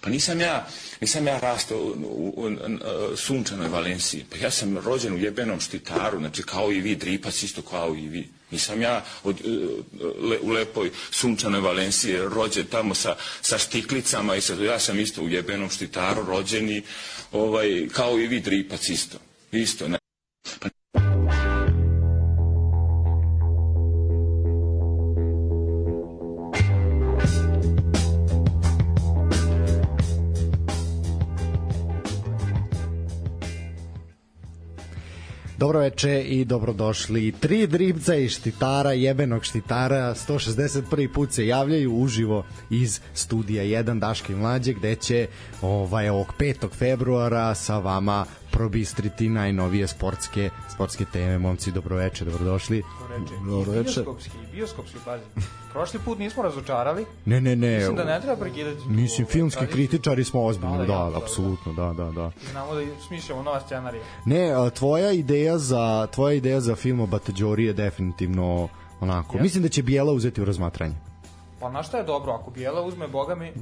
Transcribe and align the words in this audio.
Pa 0.00 0.12
nisam 0.12 0.40
ja, 0.40 0.66
nisam 1.00 1.26
ja 1.26 1.38
rastao 1.38 1.78
u, 1.78 1.94
u, 2.02 2.34
u, 2.36 2.48
u 3.12 3.16
sunčanoj 3.16 3.68
Valenciji. 3.68 4.24
Pa 4.30 4.36
ja 4.36 4.50
sam 4.50 4.78
rođen 4.78 5.14
u 5.14 5.18
jebenom 5.18 5.60
štitaru, 5.60 6.18
znači 6.18 6.42
kao 6.42 6.72
i 6.72 6.80
vi, 6.80 6.96
dripac 6.96 7.42
isto 7.42 7.62
kao 7.62 7.94
i 7.96 8.08
vi. 8.08 8.28
Nisam 8.50 8.82
ja 8.82 9.04
od, 9.24 9.36
le, 10.20 10.38
u 10.42 10.50
lepoj 10.50 10.90
sunčanoj 11.10 11.60
Valenciji 11.60 12.16
rođen 12.18 12.66
tamo 12.66 12.94
sa, 12.94 13.16
sa 13.42 13.58
štiklicama 13.58 14.36
i 14.36 14.40
sa, 14.40 14.54
ja 14.54 14.78
sam 14.78 15.00
isto 15.00 15.22
u 15.22 15.28
jebenom 15.28 15.70
štitaru 15.70 16.24
rođeni, 16.24 16.82
ovaj, 17.32 17.88
kao 17.92 18.18
i 18.18 18.26
vi, 18.26 18.40
dripac 18.40 18.88
isto. 18.88 19.18
Isto, 19.52 19.88
ne. 19.88 19.98
Pa 20.60 20.68
Dobro 35.58 35.80
veče 35.80 36.22
i 36.22 36.44
dobrodošli. 36.44 37.32
Tri 37.32 37.66
dribca 37.66 38.14
i 38.14 38.28
štitara, 38.28 38.92
jebenog 38.92 39.44
štitara, 39.44 40.14
161. 40.14 41.12
put 41.12 41.32
se 41.32 41.46
javljaju 41.46 41.94
uživo 41.94 42.44
iz 42.70 43.00
studija 43.14 43.82
1 43.82 43.98
Daške 43.98 44.36
mlađe, 44.36 44.72
gde 44.72 44.94
će 44.94 45.26
ovaj, 45.62 46.08
ovog 46.08 46.34
5. 46.38 46.68
februara 46.70 47.54
sa 47.54 47.78
vama 47.78 48.24
probistriti 48.58 49.28
najnovije 49.28 49.86
sportske 49.86 50.50
sportske 50.74 51.04
teme. 51.04 51.38
Momci, 51.38 51.72
dobroveče, 51.72 52.24
dobrodošli. 52.24 52.82
Dobroveče. 53.46 53.82
Bioskopski, 53.82 54.30
bioskopski, 54.52 54.98
pazi. 55.04 55.22
Prošli 55.72 56.00
put 56.04 56.18
nismo 56.18 56.42
razočarali. 56.42 57.06
Ne, 57.24 57.40
ne, 57.40 57.56
ne. 57.56 57.76
Mislim 57.76 57.96
da 57.96 58.04
ne 58.04 58.20
treba 58.20 58.36
prekidati. 58.36 58.88
Mislim, 58.88 59.26
filmski 59.26 59.66
kritičari 59.66 60.24
smo 60.24 60.44
ozbiljno, 60.44 60.78
da, 60.78 60.84
da, 60.84 61.10
da, 61.10 61.18
apsolutno, 61.18 61.72
da, 61.72 61.92
da, 61.92 62.10
da. 62.10 62.30
Znamo 62.50 62.74
da 62.74 62.80
smišljamo 63.06 63.42
nova 63.42 63.60
scenarija. 63.60 64.02
Ne, 64.24 64.50
a, 64.52 64.70
tvoja 64.70 65.12
ideja 65.12 65.58
za 65.58 66.06
tvoja 66.06 66.34
ideja 66.34 66.60
za 66.60 66.74
film 66.76 67.00
o 67.00 67.06
Batađori 67.06 67.64
je 67.64 67.72
definitivno 67.72 68.68
onako. 69.00 69.38
Yes. 69.38 69.42
Mislim 69.42 69.62
da 69.62 69.68
će 69.68 69.82
Bijela 69.82 70.12
uzeti 70.12 70.42
u 70.42 70.44
razmatranje. 70.44 70.94
Pa 71.60 71.70
na 71.70 71.82
šta 71.82 71.98
je 71.98 72.04
dobro, 72.04 72.32
ako 72.32 72.50
Bijela 72.50 72.82
uzme, 72.82 73.08
boga 73.08 73.34
mi, 73.34 73.52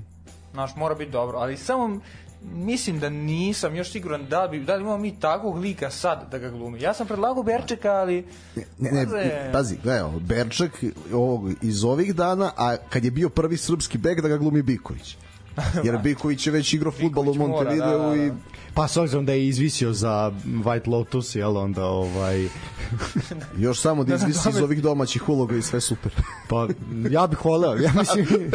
naš 0.52 0.76
mora 0.76 0.94
biti 0.94 1.10
dobro, 1.10 1.38
ali 1.38 1.56
samo 1.56 2.00
mislim 2.42 3.00
da 3.00 3.08
nisam 3.10 3.76
još 3.76 3.92
siguran 3.92 4.26
da 4.26 4.48
bi 4.50 4.60
da 4.60 4.74
li 4.74 4.82
imamo 4.82 4.98
mi 4.98 5.20
takvog 5.20 5.58
lika 5.58 5.90
sad 5.90 6.30
da 6.30 6.38
ga 6.38 6.50
glumi. 6.50 6.80
Ja 6.80 6.94
sam 6.94 7.06
predlagao 7.06 7.42
Berčeka, 7.42 7.92
ali 7.92 8.26
ne, 8.78 8.90
ne, 8.92 9.06
ne 9.06 9.50
pazi, 9.52 9.76
gledaj, 9.82 10.10
Berček 10.20 10.84
ovog 11.12 11.50
iz 11.62 11.84
ovih 11.84 12.14
dana, 12.14 12.52
a 12.56 12.76
kad 12.88 13.04
je 13.04 13.10
bio 13.10 13.28
prvi 13.28 13.56
srpski 13.56 13.98
bek 13.98 14.20
da 14.20 14.28
ga 14.28 14.36
glumi 14.36 14.62
Biković. 14.62 15.16
Jer 15.84 15.98
Biković 16.04 16.46
je 16.46 16.52
već 16.52 16.72
igrao 16.72 16.92
fudbal 16.92 17.28
u 17.28 17.34
Montevideo 17.34 17.98
da, 17.98 18.08
da, 18.08 18.16
da. 18.16 18.24
i 18.24 18.32
pa 18.74 18.88
s 18.88 18.96
obzirom 18.96 19.26
da 19.26 19.32
je 19.32 19.48
izvisio 19.48 19.92
za 19.92 20.32
White 20.46 20.88
Lotus, 20.88 21.34
jel 21.34 21.56
onda 21.56 21.84
ovaj 21.84 22.48
još 23.58 23.80
samo 23.80 24.04
da 24.04 24.14
izvisi 24.14 24.48
iz 24.48 24.56
ovih 24.56 24.82
domaćih 24.82 25.28
uloga 25.28 25.56
i 25.56 25.62
sve 25.62 25.80
super. 25.80 26.12
pa 26.48 26.68
ja 27.10 27.26
bih 27.26 27.44
voleo, 27.44 27.76
ja 27.76 27.92
mislim 27.98 28.26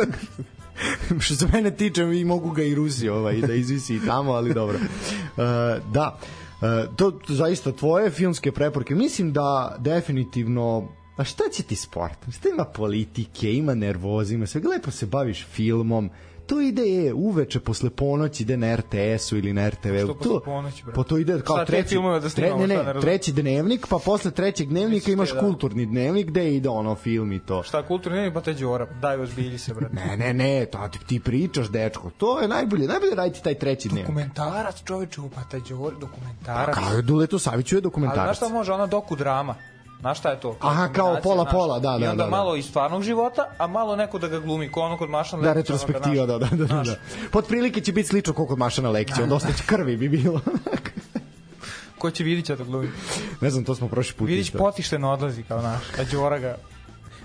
što 1.19 1.35
se 1.35 1.47
mene 1.53 1.75
tiče 1.75 2.03
i 2.03 2.25
mogu 2.25 2.51
ga 2.51 2.63
i 2.63 2.75
Rusi 2.75 3.09
ovaj, 3.09 3.41
da 3.41 3.53
izvisi 3.53 3.95
i 3.95 4.05
tamo, 4.05 4.31
ali 4.31 4.53
dobro. 4.53 4.77
Uh, 4.77 5.43
da, 5.93 6.19
uh, 6.61 6.95
to, 6.95 7.11
to 7.11 7.33
zaista 7.33 7.71
tvoje 7.71 8.09
filmske 8.09 8.51
preporuke. 8.51 8.95
Mislim 8.95 9.33
da 9.33 9.75
definitivno 9.79 10.87
A 11.17 11.23
šta 11.23 11.43
će 11.53 11.63
ti 11.63 11.75
sport? 11.75 12.17
Šta 12.31 12.49
ima 12.49 12.65
politike, 12.65 13.53
ima 13.53 13.73
nervoza, 13.75 14.33
ima 14.33 14.45
sve. 14.45 14.61
Lepo 14.61 14.91
se 14.91 15.05
baviš 15.05 15.45
filmom, 15.45 16.09
to 16.51 16.61
ide 16.61 16.81
je 16.81 17.13
uveče 17.13 17.59
posle 17.59 17.89
ponoći 17.89 18.43
ide 18.43 18.57
na 18.57 18.75
RTS-u 18.75 19.37
ili 19.37 19.53
na 19.53 19.69
RTV. 19.69 19.97
Što 20.03 20.13
posle 20.13 20.39
ponoći? 20.45 20.83
Pa 20.95 21.03
to 21.03 21.17
ide 21.17 21.41
kao 21.41 21.65
treći, 21.65 21.95
da 22.21 22.29
snimamo, 22.29 22.67
tre, 22.67 22.77
ne, 22.77 22.93
ne, 22.93 23.01
treći 23.01 23.33
dnevnik, 23.33 23.87
pa 23.89 23.99
posle 24.05 24.31
trećeg 24.31 24.67
dnevnika 24.69 25.11
imaš 25.11 25.33
da. 25.33 25.39
kulturni 25.39 25.85
dnevnik 25.85 26.27
gde 26.27 26.55
ide 26.55 26.69
ono 26.69 26.95
film 26.95 27.31
i 27.31 27.39
to. 27.39 27.63
Šta 27.63 27.87
kulturni 27.87 28.17
dnevnik, 28.17 28.33
pa 28.33 28.41
te 28.41 28.53
Đora, 28.53 28.87
daj 29.01 29.21
ozbilji 29.21 29.57
se, 29.57 29.73
bre. 29.73 29.89
ne, 29.91 30.17
ne, 30.17 30.33
ne, 30.33 30.65
to 30.65 30.89
ti, 30.91 30.99
ti 31.07 31.19
pričaš, 31.19 31.69
dečko, 31.69 32.09
to 32.17 32.41
je 32.41 32.47
najbolje, 32.47 32.87
najbolje 32.87 33.15
raditi 33.15 33.43
taj 33.43 33.55
treći 33.55 33.89
dnevnik. 33.89 34.07
Dokumentarac, 34.07 34.83
čoveče, 34.83 35.21
pa 35.35 35.41
taj 35.43 35.59
Đora, 35.69 35.95
dokumentarac. 35.99 36.75
Pa 36.75 36.81
kao 36.81 37.01
Duleto 37.01 37.39
Saviću 37.39 37.75
je 37.75 37.81
dokumentarac. 37.81 38.27
Ali 38.27 38.35
znaš 38.35 38.37
šta 38.37 38.57
može, 38.57 38.71
ona 38.71 38.87
doku 38.87 39.15
drama. 39.15 39.55
Znaš 40.01 40.19
šta 40.19 40.29
je 40.29 40.39
to? 40.39 40.57
Aha, 40.59 40.87
kao 40.93 41.17
pola 41.23 41.45
pola, 41.45 41.79
da, 41.79 41.97
da. 41.97 42.05
I 42.05 42.07
onda 42.07 42.23
da, 42.23 42.29
da. 42.29 42.29
malo 42.29 42.55
iz 42.55 42.65
stvarnog 42.65 43.03
života, 43.03 43.45
a 43.57 43.67
malo 43.67 43.95
neko 43.95 44.19
da 44.19 44.27
ga 44.27 44.39
glumi, 44.39 44.71
kao 44.71 44.83
ono 44.83 44.97
kod 44.97 45.09
Mašana 45.09 45.43
Da, 45.43 45.53
retrospektiva, 45.53 46.25
da, 46.25 46.37
da, 46.37 46.45
da, 46.45 46.65
da, 46.65 46.83
da. 46.83 46.95
Pod 47.31 47.45
prilike 47.45 47.81
će 47.81 47.91
biti 47.91 48.09
slično 48.09 48.33
koliko 48.33 48.51
kod 48.51 48.59
Mašana 48.59 48.89
Lekića, 48.89 49.23
onda 49.23 49.35
ostaće 49.35 49.63
krvi 49.65 49.97
bi 49.97 50.09
bilo. 50.09 50.41
Ko 51.99 52.11
će 52.11 52.23
Vidića 52.23 52.55
da 52.55 52.63
glumi? 52.63 52.89
Ne 53.41 53.49
znam, 53.49 53.63
to 53.63 53.75
smo 53.75 53.87
prošli 53.87 54.13
put. 54.13 54.27
Vidić 54.27 54.51
potišteno 54.51 55.11
odlazi 55.11 55.43
kao 55.43 55.61
naš, 55.61 55.83
a 55.99 56.03
Đora 56.11 56.39
ga 56.39 56.57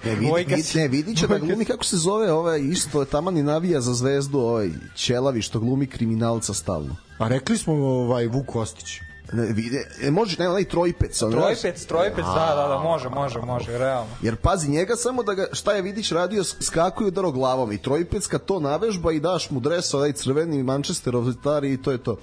Ne, 0.05 0.15
vidi, 0.15 0.33
vidi, 0.49 0.63
ne, 0.75 0.89
vidi 0.89 1.17
će 1.17 1.27
da 1.27 1.39
glumi 1.39 1.65
kako 1.65 1.85
se 1.85 1.97
zove 1.97 2.33
ovaj 2.33 2.61
isto 2.61 3.05
taman 3.05 3.39
i 3.39 3.43
navija 3.43 3.81
za 3.81 3.95
zvezdu 3.95 4.39
ovaj 4.39 4.69
Ćelavi 4.97 5.43
što 5.43 5.61
glumi 5.61 5.87
kriminalca 5.87 6.55
stalno. 6.55 6.97
A 7.19 7.29
rekli 7.29 7.59
smo 7.59 7.75
ovaj 7.75 8.27
Vuk 8.27 8.47
Kostić. 8.47 9.01
Vide, 9.33 9.87
e, 10.03 10.11
može, 10.11 10.37
ne, 10.39 10.49
onaj 10.49 10.65
trojpec. 10.65 11.23
On 11.23 11.31
trojpec, 11.31 11.85
trojpec, 11.85 12.25
da, 12.25 12.53
da, 12.57 12.69
da, 12.69 12.79
može, 12.79 13.09
može, 13.09 13.39
može, 13.41 13.79
realno. 13.79 14.11
Jer 14.23 14.37
pazi, 14.37 14.71
njega 14.71 14.97
samo 14.97 15.23
da 15.23 15.35
ga, 15.35 15.47
šta 15.53 15.73
je 15.73 15.83
vidiš 15.83 16.11
radio, 16.11 16.45
skakuju 16.45 17.11
daro 17.11 17.31
glavom 17.31 17.73
i 17.73 17.83
trojpec 17.83 18.27
kad 18.27 18.45
to 18.45 18.61
navežba 18.61 19.13
i 19.13 19.21
daš 19.21 19.51
mu 19.51 19.61
dres, 19.61 19.95
ovaj 19.95 20.13
crveni 20.13 20.63
Manchesterov 20.63 21.33
stari 21.33 21.73
i 21.73 21.83
to 21.83 21.93
je 21.93 21.99
to. 21.99 22.17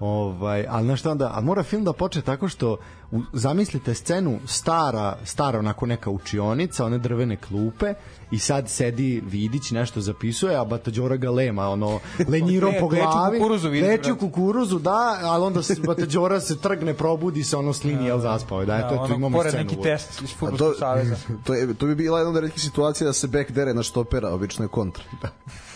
Ovaj, 0.00 0.64
ali 0.68 0.84
znaš 0.84 1.00
šta 1.00 1.10
onda, 1.10 1.32
a 1.34 1.40
mora 1.40 1.62
film 1.62 1.84
da 1.84 1.92
počne 1.92 2.22
tako 2.22 2.48
što 2.48 2.76
u, 3.10 3.20
zamislite 3.32 3.94
scenu 3.94 4.38
stara, 4.46 5.16
stara 5.24 5.58
onako 5.58 5.86
neka 5.86 6.10
učionica, 6.10 6.84
one 6.84 6.98
drvene 6.98 7.36
klupe 7.36 7.94
i 8.30 8.38
sad 8.38 8.68
sedi 8.68 9.22
Vidić 9.26 9.70
nešto 9.70 10.00
zapisuje, 10.00 10.56
a 10.56 10.64
Batađora 10.64 11.16
ga 11.16 11.30
lema, 11.30 11.68
ono, 11.68 12.00
lenjirom 12.32 12.74
po 12.80 12.88
glavi. 12.88 13.32
Leči 13.32 13.40
kukuruzu, 13.40 13.68
vidim. 13.68 13.90
Leči 13.90 14.14
kukuruzu, 14.20 14.78
da, 14.78 15.18
ali 15.22 15.44
onda 15.44 15.62
se 15.62 15.76
Batađora 15.86 16.40
se 16.40 16.58
trgne, 16.58 16.94
probudi 16.94 17.44
se, 17.44 17.56
ono 17.56 17.72
slini, 17.72 18.06
jel 18.06 18.18
zaspao. 18.18 18.64
Da, 18.64 18.76
da 18.76 18.88
to, 18.88 19.06
to 19.06 19.14
imamo 19.14 19.38
pored 19.38 19.54
neki 19.54 19.76
test 19.82 20.22
iz 20.22 20.34
futbolskog 20.38 20.74
saveza. 20.78 21.16
To, 21.44 21.54
je, 21.54 21.74
to 21.74 21.86
bi 21.86 21.94
bila 21.94 22.18
jedna 22.18 22.30
od 22.30 22.42
retkih 22.44 22.62
situacija 22.62 23.06
da 23.06 23.12
se 23.12 23.26
bek 23.26 23.52
dere 23.52 23.74
na 23.74 23.82
štopera, 23.82 24.30
obično 24.30 24.64
je 24.64 24.68
kontra. 24.68 25.04
Da. 25.22 25.28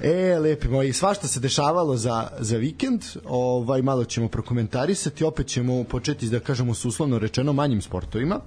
E, 0.00 0.38
lepi 0.38 0.68
moji, 0.68 0.92
svašta 0.92 1.28
se 1.28 1.40
dešavalo 1.40 1.96
za, 1.96 2.28
za 2.38 2.56
vikend, 2.56 3.04
ovaj, 3.24 3.82
malo 3.82 4.04
ćemo 4.04 4.28
prokomentarisati, 4.28 5.24
opet 5.24 5.46
ćemo 5.46 5.84
početi, 5.84 6.28
da 6.28 6.40
kažemo, 6.40 6.74
s 6.74 6.84
uslovno 6.84 7.18
rečeno 7.18 7.52
manjim 7.52 7.82
sportovima 7.82 8.40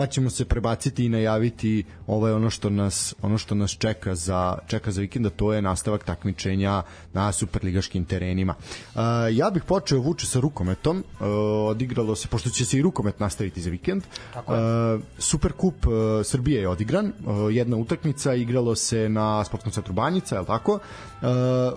pa 0.00 0.06
ćemo 0.06 0.30
se 0.30 0.44
prebaciti 0.44 1.04
i 1.04 1.08
najaviti 1.08 1.84
ovaj 2.06 2.32
ono 2.32 2.50
što 2.50 2.70
nas 2.70 3.14
ono 3.22 3.38
što 3.38 3.54
nas 3.54 3.70
čeka 3.70 4.14
za 4.14 4.58
čeka 4.66 4.90
za 4.90 5.00
vikend, 5.00 5.26
to 5.36 5.52
je 5.52 5.62
nastavak 5.62 6.04
takmičenja 6.04 6.82
na 7.12 7.32
superligaškim 7.32 8.04
terenima. 8.04 8.54
Uh, 8.94 9.00
ja 9.32 9.50
bih 9.50 9.62
počeo 9.62 9.98
vuče 9.98 10.26
sa 10.26 10.40
rukometom. 10.40 10.96
Uh, 10.98 11.26
odigralo 11.68 12.16
se 12.16 12.28
pošto 12.28 12.50
će 12.50 12.64
se 12.64 12.78
i 12.78 12.82
rukomet 12.82 13.20
nastaviti 13.20 13.60
za 13.60 13.70
vikend. 13.70 14.02
Tako 14.34 14.54
je. 14.54 14.94
Uh, 14.94 15.02
Superkup 15.18 15.86
uh, 15.86 15.92
Srbije 16.24 16.60
je 16.60 16.68
odigran, 16.68 17.06
uh, 17.06 17.54
jedna 17.54 17.76
utakmica 17.76 18.34
igralo 18.34 18.74
se 18.74 19.08
na 19.08 19.44
sportskom 19.44 19.72
centru 19.72 19.92
Banjica, 19.92 20.34
je 20.34 20.40
l' 20.40 20.46
tako? 20.46 20.72
Uh, 20.72 21.28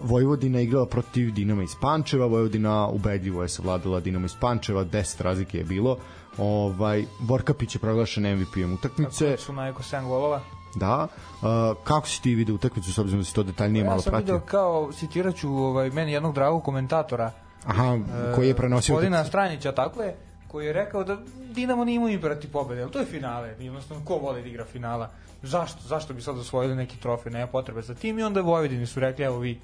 Vojvodina 0.02 0.62
igrala 0.62 0.86
protiv 0.86 1.34
Dinama 1.34 1.64
iz 1.64 1.76
Pančeva, 1.82 2.26
Vojvodina 2.26 2.88
ubedljivo 2.88 3.44
je 3.44 3.50
savladala 3.50 4.00
Dinamo 4.00 4.26
iz 4.26 4.36
Pančeva, 4.40 4.86
10 4.86 5.22
razlike 5.22 5.58
je 5.58 5.64
bilo 5.64 5.98
Ovaj 6.38 7.06
Vorkapić 7.20 7.76
je 7.76 7.80
proglašen 7.80 8.36
MVP-om 8.36 8.74
utakmice. 8.74 9.30
Tako 9.30 9.42
su 9.42 9.54
na 9.54 9.68
eko 9.68 9.84
7 9.84 10.08
golova. 10.08 10.42
Da. 10.76 11.08
Uh, 11.42 11.48
kako 11.84 12.08
si 12.08 12.22
ti 12.22 12.36
video 12.36 12.56
utakmicu 12.56 12.94
s 12.94 12.98
obzirom 12.98 13.22
da 13.22 13.26
si 13.26 13.36
to 13.36 13.44
detaljnije 13.44 13.84
ja 13.84 13.90
malo 13.90 14.02
pratio? 14.02 14.16
Ja 14.16 14.20
sam 14.20 14.26
video 14.26 14.40
kao 14.40 14.92
citiraću 14.92 15.50
ovaj 15.50 15.90
meni 15.90 16.12
jednog 16.12 16.34
dragog 16.34 16.64
komentatora. 16.64 17.32
Aha, 17.66 18.00
koji 18.36 18.48
je 18.48 18.56
prenosio 18.56 18.96
Gospodina 18.96 19.26
Stranića, 19.26 19.72
tako 19.72 20.04
je, 20.04 20.16
koji 20.48 20.66
je 20.66 20.74
rekao 20.74 21.04
da 21.04 21.18
Dinamo 21.54 21.86
nije 21.86 21.96
imao 21.96 22.10
imperativ 22.10 22.52
pobede, 22.52 22.82
ali 22.82 22.92
to 22.92 23.00
je 23.00 23.06
finale, 23.06 23.56
jednostavno 23.60 24.06
ko 24.06 24.16
voli 24.16 24.42
da 24.42 24.48
igra 24.48 24.66
finala? 24.66 25.10
Zašto? 25.44 25.80
Zašto 25.88 26.14
bi 26.14 26.22
sad 26.22 26.38
osvojili 26.38 26.76
neki 26.76 26.98
trofej? 26.98 27.32
Nema 27.32 27.48
potrebe 27.48 27.82
za 27.82 27.96
tim 27.96 28.20
i 28.20 28.24
onda 28.24 28.42
Vojvodini 28.42 28.86
su 28.86 29.00
rekli, 29.00 29.26
evo 29.26 29.40
vi, 29.40 29.60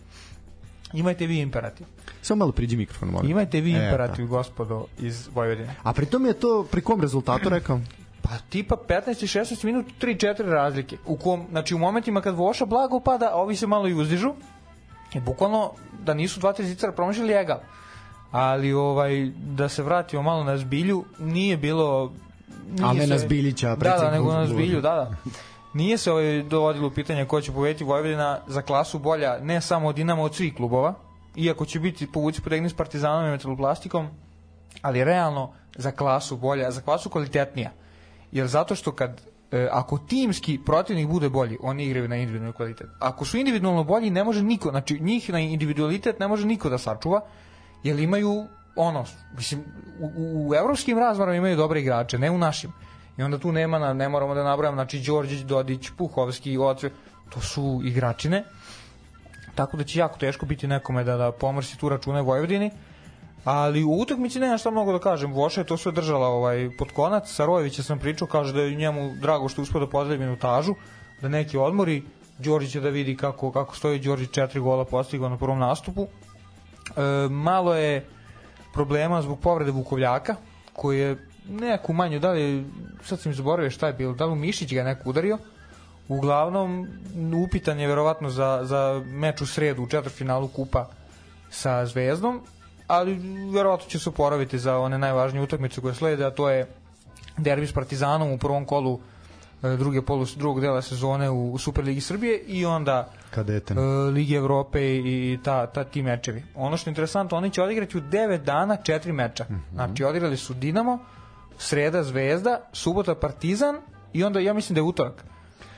Imajte 0.93 1.25
vi 1.25 1.39
imperativ. 1.39 1.87
Samo 2.21 2.39
malo 2.39 2.51
priđi 2.51 2.77
mikrofon, 2.77 3.09
molim. 3.09 3.31
Imajte 3.31 3.61
vi 3.61 3.71
e, 3.71 3.83
imperativ, 3.85 4.25
da. 4.25 4.29
gospodo, 4.29 4.85
iz 4.99 5.29
Vojvodine. 5.33 5.75
A 5.83 5.93
pritom 5.93 6.25
je 6.25 6.33
to, 6.33 6.67
pri 6.71 6.81
kom 6.81 7.01
rezultatu 7.01 7.49
rekao? 7.49 7.79
Pa 8.21 8.29
tipa 8.49 8.75
15 8.89 9.23
i 9.23 9.27
16 9.27 9.65
minut 9.65 9.85
3-4 10.01 10.41
razlike. 10.41 10.97
U 11.05 11.17
kom, 11.17 11.45
znači 11.49 11.75
u 11.75 11.77
momentima 11.77 12.21
kad 12.21 12.35
Voša 12.35 12.65
blago 12.65 12.99
pada, 12.99 13.29
a 13.31 13.35
ovi 13.35 13.55
se 13.55 13.67
malo 13.67 13.87
i 13.87 13.93
uzdižu, 13.93 14.33
je 15.13 15.21
bukvalno 15.21 15.71
da 16.05 16.13
nisu 16.13 16.39
dva, 16.39 16.53
tri 16.53 16.65
zicara 16.65 16.93
promašili 16.93 17.33
egal. 17.33 17.59
Ali 18.31 18.73
ovaj 18.73 19.25
da 19.35 19.69
se 19.69 19.83
vratimo 19.83 20.21
malo 20.21 20.43
na 20.43 20.57
zbilju, 20.57 21.05
nije 21.19 21.57
bilo 21.57 22.11
nije 22.69 22.85
Ali 22.85 22.97
ne 22.97 23.03
se- 23.03 23.09
na 23.09 23.17
Zbiljića, 23.17 23.75
Da, 23.75 23.97
da, 23.99 24.11
nego 24.11 24.33
na 24.33 24.47
zbilju, 24.47 24.81
da, 24.81 24.95
da. 24.95 25.15
Nije 25.73 25.97
se 25.97 26.11
ovaj 26.11 26.43
dovodilo 26.43 26.87
u 26.87 26.91
pitanje 26.91 27.25
ko 27.25 27.41
će 27.41 27.51
povedeti 27.51 27.83
Vojvodina 27.83 28.39
za 28.47 28.61
klasu 28.61 28.99
bolja, 28.99 29.39
ne 29.39 29.61
samo 29.61 29.87
od 29.87 29.95
Dinama, 29.95 30.21
od 30.21 30.35
svih 30.35 30.55
klubova, 30.55 30.93
iako 31.35 31.65
će 31.65 31.79
biti 31.79 32.11
povuci 32.11 32.41
potegni 32.41 32.69
s 32.69 32.73
Partizanom 32.73 33.25
i 33.25 33.31
Metaloplastikom, 33.31 34.07
ali 34.81 35.03
realno 35.03 35.53
za 35.75 35.91
klasu 35.91 36.37
bolja, 36.37 36.71
za 36.71 36.81
klasu 36.81 37.09
kvalitetnija. 37.09 37.71
Jer 38.31 38.47
zato 38.47 38.75
što 38.75 38.91
kad 38.91 39.21
e, 39.51 39.67
ako 39.71 39.97
timski 39.97 40.59
protivnik 40.65 41.07
bude 41.07 41.29
bolji, 41.29 41.57
oni 41.61 41.85
igraju 41.85 42.07
na 42.07 42.15
individualni 42.15 42.53
kvalitet. 42.53 42.87
Ako 42.99 43.25
su 43.25 43.37
individualno 43.37 43.83
bolji, 43.83 44.09
ne 44.09 44.23
može 44.23 44.43
niko, 44.43 44.69
znači 44.69 44.99
njih 44.99 45.29
na 45.29 45.39
individualitet 45.39 46.19
ne 46.19 46.27
može 46.27 46.47
niko 46.47 46.69
da 46.69 46.77
sačuva, 46.77 47.21
jer 47.83 47.99
imaju 47.99 48.47
ono, 48.75 49.05
mislim, 49.35 49.61
u, 49.99 50.05
u, 50.05 50.49
u 50.49 50.55
evropskim 50.55 50.97
razmarama 50.97 51.37
imaju 51.37 51.57
dobre 51.57 51.81
igrače, 51.81 52.17
ne 52.17 52.31
u 52.31 52.37
našim. 52.37 52.71
I 53.19 53.23
onda 53.23 53.37
tu 53.37 53.51
nema, 53.51 53.79
na, 53.79 53.93
ne 53.93 54.09
moramo 54.09 54.33
da 54.33 54.43
nabrajam, 54.43 54.75
znači 54.75 54.99
Đorđić, 54.99 55.39
Dodić, 55.39 55.89
Puhovski, 55.97 56.57
Oce, 56.57 56.89
to 57.29 57.41
su 57.41 57.81
igračine. 57.83 58.43
Tako 59.55 59.77
da 59.77 59.83
će 59.83 59.99
jako 59.99 60.17
teško 60.19 60.45
biti 60.45 60.67
nekome 60.67 61.03
da, 61.03 61.17
da 61.17 61.31
pomrsi 61.31 61.77
tu 61.77 61.89
račune 61.89 62.21
Vojvodini. 62.21 62.71
Ali 63.43 63.83
u 63.83 63.91
utakmici 63.91 64.39
nema 64.39 64.57
šta 64.57 64.71
mnogo 64.71 64.93
da 64.93 64.99
kažem. 64.99 65.33
Voša 65.33 65.61
je 65.61 65.65
to 65.65 65.77
sve 65.77 65.91
držala 65.91 66.27
ovaj, 66.27 66.69
pod 66.77 66.91
konac. 66.91 67.31
Sa 67.31 67.45
Rojevića 67.45 67.83
sam 67.83 67.99
pričao, 67.99 68.27
kaže 68.27 68.53
da 68.53 68.61
je 68.61 68.75
njemu 68.75 69.11
drago 69.21 69.49
što 69.49 69.61
uspio 69.61 69.79
da 69.79 69.89
pozdravim 69.89 70.25
minutažu, 70.25 70.75
da 71.21 71.29
neki 71.29 71.57
odmori. 71.57 72.03
Đorđić 72.37 72.75
da 72.75 72.89
vidi 72.89 73.17
kako, 73.17 73.51
kako 73.51 73.75
stoji 73.75 73.99
Đorđić 73.99 74.31
četiri 74.31 74.59
gola 74.59 74.85
postigao 74.85 75.29
na 75.29 75.37
prvom 75.37 75.59
nastupu. 75.59 76.07
E, 76.07 77.27
malo 77.29 77.75
je 77.75 78.05
problema 78.73 79.21
zbog 79.21 79.39
povrede 79.39 79.71
Vukovljaka, 79.71 80.35
koji 80.73 80.99
je 80.99 81.28
neku 81.49 81.93
manju, 81.93 82.19
da 82.19 82.31
li, 82.31 82.65
sad 83.03 83.19
sam 83.19 83.33
zaboravio 83.33 83.71
šta 83.71 83.87
je 83.87 83.93
bilo, 83.93 84.13
da 84.13 84.25
li 84.25 84.35
Mišić 84.35 84.73
ga 84.73 84.83
neko 84.83 85.09
udario, 85.09 85.37
uglavnom 86.07 86.87
upitan 87.43 87.79
je 87.79 87.87
verovatno 87.87 88.29
za, 88.29 88.59
za 88.63 89.03
meč 89.05 89.41
u 89.41 89.45
sredu 89.45 89.83
u 89.83 89.87
četvrtfinalu 89.87 90.47
kupa 90.47 90.87
sa 91.49 91.85
Zvezdom, 91.85 92.41
ali 92.87 93.19
verovatno 93.53 93.89
će 93.89 93.99
se 93.99 94.09
oporaviti 94.09 94.59
za 94.59 94.77
one 94.77 94.97
najvažnije 94.97 95.43
utakmice 95.43 95.81
koje 95.81 95.93
slede, 95.93 96.25
a 96.25 96.31
to 96.31 96.49
je 96.49 96.67
derbi 97.37 97.67
s 97.67 97.73
Partizanom 97.73 98.31
u 98.31 98.37
prvom 98.37 98.65
kolu 98.65 98.99
e, 99.63 99.69
druge 99.77 100.01
polu, 100.01 100.25
drugog 100.35 100.61
dela 100.61 100.81
sezone 100.81 101.29
u, 101.29 101.53
u 101.53 101.57
Superligi 101.57 102.01
Srbije 102.01 102.39
i 102.47 102.65
onda 102.65 103.09
Kadeten. 103.31 103.77
e, 103.77 103.81
Lige 104.11 104.35
Evrope 104.35 104.97
i 104.97 105.39
ta, 105.43 105.67
ta 105.67 105.83
ti 105.83 106.01
mečevi. 106.01 106.43
Ono 106.55 106.77
što 106.77 106.89
je 106.89 106.91
interesantno, 106.91 107.37
oni 107.37 107.51
će 107.51 107.61
odigrati 107.63 107.97
u 107.97 108.01
9 108.01 108.37
dana 108.43 108.75
četiri 108.75 109.11
meča. 109.11 109.45
Znači, 109.73 110.03
odigrali 110.03 110.37
su 110.37 110.53
Dinamo, 110.53 110.99
sreda 111.59 112.03
Zvezda, 112.03 112.69
subota 112.73 113.15
Partizan 113.15 113.75
i 114.13 114.23
onda 114.23 114.39
ja 114.39 114.53
mislim 114.53 114.73
da 114.73 114.79
je 114.79 114.83
utorak. 114.83 115.23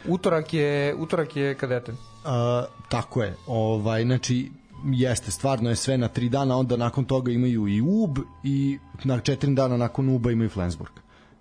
Utorak 0.07 0.53
je, 0.53 0.95
utorak 0.95 1.35
je 1.35 1.55
kadeten. 1.55 1.95
A, 2.25 2.65
tako 2.89 3.23
je. 3.23 3.35
Ovaj 3.47 4.03
znači 4.03 4.51
jeste 4.85 5.31
stvarno 5.31 5.69
je 5.69 5.75
sve 5.75 5.97
na 5.97 6.07
tri 6.07 6.29
dana, 6.29 6.57
onda 6.57 6.77
nakon 6.77 7.05
toga 7.05 7.31
imaju 7.31 7.67
i 7.67 7.81
UB 7.81 8.17
i 8.43 8.79
na 9.03 9.19
četiri 9.19 9.53
dana 9.53 9.77
nakon 9.77 10.09
UB-a 10.09 10.31
imaju 10.31 10.49
Flensburg. 10.49 10.91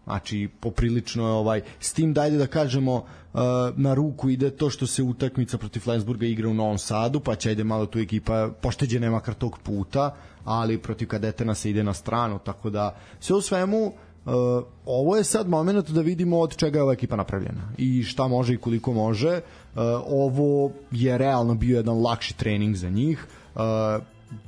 Znači, 0.04 0.48
poprilično 0.60 1.26
je 1.26 1.32
ovaj, 1.32 1.60
s 1.80 1.92
tim 1.92 2.12
da 2.12 2.22
ajde 2.22 2.36
da 2.36 2.46
kažemo 2.46 2.94
uh, 2.94 3.40
na 3.76 3.94
ruku 3.94 4.30
ide 4.30 4.50
to 4.50 4.70
što 4.70 4.86
se 4.86 5.02
utakmica 5.02 5.58
protiv 5.58 5.80
Flensburga 5.80 6.26
igra 6.26 6.48
u 6.48 6.54
Novom 6.54 6.78
Sadu, 6.78 7.20
pa 7.20 7.34
će 7.34 7.48
ajde 7.48 7.64
malo 7.64 7.86
tu 7.86 7.98
ekipa 7.98 8.50
pošteđene 8.62 9.10
makar 9.10 9.34
tog 9.34 9.58
puta, 9.58 10.14
ali 10.44 10.78
protiv 10.78 11.08
kadetena 11.08 11.54
se 11.54 11.70
ide 11.70 11.82
na 11.82 11.94
stranu, 11.94 12.38
tako 12.38 12.70
da 12.70 12.96
sve 13.20 13.36
u 13.36 13.40
svemu 13.40 13.92
Uh, 14.30 14.64
ovo 14.86 15.16
je 15.16 15.24
sad 15.24 15.48
moment 15.48 15.90
da 15.90 16.00
vidimo 16.00 16.38
od 16.38 16.56
čega 16.56 16.78
je 16.78 16.82
ova 16.82 16.92
ekipa 16.92 17.16
napravljena 17.16 17.72
i 17.78 18.02
šta 18.02 18.28
može 18.28 18.54
i 18.54 18.58
koliko 18.58 18.92
može. 18.92 19.40
Uh, 19.74 19.80
ovo 20.06 20.70
je 20.90 21.18
realno 21.18 21.54
bio 21.54 21.76
jedan 21.76 22.02
lakši 22.02 22.36
trening 22.36 22.76
za 22.76 22.90
njih. 22.90 23.26
Uh, 23.54 23.60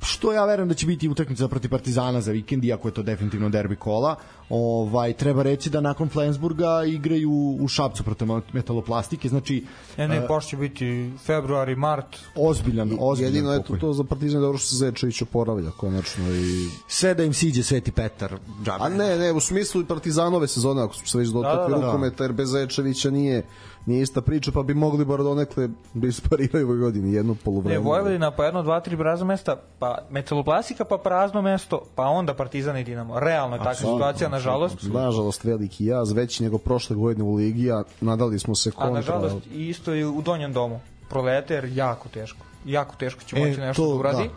što 0.01 0.33
ja 0.33 0.45
verujem 0.45 0.69
da 0.69 0.75
će 0.75 0.85
biti 0.85 1.09
utakmica 1.09 1.47
protiv 1.47 1.69
Partizana 1.69 2.21
za 2.21 2.31
vikend, 2.31 2.65
iako 2.65 2.87
je 2.87 2.93
to 2.93 3.03
definitivno 3.03 3.49
derbi 3.49 3.75
kola. 3.75 4.15
Ovaj 4.49 5.13
treba 5.13 5.43
reći 5.43 5.69
da 5.69 5.81
nakon 5.81 6.09
Flensburga 6.09 6.83
igraju 6.87 7.31
u 7.61 7.67
Šapcu 7.67 8.03
protiv 8.03 8.27
Metaloplastike, 8.53 9.29
znači 9.29 9.65
Ne, 9.97 10.07
ne, 10.07 10.15
e, 10.17 10.25
baš 10.29 10.47
će 10.47 10.57
biti 10.57 11.11
februar 11.25 11.69
i 11.69 11.75
mart. 11.75 12.05
ozbiljan, 12.35 12.97
ozbiljan 12.99 13.33
Jedino 13.33 13.53
eto 13.53 13.63
pokoj. 13.63 13.79
to 13.79 13.93
za 13.93 14.03
Partizan 14.03 14.37
je 14.41 14.45
dobro 14.45 14.57
što 14.57 14.67
se 14.67 14.75
Zečević 14.75 15.21
oporavlja 15.21 15.71
konačno 15.71 16.31
i 16.31 16.67
Sve 16.87 17.13
da 17.13 17.23
im 17.23 17.33
siđe 17.33 17.63
Sveti 17.63 17.91
Petar. 17.91 18.37
džabe. 18.65 18.83
A 18.83 18.89
ne, 18.89 19.17
ne, 19.17 19.31
u 19.31 19.39
smislu 19.39 19.81
i 19.81 19.85
Partizanove 19.85 20.47
sezone, 20.47 20.81
ako 20.81 20.93
smo 20.95 21.07
se 21.07 21.17
već 21.17 21.27
dotakli 21.29 21.57
Da, 21.63 21.67
da, 21.69 21.81
da, 21.81 21.85
rukometa, 21.85 22.23
jer 22.23 22.33
bez 22.33 22.49
Zečevića 22.49 23.09
nije, 23.09 23.45
nije 23.85 24.01
ista 24.01 24.21
priča, 24.21 24.51
pa 24.51 24.63
bi 24.63 24.73
mogli 24.73 25.05
bar 25.05 25.19
donekle 25.19 25.69
da 25.93 26.07
ispariraju 26.07 26.67
ove 26.69 26.77
godine, 26.77 27.11
jedno 27.11 27.33
Ne, 27.33 27.39
polovreme. 27.43 27.79
Vojvodina 27.79 28.31
pa 28.31 28.45
jedno, 28.45 28.63
dva, 28.63 28.79
tri 28.79 28.97
prazna 28.97 29.25
mesta, 29.25 29.55
pa 29.79 29.97
Metaloplastika, 30.09 30.85
pa 30.85 30.97
prazno 30.97 31.41
mesto, 31.41 31.81
pa 31.95 32.03
onda 32.03 32.33
Partizan 32.33 32.77
i 32.77 32.83
Dinamo. 32.83 33.19
Realno 33.19 33.55
je 33.55 33.59
takva 33.59 33.73
situacija, 33.75 34.29
nažalost. 34.33 34.83
Nažalost, 34.83 35.43
veliki 35.43 35.85
jaz, 35.85 36.11
veći 36.11 36.43
nego 36.43 36.57
prošle 36.57 36.95
godine 36.95 37.23
u 37.23 37.35
ligi, 37.35 37.71
a 37.71 37.83
nadali 38.01 38.39
smo 38.39 38.55
se 38.55 38.69
A 38.69 38.71
kontra. 38.73 38.93
nažalost 38.93 39.35
i 39.47 39.69
isto 39.69 39.93
i 39.93 40.05
u 40.05 40.21
donjem 40.21 40.53
domu. 40.53 40.79
Proleter 41.09 41.65
jako 41.67 42.09
teško. 42.09 42.39
Jako 42.65 42.95
teško 42.95 43.23
će 43.23 43.35
moći 43.35 43.51
E, 43.53 43.57
nešto 43.57 43.81
to, 43.81 43.89
da 43.89 43.95
uradi. 43.95 44.23
da. 44.23 44.33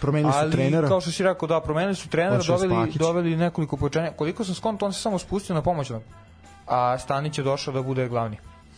Promenili 0.00 0.32
su 0.32 0.38
Ali, 0.38 0.52
trenera. 0.52 0.88
kao 0.88 1.00
što 1.00 1.10
si 1.10 1.22
rekao, 1.22 1.48
da, 1.48 1.60
promenili 1.60 1.94
su 1.94 2.08
trenera, 2.08 2.42
doveli, 2.44 2.74
Spakić. 2.74 2.96
doveli 2.96 3.36
nekoliko 3.36 3.76
pojačanja. 3.76 4.10
Koliko 4.12 4.44
sam 4.44 4.54
skonto, 4.54 4.86
on 4.86 4.92
se 4.92 5.00
samo 5.00 5.18
spustio 5.18 5.54
na 5.54 5.62
pomoćnog. 5.62 6.02
A 6.66 6.98
Stanić 6.98 7.38
je 7.38 7.44
došao 7.44 7.74
da 7.74 7.82
bude 7.82 8.08
glavni. 8.08 8.36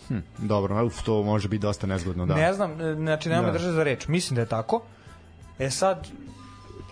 Hm, 0.09 0.19
dobro, 0.39 0.87
uf, 0.87 1.03
to 1.03 1.23
može 1.23 1.49
biti 1.49 1.63
dosta 1.63 1.87
nezgodno, 1.87 2.27
da. 2.27 2.35
Ne 2.35 2.53
znam, 2.53 2.81
e, 2.81 2.95
znači 2.95 3.29
nema 3.29 3.41
Da. 3.41 3.47
me 3.47 3.53
drže 3.53 3.73
za 3.73 3.83
reč. 3.85 4.09
Mislim 4.09 4.35
da 4.35 4.41
je 4.41 4.47
tako. 4.49 4.81
E 5.59 5.71
sad, 5.71 6.07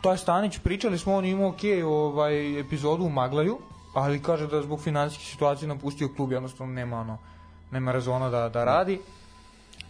to 0.01 0.13
je 0.13 0.19
Stanić, 0.19 0.59
pričali 0.59 0.99
smo, 0.99 1.15
on 1.15 1.25
imao 1.25 1.51
okay, 1.51 1.85
ovaj, 1.85 2.61
epizodu 2.61 3.05
u 3.05 3.11
Maglaju, 3.11 3.59
ali 3.95 4.23
kaže 4.23 4.47
da 4.47 4.63
zbog 4.63 4.81
finansijske 4.81 5.25
situacije 5.25 5.69
napustio 5.69 6.09
klub, 6.17 6.33
jednostavno 6.33 6.73
nema 6.73 7.01
ono, 7.01 7.19
nema 7.71 7.93
rezona 7.93 8.31
da, 8.31 8.49
da 8.49 8.65
radi. 8.65 9.01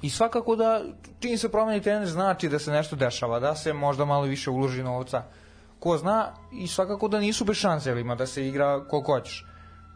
I 0.02 0.10
svakako 0.10 0.56
da 0.56 0.82
čim 1.20 1.38
se 1.38 1.48
promeni 1.48 1.82
trener 1.82 2.08
znači 2.08 2.48
da 2.48 2.58
se 2.58 2.70
nešto 2.70 2.96
dešava, 2.96 3.40
da 3.40 3.54
se 3.54 3.72
možda 3.72 4.04
malo 4.04 4.24
više 4.24 4.50
uloži 4.50 4.82
novca. 4.82 5.22
Ko 5.78 5.98
zna 5.98 6.32
i 6.52 6.66
svakako 6.68 7.08
da 7.08 7.20
nisu 7.20 7.44
bez 7.44 7.56
šanse, 7.56 8.00
ima 8.00 8.14
da 8.14 8.26
se 8.26 8.46
igra 8.48 8.84
koliko 8.88 9.12
hoćeš. 9.12 9.46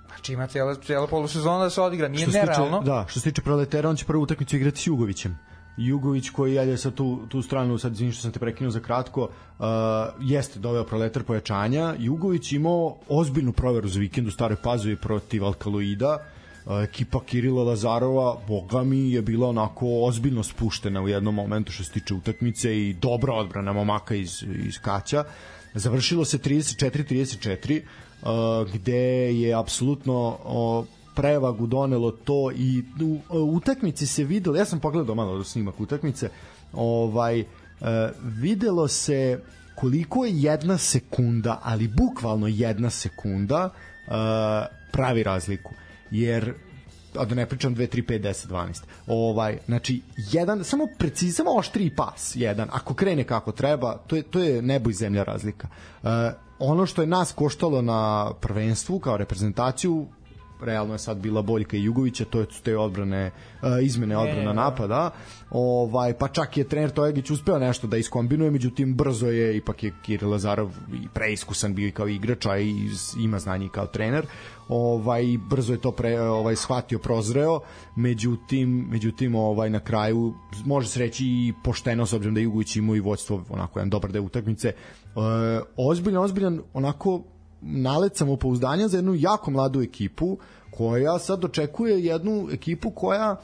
Znači 0.06 0.32
ima 0.32 0.46
cijela, 0.46 0.74
cijela 0.74 1.06
polusezona 1.06 1.64
da 1.64 1.70
se 1.70 1.80
odigra, 1.80 2.08
nije 2.08 2.22
Što 2.22 2.32
se 2.32 2.40
tiče, 2.40 2.50
nerealno. 2.50 2.80
da, 2.80 3.04
što 3.08 3.20
se 3.20 3.30
tiče 3.30 3.42
proletera, 3.42 3.88
on 3.88 3.96
će 3.96 4.04
prvu 4.04 4.22
utakmicu 4.22 4.56
igrati 4.56 4.78
s 4.78 4.86
Jugovićem. 4.86 5.38
Jugović 5.76 6.30
koji 6.30 6.58
ajde 6.58 6.76
sa 6.76 6.90
tu, 6.90 7.20
tu 7.28 7.42
stranu, 7.42 7.78
sad 7.78 7.92
izvini 7.92 8.12
što 8.12 8.22
sam 8.22 8.32
te 8.32 8.38
prekinuo 8.38 8.70
za 8.70 8.80
kratko, 8.80 9.22
uh, 9.22 9.66
jeste 10.20 10.58
doveo 10.58 10.84
proletar 10.84 11.22
pojačanja. 11.22 11.94
Jugović 11.98 12.52
imao 12.52 12.96
ozbiljnu 13.08 13.52
proveru 13.52 13.88
za 13.88 14.00
vikend 14.00 14.28
u 14.28 14.30
Staroj 14.30 14.56
Pazovi 14.62 14.96
protiv 14.96 15.44
Alkaloida. 15.44 16.18
Uh, 16.66 16.82
ekipa 16.82 17.20
Kirila 17.26 17.64
Lazarova, 17.64 18.36
boga 18.48 18.82
mi, 18.84 19.10
je 19.10 19.22
bila 19.22 19.48
onako 19.48 19.86
ozbiljno 20.04 20.42
spuštena 20.42 21.02
u 21.02 21.08
jednom 21.08 21.34
momentu 21.34 21.72
što 21.72 21.84
se 21.84 21.92
tiče 21.92 22.14
utakmice 22.14 22.78
i 22.78 22.94
dobra 22.94 23.34
odbrana 23.34 23.72
momaka 23.72 24.14
iz, 24.14 24.44
iz 24.64 24.78
Kaća. 24.78 25.24
Završilo 25.74 26.24
se 26.24 26.38
34-34, 26.38 27.82
uh, 28.22 28.72
gde 28.72 29.34
je 29.40 29.54
apsolutno 29.54 30.38
uh, 30.44 31.01
prevagu 31.14 31.66
donelo 31.66 32.10
to 32.10 32.50
i 32.56 32.84
u, 33.02 33.18
utakmici 33.30 34.06
se 34.06 34.24
videlo, 34.24 34.56
ja 34.56 34.64
sam 34.64 34.80
pogledao 34.80 35.14
malo 35.14 35.44
snimak 35.44 35.80
utakmice, 35.80 36.28
ovaj 36.72 37.40
e, 37.40 37.44
videlo 38.22 38.88
se 38.88 39.40
koliko 39.74 40.24
je 40.24 40.42
jedna 40.42 40.78
sekunda, 40.78 41.60
ali 41.62 41.88
bukvalno 41.88 42.46
jedna 42.48 42.90
sekunda 42.90 43.70
e, 43.70 44.10
pravi 44.92 45.22
razliku. 45.22 45.74
Jer 46.10 46.54
a 47.16 47.24
da 47.24 47.34
ne 47.34 47.46
pričam 47.46 47.76
2, 47.76 47.88
3, 47.88 48.06
5, 48.06 48.20
10, 48.20 48.48
12. 48.48 48.82
Ovaj, 49.06 49.58
znači, 49.66 50.02
jedan, 50.16 50.64
samo 50.64 50.86
precizno, 50.98 51.32
samo 51.32 51.50
oštri 51.50 51.90
pas, 51.96 52.36
jedan, 52.36 52.68
ako 52.72 52.94
krene 52.94 53.24
kako 53.24 53.52
treba, 53.52 53.96
to 54.06 54.16
je, 54.16 54.22
to 54.22 54.38
je 54.38 54.62
nebo 54.62 54.90
i 54.90 54.94
zemlja 54.94 55.22
razlika. 55.24 55.68
E, 56.02 56.08
ono 56.58 56.86
što 56.86 57.02
je 57.02 57.06
nas 57.06 57.32
koštalo 57.32 57.82
na 57.82 58.32
prvenstvu 58.40 58.98
kao 58.98 59.16
reprezentaciju 59.16 60.06
realno 60.64 60.94
je 60.94 60.98
sad 60.98 61.16
bila 61.16 61.42
boljka 61.42 61.76
i 61.76 61.84
Jugovića, 61.84 62.24
to 62.24 62.40
je 62.40 62.46
te 62.62 62.76
odbrane, 62.76 63.30
uh, 63.62 63.68
izmene 63.82 64.16
odbrana 64.16 64.52
Ne, 64.52 64.54
napada, 64.54 65.10
ovaj, 65.50 66.14
pa 66.18 66.28
čak 66.28 66.56
je 66.56 66.68
trener 66.68 66.90
Tojegić 66.90 67.30
uspeo 67.30 67.58
nešto 67.58 67.86
da 67.86 67.96
iskombinuje, 67.96 68.50
međutim 68.50 68.94
brzo 68.94 69.26
je, 69.26 69.56
ipak 69.56 69.82
je 69.82 69.92
Kiril 70.02 70.30
Lazarov 70.30 70.70
i 70.92 71.08
preiskusan 71.14 71.74
bio 71.74 71.88
i 71.88 71.90
kao 71.90 72.08
igrač, 72.08 72.46
a 72.46 72.58
i 72.58 72.74
ima 73.18 73.38
znanje 73.38 73.66
i 73.66 73.68
kao 73.68 73.86
trener, 73.86 74.26
ovaj 74.68 75.22
brzo 75.50 75.72
je 75.72 75.80
to 75.80 75.92
pre, 75.92 76.20
ovaj 76.20 76.56
shvatio 76.56 76.98
prozreo. 76.98 77.60
Međutim 77.96 78.86
međutim 78.90 79.34
ovaj 79.34 79.70
na 79.70 79.80
kraju 79.80 80.34
može 80.64 80.88
se 80.88 80.98
reći 80.98 81.26
i 81.26 81.52
pošteno 81.64 82.06
s 82.06 82.12
obzirom 82.12 82.34
da 82.34 82.40
Jugović 82.40 82.76
imao 82.76 82.96
i 82.96 83.00
vođstvo 83.00 83.44
onako 83.50 83.78
jedan 83.78 83.90
dobar 83.90 84.12
deo 84.12 84.22
utakmice. 84.22 84.68
E, 84.68 84.74
ozbiljan 85.76 86.24
ozbiljan 86.24 86.60
onako 86.72 87.22
nalet 87.62 88.16
samopouzdanja 88.16 88.88
za 88.88 88.98
jednu 88.98 89.14
jako 89.14 89.50
mladu 89.50 89.82
ekipu 89.82 90.38
koja 90.70 91.18
sad 91.18 91.44
očekuje 91.44 92.04
jednu 92.04 92.48
ekipu 92.52 92.90
koja 92.90 93.36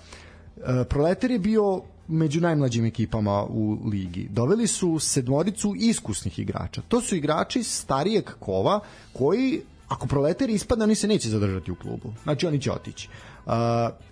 e, 0.56 0.84
Proletar 0.84 1.30
je 1.30 1.38
bio 1.38 1.82
među 2.08 2.40
najmlađim 2.40 2.84
ekipama 2.84 3.44
u 3.44 3.78
ligi. 3.90 4.28
Doveli 4.30 4.66
su 4.66 4.98
sedmoricu 4.98 5.74
iskusnih 5.76 6.38
igrača. 6.38 6.82
To 6.88 7.00
su 7.00 7.16
igrači 7.16 7.62
starijeg 7.62 8.30
kova 8.40 8.80
koji 9.12 9.60
ako 9.88 10.06
proletar 10.06 10.50
ispadne, 10.50 10.84
oni 10.84 10.94
se 10.94 11.08
neće 11.08 11.28
zadržati 11.28 11.72
u 11.72 11.74
klubu. 11.74 12.12
Znači 12.22 12.46
oni 12.46 12.60
će 12.60 12.72
otići. 12.72 13.08
Uh, 13.46 13.52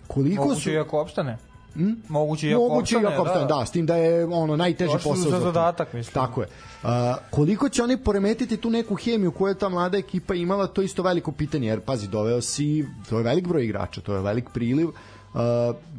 koliko 0.06 0.42
Moguće 0.44 0.60
su... 0.60 0.70
i 0.70 0.78
ako 0.78 1.00
opstane. 1.00 1.38
Hmm? 1.76 2.02
Moguće 2.08 2.48
i 2.48 2.54
ako 2.54 2.62
Moguće 2.62 2.96
opstane, 2.96 3.02
i 3.02 3.14
ako 3.14 3.22
opstane, 3.22 3.46
da, 3.46 3.54
da, 3.54 3.66
s 3.66 3.70
tim 3.70 3.86
da 3.86 3.96
je 3.96 4.24
ono 4.24 4.56
najteži 4.56 4.92
Došli 4.92 5.10
posao 5.10 5.30
za 5.30 5.40
zadatak, 5.40 5.92
mislim. 5.92 6.14
Tako 6.14 6.40
je. 6.40 6.48
Uh, 6.82 6.90
koliko 7.30 7.68
će 7.68 7.82
oni 7.82 7.96
poremetiti 7.96 8.56
tu 8.56 8.70
neku 8.70 8.94
hemiju 8.94 9.30
koju 9.30 9.48
je 9.48 9.58
ta 9.58 9.68
mlada 9.68 9.98
ekipa 9.98 10.34
imala, 10.34 10.66
to 10.66 10.80
je 10.80 10.84
isto 10.84 11.02
veliko 11.02 11.32
pitanje, 11.32 11.68
jer 11.68 11.80
pazi, 11.80 12.08
doveo 12.08 12.40
si, 12.40 12.86
to 13.08 13.18
je 13.18 13.24
velik 13.24 13.48
broj 13.48 13.64
igrača, 13.64 14.00
to 14.00 14.14
je 14.14 14.20
velik 14.20 14.50
priliv. 14.54 14.88
Uh, 14.88 15.40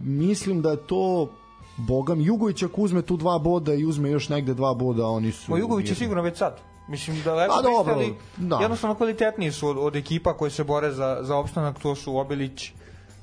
mislim 0.03 0.61
da 0.61 0.71
je 0.71 0.77
to 0.77 1.29
Bogam 1.77 2.21
Jugović 2.21 2.63
ako 2.63 2.81
uzme 2.81 3.01
tu 3.01 3.17
dva 3.17 3.39
boda 3.39 3.73
i 3.73 3.85
uzme 3.85 4.09
još 4.09 4.29
negde 4.29 4.53
dva 4.53 4.73
boda, 4.73 5.05
oni 5.05 5.31
su... 5.31 5.51
Ma 5.51 5.57
Jugović 5.57 5.89
je 5.89 5.95
sigurno 5.95 6.21
već 6.21 6.37
sad. 6.37 6.59
Mislim 6.87 7.21
da 7.23 7.35
lepo 7.35 7.53
A, 7.53 7.61
dobro, 7.61 7.93
ali 7.93 8.13
da. 8.37 8.57
jednostavno 8.61 8.95
kvalitetniji 8.95 9.51
su 9.51 9.67
od, 9.67 9.77
od 9.77 9.95
ekipa 9.95 10.33
koje 10.33 10.51
se 10.51 10.63
bore 10.63 10.91
za, 10.91 11.19
za 11.21 11.35
opstanak, 11.35 11.79
to 11.79 11.95
su 11.95 12.17
Obilić, 12.17 12.71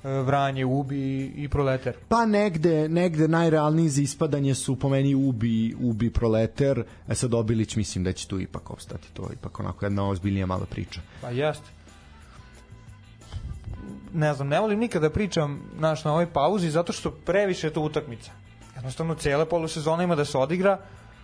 Vranje, 0.05 0.65
Ubi 0.65 1.33
i 1.37 1.49
Proleter. 1.49 1.95
Pa 2.09 2.27
negde, 2.27 2.89
negde 2.89 3.29
najrealniji 3.29 3.89
za 3.89 4.03
ispadanje 4.03 4.55
su 4.55 4.77
po 4.77 4.89
meni 4.89 5.15
Ubi, 5.15 5.75
Ubi 5.81 6.11
Proleter, 6.11 6.85
e 7.09 7.15
sad 7.15 7.35
Obilić 7.35 7.77
mislim 7.77 8.05
da 8.05 8.13
će 8.13 8.29
tu 8.29 8.41
ipak 8.41 8.71
ostati, 8.71 9.09
to 9.13 9.23
je 9.23 9.35
ipak 9.35 9.61
onako 9.61 9.87
jedna 9.87 10.09
ozbiljnija 10.09 10.47
mala 10.47 10.67
priča. 10.67 11.01
Pa 11.21 11.31
jeste. 11.31 11.67
Ne 14.15 14.35
znam, 14.35 14.49
ne 14.49 14.61
volim 14.61 14.79
nikada 14.79 15.09
da 15.09 15.15
pričam 15.15 15.63
naš, 15.79 16.05
na 16.05 16.13
ovoj 16.13 16.27
pauzi 16.33 16.71
zato 16.71 16.93
što 16.93 17.11
previše 17.11 17.67
je 17.67 17.73
to 17.73 17.81
utakmica. 17.81 18.31
Jednostavno, 18.75 19.15
cijela 19.15 19.47
polusezona 19.47 20.03
ima 20.03 20.15
da 20.15 20.25
se 20.25 20.39
odigra, 20.39 20.79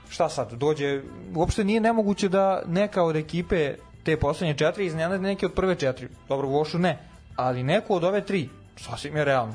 šta 0.08 0.28
sad, 0.28 0.52
dođe, 0.52 1.02
uopšte 1.34 1.64
nije 1.64 1.80
nemoguće 1.80 2.28
da 2.28 2.62
neka 2.66 3.02
od 3.02 3.16
ekipe 3.16 3.74
te 4.02 4.16
poslednje 4.16 4.54
četiri 4.54 4.86
iznenade 4.86 5.22
neke 5.22 5.46
od 5.46 5.52
prve 5.52 5.74
četiri. 5.74 6.08
Dobro, 6.28 6.48
u 6.48 6.52
Vošu 6.52 6.78
ne, 6.78 6.98
ali 7.36 7.62
neku 7.62 7.94
od 7.94 8.04
ove 8.04 8.24
tri, 8.26 8.48
sasvim 8.84 9.16
je 9.16 9.24
realno. 9.24 9.54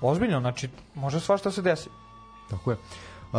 Ozbiljno, 0.00 0.40
znači, 0.40 0.68
može 0.94 1.20
svašta 1.20 1.50
se 1.50 1.62
desi. 1.62 1.88
Tako 2.50 2.70
je. 2.70 2.76
Uh, 3.32 3.38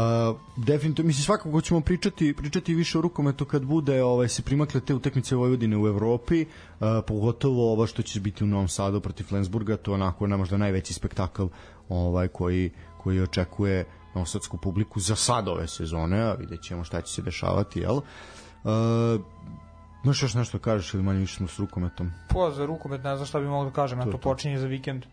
definitivno 0.57 1.07
mislim 1.07 1.23
svakako 1.23 1.61
ćemo 1.61 1.81
pričati 1.81 2.33
pričati 2.33 2.75
više 2.75 2.97
o 2.97 3.01
rukometu 3.01 3.45
kad 3.45 3.65
bude 3.65 4.03
ovaj 4.03 4.29
se 4.29 4.41
primakle 4.41 4.81
te 4.81 4.93
utakmice 4.93 5.35
Vojvodine 5.35 5.77
u 5.77 5.87
Evropi 5.87 6.45
uh, 6.45 6.87
pogotovo 7.07 7.71
ovo 7.71 7.87
što 7.87 8.01
će 8.01 8.19
biti 8.19 8.43
u 8.43 8.47
Novom 8.47 8.67
Sadu 8.67 9.01
protiv 9.01 9.23
Flensburga 9.23 9.77
to 9.77 9.93
onako 9.93 10.27
na 10.27 10.37
možda 10.37 10.57
najveći 10.57 10.93
spektakl 10.93 11.45
ovaj 11.89 12.27
koji 12.27 12.71
koji 13.03 13.21
očekuje 13.21 13.85
novosadsku 14.15 14.57
publiku 14.57 14.99
za 14.99 15.15
sad 15.15 15.47
ove 15.47 15.67
sezone 15.67 16.21
a 16.21 16.33
vidjet 16.33 16.61
ćemo 16.61 16.83
šta 16.83 17.01
će 17.01 17.13
se 17.13 17.21
dešavati 17.21 17.79
jel 17.79 17.95
uh, 17.95 18.01
Možeš 20.03 20.23
još 20.23 20.33
nešto 20.33 20.57
da 20.57 20.63
kažeš 20.63 20.93
ili 20.93 21.03
manje 21.03 21.19
više 21.19 21.35
smo 21.35 21.47
s 21.47 21.59
rukometom? 21.59 22.11
Po, 22.29 22.51
za 22.51 22.65
rukomet 22.65 23.03
ne 23.03 23.15
znam 23.15 23.27
šta 23.27 23.39
bi 23.39 23.45
mogao 23.45 23.69
da 23.69 23.75
kažem, 23.75 23.99
to, 23.99 24.05
to, 24.05 24.11
to 24.11 24.17
počinje 24.17 24.59
za 24.59 24.67
vikend 24.67 25.05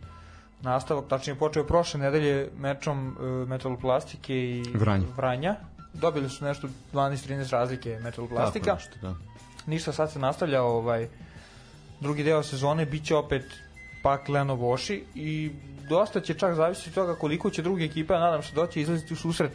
nastavak, 0.62 1.04
tačnije 1.08 1.38
počeo 1.38 1.64
prošle 1.64 2.00
nedelje 2.00 2.50
mečom 2.58 3.08
uh, 3.08 3.48
metaloplastike 3.48 4.34
i 4.34 4.64
Vranje. 4.74 5.06
Vranja. 5.16 5.56
Dobili 5.92 6.28
su 6.30 6.44
nešto 6.44 6.68
12-13 6.92 7.52
razlike 7.52 7.98
metaloplastika. 8.02 8.64
Tako 8.64 8.76
nešto, 8.76 8.98
da. 9.02 9.14
Ništa, 9.66 9.92
sad 9.92 10.12
se 10.12 10.18
nastavlja 10.18 10.62
ovaj 10.62 11.08
drugi 12.00 12.24
deo 12.24 12.42
sezone, 12.42 12.86
bit 12.86 13.04
će 13.04 13.16
opet 13.16 13.44
pak 14.02 14.28
Leno 14.28 14.54
Voši 14.54 15.04
i 15.14 15.50
dosta 15.88 16.20
će 16.20 16.34
čak 16.34 16.54
zavisiti 16.54 16.88
od 16.88 16.94
toga 16.94 17.14
koliko 17.14 17.50
će 17.50 17.62
druge 17.62 17.84
ekipe, 17.84 18.14
nadam 18.14 18.42
se, 18.42 18.54
doći 18.54 18.80
izlaziti 18.80 19.14
u 19.14 19.16
susret 19.16 19.52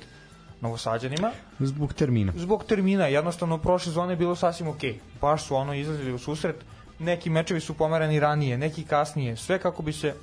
Novosađanima. 0.64 1.32
Zbog 1.60 1.94
termina. 1.94 2.34
Zbog 2.36 2.64
termina, 2.64 3.08
jednostavno 3.08 3.58
prošle 3.58 3.92
zone 3.92 4.14
je 4.14 4.18
bilo 4.18 4.36
sasvim 4.36 4.68
ok. 4.68 4.82
Baš 5.22 5.48
su 5.48 5.56
ono 5.56 5.74
izlazili 5.74 6.14
u 6.14 6.20
susret, 6.20 6.56
neki 7.00 7.30
mečevi 7.30 7.60
su 7.60 7.74
pomerani 7.74 8.20
ranije, 8.20 8.58
neki 8.58 8.84
kasnije, 8.84 9.36
sve 9.36 9.60
kako 9.60 9.84
bi 9.84 9.94
se 9.94 10.14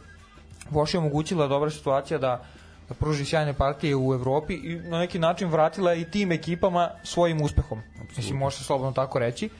Voši 0.70 0.96
omogućila 0.96 1.46
dobra 1.46 1.70
situacija 1.70 2.18
da, 2.18 2.44
da 2.88 2.94
pruži 2.94 3.24
sjajne 3.24 3.52
partije 3.54 3.96
u 3.96 4.14
Evropi 4.14 4.54
i 4.54 4.76
na 4.76 4.98
neki 4.98 5.18
način 5.18 5.48
vratila 5.48 5.94
i 5.94 6.10
tim 6.10 6.32
ekipama 6.32 6.90
svojim 7.04 7.42
uspehom. 7.42 7.78
Absolutno. 7.78 8.14
Mislim, 8.16 8.38
može 8.38 8.56
se 8.56 8.64
slobodno 8.64 8.92
tako 8.92 9.18
reći. 9.18 9.50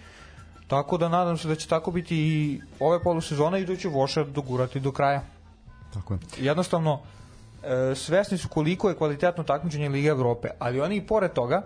Tako 0.66 0.98
da 0.98 1.08
nadam 1.08 1.38
se 1.38 1.48
da 1.48 1.54
će 1.54 1.68
tako 1.68 1.90
biti 1.90 2.16
i 2.16 2.60
ove 2.80 3.02
polusezone 3.02 3.60
i 3.60 3.66
da 3.66 3.76
će 3.76 3.88
Voša 3.88 4.24
dogurati 4.24 4.80
do 4.80 4.92
kraja. 4.92 5.22
Tako 5.94 6.14
je. 6.14 6.20
Jednostavno, 6.38 7.00
svesni 7.94 8.38
su 8.38 8.48
koliko 8.48 8.88
je 8.88 8.96
kvalitetno 8.96 9.44
takmičenje 9.44 9.88
Lige 9.88 10.08
Evrope, 10.08 10.48
ali 10.58 10.80
oni 10.80 10.96
i 10.96 11.06
pored 11.06 11.32
toga, 11.32 11.62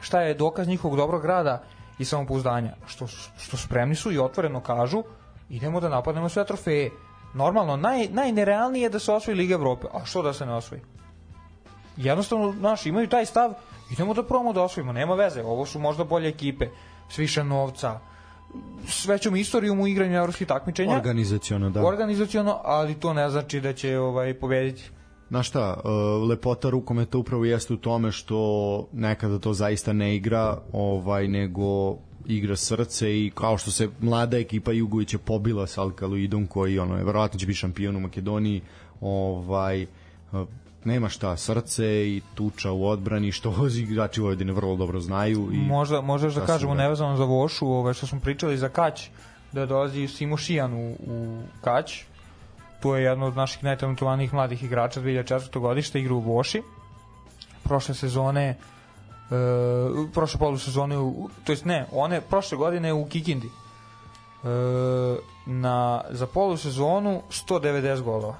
šta 0.00 0.20
je 0.20 0.34
dokaz 0.34 0.68
njihovog 0.68 0.96
dobrog 0.96 1.24
rada 1.24 1.62
i 1.98 2.04
samopouzdanja, 2.04 2.74
što, 2.86 3.06
što 3.38 3.56
spremni 3.56 3.94
su 3.94 4.12
i 4.12 4.18
otvoreno 4.18 4.60
kažu 4.60 5.02
idemo 5.48 5.80
da 5.80 5.88
napadnemo 5.88 6.28
sve 6.28 6.44
trofeje 6.44 6.90
normalno, 7.34 7.76
naj, 7.76 8.08
najnerealnije 8.08 8.82
je 8.82 8.88
da 8.90 8.98
se 8.98 9.12
osvoji 9.12 9.36
Liga 9.36 9.54
Evrope. 9.54 9.86
A 9.92 10.04
što 10.04 10.22
da 10.22 10.32
se 10.32 10.46
ne 10.46 10.54
osvoji? 10.54 10.80
Jednostavno, 11.96 12.54
naši 12.60 12.88
imaju 12.88 13.08
taj 13.08 13.26
stav, 13.26 13.54
idemo 13.90 14.14
da 14.14 14.22
probamo 14.22 14.52
da 14.52 14.62
osvojimo, 14.62 14.92
nema 14.92 15.14
veze, 15.14 15.42
ovo 15.42 15.66
su 15.66 15.78
možda 15.78 16.04
bolje 16.04 16.28
ekipe, 16.28 16.68
s 17.08 17.18
više 17.18 17.44
novca, 17.44 18.00
s 18.88 19.06
većom 19.06 19.36
istorijom 19.36 19.80
u 19.80 19.86
igranju 19.86 20.16
evropskih 20.16 20.46
takmičenja. 20.46 20.96
Organizaciono, 20.96 21.70
da. 21.70 21.86
Organizaciono, 21.86 22.60
ali 22.64 22.94
to 22.94 23.12
ne 23.12 23.30
znači 23.30 23.60
da 23.60 23.72
će 23.72 23.98
ovaj 23.98 24.34
pobediti. 24.34 24.90
Znaš 25.28 25.48
šta, 25.48 25.80
lepota 26.28 26.70
rukometa 26.70 27.18
upravo 27.18 27.44
jeste 27.44 27.74
u 27.74 27.76
tome 27.76 28.12
što 28.12 28.88
nekada 28.92 29.38
to 29.38 29.52
zaista 29.52 29.92
ne 29.92 30.16
igra, 30.16 30.58
ovaj 30.72 31.28
nego 31.28 31.96
igra 32.26 32.56
srce 32.56 33.20
i 33.20 33.30
kao 33.34 33.58
što 33.58 33.70
se 33.70 33.88
mlada 34.00 34.38
ekipa 34.38 34.72
Jugovića 34.72 35.18
pobila 35.18 35.66
sa 35.66 35.82
Alkaloidom 35.82 36.46
koji 36.46 36.78
ono 36.78 36.96
je 36.96 37.04
verovatno 37.04 37.38
će 37.38 37.46
biti 37.46 37.58
šampion 37.58 37.96
u 37.96 38.00
Makedoniji 38.00 38.60
ovaj 39.00 39.86
nema 40.86 41.08
šta, 41.08 41.36
srce 41.36 41.86
i 42.08 42.22
tuča 42.34 42.72
u 42.72 42.86
odbrani, 42.86 43.32
što 43.32 43.54
igrači 43.82 44.20
Vojvodine 44.20 44.52
vrlo 44.52 44.76
dobro 44.76 45.00
znaju. 45.00 45.48
I 45.52 45.56
možda, 45.56 46.00
možda 46.00 46.28
da 46.28 46.46
kažemo 46.46 46.74
da. 46.74 46.82
nevezano 46.82 47.16
za 47.16 47.24
Vošu, 47.24 47.66
ove, 47.66 47.94
što 47.94 48.06
smo 48.06 48.20
pričali 48.20 48.58
za 48.58 48.68
Kać, 48.68 49.08
da 49.52 49.66
dolazi 49.66 50.08
Simo 50.08 50.36
Šijan 50.36 50.74
u, 50.74 50.96
u 51.06 51.42
Kać, 51.60 52.04
to 52.80 52.96
je 52.96 53.04
jedno 53.04 53.26
od 53.26 53.36
naših 53.36 53.64
najtalentovanijih 53.64 54.34
mladih 54.34 54.64
igrača 54.64 55.00
2004. 55.00 55.60
godište, 55.60 56.00
igra 56.00 56.14
u 56.14 56.20
Voši. 56.20 56.62
Prošle 57.64 57.94
sezone 57.94 58.56
uh, 59.30 60.10
prošle 60.14 60.38
polusezone, 60.38 60.98
u, 60.98 61.28
to 61.44 61.52
jest 61.52 61.64
ne, 61.64 61.86
one 61.92 62.20
prošle 62.20 62.58
godine 62.58 62.92
u 62.92 63.06
Kikindi. 63.06 63.46
Uh, 63.46 64.50
na, 65.46 66.04
za 66.10 66.26
polusezonu 66.26 67.22
190 67.30 68.02
golova. 68.02 68.36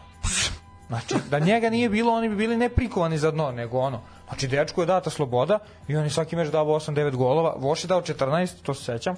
Znači, 0.89 1.15
da 1.31 1.39
njega 1.39 1.71
nije 1.71 1.89
bilo, 1.89 2.13
oni 2.13 2.29
bi 2.29 2.37
bili 2.37 2.57
ne 2.57 2.69
prikovani 2.69 3.19
za 3.19 3.31
dno, 3.31 3.53
nego 3.53 3.79
ono. 3.79 4.01
Znači, 4.29 4.49
dečku 4.49 4.83
je 4.83 4.87
data 4.87 5.11
sloboda 5.11 5.59
i 5.89 5.97
on 5.97 6.05
je 6.05 6.11
svaki 6.11 6.37
meč 6.37 6.49
dao 6.49 6.65
8-9 6.65 7.17
golova. 7.17 7.55
Voš 7.59 7.85
je 7.85 7.89
dao 7.89 8.03
14, 8.03 8.63
to 8.63 8.75
se 8.75 8.85
sećam. 8.85 9.17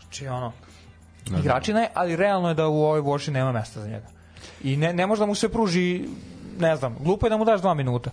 Znači, 0.00 0.28
ono, 0.28 0.52
igračina 1.38 1.80
je, 1.80 1.88
ali 1.94 2.16
realno 2.16 2.48
je 2.48 2.54
da 2.54 2.68
u 2.68 2.84
ovoj 2.84 3.00
Voši 3.00 3.30
nema 3.30 3.52
mesta 3.52 3.80
za 3.80 3.88
njega. 3.88 4.06
I 4.66 4.76
ne, 4.76 4.92
ne 4.92 5.06
može 5.06 5.20
da 5.20 5.26
mu 5.26 5.34
se 5.34 5.48
pruži, 5.48 6.04
ne 6.58 6.76
znam, 6.76 6.96
glupo 7.00 7.26
je 7.26 7.30
da 7.30 7.36
mu 7.36 7.44
daš 7.44 7.60
2 7.62 7.74
minuta. 7.74 8.10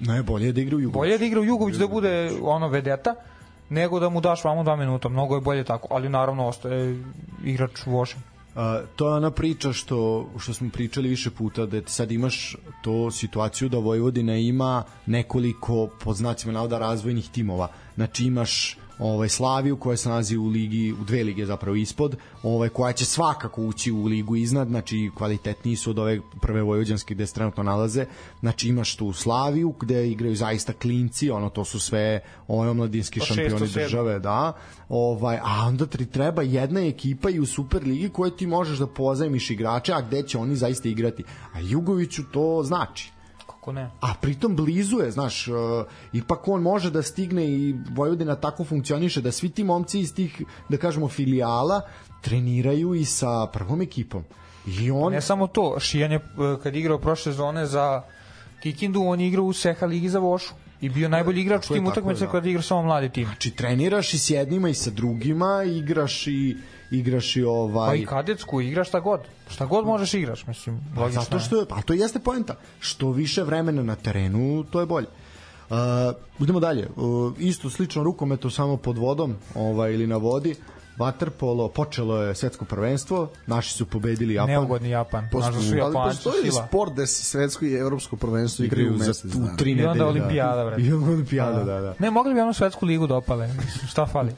Ne, 0.00 0.22
bolje 0.22 0.46
je 0.46 0.52
da 0.52 0.60
igra 0.60 0.76
u 0.76 0.80
Jugović. 0.80 0.94
Bolje 0.94 1.12
je 1.12 1.18
da 1.18 1.24
igra 1.24 1.40
u 1.40 1.44
Jugović 1.44 1.76
da 1.76 1.86
bude 1.86 2.30
ono 2.42 2.68
vedeta, 2.68 3.14
nego 3.70 4.00
da 4.00 4.08
mu 4.08 4.20
daš 4.20 4.44
vamo 4.44 4.64
2 4.64 4.76
minuta. 4.76 5.08
Mnogo 5.08 5.34
je 5.34 5.40
bolje 5.40 5.64
tako, 5.64 5.88
ali 5.90 6.08
naravno 6.08 6.46
ostaje 6.46 7.04
igrač 7.44 7.86
Voša. 7.86 8.16
Uh, 8.16 8.62
to 8.96 9.08
je 9.08 9.14
ona 9.14 9.30
priča 9.30 9.72
što, 9.72 10.26
što 10.38 10.54
smo 10.54 10.70
pričali 10.70 11.08
više 11.08 11.30
puta, 11.30 11.66
da 11.66 11.80
sad 11.86 12.12
imaš 12.12 12.56
to 12.82 13.10
situaciju 13.10 13.68
da 13.68 13.78
Vojvodina 13.78 14.36
ima 14.36 14.82
nekoliko, 15.06 15.88
pod 16.04 16.16
znacima 16.16 16.52
navoda, 16.52 16.78
razvojnih 16.78 17.28
timova. 17.30 17.68
Znači 17.94 18.24
imaš 18.24 18.76
ovaj 19.02 19.28
Slaviju 19.28 19.76
koja 19.76 19.96
se 19.96 20.08
nalazi 20.08 20.36
u 20.36 20.46
ligi 20.46 20.92
u 20.92 21.04
dve 21.04 21.24
lige 21.24 21.46
zapravo 21.46 21.76
ispod, 21.76 22.16
ovaj 22.42 22.68
koja 22.68 22.92
će 22.92 23.04
svakako 23.04 23.62
ući 23.62 23.92
u 23.92 24.04
ligu 24.04 24.36
iznad, 24.36 24.68
znači 24.68 25.10
kvalitetniji 25.16 25.76
su 25.76 25.90
od 25.90 25.98
ove 25.98 26.20
prve 26.40 26.62
vojvođanske 26.62 27.14
gde 27.14 27.26
se 27.26 27.34
trenutno 27.34 27.62
nalaze. 27.62 28.06
Znači 28.40 28.68
imaš 28.68 28.96
tu 28.96 29.12
Slaviju 29.12 29.74
gde 29.80 30.10
igraju 30.10 30.36
zaista 30.36 30.72
klinci, 30.72 31.30
ono 31.30 31.48
to 31.48 31.64
su 31.64 31.80
sve 31.80 32.20
ovaj 32.48 32.68
omladinski 32.68 33.20
Po 33.20 33.26
šampioni 33.26 33.68
države, 33.68 34.18
da. 34.18 34.52
Ovaj 34.88 35.36
a 35.36 35.66
onda 35.66 35.86
ti 35.86 36.06
treba 36.06 36.42
jedna 36.42 36.80
ekipa 36.80 37.30
i 37.30 37.40
u 37.40 37.46
Superligi 37.46 38.08
koje 38.08 38.36
ti 38.36 38.46
možeš 38.46 38.78
da 38.78 38.86
pozajmiš 38.86 39.50
igrače, 39.50 39.92
a 39.92 40.00
gde 40.00 40.22
će 40.22 40.38
oni 40.38 40.56
zaista 40.56 40.88
igrati. 40.88 41.24
A 41.52 41.60
Jugoviću 41.60 42.22
to 42.32 42.62
znači 42.64 43.12
Kako 43.62 43.72
ne? 43.72 43.90
a 44.00 44.14
pritom 44.20 44.56
blizu 44.56 44.98
je, 44.98 45.10
znaš, 45.10 45.48
uh, 45.48 45.54
ipak 46.12 46.48
on 46.48 46.62
može 46.62 46.90
da 46.90 47.02
stigne 47.02 47.44
i 47.46 47.74
Vojvodina 47.94 48.34
tako 48.34 48.64
funkcioniše 48.64 49.20
da 49.20 49.32
svi 49.32 49.48
ti 49.48 49.64
momci 49.64 50.00
iz 50.00 50.14
tih, 50.14 50.42
da 50.68 50.76
kažemo, 50.76 51.08
filijala 51.08 51.80
treniraju 52.20 52.94
i 52.94 53.04
sa 53.04 53.46
prvom 53.46 53.82
ekipom. 53.82 54.24
I 54.66 54.90
on... 54.90 55.12
Ne 55.12 55.20
samo 55.20 55.46
to, 55.46 55.76
Šijan 55.80 56.12
je 56.12 56.16
e, 56.16 56.22
kad 56.62 56.76
igrao 56.76 56.98
prošle 56.98 57.32
zone 57.32 57.66
za 57.66 58.02
Kikindu, 58.62 59.02
on 59.02 59.20
je 59.20 59.28
igrao 59.28 59.44
u 59.44 59.52
Seha 59.52 59.86
ligi 59.86 60.08
za 60.08 60.18
Vošu 60.18 60.54
i 60.82 60.88
bio 60.88 61.08
najbolji 61.08 61.40
igrač 61.40 61.70
u 61.70 61.74
tim 61.74 61.86
utakmicama 61.86 62.26
da. 62.26 62.32
kada 62.32 62.48
igra 62.48 62.62
samo 62.62 62.82
mladi 62.82 63.08
tim. 63.08 63.24
Znači, 63.24 63.50
treniraš 63.50 64.14
i 64.14 64.18
s 64.18 64.30
jednima 64.30 64.68
i 64.68 64.74
sa 64.74 64.90
drugima, 64.90 65.64
igraš 65.64 66.26
i 66.26 66.56
igraš 66.90 67.36
i 67.36 67.42
Pa 67.42 67.48
ovaj... 67.48 67.98
i 67.98 68.06
kadetsku, 68.06 68.60
igraš 68.60 68.88
šta 68.88 69.00
god. 69.00 69.20
Šta 69.50 69.66
god 69.66 69.86
možeš 69.86 70.14
igraš, 70.14 70.46
mislim, 70.46 70.80
logično. 70.96 71.22
Zato 71.22 71.38
što 71.38 71.60
je, 71.60 71.66
pa 71.66 71.82
to 71.82 71.92
jeste 71.92 72.18
poenta. 72.18 72.54
Što 72.80 73.10
više 73.10 73.42
vremena 73.42 73.82
na 73.82 73.94
terenu, 73.94 74.64
to 74.70 74.80
je 74.80 74.86
bolje. 74.86 75.06
Uh, 75.70 75.76
idemo 76.40 76.60
dalje. 76.60 76.88
Uh, 76.96 77.32
isto 77.38 77.70
slično 77.70 78.02
rukometu 78.02 78.50
samo 78.50 78.76
pod 78.76 78.98
vodom, 78.98 79.36
ovaj 79.54 79.94
ili 79.94 80.06
na 80.06 80.16
vodi. 80.16 80.54
Waterpolo 80.98 81.68
počelo 81.68 82.22
je 82.22 82.34
svetsko 82.34 82.64
prvenstvo, 82.64 83.28
naši 83.46 83.74
su 83.74 83.86
pobedili 83.86 84.34
Japan. 84.34 84.50
Neugodni 84.50 84.90
Japan. 84.90 85.28
Da 85.32 85.52
su 85.52 85.76
ali 85.82 85.92
postoji 85.92 86.50
sila. 86.50 86.66
sport 86.66 86.92
gde 86.92 87.06
se 87.06 87.24
svetsko 87.24 87.64
i 87.64 87.74
evropsko 87.74 88.16
prvenstvo 88.16 88.64
igraju 88.64 88.94
u 88.94 88.98
mesec 88.98 89.24
u 89.24 89.56
tri 89.58 89.70
I 89.70 89.74
onda 89.74 89.86
nedelje. 89.86 90.04
olimpijada, 90.04 90.64
bre. 90.64 90.82
I 90.82 90.92
onda 90.92 91.10
olimpijada, 91.10 91.64
da, 91.64 91.80
da. 91.80 91.94
Ne, 91.98 92.10
mogli 92.10 92.34
bi 92.34 92.40
onu 92.40 92.52
svetsku 92.52 92.86
ligu 92.86 93.06
da 93.06 93.16
opale. 93.16 93.46
Mislim, 93.46 93.88
šta 93.88 94.06
fali? 94.06 94.32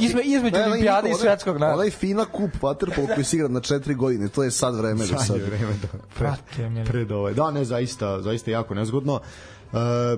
Izme, 0.00 0.22
između 0.22 0.56
Ne, 0.56 0.64
olimpijade 0.64 1.10
i 1.10 1.14
svetskog 1.14 1.58
na. 1.58 1.72
Onaj 1.74 1.90
fina 1.90 2.24
kup 2.24 2.50
Waterpolo 2.60 3.14
koji 3.14 3.24
se 3.24 3.36
igra 3.36 3.48
na 3.48 3.60
četiri 3.60 3.94
godine, 3.94 4.28
to 4.28 4.42
je 4.42 4.50
sad 4.50 4.76
vreme 4.76 5.06
da 5.06 5.18
Sad 5.18 5.36
je 5.36 5.42
vreme 5.42 5.72
da 5.82 5.98
pred, 6.18 6.86
pred 6.86 7.12
ovaj. 7.12 7.34
Da, 7.34 7.50
ne, 7.50 7.64
zaista, 7.64 8.22
zaista 8.22 8.50
jako 8.50 8.74
nezgodno. 8.74 9.14
Uh, 9.14 9.20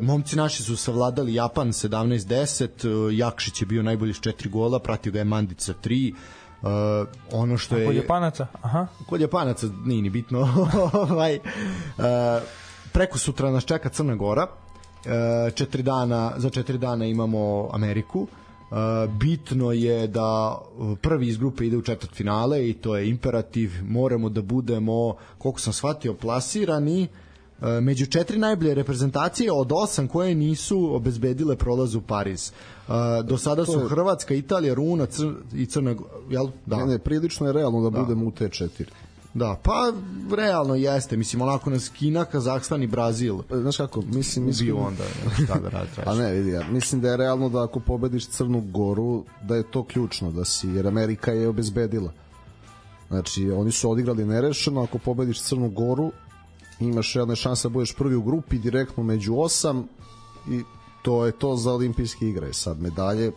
momci 0.01 0.37
naši 0.37 0.63
su 0.63 0.77
savladali 0.77 1.35
Japan 1.35 1.69
17-10, 1.69 3.07
uh, 3.07 3.19
Jakšić 3.19 3.63
je 3.63 3.67
bio 3.67 3.83
najbolji 3.83 4.15
s 4.15 4.21
četiri 4.21 4.49
gola, 4.49 4.79
pratio 4.79 5.13
ga 5.13 5.19
je 5.19 5.25
Mandica 5.25 5.75
3, 5.85 6.15
Uh, 6.63 6.69
ono 7.33 7.57
što 7.57 7.77
je 7.77 7.87
Kod 7.87 7.97
Japanaca? 7.97 8.47
Aha. 8.63 8.87
kod 9.07 9.21
Japanaca 9.21 9.67
nije 9.85 10.03
ni 10.03 10.11
bitno. 10.11 10.41
Ovaj 11.11 11.37
uh, 11.37 12.05
preko 12.93 13.19
sutra 13.19 13.51
nas 13.51 13.65
čeka 13.65 13.89
Crna 13.89 14.15
Gora. 14.15 14.47
Uh, 14.47 15.55
četiri 15.55 15.83
dana 15.83 16.33
za 16.37 16.51
četiri 16.51 16.79
dana 16.79 17.07
imamo 17.07 17.69
Ameriku. 17.73 18.21
Uh, 18.21 18.77
bitno 19.13 19.73
je 19.73 20.07
da 20.07 20.59
uh, 20.79 20.99
prvi 20.99 21.29
iz 21.29 21.37
grupe 21.39 21.67
ide 21.67 21.77
u 21.77 21.83
četvrt 21.83 22.15
finale 22.15 22.69
i 22.69 22.75
to 22.75 22.97
je 22.97 23.09
imperativ. 23.09 23.73
Moramo 23.83 24.29
da 24.29 24.43
budemo 24.43 25.15
koliko 25.39 25.61
sam 25.61 25.73
shvatio 25.73 26.15
plasirani. 26.15 27.03
uh, 27.03 27.30
među 27.83 28.07
četiri 28.07 28.39
najbolje 28.39 28.75
reprezentacije 28.75 29.53
od 29.53 29.73
osam 29.73 30.09
koje 30.09 30.35
nisu 30.35 30.95
obezbedile 30.95 31.57
prolaz 31.57 31.95
u 31.95 32.01
Pariz. 32.01 32.53
Uh, 32.89 32.95
do 33.25 33.39
sada 33.39 33.65
su 33.65 33.89
Hrvatska, 33.89 34.35
Italija, 34.35 34.75
Runa 34.75 35.07
Cr 35.07 35.27
i 35.55 35.67
Crna 35.67 35.93
Gora, 35.93 36.11
jel? 36.31 36.49
Da. 36.67 36.77
Ne, 36.77 36.87
ne, 36.87 36.99
prilično 36.99 37.47
je 37.47 37.53
realno 37.53 37.91
da, 37.91 38.01
budemo 38.01 38.27
u 38.27 38.31
te 38.31 38.49
četiri. 38.49 38.91
Da, 39.35 39.57
pa 39.63 39.93
realno 40.37 40.75
jeste, 40.75 41.17
mislim 41.17 41.43
onako 41.43 41.71
nas 41.71 41.89
Kina, 41.89 42.25
Kazahstan 42.25 42.83
i 42.83 42.87
Brazil 42.87 43.39
Znaš 43.51 43.77
kako, 43.77 44.03
mislim, 44.03 44.45
mislim 44.45 44.77
onda, 44.77 45.05
šta 45.45 45.59
da 45.59 45.69
radi 45.69 45.89
A 46.07 46.15
ne, 46.15 46.33
vidi, 46.33 46.51
ja 46.51 46.65
mislim 46.71 47.01
da 47.01 47.11
je 47.11 47.17
realno 47.17 47.49
da 47.49 47.63
ako 47.63 47.81
pobediš 47.81 48.27
Crnu 48.27 48.61
Goru, 48.61 49.25
da 49.43 49.57
je 49.57 49.71
to 49.71 49.85
ključno, 49.85 50.31
da 50.31 50.45
si, 50.45 50.69
jer 50.69 50.87
Amerika 50.87 51.33
je 51.33 51.49
obezbedila. 51.49 52.13
Znači, 53.09 53.51
oni 53.51 53.73
su 53.73 53.91
odigrali 53.91 54.25
nerešeno, 54.25 54.83
ako 54.83 54.99
pobediš 54.99 55.43
Crnu 55.43 55.69
Goru, 55.69 56.13
imaš 56.81 57.17
jedne 57.17 57.37
šanse 57.37 57.69
da 57.69 57.73
budeš 57.73 57.95
prvi 57.95 58.15
u 58.15 58.23
grupi, 58.23 58.59
direktno 58.59 59.03
među 59.03 59.37
osam 59.37 59.89
i 60.51 60.63
to 61.03 61.27
je 61.27 61.33
to 61.33 61.57
za 61.57 61.73
olimpijske 61.73 62.29
igre. 62.29 62.53
Sad 62.53 62.81
medalje, 62.83 63.33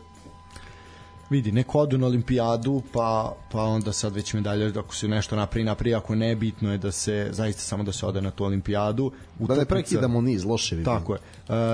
vidi, 1.30 1.52
neko 1.52 1.80
odu 1.80 1.98
na 1.98 2.08
olimpijadu, 2.08 2.82
pa, 2.94 3.36
pa 3.52 3.64
onda 3.64 3.94
sad 3.94 4.14
već 4.16 4.34
medalje, 4.34 4.74
ako 4.80 4.96
se 4.96 5.08
nešto 5.08 5.36
napravi, 5.36 5.64
napravi, 5.64 5.96
ako 5.96 6.16
ne, 6.16 6.36
bitno 6.36 6.72
je 6.72 6.78
da 6.78 6.92
se, 6.92 7.28
zaista 7.32 7.62
samo 7.62 7.84
da 7.84 7.92
se 7.92 8.06
ode 8.06 8.22
na 8.22 8.32
tu 8.32 8.44
olimpijadu. 8.46 9.12
da 9.40 9.56
ne 9.56 9.62
Utakmica- 9.62 9.66
prekidamo 9.66 10.22
niz, 10.22 10.46
loše 10.46 10.76
vidim. 10.76 10.94
Tako 10.94 11.14
je. 11.14 11.20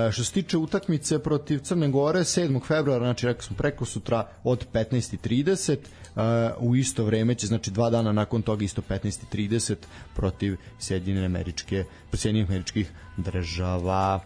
E, 0.08 0.12
što 0.12 0.24
se 0.24 0.32
tiče 0.32 0.58
utakmice 0.58 1.18
protiv 1.18 1.58
Crne 1.58 1.88
Gore, 1.88 2.20
7. 2.20 2.60
februara, 2.66 3.04
znači 3.04 3.26
rekao 3.26 3.42
smo 3.42 3.56
preko 3.56 3.84
sutra 3.84 4.28
od 4.44 4.66
15.30, 4.72 5.72
e, 5.72 5.76
u 6.58 6.76
isto 6.76 7.04
vreme 7.04 7.34
će, 7.34 7.46
znači 7.46 7.70
dva 7.70 7.90
dana 7.90 8.12
nakon 8.12 8.42
toga 8.42 8.64
isto 8.64 8.82
15.30 8.82 9.74
protiv 10.14 10.56
Sjedinjene 10.78 11.26
američke, 11.26 11.84
Sjedinjenih 12.14 12.50
američkih 12.50 12.92
država. 13.16 14.20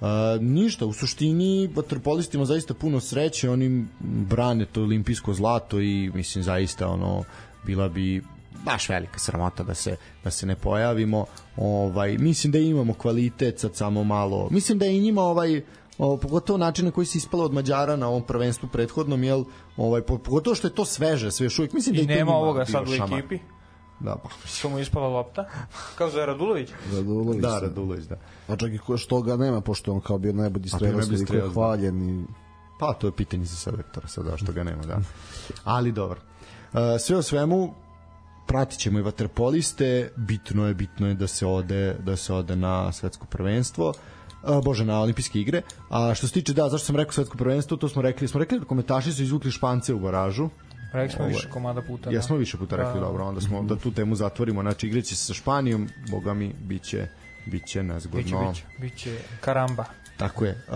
E, 0.00 0.04
ništa, 0.40 0.86
u 0.86 0.92
suštini 0.92 1.70
vaterpolistima 1.74 2.44
zaista 2.44 2.74
puno 2.74 3.00
sreće, 3.00 3.50
oni 3.50 3.86
brane 4.00 4.66
to 4.66 4.82
olimpijsko 4.82 5.34
zlato 5.34 5.80
i 5.80 6.10
mislim 6.14 6.44
zaista 6.44 6.88
ono 6.88 7.24
bila 7.66 7.88
bi 7.88 8.22
baš 8.64 8.88
velika 8.88 9.18
sramota 9.18 9.62
da 9.62 9.74
se 9.74 9.96
da 10.24 10.30
se 10.30 10.46
ne 10.46 10.56
pojavimo. 10.56 11.26
Ovaj 11.56 12.18
mislim 12.18 12.52
da 12.52 12.58
imamo 12.58 12.94
kvalitet 12.94 13.58
sad 13.58 13.76
samo 13.76 14.04
malo. 14.04 14.48
Mislim 14.50 14.78
da 14.78 14.84
je 14.84 14.96
i 14.96 15.00
njima 15.00 15.22
ovaj 15.22 15.62
o, 15.98 16.16
pogotovo 16.16 16.58
način 16.58 16.84
na 16.84 16.90
koji 16.90 17.06
se 17.06 17.18
ispalo 17.18 17.44
od 17.44 17.52
Mađara 17.52 17.96
na 17.96 18.08
ovom 18.08 18.22
prvenstvu 18.22 18.68
prethodnom 18.72 19.24
jel 19.24 19.44
ovaj 19.76 20.02
po- 20.02 20.18
pogotovo 20.18 20.54
što 20.54 20.66
je 20.66 20.74
to 20.74 20.84
sveže 20.84 21.30
sve 21.30 21.44
još 21.44 21.58
uvijek 21.58 21.72
mislim 21.72 21.94
da 21.94 22.00
I 22.00 22.04
i 22.04 22.06
nema 22.06 22.32
ovoga 22.32 22.66
sad 22.66 22.88
u 22.88 22.94
ekipi. 22.94 23.38
da 24.00 24.16
pa 24.22 24.28
Što 24.58 24.68
mu 24.68 24.78
ispala 24.78 25.08
lopta. 25.08 25.48
Kao 25.98 26.10
za 26.10 26.24
Radulović. 26.26 26.70
Radulović. 26.94 27.42
da 27.42 27.58
Radulović 27.58 28.04
da 28.04 28.16
A 28.48 28.56
čak 28.56 28.72
i 28.72 28.78
ko 28.78 28.96
što 28.96 29.22
ga 29.22 29.36
nema, 29.36 29.60
pošto 29.60 29.92
on 29.92 30.00
kao 30.00 30.18
bio 30.18 30.32
najbolji 30.32 30.68
strelac, 30.68 31.06
toliko 31.06 31.34
je 31.34 31.40
da. 31.42 31.48
hvaljen 31.48 32.08
i 32.20 32.24
Pa 32.78 32.92
to 32.92 33.06
je 33.06 33.12
pitanje 33.12 33.44
za 33.44 33.56
selektora 33.56 34.08
sada 34.08 34.36
što 34.36 34.52
ga 34.52 34.64
nema, 34.64 34.82
da. 34.82 34.98
Ali 35.64 35.92
dobro. 35.92 36.20
E, 36.74 36.98
sve 36.98 37.16
o 37.16 37.22
svemu 37.22 37.74
pratit 38.46 38.78
ćemo 38.78 38.98
i 38.98 39.02
vaterpoliste, 39.02 40.12
bitno 40.16 40.66
je 40.66 40.74
bitno 40.74 41.08
je 41.08 41.14
da 41.14 41.26
se 41.26 41.46
ode 41.46 41.94
da 41.94 42.16
se 42.16 42.34
ode 42.34 42.56
na 42.56 42.92
svetsko 42.92 43.26
prvenstvo. 43.26 43.92
A, 44.42 44.60
bože, 44.64 44.84
na 44.84 45.00
olimpijske 45.00 45.40
igre. 45.40 45.62
A 45.88 46.14
što 46.14 46.26
se 46.26 46.32
tiče, 46.32 46.52
da, 46.52 46.68
zašto 46.68 46.86
sam 46.86 46.96
rekao 46.96 47.12
svetsko 47.12 47.36
prvenstvo, 47.38 47.76
to 47.76 47.88
smo 47.88 48.02
rekli, 48.02 48.28
smo 48.28 48.40
rekli 48.40 48.58
da 48.58 48.64
komentaši 48.64 49.12
su 49.12 49.22
izvukli 49.22 49.50
Špance 49.50 49.94
u 49.94 49.98
baražu. 50.00 50.48
Rekli 50.92 51.14
smo 51.14 51.24
Ovo 51.24 51.34
više 51.34 51.50
komada 51.50 51.82
puta. 51.82 52.10
Ja 52.10 52.16
da. 52.16 52.22
smo 52.22 52.36
više 52.36 52.58
puta 52.58 52.76
rekli, 52.76 52.94
Da. 52.94 53.00
dobro, 53.00 53.24
onda 53.24 53.40
smo 53.40 53.62
da 53.62 53.76
tu 53.76 53.90
temu 53.90 54.14
zatvorimo. 54.14 54.62
Znači, 54.62 54.86
igraće 54.86 55.16
se 55.16 55.24
sa 55.24 55.34
Španijom, 55.34 55.88
boga 56.10 56.34
mi, 56.34 56.54
biće, 56.60 57.08
biće 57.46 57.82
nezgodno. 57.82 58.22
Biće, 58.22 58.36
biće, 58.48 58.64
biće 58.80 59.18
karamba. 59.40 59.84
Tako 60.16 60.44
je. 60.44 60.62
Uh, 60.68 60.74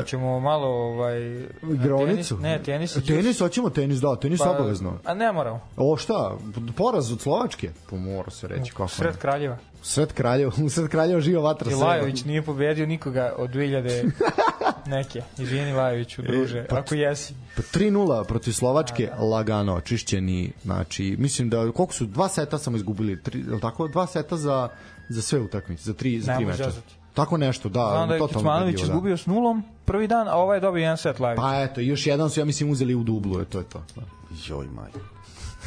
Hoćemo 0.00 0.40
malo 0.40 0.66
ovaj... 0.66 1.44
igronicu? 1.64 2.34
tenis- 2.36 2.42
Ne, 2.42 2.62
tenis. 2.62 2.96
i 2.96 3.06
Tenis, 3.06 3.38
hoćemo 3.38 3.70
tenis, 3.70 3.98
da, 3.98 4.16
tenis 4.16 4.38
Pa, 4.40 4.50
obavezno. 4.50 4.98
A 5.04 5.14
ne 5.14 5.32
moramo. 5.32 5.60
O 5.76 5.96
šta? 5.96 6.36
Poraz 6.76 7.12
od 7.12 7.20
Slovačke? 7.20 7.70
Pa 7.90 7.96
mora 7.96 8.30
se 8.30 8.48
reći 8.48 8.70
kako. 8.70 8.88
Sred. 8.88 9.16
Kraljeva. 9.16 9.58
Sred 9.82 10.12
Kraljeva, 10.12 10.52
u 10.64 10.68
sred 10.68 10.88
Kraljeva 10.88 11.20
živa 11.20 11.42
vatra 11.42 11.70
I. 11.70 11.74
Lajović 11.74 12.24
nije 12.24 12.42
pobedio 12.42 12.86
nikoga 12.86 13.34
od 13.38 13.50
2000 13.50 14.10
neke. 14.86 15.22
Izvini 15.38 15.72
Lajoviću, 15.72 16.22
druže, 16.22 16.66
pa- 16.66 16.78
ako 16.78 16.94
jesi. 16.94 17.34
Pa 17.56 17.62
3-0 17.62 18.24
protiv 18.24 18.52
Slovačke, 18.52 19.10
lagano 19.20 19.74
očišćeni. 19.74 20.52
Znači, 20.64 21.16
mislim 21.18 21.48
da 21.50 21.72
koliko 21.72 21.92
su 21.92 22.06
dva 22.06 22.28
seta 22.28 22.58
samo 22.58 22.76
izgubili, 22.76 23.22
tri, 23.22 23.44
tako? 23.62 23.88
Dva 23.88 24.06
seta 24.06 24.36
za 24.36 24.68
za 25.08 25.22
sve 25.22 25.40
utakmice, 25.40 25.82
za 25.82 25.94
tri 25.94 26.20
za 26.20 26.32
Ne 26.32 26.36
tri 26.36 26.46
meča. 26.46 26.70
Tako 27.14 27.36
nešto, 27.36 27.68
da. 27.68 27.88
Znam 27.90 28.08
da 28.08 28.14
je 28.14 28.20
Kecmanović 28.20 28.74
ubedljivo, 28.74 28.86
da. 28.86 28.92
izgubio 28.92 29.16
s 29.16 29.26
nulom 29.26 29.62
prvi 29.84 30.06
dan, 30.06 30.28
a 30.28 30.36
ovaj 30.36 30.56
je 30.56 30.60
dobio 30.60 30.80
jedan 30.80 30.96
set 30.96 31.20
Lajović. 31.20 31.40
Pa 31.40 31.62
eto, 31.62 31.80
još 31.80 32.06
jedan 32.06 32.30
su 32.30 32.40
ja 32.40 32.44
mislim 32.44 32.70
uzeli 32.70 32.94
u 32.94 33.02
dublu, 33.02 33.38
je 33.38 33.44
to 33.44 33.58
je 33.58 33.64
to. 33.64 33.82
Da. 33.96 34.02
joj 34.48 34.66
maj. 34.66 34.90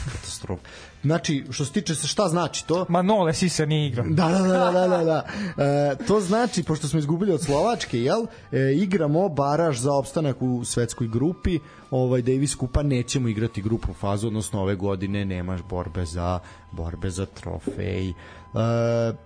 Katastrofa. 0.05 0.61
Znači, 1.03 1.45
što 1.49 1.65
se 1.65 1.71
tiče 1.71 1.95
se 1.95 2.07
šta 2.07 2.27
znači 2.27 2.67
to? 2.67 2.85
Manole 2.89 3.33
Sisa 3.33 3.65
nije 3.65 3.87
igrao. 3.87 4.05
Da, 4.09 4.27
da, 4.29 4.39
da, 4.39 4.71
da, 4.71 4.87
da, 4.87 5.03
da. 5.03 5.25
E, 5.63 5.95
to 6.07 6.21
znači, 6.21 6.63
pošto 6.63 6.87
smo 6.87 6.99
izgubili 6.99 7.31
od 7.31 7.43
Slovačke, 7.43 7.99
jel, 7.99 8.25
e, 8.51 8.73
igramo 8.75 9.29
baraž 9.29 9.77
za 9.77 9.93
opstanak 9.93 10.41
u 10.41 10.65
svetskoj 10.65 11.07
grupi, 11.07 11.59
ovaj 11.91 12.21
Davis 12.21 12.55
Kupa 12.55 12.83
nećemo 12.83 13.27
igrati 13.27 13.61
grupnu 13.61 13.93
fazu, 13.93 14.27
odnosno 14.27 14.61
ove 14.61 14.75
godine 14.75 15.25
nemaš 15.25 15.61
borbe 15.69 16.05
za 16.05 16.39
borbe 16.71 17.09
za 17.09 17.25
trofej. 17.25 18.09
E, 18.09 18.13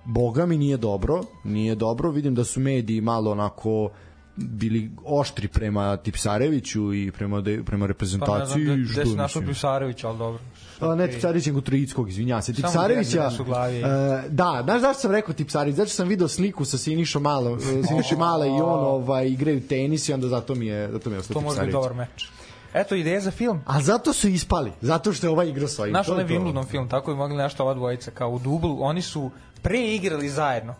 boga 0.06 0.46
mi 0.46 0.58
nije 0.58 0.78
dobro, 0.78 1.24
nije 1.44 1.76
dobro, 1.76 2.12
vidim 2.12 2.36
da 2.36 2.44
su 2.44 2.60
mediji 2.60 3.02
malo 3.02 3.32
onako 3.32 3.90
bili 4.38 4.92
oštri 5.06 5.48
prema 5.48 5.98
Tipsareviću 5.98 6.94
i 6.94 7.12
prema 7.12 7.42
de, 7.42 7.64
prema 7.66 7.66
Pa 7.66 7.70
ne 7.70 7.76
znam 7.76 7.88
reprezentaciji 7.88 8.64
gde, 8.64 8.76
gde 8.76 9.06
se 9.06 9.16
našao 9.16 9.42
mislim. 9.42 9.48
Pisarević, 9.48 10.04
ali 10.04 10.18
dobro. 10.18 10.40
A 10.80 10.96
ne 10.96 11.08
Tipsarević, 11.08 11.46
nego 11.46 11.62
Trojickog, 11.62 12.10
izvinjavam 12.10 12.42
se. 12.42 12.54
Tipsarevića, 12.54 13.18
jedni 13.18 13.30
da 13.30 13.32
su 13.32 13.42
u 13.42 13.46
glavi. 13.46 13.78
e, 13.78 13.84
da, 14.30 14.62
znaš 14.64 14.82
zašto 14.82 15.02
sam 15.02 15.12
rekao 15.12 15.34
Tipsarević? 15.34 15.76
Zato 15.76 15.88
što 15.90 15.96
sam 15.96 16.08
video 16.08 16.28
sliku 16.28 16.66
sa 16.66 16.78
Sinišom 16.78 17.24
Malo, 17.24 17.56
e, 17.56 17.84
Sinišom 17.88 18.20
Male 18.20 18.48
i 18.48 18.52
on 18.52 18.86
ovaj, 18.96 19.28
igraju 19.28 19.68
tenis 19.68 20.10
i 20.10 20.14
onda 20.14 20.28
zato 20.28 20.56
mi 20.56 20.66
je, 20.66 20.92
zato 20.92 21.10
mi 21.10 21.16
je 21.16 21.20
ostao 21.20 21.34
To 21.34 21.42
može 21.42 21.60
biti 21.60 21.72
dobar 21.72 21.94
meč. 21.94 22.30
Eto, 22.74 22.96
ideja 22.96 23.22
za 23.22 23.32
film. 23.32 23.62
A 23.66 23.82
zato 23.82 24.14
su 24.14 24.28
ispali, 24.28 24.72
zato 24.82 25.14
što 25.14 25.28
je 25.28 25.32
ovaj 25.32 25.50
igrao 25.50 25.68
sa 25.68 25.82
ovim. 25.82 25.94
Naš 25.94 26.10
onaj. 26.10 26.26
Wimbledon 26.26 26.66
film, 26.68 26.90
tako 26.90 27.12
bi 27.12 27.18
mogli 27.18 27.38
nešto 27.38 27.64
ova 27.64 27.74
dvojica, 27.74 28.12
kao 28.12 28.30
u 28.30 28.40
dublu, 28.40 28.78
oni 28.82 29.02
su 29.02 29.32
preigrali 29.62 30.30
zajedno 30.30 30.76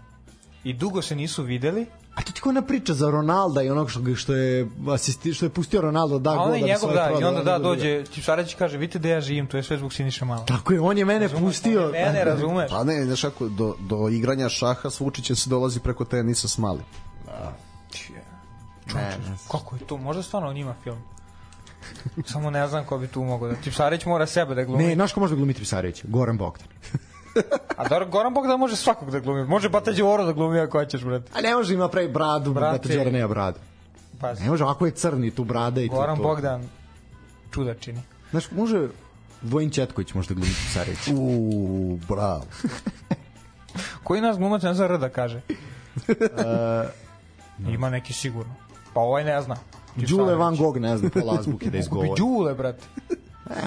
i 0.64 0.74
dugo 0.74 1.02
se 1.02 1.16
nisu 1.16 1.44
videli, 1.44 1.86
A 2.16 2.22
to 2.22 2.32
ti 2.32 2.42
ko 2.42 2.50
ona 2.50 2.62
priča 2.62 2.94
za 2.94 3.10
Ronalda 3.10 3.62
i 3.62 3.70
onog 3.70 3.92
što, 3.92 4.16
što 4.16 4.34
je 4.34 4.68
asisti, 4.94 5.34
što 5.34 5.46
je 5.46 5.50
pustio 5.50 5.82
Ronaldo 5.82 6.20
da 6.20 6.36
gol 6.36 6.48
da 6.48 6.54
bi 6.54 6.62
njegov 6.62 6.80
svoje 6.80 6.96
da, 6.96 7.10
i 7.22 7.24
onda 7.24 7.44
da, 7.44 7.44
da, 7.44 7.52
da. 7.52 7.60
dođe, 7.60 8.04
Tipsarević 8.04 8.56
kaže, 8.56 8.78
vidite 8.78 9.00
da 9.00 9.10
ja 9.10 9.22
živim, 9.22 9.48
to 9.48 9.58
je 9.58 9.64
sve 9.64 9.78
zbog 9.78 9.94
Siniša 9.94 10.26
Mala. 10.26 10.46
Tako 10.46 10.74
je, 10.74 10.82
on 10.82 10.98
je 10.98 11.06
mene 11.06 11.30
pustio. 11.30 11.90
Mene, 11.92 12.24
razumeš? 12.32 12.72
Pa 12.72 12.84
ne, 12.84 13.06
znaš 13.06 13.22
kako, 13.22 13.50
do, 13.50 13.76
do 13.80 14.10
igranja 14.10 14.50
šaha 14.50 14.90
s 14.90 15.00
Vučićem 15.00 15.36
se 15.36 15.50
dolazi 15.50 15.80
preko 15.80 16.06
tenisa 16.06 16.48
s 16.48 16.58
mali. 16.58 16.82
Ne. 18.94 19.18
Kako 19.52 19.76
je 19.76 19.80
to? 19.80 19.98
Možda 19.98 20.24
stvarno 20.24 20.50
on 20.50 20.58
ima 20.58 20.76
film. 20.84 20.98
Samo 22.26 22.50
ne 22.50 22.68
znam 22.68 22.86
ko 22.86 22.98
bi 22.98 23.08
tu 23.08 23.24
mogao 23.24 23.50
da... 23.50 23.56
Tipsarević 23.56 24.06
mora 24.06 24.26
sebe 24.26 24.56
da 24.56 24.64
glumi. 24.64 24.84
Ne, 24.84 24.96
znaš 24.96 25.14
ko 25.14 25.20
može 25.20 25.34
da 25.34 25.38
glumi 25.38 25.54
Tipsarević? 25.54 26.04
Goran 26.04 26.38
Bogdan. 26.38 26.68
A 27.78 27.88
dobro, 27.88 28.08
Goran 28.08 28.34
Bogdan 28.34 28.60
može 28.60 28.76
svakog 28.76 29.12
da 29.12 29.20
glumi. 29.20 29.46
Može 29.46 29.70
Bata 29.70 29.92
Đoro 29.92 30.26
da 30.26 30.32
glumi 30.32 30.60
ako 30.60 30.80
hoćeš, 30.80 31.04
brate. 31.04 31.32
A 31.36 31.42
ne 31.42 31.56
može 31.56 31.74
ima 31.74 31.88
pravi 31.90 32.08
bradu, 32.08 32.54
Brate. 32.54 32.80
brate, 32.80 32.98
Đora 32.98 33.12
nema 33.12 33.28
bradu. 33.28 33.60
Pazi. 34.22 34.44
Ne 34.44 34.50
može, 34.50 34.64
ovako 34.64 34.86
je 34.86 34.92
crni 34.92 35.32
tu 35.32 35.44
brada 35.44 35.82
i 35.82 35.90
to. 35.90 35.96
Goran 35.96 36.18
to. 36.18 36.24
Bogdan 36.24 36.70
čuda 37.52 37.74
čini. 37.74 38.02
Znaš, 38.32 38.52
može 38.52 38.88
Vojin 39.42 39.70
Četković 39.70 40.14
možda 40.14 40.34
glumi 40.34 40.50
Tipsarević. 40.50 41.08
Uuu, 41.08 42.00
bravo. 42.10 42.44
Koji 44.04 44.22
nas 44.22 44.38
glumac 44.38 44.64
ne 44.64 44.74
zna 44.74 44.88
da 44.88 45.10
kaže? 45.10 45.42
Uh, 46.08 47.70
Ima 47.74 47.90
neki 47.90 48.14
sigurno. 48.14 48.56
Pa 48.94 49.00
ovaj 49.00 49.24
ne 49.24 49.42
zna. 49.42 49.56
Đule 49.96 50.36
Van 50.36 50.56
Gogh 50.56 50.78
ne 50.80 50.98
znam 50.98 51.12
pola 51.12 51.34
azbuke 51.40 51.70
da 51.70 51.78
izgovori. 51.78 52.10
Đule, 52.18 52.54
brate. 52.54 52.84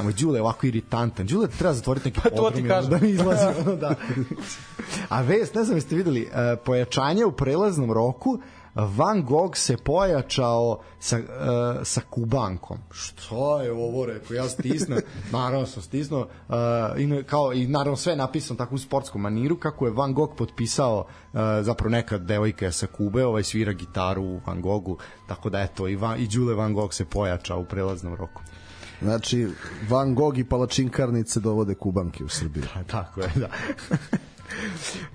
Evo, 0.00 0.12
Đule 0.20 0.38
je 0.38 0.42
ovako 0.42 0.66
iritantan. 0.66 1.26
Đule 1.26 1.48
treba 1.48 1.74
zatvoriti 1.74 2.08
neki 2.08 2.20
Pa 2.20 2.30
podrum, 2.36 2.68
da 2.90 2.98
ne 2.98 3.10
izlazi. 3.10 3.60
ono, 3.66 3.76
da. 3.76 3.94
A 5.08 5.22
vest, 5.22 5.54
ne 5.54 5.64
znam 5.64 5.76
jeste 5.76 5.96
videli, 5.96 6.30
e, 6.32 6.56
pojačanje 6.56 7.24
u 7.24 7.32
prelaznom 7.32 7.92
roku, 7.92 8.38
Van 8.74 9.24
Gogh 9.24 9.56
se 9.56 9.76
pojačao 9.76 10.78
sa, 10.98 11.18
e, 11.18 11.24
sa 11.84 12.00
Kubankom. 12.10 12.78
Što 12.90 13.60
je 13.60 13.72
ovo, 13.72 14.06
rekao, 14.06 14.34
ja 14.34 14.48
stisnem, 14.48 14.98
naravno 15.32 15.66
sam 15.66 15.82
stisnuo, 15.82 16.28
e, 16.48 16.54
i, 17.02 17.22
kao, 17.22 17.52
i 17.52 17.66
naravno 17.66 17.96
sve 17.96 18.12
je 18.12 18.16
napisano 18.16 18.58
tako 18.58 18.74
u 18.74 18.78
sportskom 18.78 19.20
maniru, 19.20 19.56
kako 19.56 19.86
je 19.86 19.92
Van 19.92 20.14
Gogh 20.14 20.34
potpisao 20.36 21.06
e, 21.34 21.38
zapravo 21.62 21.90
neka 21.90 22.18
devojka 22.18 22.72
sa 22.72 22.86
Kube, 22.86 23.24
ovaj 23.24 23.42
svira 23.42 23.72
gitaru 23.72 24.22
u 24.22 24.40
Van 24.46 24.62
Goghu, 24.62 24.96
tako 25.26 25.50
da 25.50 25.60
eto, 25.60 25.88
i, 25.88 25.96
Van, 25.96 26.20
i 26.20 26.28
Đule 26.28 26.54
Van 26.54 26.74
Gogh 26.74 26.94
se 26.94 27.04
pojačao 27.04 27.60
u 27.60 27.64
prelaznom 27.64 28.14
roku. 28.14 28.42
Znači, 29.02 29.46
Van 29.88 30.14
Gogh 30.14 30.38
i 30.38 30.44
palačinkarnice 30.44 31.40
dovode 31.40 31.74
kubanke 31.74 32.24
u 32.24 32.28
Srbiju. 32.28 32.64
Pa 32.74 32.82
tako 32.98 33.20
je, 33.20 33.30
da. 33.36 33.48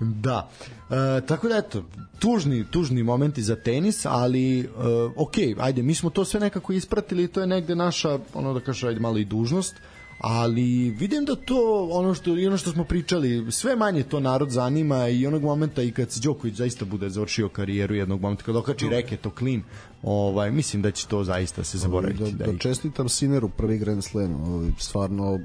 da. 0.00 0.50
E, 0.90 1.26
tako 1.26 1.48
da 1.48 1.56
eto, 1.56 1.84
tužni, 2.18 2.64
tužni 2.70 3.02
momenti 3.02 3.42
za 3.42 3.56
tenis, 3.56 4.06
ali 4.06 4.60
e, 4.60 4.66
ok, 5.16 5.34
ajde, 5.58 5.82
mi 5.82 5.94
smo 5.94 6.10
to 6.10 6.24
sve 6.24 6.40
nekako 6.40 6.72
ispratili 6.72 7.28
to 7.28 7.40
je 7.40 7.46
negde 7.46 7.74
naša, 7.74 8.18
ono 8.34 8.54
da 8.54 8.60
kažem, 8.60 8.88
ajde 8.88 9.00
malo 9.00 9.18
i 9.18 9.24
dužnost, 9.24 9.74
ali 10.18 10.90
vidim 10.90 11.24
da 11.24 11.34
to 11.34 11.88
ono 11.92 12.14
što 12.14 12.38
i 12.38 12.46
ono 12.46 12.56
što 12.56 12.70
smo 12.70 12.84
pričali 12.84 13.52
sve 13.52 13.76
manje 13.76 14.02
to 14.02 14.20
narod 14.20 14.50
zanima 14.50 15.08
i 15.08 15.26
onog 15.26 15.42
momenta 15.42 15.82
i 15.82 15.92
kad 15.92 16.10
se 16.10 16.20
Đoković 16.20 16.54
zaista 16.54 16.84
bude 16.84 17.10
završio 17.10 17.48
karijeru 17.48 17.94
jednog 17.94 18.20
momenta 18.20 18.44
kad 18.44 18.56
okači 18.56 18.88
reket 18.88 19.26
o 19.26 19.30
klin 19.30 19.62
ovaj 20.04 20.50
mislim 20.50 20.82
da 20.82 20.90
će 20.90 21.06
to 21.06 21.24
zaista 21.24 21.64
se 21.64 21.78
zaboraviti 21.78 22.32
Da, 22.32 22.44
da, 22.44 22.52
da 22.52 22.58
čestitam 22.58 23.08
Sineru 23.08 23.48
prvi 23.48 23.78
Grand 23.78 24.04
Slam. 24.04 24.34
Ovaj, 24.34 24.70
Stvarno 24.78 25.40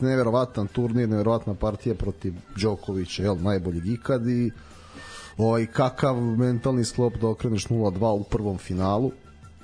neverovatan 0.00 0.66
turnir, 0.66 1.08
neverovatna 1.08 1.54
partija 1.54 1.94
protiv 1.94 2.34
Đokovića, 2.62 3.22
jel, 3.22 3.36
najboljeg 3.36 3.86
ikad 3.86 4.28
i 4.28 4.50
ovaj, 5.38 5.66
kakav 5.66 6.16
mentalni 6.16 6.84
sklop 6.84 7.16
da 7.16 7.28
okreneš 7.28 7.66
0-2 7.66 8.20
u 8.20 8.24
prvom 8.24 8.58
finalu 8.58 9.10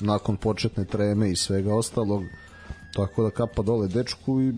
nakon 0.01 0.37
početne 0.37 0.85
treme 0.85 1.31
i 1.31 1.37
svega 1.37 1.75
ostalog 1.75 2.23
tako 2.95 3.23
da 3.23 3.31
kapa 3.31 3.63
dole 3.63 3.89
dečku 3.89 4.41
i 4.41 4.53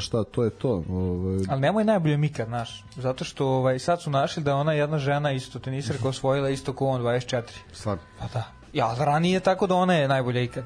šta, 0.00 0.24
to 0.24 0.44
je 0.44 0.50
to. 0.50 0.84
Ovaj, 0.88 1.38
Ali 1.48 1.60
nemoj 1.60 1.84
najbolje 1.84 2.16
Mika, 2.16 2.44
znaš. 2.44 2.84
Zato 2.96 3.24
što 3.24 3.46
ovaj, 3.46 3.78
sad 3.78 4.02
su 4.02 4.10
našli 4.10 4.42
da 4.42 4.56
ona 4.56 4.72
jedna 4.72 4.98
žena 4.98 5.32
isto 5.32 5.58
teniserka 5.58 6.08
osvojila 6.08 6.50
isto 6.50 6.72
ko 6.72 6.86
on 6.86 7.02
24. 7.02 7.42
stvarno 7.72 8.02
Pa 8.18 8.26
da. 8.34 8.44
Ja, 8.72 8.94
ranije 8.98 9.34
je 9.34 9.40
tako 9.40 9.66
da 9.66 9.74
ona 9.74 9.94
je 9.94 10.08
najbolja 10.08 10.42
ikad. 10.42 10.64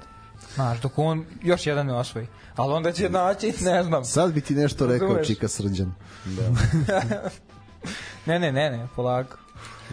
Znaš, 0.54 0.80
dok 0.80 0.98
on 0.98 1.24
još 1.42 1.66
jedan 1.66 1.86
ne 1.86 1.94
osvoji. 1.94 2.26
Ali 2.56 2.72
onda 2.72 2.92
će 2.92 3.10
naći, 3.10 3.54
ne 3.60 3.82
znam. 3.82 4.04
sad 4.04 4.32
bi 4.32 4.40
ti 4.40 4.54
nešto 4.54 4.86
rekao 4.86 5.08
Razumeš? 5.08 5.26
Čika 5.26 5.48
Srđan. 5.48 5.92
Ne, 8.26 8.38
ne, 8.38 8.52
ne, 8.52 8.70
ne, 8.70 8.88
polako. 8.96 9.36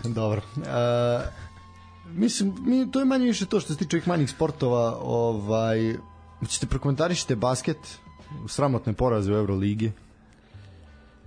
Dobro. 0.04 0.42
E, 0.58 1.22
mislim, 2.06 2.56
mi, 2.60 2.92
to 2.92 3.00
je 3.00 3.06
manje 3.06 3.26
više 3.26 3.46
to 3.46 3.60
što 3.60 3.74
se 3.74 3.80
tiče 3.80 3.98
ovih 3.98 4.08
manjih 4.08 4.30
sportova. 4.30 4.98
Ovaj, 5.02 5.96
ćete 6.48 6.68
prokomentarišite 6.68 7.36
basket, 7.36 7.78
sramotne 8.48 8.94
poraze 8.94 9.34
u 9.34 9.38
Euroligi, 9.38 9.92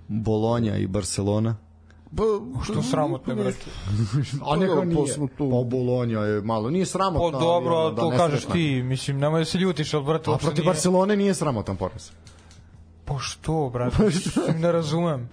Bolonja 0.07 0.77
i 0.77 0.87
Barcelona. 0.87 1.55
Pa, 2.15 2.23
Što 2.63 2.83
sramotno, 2.83 3.35
brate. 3.35 3.65
A 4.43 4.55
neka 4.55 4.75
Pa, 4.75 4.85
nije. 4.85 5.07
smo 5.07 5.27
tu. 5.27 5.49
Pa 5.51 5.69
Bolonja 5.69 6.19
je 6.19 6.41
malo, 6.41 6.69
nije 6.69 6.85
sramotno. 6.85 7.31
Pa 7.31 7.39
dobro, 7.39 7.75
ali, 7.75 7.85
ali 7.87 7.95
to 7.97 8.09
da, 8.09 8.17
kažeš 8.17 8.45
ti, 8.45 8.81
mislim, 8.83 9.17
nemoj 9.17 9.41
da 9.41 9.45
se 9.45 9.57
ljutiš, 9.57 9.93
ali 9.93 10.03
brate, 10.05 10.31
A 10.31 10.37
protiv 10.37 10.55
nije- 10.55 10.65
Barcelone 10.65 11.15
nije 11.15 11.33
sramotan 11.33 11.77
poraz. 11.77 12.09
Pa 13.05 13.19
što, 13.19 13.69
brate, 13.69 14.03
mislim, 14.05 14.61
ne 14.61 14.71
razumem. 14.71 15.29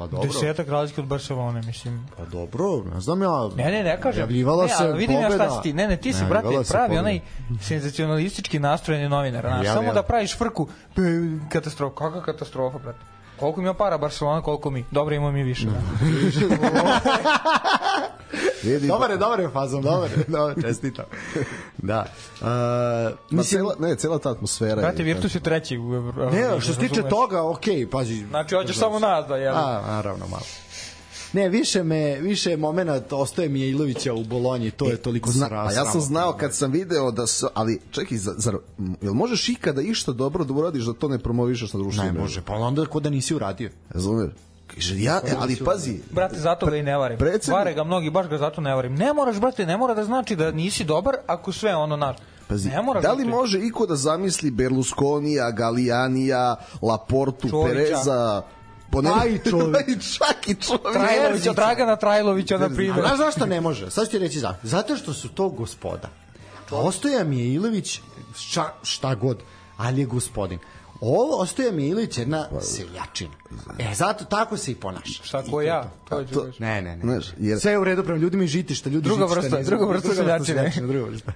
Pa 0.00 0.06
dobro. 0.06 0.28
Desetak 0.28 0.68
razlike 0.68 1.00
od 1.00 1.06
Barcelone, 1.06 1.62
mislim. 1.62 2.06
Pa 2.16 2.24
dobro, 2.24 2.64
ne 2.94 3.00
znam 3.00 3.22
ja. 3.22 3.48
Ne, 3.56 3.64
ne, 3.64 3.82
ne 3.84 4.00
kažem. 4.00 4.18
Najavljivala 4.18 4.62
ne, 4.64 4.68
se 4.68 4.74
ali 4.80 4.98
vidim 4.98 5.16
ja 5.16 5.22
pobeda. 5.22 5.44
šta 5.44 5.56
si 5.56 5.62
ti. 5.62 5.72
Ne, 5.72 5.88
ne, 5.88 5.96
ti 5.96 6.12
si, 6.12 6.18
Najavljivala 6.20 6.52
brate, 6.52 6.70
pravi 6.70 6.88
pobeda. 6.88 7.00
onaj 7.00 7.20
senzacionalistički 7.60 8.58
nastrojeni 8.58 9.08
novinar. 9.08 9.42
Znaš, 9.42 9.66
Ja, 9.66 9.74
samo 9.74 9.88
ja. 9.88 9.94
da 9.94 10.02
praviš 10.02 10.36
frku, 10.36 10.68
katastrofa. 11.48 11.94
Kakva 11.96 12.22
katastrofa, 12.22 12.78
brate? 12.78 12.98
Koliko 13.40 13.60
ima 13.60 13.74
para 13.74 13.98
Barcelona, 13.98 14.42
koliko 14.42 14.70
mi. 14.70 14.84
Dobro, 14.90 15.14
imamo 15.14 15.32
mi 15.32 15.42
više. 15.42 15.66
Da. 15.66 15.80
Vidi, 18.62 18.86
Dobar 18.86 19.10
je, 19.10 19.16
dobar 19.16 19.40
je 19.40 19.48
fazom, 19.48 19.82
dobar 19.82 20.10
je, 20.10 20.24
dobar, 20.28 20.54
čestitam. 20.62 21.04
Da. 21.78 22.04
Uh, 22.40 22.46
mislim, 23.30 23.60
cela, 23.60 23.74
ne, 23.80 23.96
cela 23.96 24.18
ta 24.18 24.30
atmosfera. 24.30 24.76
Brate, 24.76 24.98
je- 24.98 25.04
Virtus 25.04 25.34
je 25.34 25.40
treći 25.40 25.78
u 25.78 25.94
Euro. 25.94 26.30
ne, 26.30 26.60
što 26.60 26.72
se 26.72 26.78
tiče 26.78 27.02
toga, 27.02 27.42
okej, 27.42 27.86
pazi. 27.86 28.26
Znači, 28.26 28.54
hoćeš 28.54 28.78
samo 28.78 28.98
nas 28.98 29.26
da, 29.26 29.36
jel? 29.36 29.56
A, 29.56 29.82
naravno, 29.86 30.26
malo. 30.26 30.42
Ne, 31.32 31.48
više 31.48 31.82
me, 31.82 32.16
više 32.16 32.56
momenat 32.56 33.12
ostaje 33.12 33.48
Mijailovića 33.48 34.14
u 34.14 34.24
Bolonji, 34.24 34.70
to 34.70 34.86
je 34.86 34.96
toliko 34.96 35.30
Zna, 35.30 35.46
sra, 35.46 35.60
a 35.60 35.72
ja 35.72 35.84
sam 35.84 36.00
znao 36.00 36.32
kad 36.32 36.54
sam 36.54 36.72
video 36.72 37.10
da 37.10 37.26
su, 37.26 37.46
ali 37.54 37.80
čekaj, 37.90 38.18
zar, 38.18 38.54
jel 39.02 39.14
možeš 39.14 39.48
ikada 39.48 39.82
išta 39.82 40.12
dobro 40.12 40.44
da 40.44 40.52
uradiš 40.54 40.84
da 40.84 40.92
to 40.92 41.08
ne 41.08 41.18
promovišeš 41.18 41.72
na 41.72 41.78
Ne, 41.78 41.82
društvenim 41.82 42.08
mrežama? 42.08 42.22
može, 42.22 42.42
pa 42.42 42.54
onda 42.54 42.86
ko 42.86 43.00
da 43.00 43.10
nisi 43.10 43.34
uradio. 43.34 43.70
Razumeš? 43.90 44.30
Kaže, 44.66 44.98
ja, 44.98 45.20
e, 45.24 45.34
ali 45.38 45.56
pazi, 45.56 46.00
Brate, 46.10 46.38
zato 46.38 46.66
ga 46.66 46.76
i 46.76 46.82
ne 46.82 46.96
varim. 46.96 47.18
Predsednik- 47.18 47.52
Vare 47.52 47.74
ga 47.74 47.84
mnogi, 47.84 48.10
baš 48.10 48.28
ga 48.28 48.38
zato 48.38 48.60
ne 48.60 48.74
varim. 48.74 48.94
Ne 48.94 49.12
moraš, 49.12 49.36
brate, 49.36 49.66
ne 49.66 49.76
mora 49.76 49.94
da 49.94 50.04
znači 50.04 50.36
da 50.36 50.50
nisi 50.50 50.84
dobar 50.84 51.14
ako 51.26 51.52
sve 51.52 51.76
ono 51.76 51.96
naš. 51.96 52.16
pazi, 52.48 52.68
ne 52.68 52.82
mora 52.82 53.00
da 53.00 53.12
li 53.12 53.16
znači- 53.16 53.30
može 53.30 53.58
iko 53.60 53.86
da 53.86 53.96
zamisli 53.96 54.50
Berlusconija, 54.50 55.50
Galijanija, 55.50 56.56
Laportu, 56.82 57.48
Čovića. 57.48 57.68
Pereza, 57.70 58.42
po 58.90 59.02
ne... 59.02 59.10
Pa 59.10 59.26
i 59.26 59.38
Čović. 59.40 59.76
I 59.88 60.12
čak 60.12 60.48
i 60.48 60.54
čovjek. 60.56 60.92
Trajlovića, 60.92 61.52
Dragana 61.52 61.96
Trajlovića, 61.96 62.58
na 62.58 62.66
A 62.66 62.68
primjer. 62.68 62.94
znaš 62.98 63.18
zašto 63.18 63.46
ne 63.46 63.60
može? 63.60 63.90
Sad 63.90 64.06
ću 64.06 64.10
ti 64.10 64.18
reći 64.18 64.38
zašto. 64.38 64.60
Zato 64.62 64.96
što 64.96 65.12
su 65.12 65.28
to 65.28 65.48
gospoda. 65.48 66.08
A 66.70 66.76
Ostoja 66.76 67.24
Mijailović, 67.24 68.00
šta, 68.36 68.74
šta 68.82 69.14
god, 69.14 69.38
ali 69.76 70.00
je 70.00 70.06
gospodin. 70.06 70.58
Ovo 71.00 71.36
Ostoja 71.36 71.72
Mijailović 71.72 72.18
je 72.18 72.22
jedna 72.22 72.48
seljačina. 72.60 73.30
E, 73.78 73.94
zato 73.94 74.24
tako 74.24 74.56
se 74.56 74.72
i 74.72 74.74
ponaša. 74.74 75.22
Šta 75.22 75.42
ko 75.42 75.62
ja? 75.62 75.90
To 76.08 76.18
reći. 76.20 76.34
Ne, 76.58 76.82
ne, 76.82 76.96
ne. 76.96 77.02
Znaš, 77.02 77.26
jer- 77.38 77.60
Sve 77.60 77.72
je 77.72 77.78
u 77.78 77.84
redu 77.84 78.04
prema 78.04 78.18
ljudima 78.18 78.44
i 78.44 78.48
žitišta, 78.48 78.90
ljudi 78.90 79.04
Druga 79.04 79.26
žitišta 79.26 79.56
vrsta, 79.56 79.70
druga 79.70 79.92
vrsta 79.92 80.14
seljačine. 80.14 80.72
druga 80.76 81.00
vrsta. 81.00 81.32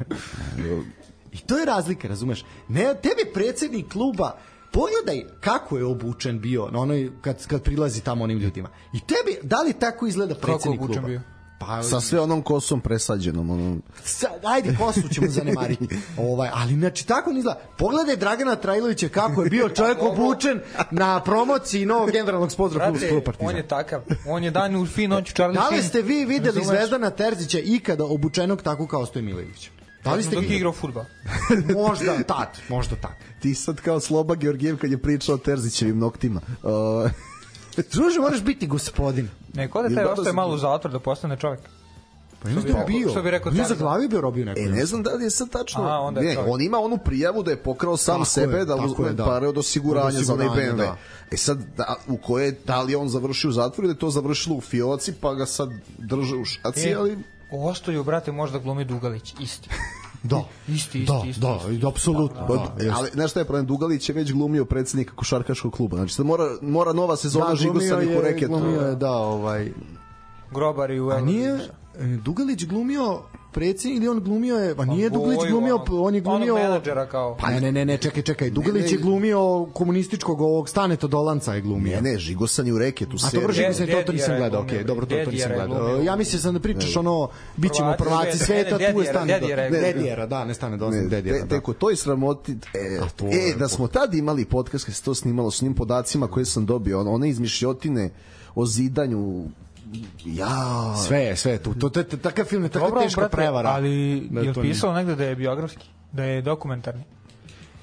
I 1.32 1.38
to 1.38 1.58
je 1.58 1.64
razlika, 1.64 2.08
razumeš? 2.08 2.44
Ne, 2.68 2.94
tebi 2.94 3.32
predsednik 3.34 3.92
kluba 3.92 4.36
pogledaj 4.74 5.24
kako 5.40 5.78
je 5.78 5.84
obučen 5.84 6.40
bio 6.40 6.68
na 6.70 6.78
onoj 6.78 7.10
kad 7.20 7.46
kad 7.46 7.62
prilazi 7.62 8.00
tamo 8.00 8.24
onim 8.24 8.38
ljudima. 8.38 8.68
I 8.92 9.00
tebi 9.00 9.38
da 9.42 9.62
li 9.62 9.72
tako 9.72 10.06
izgleda 10.06 10.34
Kako 10.34 10.46
predsednik 10.46 10.80
obučen 10.80 11.02
kluba? 11.02 11.08
bio? 11.08 11.20
Pa, 11.60 11.82
Sa 11.82 12.00
sve 12.00 12.20
onom 12.20 12.42
kosom 12.42 12.80
presađenom. 12.80 13.50
Onom... 13.50 13.82
Sa, 14.04 14.28
ajde, 14.44 14.76
kosu 14.78 15.08
ćemo 15.14 15.26
zanemariti. 15.28 15.88
ovaj, 16.30 16.50
ali 16.52 16.74
znači 16.74 17.06
tako 17.06 17.32
ne 17.32 17.38
izgleda. 17.38 17.60
Pogledaj 17.78 18.16
Dragana 18.16 18.56
Trajlovića 18.56 19.08
kako 19.08 19.42
je 19.42 19.50
bio 19.50 19.68
čovjek 19.68 19.98
obučen 20.02 20.60
na 20.90 21.20
promociji 21.20 21.86
novog 21.86 22.10
generalnog 22.10 22.52
sponzora 22.52 22.84
kluba 22.86 23.24
Partizan. 23.24 23.48
on 23.48 23.56
je 23.56 23.68
takav. 23.68 24.00
On 24.26 24.44
je 24.44 24.50
dan 24.50 24.76
u 24.76 24.86
fin 24.86 25.10
noću 25.10 25.34
Charlie 25.34 25.60
Da 25.60 25.68
li 25.68 25.82
ste 25.82 26.02
vi 26.02 26.24
videli? 26.24 26.64
Zvezdana 26.64 27.10
Terzića 27.10 27.58
ikada 27.58 28.04
obučenog 28.04 28.62
tako 28.62 28.86
kao 28.86 29.06
Stoje 29.06 29.22
Milojević? 29.22 29.70
Da 30.04 30.14
li 30.14 30.22
ste 30.22 30.34
Dok 30.36 30.44
igrao 30.44 30.72
fudbal. 30.72 31.04
Možda 31.78 32.22
tad, 32.24 32.48
možda 32.68 32.96
tad. 32.96 33.10
Ti 33.40 33.54
sad 33.54 33.80
kao 33.80 34.00
Sloba 34.00 34.34
Georgijev 34.34 34.78
kad 34.78 34.90
je 34.90 34.98
pričao 34.98 35.34
o 35.34 35.38
Terzićevim 35.38 35.98
noktima. 35.98 36.40
Uh, 36.62 37.10
Druže, 37.92 38.20
moraš 38.20 38.42
biti 38.42 38.66
gospodin. 38.66 39.28
Ne, 39.54 39.70
ko 39.70 39.82
da 39.82 39.94
taj 39.94 40.04
ostaje 40.04 40.32
malo 40.32 40.54
u 40.54 40.58
zatvor 40.58 40.92
da 40.92 40.98
postane 40.98 41.36
čovjek? 41.36 41.60
Pa 42.42 42.48
bi 42.48 42.54
što 42.54 42.66
rekao- 42.68 42.86
bio. 42.86 43.08
što 43.08 43.22
bi 43.22 43.30
rekao 43.30 43.52
Nije 43.52 43.64
za 43.64 43.74
glavi 43.74 44.08
bio 44.08 44.20
robio 44.20 44.44
neko. 44.44 44.60
E, 44.60 44.64
ne 44.64 44.86
znam 44.86 45.02
da 45.02 45.10
li 45.10 45.24
je 45.24 45.30
sad 45.30 45.50
tačno. 45.50 45.82
A, 45.82 45.98
onda 45.98 46.20
je 46.20 46.26
ne, 46.26 46.34
čovjek. 46.34 46.54
on 46.54 46.60
ima 46.60 46.78
onu 46.78 46.98
prijavu 46.98 47.42
da 47.42 47.50
je 47.50 47.56
pokrao 47.56 47.96
sam 47.96 48.14
Tako 48.14 48.24
sebe 48.24 48.58
je, 48.58 48.64
da 48.64 48.76
uzme 48.76 49.12
da. 49.12 49.24
pare 49.24 49.48
od 49.48 49.58
osiguranja, 49.58 50.06
Od 50.08 50.12
za 50.14 50.32
onaj 50.32 50.46
osiguranja, 50.46 50.72
BMW. 50.72 50.76
da. 50.76 50.96
E 51.30 51.36
sad, 51.36 51.58
da, 51.76 51.96
u 52.08 52.16
koje, 52.16 52.58
da 52.66 52.82
li 52.82 52.92
je 52.92 52.96
on 52.96 53.08
završio 53.08 53.50
u 53.50 53.52
zatvoru 53.52 53.86
ili 53.86 53.94
je 53.94 53.98
to 53.98 54.10
završilo 54.10 54.56
u 54.56 54.60
fioci, 54.60 55.12
pa 55.12 55.34
ga 55.34 55.46
sad 55.46 55.68
drže 55.98 56.36
u 56.36 56.44
šaci, 56.44 56.88
E, 56.88 56.94
ali... 56.94 57.18
Ostaju, 57.54 58.04
brate, 58.04 58.32
možda 58.32 58.58
glumi 58.58 58.84
Dugalić. 58.84 59.34
Isti. 59.40 59.68
Da. 60.22 60.44
Isti, 60.68 60.98
isti, 61.00 61.12
Da, 61.12 61.22
isti, 61.28 61.40
da, 61.40 61.58
isti. 61.60 61.78
da, 61.78 61.88
apsolutno. 61.88 62.46
Pa, 62.48 62.54
da, 62.54 62.72
jeste. 62.76 62.92
ali 62.94 63.10
znaš 63.12 63.30
šta 63.30 63.40
je 63.40 63.44
problem, 63.44 63.66
Dugalić 63.66 64.08
je 64.08 64.14
već 64.14 64.32
glumio 64.32 64.64
predsednika 64.64 65.12
košarkaškog 65.14 65.72
kluba. 65.72 65.96
Znači 65.96 66.14
sad 66.14 66.26
mora, 66.26 66.44
mora 66.62 66.92
nova 66.92 67.16
sezona 67.16 67.44
Da, 67.44 67.50
da, 67.50 67.56
glumio 67.56 67.80
žigosanih 67.80 68.08
u 68.08 68.12
je, 68.12 68.22
reketu. 68.22 68.48
glumio 68.48 68.80
je, 68.80 68.94
da, 68.96 69.12
ovaj... 69.12 69.72
Grobari 70.50 71.00
u 71.00 71.10
A 71.10 71.20
nije 71.20 71.50
e, 71.50 71.58
Dugalić 72.06 72.64
glumio 72.64 73.22
predsjednik 73.54 73.96
ili 73.96 74.08
on 74.08 74.20
glumio 74.20 74.56
je, 74.56 74.74
pa 74.74 74.84
nije 74.84 75.10
Dugalić 75.10 75.38
Boju, 75.38 75.50
glumio, 75.50 75.84
on 75.90 76.14
je 76.14 76.20
glumio... 76.20 76.54
Menadžera 76.54 77.06
kao. 77.06 77.36
Pa 77.40 77.50
ne, 77.50 77.72
ne, 77.72 77.84
ne, 77.84 77.96
čekaj, 77.98 78.22
čekaj. 78.22 78.50
Dugalić 78.50 78.92
je 78.92 78.98
glumio 78.98 79.66
komunističkog 79.72 80.40
ovog 80.40 80.68
Staneta 80.68 81.06
Dolanca 81.06 81.54
je 81.54 81.60
glumio. 81.60 82.00
Ne, 82.00 82.10
ne, 82.12 82.18
žigosan 82.18 82.66
je 82.66 82.72
u 82.72 82.78
reketu. 82.78 83.16
A 83.24 83.30
to 83.30 83.40
vrši 83.40 83.60
Ded- 83.60 83.72
se 83.72 83.86
to, 83.86 84.02
to 84.02 84.12
nisam 84.12 84.32
je 84.32 84.38
gledao, 84.38 84.62
okej, 84.62 84.84
dobro, 84.84 85.06
to, 85.06 85.14
to 85.24 85.30
nisam 85.30 85.50
je 85.50 85.56
gledao. 85.56 86.02
Ja 86.02 86.16
mislim 86.16 86.40
sam 86.40 86.54
da 86.54 86.60
pričaš 86.60 86.96
ono, 86.96 87.28
bit 87.56 87.72
ćemo 87.72 87.94
Prvaci 87.98 88.38
sveta, 88.38 88.78
tu 88.78 89.00
je 89.00 89.06
Stane 89.06 89.32
je. 89.32 89.70
Dedijara, 89.70 90.26
da, 90.26 90.44
ne 90.44 90.54
Stane 90.54 90.72
Ne, 90.72 90.78
Dolanca, 90.78 91.08
Dedijara, 91.08 91.38
te, 91.40 91.46
da. 91.46 91.56
tek 91.56 91.68
u 91.68 91.72
toj 91.72 91.96
sramoti 91.96 92.52
e, 92.52 92.98
A 93.02 93.26
e, 93.26 93.36
je- 93.36 93.54
da 93.54 93.68
smo 93.68 93.88
tad 93.88 94.14
imali 94.14 94.44
podcast 94.44 94.84
kad 94.84 94.94
se 94.94 95.02
to 95.02 95.14
snimalo 95.14 95.50
s 95.50 95.62
njim 95.62 95.74
podacima 95.74 96.26
koje 96.26 96.44
sam 96.44 96.66
dobio 96.66 97.00
on, 97.00 97.08
one 97.08 97.28
izmišljotine 97.28 98.10
o 98.54 98.66
zidanju 98.66 99.44
ja 100.24 100.94
Sve 101.06 101.18
je, 101.18 101.36
sve 101.36 101.58
tu. 101.58 101.74
To, 101.74 101.88
to, 101.88 102.02
to, 102.02 102.16
takav 102.16 102.44
film 102.44 102.62
je 102.62 102.68
tako 102.68 102.84
Dobro, 102.84 103.02
teška 103.02 103.20
brate, 103.20 103.36
prevara. 103.36 103.68
ali 103.70 104.20
Da 104.30 104.40
je 104.40 104.48
li 104.48 104.62
pisalo 104.62 104.94
negde 104.94 105.14
da 105.14 105.24
je 105.24 105.36
biografski? 105.36 105.86
Da 106.12 106.24
je 106.24 106.42
dokumentarni? 106.42 107.04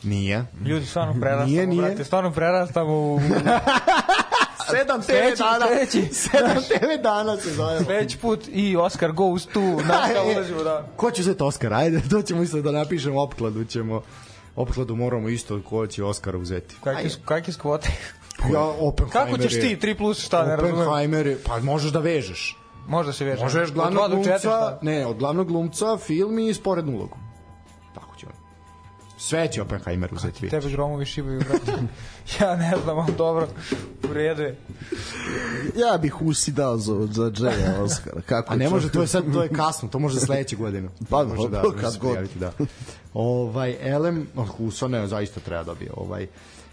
Nije. 0.03 0.45
Ljudi, 0.65 0.85
stvarno 0.85 1.13
prerastamo, 1.21 1.47
Nije, 1.51 1.67
nije. 1.67 1.81
brate, 1.81 2.03
stvarno 2.03 2.31
prerastamo 2.31 2.93
u... 2.93 3.19
Sedam 4.71 5.01
TV 5.01 5.37
dana. 5.37 5.65
sledeći. 5.67 6.13
Sedam 6.13 6.55
TV 6.55 7.01
dana 7.03 7.37
se 7.37 7.53
zove. 7.53 7.83
Sledeći 7.83 8.17
put 8.17 8.39
i 8.47 8.75
Oscar 8.77 9.11
goes 9.11 9.45
to, 9.45 9.77
znaš 9.85 10.09
kao 10.15 10.25
ulazimo 10.35 10.63
da... 10.63 10.87
Ko 10.95 11.11
će 11.11 11.21
uzeti 11.21 11.43
Oscar? 11.43 11.73
Ajde, 11.73 12.01
to 12.09 12.21
ćemo 12.21 12.41
isto 12.41 12.61
da 12.61 12.71
napišemo 12.71 13.21
opkladu, 13.21 13.65
ćemo 13.65 14.01
opkladu 14.55 14.95
moramo 14.95 15.29
isto 15.29 15.61
ko 15.61 15.87
će 15.87 16.03
Oscara 16.03 16.37
uzeti. 16.37 16.75
Kakve, 16.83 17.09
kakve 17.25 17.53
skvote? 17.53 17.89
Ja, 18.53 18.61
Oppenheimer 18.79 19.31
Kako 19.31 19.49
ćeš 19.49 19.53
ti, 19.53 19.77
3 19.81 19.97
plus 19.97 20.25
šta, 20.25 20.45
ne 20.45 20.55
razumem? 20.55 20.73
Oppenheimer 20.73 21.27
je, 21.27 21.37
pa 21.45 21.59
možeš 21.59 21.91
da 21.91 21.99
vežeš. 21.99 22.57
Možda 22.87 23.13
se 23.13 23.25
veže. 23.25 23.43
Možeš 23.43 23.69
Od 23.69 23.73
glavnog 23.73 24.09
četiri, 24.09 24.23
glumca, 24.23 24.39
šta? 24.39 24.79
ne, 24.81 25.05
od 25.05 25.17
glavnog 25.17 25.47
glumca 25.47 25.97
film 25.97 26.39
i 26.39 26.53
sporednu 26.53 26.91
ulogu. 26.91 27.17
Tako 27.95 28.15
će 28.15 28.27
on. 28.27 28.33
Sve 29.17 29.51
će 29.51 29.61
Oppenheimer 29.61 30.09
uzeti. 30.13 30.49
Tebe 30.49 30.69
gromovi 30.69 31.05
šibaju, 31.05 31.39
brate. 31.39 31.81
ja 32.39 32.55
ne 32.55 32.73
znam, 32.83 32.99
ali 32.99 33.13
dobro. 33.17 33.47
U 34.09 34.13
redu 34.13 34.41
je. 34.41 34.57
ja 35.75 35.97
bih 35.97 36.21
usi 36.21 36.51
dao 36.51 36.77
za, 36.77 37.07
za 37.11 37.23
Jaya 37.23 37.81
Oscara 37.81 38.21
kako 38.29 38.53
A 38.53 38.55
ne 38.55 38.69
može, 38.69 38.91
to 38.91 39.01
je 39.01 39.07
sad, 39.07 39.33
to 39.33 39.43
je 39.43 39.49
kasno, 39.49 39.89
to 39.89 39.99
može 39.99 40.19
sledeće 40.19 40.55
godine. 40.55 40.89
Pa, 41.09 41.23
može 41.23 41.49
da, 41.49 41.63
kad 41.81 41.93
se 41.93 41.99
god. 41.99 42.09
prijaviti, 42.09 42.39
da. 42.39 42.51
Ovaj, 43.13 43.77
Elem, 43.81 44.27
oh, 44.35 44.47
Huso, 44.47 44.87
ne, 44.87 45.07
zaista 45.07 45.39
treba 45.39 45.63
dobije. 45.63 45.91
Ovaj, 45.97 46.27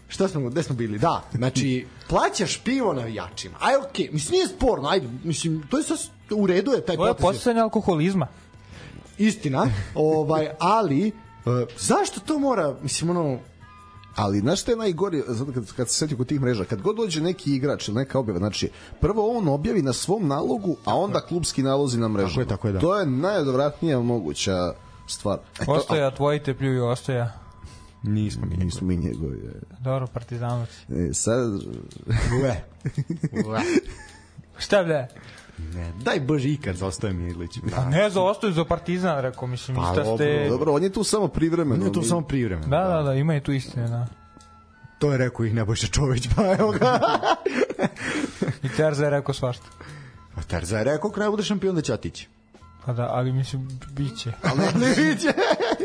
šta 0.09 0.29
smo, 0.29 0.51
gde 0.51 0.63
smo 0.63 0.77
bili? 0.77 0.99
Da, 0.99 1.23
znači, 1.35 1.87
plaćaš 2.09 2.61
pivo 2.65 2.93
navijačima. 2.93 3.57
Aj, 3.61 3.77
okej, 3.77 4.07
okay. 4.07 4.13
mislim, 4.13 4.33
nije 4.33 4.49
sporno, 4.49 4.89
ajde, 4.89 5.09
mislim, 5.25 5.63
to 5.71 5.79
je 5.79 5.83
sad, 5.83 5.99
u 6.31 6.47
redu 6.47 6.71
je 6.71 6.81
taj 6.81 6.97
To 6.97 7.07
je 7.07 7.13
potez. 7.13 7.23
posticanje 7.23 7.61
alkoholizma. 7.61 8.27
Istina, 9.19 9.67
ovaj, 9.95 10.49
ali, 10.59 11.07
uh, 11.07 11.53
zašto 11.79 12.21
to 12.21 12.39
mora, 12.39 12.77
mislim, 12.83 13.11
ono, 13.11 13.39
Ali 14.19 14.41
znaš 14.41 14.61
šta 14.61 14.71
je 14.73 14.77
najgore, 14.77 15.23
zato 15.27 15.53
kad, 15.53 15.73
kad 15.73 15.89
se 15.89 15.95
setio 15.95 16.17
kod 16.17 16.27
tih 16.27 16.41
mreža, 16.41 16.65
kad 16.65 16.83
god 16.83 16.97
dođe 16.97 17.21
neki 17.21 17.55
igrač 17.55 17.89
ili 17.89 17.97
neka 17.97 18.19
objava, 18.19 18.39
znači, 18.39 18.71
prvo 19.01 19.37
on 19.39 19.49
objavi 19.49 19.83
na 19.83 19.93
svom 19.93 20.29
nalogu, 20.29 20.77
a 20.85 20.97
onda 20.97 21.21
klubski 21.21 21.63
nalozi 21.63 21.99
na 21.99 22.09
mrežu. 22.09 22.29
Tako 22.29 22.41
je, 22.41 22.47
tako 22.49 22.67
je, 22.67 22.73
da. 22.73 22.81
To 22.81 22.99
je 22.99 23.07
najodvratnija 23.07 24.01
moguća 24.01 24.73
stvar. 25.07 25.39
E, 25.61 25.65
to- 25.65 25.73
Ostoja, 25.73 26.11
tvoji 26.11 26.43
te 26.43 26.55
pljuju, 26.55 26.87
ostoja. 26.87 27.33
Nismo 28.03 28.47
mi 28.47 28.57
Nismo 28.57 28.87
mi 28.87 28.97
njegovi. 28.97 29.39
Dobro, 29.81 30.07
partizanovac. 30.07 30.69
E, 30.89 31.13
sad, 31.13 31.51
Ue. 32.43 32.65
Ue. 33.47 33.61
Šta 34.65 34.83
ble? 34.83 35.07
Ne, 35.75 35.93
daj 36.03 36.21
Bože 36.21 36.49
ikad 36.49 36.77
za 36.77 36.87
Ostoje 36.87 37.13
Milić. 37.13 37.59
Pa 37.77 37.85
ne 37.85 38.11
za 38.11 38.23
ostaju 38.23 38.53
za 38.53 38.65
partizan, 38.65 39.21
rekao, 39.21 39.49
mislim, 39.49 39.77
Pa, 39.77 39.83
ista 39.83 40.05
ste... 40.05 40.09
dobro, 40.09 40.49
dobro, 40.49 40.73
on 40.73 40.83
je 40.83 40.93
tu 40.93 41.05
samo 41.05 41.29
privremeno. 41.29 41.85
Ne, 41.85 41.93
to 41.93 42.01
mi- 42.01 42.07
samo 42.07 42.21
privremeno. 42.21 42.69
Da, 42.69 42.89
da, 42.89 43.03
da, 43.03 43.15
ima 43.15 43.37
i 43.37 43.41
tu 43.41 43.53
istine, 43.53 43.89
da. 43.89 44.07
To 44.99 45.13
je 45.13 45.19
rekao 45.19 45.45
ih 45.45 45.55
Nebojša 45.55 45.87
Čović, 45.87 46.29
pa 46.37 46.53
evo 46.59 46.73
ga. 46.73 47.01
I 48.65 48.69
Terza 48.77 49.05
je 49.05 49.11
rekao 49.11 49.35
svašta. 49.35 49.67
A 50.35 50.43
Terza 50.43 50.79
je 50.79 50.85
rekao, 50.85 51.11
kada 51.11 51.31
bude 51.31 51.43
šampion 51.43 51.75
da 51.75 51.83
će 51.83 51.95
otići. 51.95 52.29
Pa 52.87 52.93
da, 52.93 53.09
ali 53.13 53.33
mislim, 53.33 53.69
bit 53.91 54.19
će. 54.19 54.33
Ali 54.43 54.81
ne 54.81 54.89
viće. 54.89 55.29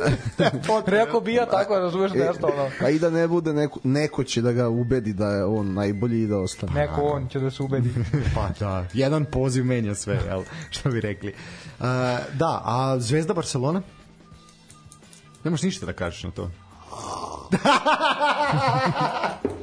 Rekao 0.86 1.22
bi 1.22 1.34
ja 1.34 1.46
tako, 1.46 1.80
razumeš 1.80 2.12
E, 2.16 2.18
nešto, 2.18 2.48
ono. 2.48 2.70
Pa 2.80 2.90
i 2.90 3.00
da 3.00 3.10
ne 3.10 3.28
bude, 3.28 3.54
neko, 3.54 3.80
neko 3.84 4.24
će 4.24 4.42
da 4.42 4.52
ga 4.52 4.70
ubedi 4.70 5.14
da 5.14 5.28
je 5.28 5.46
on 5.46 5.74
najbolji 5.74 6.22
i 6.22 6.28
da 6.28 6.38
ostane. 6.38 6.74
Neko 6.74 7.02
on 7.02 7.28
će 7.28 7.40
da 7.40 7.52
se 7.52 7.64
ubedi. 7.64 7.90
pa 8.36 8.50
da, 8.60 8.86
jedan 8.94 9.26
poziv 9.26 9.66
menja 9.66 9.96
sve, 9.96 10.20
jel? 10.28 10.44
Što 10.70 10.90
bi 10.90 11.02
rekli. 11.02 11.30
Uh, 11.30 11.86
da, 12.34 12.62
a 12.66 12.96
Zvezda 13.00 13.34
Barcelona? 13.34 13.82
Nemaš 15.44 15.62
ništa 15.62 15.86
da 15.86 15.94
kažeš 15.94 16.24
na 16.24 16.32
to. 16.32 16.52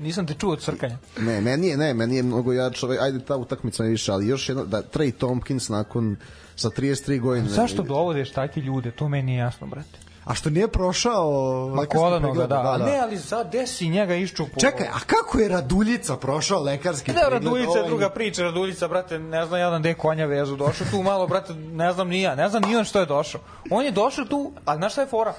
Nisam 0.00 0.26
te 0.26 0.34
čuo 0.34 0.52
od 0.52 0.60
crkanja. 0.60 0.98
Ne, 1.20 1.40
meni 1.40 1.68
je, 1.68 1.76
ne, 1.76 1.94
meni 1.94 2.16
je 2.16 2.22
mnogo 2.22 2.52
jače, 2.52 2.86
ovaj, 2.86 2.98
ajde 3.00 3.24
ta 3.24 3.36
utakmica 3.36 3.82
ne 3.82 3.88
više, 3.88 4.12
ali 4.12 4.26
još 4.26 4.48
jedna, 4.48 4.64
da 4.64 4.82
Trey 4.82 5.12
Tompkins 5.12 5.68
nakon 5.68 6.16
sa 6.56 6.68
33 6.70 7.20
godine. 7.20 7.48
Zašto 7.48 7.82
dovodiš 7.82 8.30
takve 8.32 8.62
ljude? 8.62 8.90
To 8.90 9.08
meni 9.08 9.22
nije 9.22 9.38
jasno, 9.38 9.66
brate. 9.66 9.98
A 10.24 10.34
što 10.34 10.50
nije 10.50 10.68
prošao 10.68 11.30
Ma 11.68 11.86
koleno 11.86 12.18
ga, 12.22 12.46
pregled? 12.46 12.48
da. 12.48 12.76
Ne, 12.78 12.98
ali 12.98 13.18
sad 13.18 13.52
desi 13.52 13.88
njega 13.88 14.14
iščupu. 14.14 14.60
Čekaj, 14.60 14.86
a 14.86 14.98
kako 15.00 15.38
je 15.38 15.48
Raduljica 15.48 16.16
prošao 16.16 16.62
lekarski 16.62 17.10
Ne, 17.10 17.14
pregled? 17.14 17.32
Raduljica 17.34 17.70
je 17.70 17.78
Ovaj- 17.78 17.88
druga 17.88 18.10
priča, 18.10 18.42
Raduljica, 18.42 18.88
brate, 18.88 19.18
ne 19.18 19.46
znam 19.46 19.60
jedan 19.60 19.80
gde 19.82 19.88
je 19.88 19.94
konja 19.94 20.26
vezu, 20.26 20.56
došao 20.56 20.86
tu 20.90 21.02
malo, 21.02 21.26
brate, 21.26 21.54
ne 21.54 21.92
znam 21.92 22.08
ni 22.08 22.22
ja, 22.22 22.34
ne 22.34 22.48
znam 22.48 22.62
ni 22.62 22.76
on 22.76 22.84
što 22.84 23.00
je 23.00 23.06
došao. 23.06 23.40
On 23.70 23.84
je 23.84 23.90
došao 23.90 24.24
tu, 24.24 24.52
a 24.64 24.76
znaš 24.76 24.92
šta 24.92 25.00
je 25.00 25.06
fora? 25.06 25.34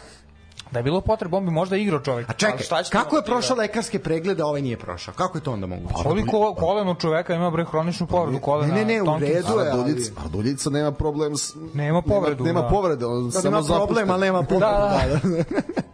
Da 0.72 0.80
je 0.80 0.84
bilo 0.84 1.02
potreba, 1.02 1.38
on 1.38 1.46
bi 1.46 1.52
možda 1.52 1.76
igrao 1.78 2.00
čovjek. 2.00 2.30
A 2.30 2.34
čekaj, 2.34 2.58
šta 2.60 2.84
će 2.84 2.92
kako 2.92 3.16
je 3.16 3.22
da 3.22 3.26
prošao 3.26 3.58
lekarske 3.58 4.00
preglede, 4.00 4.42
a 4.42 4.46
ovaj 4.46 4.62
nije 4.62 4.78
prošao? 4.78 5.14
Kako 5.14 5.38
je 5.38 5.44
to 5.44 5.52
onda 5.52 5.68
moguće? 5.68 5.94
Koliko 5.96 6.56
koleno 6.56 6.96
čoveka 6.96 7.34
ima 7.36 7.52
bre 7.52 7.66
hroničnu 7.66 8.08
povredu 8.08 8.40
kolena? 8.40 8.74
Ne, 8.74 8.86
ne, 8.86 8.94
ne, 8.96 9.02
u 9.02 9.06
redu 9.06 9.26
A 9.26 9.30
je, 9.30 9.44
ali- 9.48 9.66
Raduljica, 9.70 10.12
Raduljica 10.24 10.70
nema 10.70 10.92
problem 10.92 11.38
s... 11.38 11.56
Nema 11.74 12.02
povredu, 12.02 12.44
Nema, 12.44 12.48
nema 12.50 12.62
da. 12.62 12.68
povrede, 12.70 13.06
on 13.06 13.26
Da, 13.26 13.32
samo 13.32 13.52
nema 13.52 13.68
problem, 13.68 14.10
ali 14.10 14.22
nema 14.22 14.44
povredu. 14.50 14.60
Da, 14.62 15.02
Da, 15.24 15.30
da. 15.30 15.44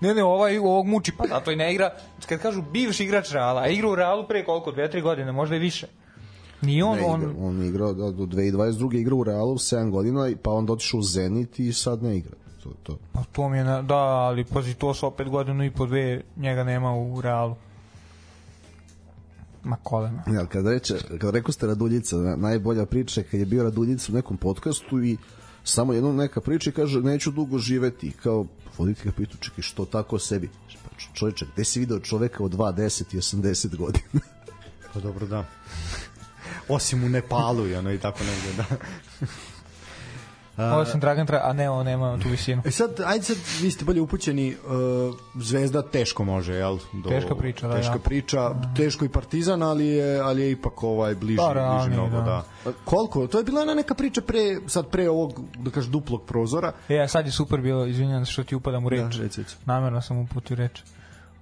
Ne, 0.00 0.14
ne, 0.14 0.24
ovaj 0.24 0.58
ovog 0.58 0.86
muči, 0.86 1.12
pa 1.12 1.24
zato 1.26 1.50
i 1.50 1.56
ne 1.56 1.72
igra. 1.72 1.90
Kad 2.28 2.38
kažu 2.40 2.62
bivši 2.62 3.04
igrač 3.04 3.32
Reala, 3.32 3.60
a 3.60 3.68
igra 3.68 3.88
u 3.88 3.94
Realu 3.94 4.26
pre 4.28 4.44
koliko, 4.44 4.72
dve, 4.72 4.90
tri 4.90 5.00
godine, 5.00 5.32
možda 5.32 5.56
i 5.56 5.58
više. 5.58 5.86
Nije 6.60 6.84
on, 6.84 6.92
Ne, 6.92 7.02
igra, 7.02 7.12
on, 7.12 7.36
on 7.40 7.62
je 7.62 7.68
igrao 7.68 7.92
da, 7.92 8.04
do 8.04 8.24
2022. 8.24 8.94
igra 8.94 9.14
u 9.14 9.24
Realu 9.24 9.54
7 9.54 9.90
godina, 9.90 10.28
i- 10.28 10.36
pa 10.36 10.50
onda 10.50 10.72
otišao 10.72 10.98
u 10.98 11.02
Zenit 11.02 11.58
i 11.58 11.72
sad 11.72 12.02
ne 12.02 12.16
igra. 12.16 12.32
To, 12.62 12.70
to. 12.82 12.98
pa 13.12 13.22
to 13.24 13.48
mi 13.48 13.58
je, 13.58 13.64
na, 13.64 13.82
da, 13.82 13.94
ali 13.96 14.44
pazi, 14.44 14.74
to 14.74 14.94
sa 14.94 15.06
opet 15.06 15.28
godinu 15.28 15.64
i 15.64 15.70
po 15.70 15.86
dve, 15.86 16.22
njega 16.36 16.64
nema 16.64 16.92
u 16.92 17.20
Realu. 17.20 17.56
Ma 19.62 19.76
kolena. 19.76 20.22
Ja, 20.28 20.46
kad, 20.46 20.66
reče, 20.66 20.94
kad 21.18 21.34
rekao 21.34 21.52
ste 21.52 21.66
Raduljica, 21.66 22.16
na- 22.16 22.36
najbolja 22.36 22.86
priča 22.86 23.20
je 23.20 23.24
kad 23.24 23.40
je 23.40 23.46
bio 23.46 23.62
Raduljica 23.62 24.12
u 24.12 24.16
nekom 24.16 24.36
podcastu 24.36 25.02
i 25.02 25.16
samo 25.64 25.92
jednom 25.92 26.16
neka 26.16 26.40
priča 26.40 26.70
i 26.70 26.74
kaže 26.74 27.00
neću 27.00 27.30
dugo 27.30 27.58
živeti 27.58 28.12
kao 28.12 28.46
voditi 28.78 29.04
ga 29.04 29.12
pitu 29.12 29.36
čekaj 29.36 29.62
što 29.62 29.84
tako 29.84 30.16
o 30.16 30.18
sebi 30.18 30.50
pa 30.84 30.98
č- 30.98 31.08
čovječe 31.14 31.46
gde 31.54 31.64
si 31.64 31.80
video 31.80 31.98
čoveka 32.00 32.44
od 32.44 32.52
2, 32.52 32.74
10 32.74 33.14
i 33.14 33.18
80 33.18 33.76
godina 33.76 34.20
Pa 34.94 35.00
dobro, 35.00 35.26
da. 35.26 35.44
osim 36.68 37.04
u 37.04 37.08
Nepalu 37.08 37.68
i 37.68 37.74
ono 37.74 37.92
i 37.92 37.98
tako 37.98 38.18
negde, 38.20 38.52
da. 38.56 38.76
Osim 40.60 41.00
Dragan 41.00 41.26
Tra, 41.26 41.40
a 41.44 41.52
ne, 41.52 41.70
on 41.70 41.86
nema 41.86 42.18
tu 42.22 42.28
visinu. 42.28 42.62
E 42.64 42.70
sad, 42.70 43.00
ajde 43.06 43.24
sad, 43.24 43.36
vi 43.60 43.70
ste 43.70 43.84
bolje 43.84 44.00
upućeni, 44.00 44.54
uh, 44.54 45.16
Zvezda 45.34 45.82
teško 45.82 46.24
može, 46.24 46.54
jel? 46.54 46.78
Do, 46.92 47.08
Teška 47.08 47.34
priča, 47.34 47.68
da, 47.68 47.74
Teška 47.74 47.92
ja. 47.92 47.98
priča, 47.98 48.50
teško 48.76 49.04
i 49.04 49.08
Partizan, 49.08 49.62
ali 49.62 49.86
je, 49.86 50.20
ali 50.20 50.42
je 50.42 50.50
ipak 50.50 50.82
ovaj 50.82 51.14
bliži, 51.14 51.36
Da, 51.54 51.78
bliži 51.78 51.90
mnogo, 51.90 52.16
da. 52.16 52.44
da. 52.64 52.72
Koliko? 52.84 53.26
To 53.26 53.38
je 53.38 53.44
bila 53.44 53.62
ona 53.62 53.74
neka 53.74 53.94
priča 53.94 54.20
pre, 54.20 54.58
sad 54.66 54.88
pre 54.88 55.08
ovog, 55.08 55.40
da 55.58 55.70
kažeš, 55.70 55.90
duplog 55.90 56.22
prozora. 56.26 56.72
E, 56.88 57.00
a 57.00 57.08
sad 57.08 57.26
je 57.26 57.32
super 57.32 57.60
bilo, 57.60 57.86
izvinjam 57.86 58.26
se 58.26 58.32
što 58.32 58.44
ti 58.44 58.54
upadam 58.54 58.84
u 58.84 58.88
reč. 58.88 59.00
Da, 59.00 59.22
reci, 59.22 59.40
reci. 59.40 59.56
Namerno 59.64 60.00
sam 60.00 60.18
uputio 60.18 60.56
reč. 60.56 60.82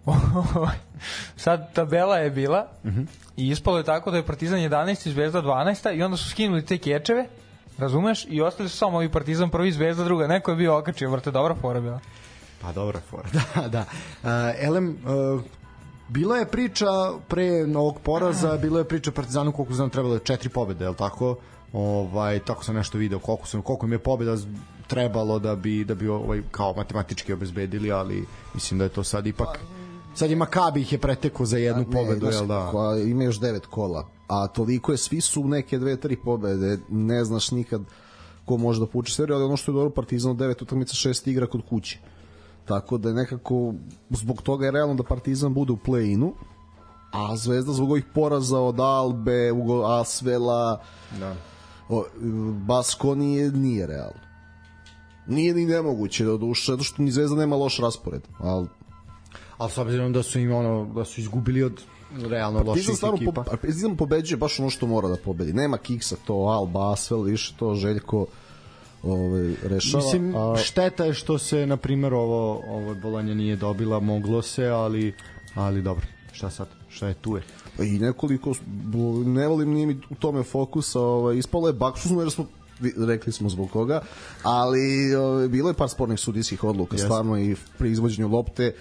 sad 1.36 1.74
tabela 1.74 2.16
je 2.16 2.30
bila 2.30 2.66
uh 2.84 2.90
-huh. 2.90 3.06
i 3.36 3.48
ispalo 3.48 3.78
je 3.78 3.84
tako 3.84 4.10
da 4.10 4.16
je 4.16 4.26
Partizan 4.26 4.58
11 4.58 5.08
i 5.08 5.12
Zvezda 5.12 5.42
12 5.42 5.96
i 5.96 6.02
onda 6.02 6.16
su 6.16 6.30
skinuli 6.30 6.64
te 6.64 6.78
kečeve, 6.78 7.26
razumeš, 7.78 8.26
i 8.28 8.40
ostali 8.40 8.68
su 8.68 8.76
samo 8.76 8.96
ovi 8.96 9.08
Partizan 9.08 9.50
prvi, 9.50 9.72
Zvezda 9.72 10.04
druga. 10.04 10.26
Neko 10.26 10.50
je 10.50 10.56
bio 10.56 10.78
okačio, 10.78 11.10
vrte, 11.10 11.30
dobra 11.30 11.54
fora 11.54 11.80
bila. 11.80 12.00
Pa 12.62 12.72
dobra 12.72 13.00
fora, 13.10 13.28
da, 13.54 13.68
da. 13.68 13.84
Uh, 14.22 14.64
Elem, 14.66 14.88
uh, 14.88 15.40
bila 16.08 16.36
je 16.36 16.46
priča 16.46 16.86
pre 17.28 17.66
novog 17.66 18.00
poraza, 18.00 18.56
bila 18.56 18.78
je 18.78 18.84
priča 18.84 19.12
Partizanu 19.12 19.52
koliko 19.52 19.74
znam 19.74 19.90
trebalo 19.90 20.14
je 20.14 20.20
četiri 20.20 20.48
pobede, 20.48 20.84
je 20.84 20.88
li 20.88 20.96
tako? 20.96 21.36
Ovaj 21.72 22.38
tako 22.38 22.64
sam 22.64 22.74
nešto 22.74 22.98
video 22.98 23.18
koliko 23.18 23.46
sam 23.46 23.62
koliko 23.62 23.86
im 23.86 23.92
je 23.92 23.98
pobeda 23.98 24.36
trebalo 24.86 25.38
da 25.38 25.56
bi 25.56 25.84
da 25.84 25.94
bi 25.94 26.08
ovaj 26.08 26.42
kao 26.50 26.74
matematički 26.76 27.32
obezbedili, 27.32 27.92
ali 27.92 28.24
mislim 28.54 28.78
da 28.78 28.84
je 28.84 28.88
to 28.88 29.04
sad 29.04 29.26
ipak 29.26 29.58
sad 30.14 30.30
je 30.30 30.36
Makabi 30.36 30.80
ih 30.80 30.92
je 30.92 30.98
pretekao 30.98 31.46
za 31.46 31.58
jednu 31.58 31.84
pobedu, 31.84 32.20
znaš 32.20 32.34
jel 32.34 32.46
da? 32.46 32.64
kako, 32.64 32.80
a 32.80 32.98
ima 32.98 33.24
još 33.24 33.40
devet 33.40 33.66
kola, 33.66 34.06
a 34.28 34.46
toliko 34.46 34.92
je, 34.92 34.98
svi 34.98 35.20
su 35.20 35.48
neke 35.48 35.78
dve, 35.78 35.96
tri 35.96 36.16
pobede, 36.16 36.78
ne 36.88 37.24
znaš 37.24 37.50
nikad 37.50 37.82
ko 38.44 38.56
može 38.56 38.80
da 38.80 38.86
puče 38.86 39.12
seriju, 39.14 39.36
ali 39.36 39.44
ono 39.44 39.56
što 39.56 39.72
je 39.72 39.74
dobro 39.74 39.90
Partizan 39.90 40.30
od 40.30 40.36
devet 40.36 40.62
utakmica 40.62 40.94
šest 40.94 41.26
igra 41.26 41.46
kod 41.46 41.62
kuće. 41.68 41.98
Tako 42.64 42.98
da 42.98 43.08
je 43.08 43.14
nekako, 43.14 43.74
zbog 44.10 44.42
toga 44.42 44.66
je 44.66 44.70
realno 44.70 44.94
da 44.94 45.02
Partizan 45.02 45.54
bude 45.54 45.72
u 45.72 45.76
play-inu, 45.76 46.32
a 47.12 47.36
Zvezda 47.36 47.72
zbog 47.72 47.90
ovih 47.90 48.04
poraza 48.14 48.58
od 48.60 48.80
Albe, 48.80 49.52
Ugo 49.52 49.84
Asvela, 49.84 50.82
Da. 51.20 51.34
o, 51.88 52.04
Baskonije 52.66 53.50
nije 53.52 53.86
realno. 53.86 54.20
Nije 55.26 55.54
ni 55.54 55.66
nemoguće 55.66 56.24
da 56.24 56.36
duše, 56.36 56.72
zato 56.72 56.84
što 56.84 57.02
ni 57.02 57.10
Zvezda 57.10 57.36
nema 57.36 57.56
loš 57.56 57.78
raspored, 57.78 58.22
ali 58.38 58.68
Ali 59.58 59.70
s 59.70 59.78
obzirom 59.78 60.12
da 60.12 60.22
su 60.22 60.38
im 60.38 60.52
ono 60.52 60.84
da 60.94 61.04
su 61.04 61.20
izgubili 61.20 61.62
od 61.62 61.82
realno 62.16 62.62
loših 62.62 62.96
stvarno 62.96 63.16
ekipa. 63.16 63.32
po, 63.32 63.50
Partizan 63.50 63.96
pobeđuje 63.96 64.38
baš 64.38 64.60
ono 64.60 64.70
što 64.70 64.86
mora 64.86 65.08
da 65.08 65.16
pobedi. 65.16 65.52
Nema 65.52 65.78
kiksa, 65.78 66.16
to 66.26 66.34
Alba, 66.34 66.92
Asvel, 66.92 67.22
više 67.22 67.54
to 67.58 67.74
Željko 67.74 68.26
ovaj, 69.02 69.54
rešava. 69.62 70.04
Mislim, 70.04 70.34
a, 70.36 70.56
šteta 70.56 71.04
je 71.04 71.14
što 71.14 71.38
se, 71.38 71.66
na 71.66 71.76
primjer, 71.76 72.14
ovo, 72.14 72.62
ovo 72.68 72.94
Bolonja 72.94 73.34
nije 73.34 73.56
dobila, 73.56 74.00
moglo 74.00 74.42
se, 74.42 74.66
ali, 74.66 75.14
ali 75.54 75.82
dobro, 75.82 76.06
šta 76.32 76.50
sad, 76.50 76.68
šta 76.88 77.08
je 77.08 77.14
tu 77.14 77.36
je. 77.36 77.42
I 77.78 77.98
nekoliko, 77.98 78.54
ne 79.24 79.48
volim 79.48 79.70
nije 79.70 79.86
mi 79.86 80.00
u 80.10 80.14
tome 80.14 80.42
fokusa, 80.42 81.00
ovaj, 81.00 81.36
ispalo 81.36 81.66
je 81.66 81.72
baksuzno 81.72 82.20
jer 82.20 82.30
smo 82.30 82.46
rekli 82.96 83.32
smo 83.32 83.48
zbog 83.48 83.70
koga, 83.70 84.00
ali 84.42 85.14
ovaj, 85.14 85.48
bilo 85.48 85.70
je 85.70 85.74
par 85.74 85.88
spornih 85.88 86.20
sudijskih 86.20 86.64
odluka, 86.64 86.94
Jeste. 86.94 87.06
stvarno 87.06 87.38
i 87.38 87.56
pri 87.78 87.90
izvođenju 87.90 88.28
lopte 88.28 88.74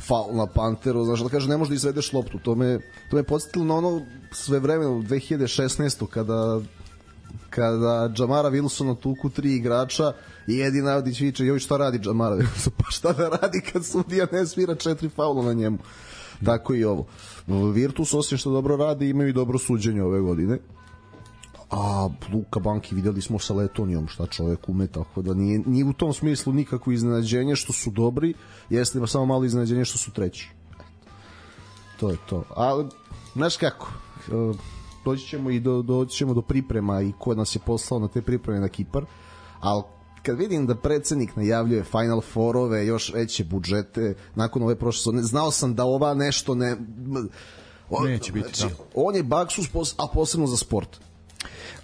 faul 0.00 0.36
na 0.36 0.46
Panteru, 0.46 1.04
znaš 1.04 1.20
da 1.20 1.28
kaže 1.28 1.48
ne 1.48 1.56
možeš 1.56 1.68
da 1.68 1.74
izvedeš 1.74 2.12
loptu, 2.12 2.38
to 2.38 2.54
me, 2.54 2.78
to 3.10 3.16
me 3.16 3.22
podsjetilo 3.22 3.64
na 3.64 3.74
ono 3.74 4.02
sve 4.32 4.58
vreme 4.58 4.86
u 4.86 5.02
2016. 5.02 6.06
kada 6.06 6.60
kada 7.50 8.10
Džamara 8.14 8.50
Wilsona 8.50 8.96
tuku 9.00 9.30
tri 9.30 9.54
igrača 9.54 10.12
i 10.46 10.60
Edi 10.60 10.82
Navdić 10.82 11.20
viče 11.20 11.44
joj 11.44 11.58
šta 11.58 11.76
radi 11.76 11.98
Džamara 11.98 12.36
Wilson? 12.36 12.70
Pa 12.78 12.90
šta 12.90 13.12
da 13.12 13.28
radi 13.28 13.60
kad 13.72 13.86
sudija 13.86 14.26
ne 14.32 14.46
svira 14.46 14.74
četiri 14.74 15.08
faula 15.08 15.44
na 15.44 15.52
njemu? 15.52 15.78
Tako 16.44 16.74
i 16.74 16.84
ovo. 16.84 17.06
Virtus 17.72 18.14
osim 18.14 18.38
što 18.38 18.50
dobro 18.50 18.76
radi 18.76 19.08
imaju 19.08 19.28
i 19.28 19.32
dobro 19.32 19.58
suđenje 19.58 20.02
ove 20.02 20.20
godine 20.20 20.58
a 21.70 22.08
Luka 22.32 22.60
Banki 22.60 22.94
videli 22.94 23.22
smo 23.22 23.38
sa 23.38 23.54
Letonijom 23.54 24.08
šta 24.08 24.26
čovek 24.26 24.68
ume 24.68 24.86
tako 24.86 25.22
da 25.22 25.34
nije, 25.34 25.58
nije 25.66 25.84
u 25.84 25.92
tom 25.92 26.12
smislu 26.12 26.52
nikakvo 26.52 26.92
iznenađenje 26.92 27.56
što 27.56 27.72
su 27.72 27.90
dobri 27.90 28.34
jeste 28.70 28.98
ima 28.98 29.06
samo 29.06 29.26
malo 29.26 29.44
iznenađenje 29.44 29.84
što 29.84 29.98
su 29.98 30.10
treći 30.10 30.50
to 32.00 32.10
je 32.10 32.16
to 32.28 32.44
ali 32.56 32.86
znaš 33.34 33.56
kako 33.56 33.92
e, 34.28 34.30
doći 35.04 35.26
ćemo 35.26 35.50
i 35.50 35.60
do, 35.60 35.82
doći 35.82 36.16
ćemo 36.16 36.34
do 36.34 36.42
priprema 36.42 37.02
i 37.02 37.12
ko 37.18 37.34
nas 37.34 37.56
je 37.56 37.60
poslao 37.66 38.00
na 38.00 38.08
te 38.08 38.22
pripreme 38.22 38.60
na 38.60 38.68
Kipar 38.68 39.04
ali 39.60 39.82
kad 40.22 40.38
vidim 40.38 40.66
da 40.66 40.74
predsednik 40.74 41.36
najavljuje 41.36 41.84
Final 41.84 42.20
Fourove, 42.20 42.86
još 42.86 43.12
veće 43.14 43.44
budžete 43.44 44.14
nakon 44.34 44.62
ove 44.62 44.76
prošle 44.76 44.98
sezone, 44.98 45.22
znao 45.22 45.50
sam 45.50 45.74
da 45.74 45.84
ova 45.84 46.14
nešto 46.14 46.54
ne... 46.54 46.76
O, 47.90 48.04
Neće 48.04 48.32
biti, 48.32 48.48
znači, 48.54 48.74
da. 48.74 48.84
On 48.94 49.14
je 49.14 49.22
baksus, 49.22 49.68
pos, 49.68 49.94
a 49.98 50.06
posebno 50.14 50.46
za 50.46 50.56
sport. 50.56 51.00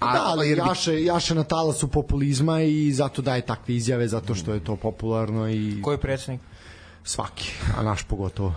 A, 0.06 0.12
da, 0.12 0.22
ali 0.24 0.48
jer 0.48 0.58
bi- 0.58 0.68
jaše, 0.68 1.04
jaše 1.04 1.34
na 1.34 1.44
talasu 1.44 1.88
populizma 1.88 2.60
i 2.60 2.92
zato 2.92 3.22
daje 3.22 3.40
takve 3.42 3.74
izjave, 3.74 4.08
zato 4.08 4.34
što 4.34 4.54
je 4.54 4.64
to 4.64 4.76
popularno 4.76 5.48
i 5.48 5.82
Ko 5.82 5.92
je 5.92 5.98
predsjednik? 5.98 6.40
svaki, 7.04 7.52
a 7.78 7.82
naš 7.82 8.02
pogotovo. 8.02 8.54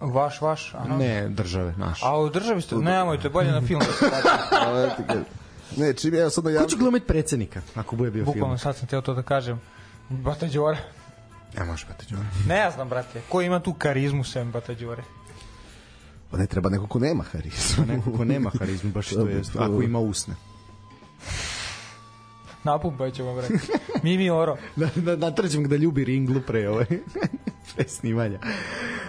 Vaš, 0.00 0.40
vaš? 0.40 0.74
Aha. 0.74 0.96
Ne, 0.96 1.28
države, 1.28 1.74
naš. 1.76 2.00
A 2.02 2.18
u 2.18 2.28
državi 2.30 2.62
ste, 2.62 2.76
nemojte, 2.76 3.28
bolje 3.28 3.52
na 3.52 3.60
film 3.60 3.80
da 3.80 3.92
se 3.92 4.06
vrati. 4.06 5.02
A, 5.08 5.14
ne, 5.76 5.92
čim 5.94 6.14
ja 6.14 6.30
sad 6.30 6.44
Ko 6.44 6.50
će 6.50 6.54
najavljam... 6.54 6.78
glumiti 6.78 7.06
predsednika, 7.06 7.60
ako 7.74 7.96
bude 7.96 8.10
bio 8.10 8.24
film? 8.24 8.34
Bukvalno 8.34 8.58
sad 8.58 8.76
sam 8.76 8.88
teo 8.88 9.00
to 9.00 9.14
da 9.14 9.22
kažem. 9.22 9.60
Bata 10.08 10.46
Đora. 10.46 10.78
Ne 11.58 11.64
može, 11.64 11.86
Bata 11.86 12.04
Đora. 12.10 12.26
Ne 12.46 12.70
znam, 12.70 12.88
brate. 12.88 13.20
Ko 13.28 13.40
ima 13.42 13.60
tu 13.60 13.74
karizmu 13.74 14.24
sem 14.24 14.50
Bata 14.52 14.74
Đore? 14.74 15.02
Pa 16.30 16.36
ne 16.36 16.46
treba 16.46 16.70
neko 16.70 16.86
ko 16.86 16.98
nema 16.98 17.24
harizmu. 17.24 17.84
Neko 17.86 18.12
ko 18.12 18.24
nema 18.24 18.50
harizmu, 18.58 18.90
baš 18.90 19.08
to 19.08 19.26
je, 19.26 19.42
ako 19.58 19.82
ima 19.82 19.98
usne. 19.98 20.34
Napumpat 22.64 23.14
ćemo, 23.14 23.34
brate. 23.34 23.54
Mimi 24.02 24.30
Oro. 24.30 24.56
da, 24.76 24.88
da, 24.96 25.16
natrđem 25.16 25.62
ga 25.62 25.68
da 25.68 25.76
ljubi 25.76 26.04
ringlu 26.04 26.40
pre 26.46 26.68
ovaj 26.68 26.86
pre 27.74 27.88
snimanja. 27.88 28.38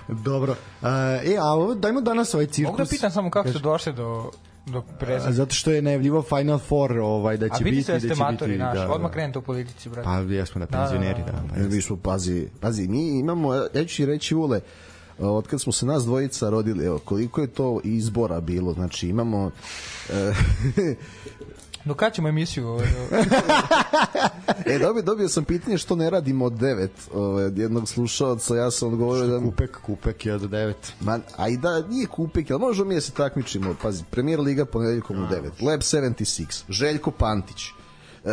Dobro. 0.08 0.52
Uh, 0.52 0.88
e, 1.24 1.38
a 1.40 1.46
ovo, 1.46 1.76
dajmo 1.76 2.02
danas 2.02 2.34
ovaj 2.34 2.46
cirkus. 2.46 2.72
Mogu 2.72 2.78
da 2.78 2.90
pitam 2.90 3.12
samo 3.12 3.30
kako 3.30 3.50
ste 3.50 3.60
došli 3.60 3.94
do, 3.94 4.32
do 4.66 4.80
A, 4.80 4.98
prezenta? 5.00 5.32
zato 5.32 5.56
što 5.56 5.72
je 5.72 5.82
najavljivo 5.82 6.22
Final 6.22 6.60
Four 6.60 6.98
ovaj, 6.98 7.38
da 7.38 7.46
A 7.46 7.58
će 7.58 7.64
vidi 7.64 7.78
biti, 7.78 7.86
se 7.86 7.92
da 7.92 7.96
da 7.96 8.00
ste 8.00 8.16
će 8.16 8.24
matori, 8.24 8.58
naš. 8.58 8.78
da, 8.78 8.92
Odmah 8.92 9.10
da. 9.10 9.14
krenete 9.14 9.40
u 9.40 9.42
politici, 9.42 9.90
brate. 9.90 10.06
Pa 10.06 10.34
jesmo 10.34 10.60
da 10.60 10.66
da, 10.66 10.78
penzioneri, 10.78 11.24
da, 11.26 11.32
da. 11.32 11.56
da. 11.56 11.64
da, 11.64 11.76
mi 11.76 11.82
smo, 11.82 11.98
pazi, 11.98 12.48
pazi, 12.60 12.88
mi 12.88 13.20
imamo, 13.20 13.54
ja 13.54 13.86
ću 13.88 14.06
reći, 14.06 14.36
Ule, 14.36 14.62
od 15.20 15.48
kad 15.48 15.62
smo 15.62 15.72
se 15.74 15.86
nas 15.86 16.04
dvojica 16.04 16.50
rodili, 16.50 16.86
evo, 16.86 17.00
koliko 17.00 17.42
je 17.42 17.48
to 17.48 17.80
izbora 17.84 18.40
bilo, 18.42 18.74
znači 18.74 19.08
imamo 19.08 19.52
e, 20.10 20.34
Do 21.86 21.94
kada 21.94 22.12
ćemo 22.12 22.30
emisiju? 22.30 22.68
ovaj, 22.68 22.88
e 24.76 24.80
dobio, 24.80 25.04
dobio 25.04 25.30
sam 25.30 25.44
pitanje 25.44 25.78
što 25.78 25.96
ne 25.96 26.10
radimo 26.10 26.46
od 26.46 26.54
devet 26.54 26.92
ovaj, 27.14 27.46
od 27.46 27.58
jednog 27.58 27.88
slušalca, 27.88 28.56
ja 28.56 28.72
sam 28.72 28.88
odgovorio 28.94 29.28
da 29.28 29.40
Kupek, 29.40 29.78
kupek 29.82 30.26
je 30.26 30.34
od 30.34 30.42
9. 30.42 30.74
Ma, 31.00 31.20
a 31.38 31.50
i 31.50 31.58
da 31.58 31.88
nije 31.88 32.06
kupek, 32.06 32.52
ali 32.52 32.60
možemo 32.60 32.90
mi 32.90 32.96
da 32.96 33.02
se 33.02 33.12
takmičimo. 33.12 33.76
Pazi, 33.82 34.04
Premier 34.10 34.40
Liga 34.40 34.66
ponedeljkom 34.66 35.18
u 35.18 35.28
9. 35.28 35.70
Lab 35.70 35.80
76, 35.80 36.64
Željko 36.70 37.12
Pantić. 37.12 37.66
E, 38.26 38.32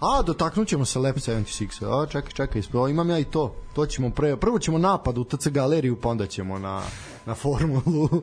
A, 0.16 0.22
dotaknut 0.22 0.68
ćemo 0.68 0.84
se 0.84 0.98
Lab 0.98 1.16
76. 1.16 2.02
A, 2.02 2.06
čekaj, 2.06 2.32
čekaj, 2.32 2.60
ispravo, 2.60 2.88
imam 2.88 3.10
ja 3.10 3.18
i 3.18 3.24
to. 3.24 3.54
To 3.74 3.86
ćemo 3.86 4.10
pre, 4.10 4.36
prvo 4.36 4.58
ćemo 4.58 4.78
napad 4.78 5.18
u 5.18 5.24
TC 5.24 5.48
galeriju, 5.48 6.00
pa 6.00 6.08
onda 6.08 6.26
ćemo 6.26 6.58
na, 6.58 6.82
na 7.26 7.34
formulu. 7.34 8.08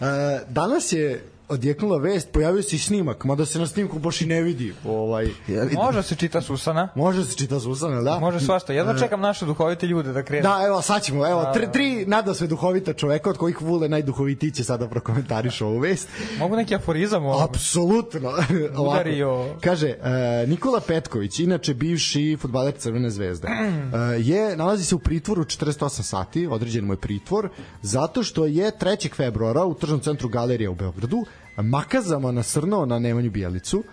E, 0.00 0.40
danas 0.48 0.92
je 0.92 1.35
odjeknula 1.48 1.98
vest, 1.98 2.32
pojavio 2.32 2.62
se 2.62 2.76
i 2.76 2.78
snimak, 2.78 3.24
mada 3.24 3.46
se 3.46 3.58
na 3.58 3.66
snimku 3.66 3.98
baš 3.98 4.20
i 4.20 4.26
ne 4.26 4.42
vidi. 4.42 4.74
Ovaj, 4.84 5.28
Može 5.74 6.02
se 6.02 6.14
čita 6.14 6.40
Susana. 6.40 6.88
može 6.94 7.24
se 7.24 7.36
čita 7.36 7.60
Susana, 7.60 8.00
da? 8.00 8.18
Može 8.18 8.40
svašta. 8.40 8.72
Jedva 8.72 8.98
čekam 8.98 9.20
naše 9.20 9.46
duhovite 9.46 9.86
ljude 9.86 10.12
da 10.12 10.22
krenu. 10.22 10.42
Da, 10.42 10.62
evo, 10.66 10.82
sad 10.82 11.02
ćemo, 11.02 11.26
evo, 11.26 11.44
tri, 11.54 11.66
tri 11.72 12.06
nada 12.06 12.34
sve 12.34 12.46
duhovita 12.46 12.92
čoveka, 12.92 13.30
od 13.30 13.36
kojih 13.36 13.62
Vule 13.62 13.88
najduhovitiji 13.88 14.50
će 14.50 14.64
sada 14.64 14.88
prokomentariš 14.88 15.60
ovu 15.60 15.78
vest. 15.78 16.08
Mogu 16.38 16.56
neki 16.56 16.74
aforizam 16.74 17.26
ovo? 17.26 17.44
Apsolutno. 17.44 18.32
Udario. 18.90 19.54
Kaže, 19.60 19.94
uh, 20.00 20.48
Nikola 20.48 20.80
Petković, 20.80 21.38
inače 21.38 21.74
bivši 21.74 22.36
futbaler 22.40 22.74
Crvene 22.78 23.10
zvezde, 23.10 23.48
uh, 23.48 24.26
je, 24.30 24.56
nalazi 24.56 24.84
se 24.84 24.94
u 24.94 24.98
pritvoru 24.98 25.44
48 25.44 26.02
sati, 26.02 26.46
određen 26.46 26.84
mu 26.84 26.92
je 26.92 26.96
pritvor, 26.96 27.48
zato 27.82 28.22
što 28.22 28.46
je 28.46 28.72
3. 28.80 29.14
februara 29.14 29.64
u 29.64 29.74
tržnom 29.74 30.00
centru 30.00 30.28
Galerija 30.28 30.70
u 30.70 30.74
Beogradu 30.74 31.24
makazama 31.56 32.32
nasrnuo 32.32 32.86
na 32.86 32.98
Nemanju 32.98 33.30
Bijelicu, 33.30 33.84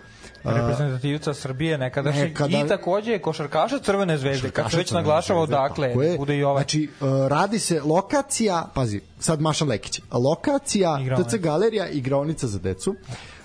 reprezentativca 0.44 1.34
Srbije 1.34 1.78
nekadašnji 1.78 2.22
Nekada- 2.22 2.64
i 2.64 2.68
takođe 2.68 3.12
je 3.12 3.22
košarkaša 3.22 3.78
Crvene 3.78 4.18
zvezde. 4.18 4.50
Kad 4.50 4.70
se 4.70 4.76
već 4.76 4.90
naglašava 4.90 5.40
odakle, 5.40 5.94
bude 6.18 6.36
i 6.36 6.44
ovaj. 6.44 6.60
Znači, 6.62 6.88
uh, 7.00 7.08
radi 7.28 7.58
se 7.58 7.80
lokacija, 7.82 8.70
pazi, 8.74 9.00
sad 9.18 9.40
Maša 9.40 9.64
Lekić, 9.64 10.00
lokacija. 10.12 10.98
TC 11.16 11.38
Galerija, 11.38 11.88
igraonica 11.88 12.46
za 12.46 12.58
decu, 12.58 12.94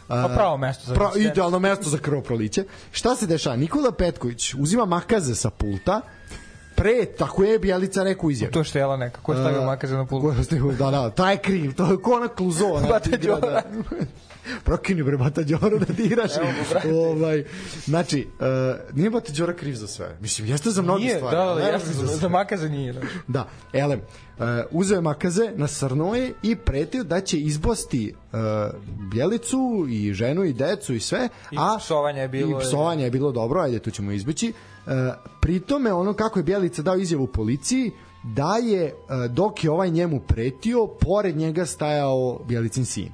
Pa 0.07 0.29
pravo 0.35 0.57
mesto 0.57 0.83
za 0.85 0.93
pra, 0.93 1.09
idealno 1.17 1.59
mesto 1.59 1.89
za 1.89 1.97
krvoproliće. 1.97 2.63
Šta 2.91 3.15
se 3.15 3.27
dešava? 3.27 3.55
Nikola 3.55 3.91
Petković 3.91 4.53
uzima 4.53 4.85
makaze 4.85 5.35
sa 5.35 5.49
pulta, 5.49 6.01
pre, 6.79 7.05
tako 7.07 7.43
je 7.43 7.59
Bjelica 7.59 8.03
rekao 8.03 8.29
izjavu. 8.29 8.51
To 8.51 8.59
je 8.59 8.63
štela 8.63 8.97
neka, 8.97 9.21
ko 9.21 9.33
je 9.33 9.37
stavio 9.37 9.61
A, 9.61 9.65
makaze 9.65 9.95
na 9.95 10.05
pultu. 10.05 10.27
Ko 10.27 10.31
je 10.31 10.43
stavio, 10.43 10.71
da, 10.71 10.91
da, 10.91 11.09
taj 11.09 11.33
je 11.33 11.37
kriv, 11.37 11.73
to 11.73 11.91
je 11.91 11.97
ko 11.97 12.11
ona 12.11 12.27
kluzova. 12.27 12.81
Bata 12.81 13.17
Đora. 13.17 13.61
Prokini 14.63 15.03
bre 15.03 15.17
Bata 15.17 15.43
Đora 15.43 15.77
da 15.77 15.93
diraš. 15.93 16.31
ovaj, 16.87 17.43
znači, 17.85 18.27
uh, 18.39 18.95
nije 18.95 19.09
Bata 19.09 19.33
Đora 19.33 19.53
kriv 19.53 19.75
za 19.75 19.87
sve. 19.87 20.17
Mislim, 20.21 20.47
jeste 20.47 20.69
za 20.71 20.81
mnogi 20.81 21.03
Nije, 21.03 21.15
stvari. 21.15 21.37
da, 21.37 21.45
da, 21.45 21.71
da, 21.71 21.79
kriv 21.79 21.93
za, 21.95 22.05
za 22.07 22.29
makaze 22.29 22.69
nije. 22.69 22.93
Da. 22.93 23.01
Da, 23.27 23.47
elem, 23.73 23.99
uh, 24.37 24.45
uzeo 24.71 24.95
je 24.95 25.01
makaze, 25.01 25.51
nasrnuo 25.55 26.15
je 26.15 26.33
i 26.43 26.55
pretio 26.55 27.03
da 27.03 27.21
će 27.21 27.37
izbosti 27.37 28.13
uh, 28.33 28.39
Bjelicu 29.11 29.59
i 29.89 30.13
ženu 30.13 30.43
i 30.43 30.53
decu 30.53 30.93
i 30.93 30.99
sve, 30.99 31.29
I 31.51 31.55
a 31.57 31.77
psovanje 31.79 32.21
je 32.21 32.27
bilo- 32.27 32.51
I 32.51 32.61
psovanje 32.61 33.03
je 33.03 33.11
bilo 33.11 33.31
dobro, 33.31 33.61
ajde 33.61 33.79
tu 33.79 33.91
ćemo 33.91 34.11
izbeći. 34.11 34.53
Uh, 34.89 35.13
pritome 35.41 35.93
ono 35.93 36.13
kako 36.13 36.39
je 36.39 36.43
Bjelica 36.43 36.81
dao 36.81 36.95
izjavu 36.95 37.27
policiji 37.27 37.91
da 38.23 38.55
je 38.63 38.93
uh, 38.93 39.31
dok 39.31 39.63
je 39.63 39.71
ovaj 39.71 39.89
njemu 39.89 40.19
pretio, 40.19 40.87
pored 40.87 41.37
njega 41.37 41.65
stajao 41.65 42.39
Bjelicin 42.47 42.85
sin. 42.85 43.11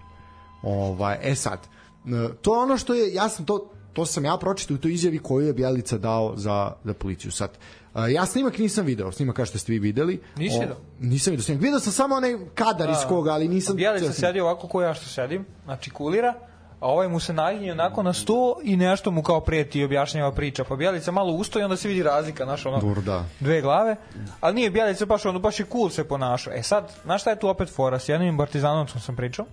Ovaj, 0.65 1.17
e 1.21 1.35
sad, 1.35 1.59
e, 1.59 2.33
to 2.41 2.55
je 2.55 2.63
ono 2.63 2.77
što 2.77 2.93
je, 2.93 3.13
ja 3.13 3.29
sam 3.29 3.45
to, 3.45 3.69
to 3.93 4.05
sam 4.05 4.25
ja 4.25 4.37
pročitao 4.37 4.75
u 4.75 4.77
toj 4.77 4.93
izjavi 4.93 5.19
koju 5.19 5.47
je 5.47 5.53
Bjelica 5.53 5.97
dao 5.97 6.33
za, 6.37 6.71
za 6.83 6.93
policiju. 6.93 7.31
Sad, 7.31 7.49
e, 7.95 8.11
ja 8.11 8.25
snimak 8.25 8.57
nisam 8.57 8.85
video, 8.85 9.11
snimak 9.11 9.35
kao 9.35 9.45
što 9.45 9.57
ste 9.57 9.71
vi 9.71 9.79
videli. 9.79 10.21
Nisi 10.37 10.57
O, 10.57 10.59
video? 10.59 10.75
Nisam 10.99 11.31
video 11.31 11.43
snimak. 11.43 11.63
Video 11.63 11.79
sam 11.79 11.93
samo 11.93 12.15
onaj 12.15 12.35
kadar 12.55 12.89
iz 12.89 13.07
koga, 13.07 13.31
ali 13.31 13.47
nisam... 13.47 13.75
Bjelica 13.75 13.99
snimak. 14.03 14.15
sedi 14.15 14.39
ovako 14.39 14.67
ko 14.67 14.81
ja 14.81 14.93
što 14.93 15.05
sedim, 15.05 15.45
znači 15.65 15.89
kulira, 15.89 16.33
a 16.79 16.87
ovaj 16.87 17.07
mu 17.07 17.19
se 17.19 17.33
naginje 17.33 17.71
onako 17.71 18.03
na 18.03 18.13
sto 18.13 18.55
i 18.63 18.77
nešto 18.77 19.11
mu 19.11 19.23
kao 19.23 19.39
preti 19.39 19.79
i 19.79 19.83
objašnjava 19.83 20.31
priča. 20.31 20.63
Pa 20.63 20.75
Bjelica 20.75 21.11
malo 21.11 21.33
usto 21.33 21.59
i 21.59 21.63
onda 21.63 21.77
se 21.77 21.87
vidi 21.87 22.03
razlika, 22.03 22.45
znaš, 22.45 22.65
ono, 22.65 22.79
Dur, 22.79 23.01
da. 23.01 23.23
dve 23.39 23.61
glave, 23.61 23.95
ali 24.41 24.55
nije 24.55 24.69
Bjelica 24.69 25.05
baš 25.05 25.25
ono, 25.25 25.39
baš 25.39 25.59
i 25.59 25.65
cool 25.71 25.89
se 25.89 26.07
ponašao. 26.07 26.53
E 26.53 26.63
sad, 26.63 26.91
znaš 27.03 27.21
šta 27.21 27.29
je 27.29 27.39
tu 27.39 27.47
opet 27.47 27.69
fora? 27.69 27.99
S 27.99 28.09
jednim 28.09 28.37
partizanovcom 28.37 29.01
sam 29.01 29.15
pričao, 29.15 29.45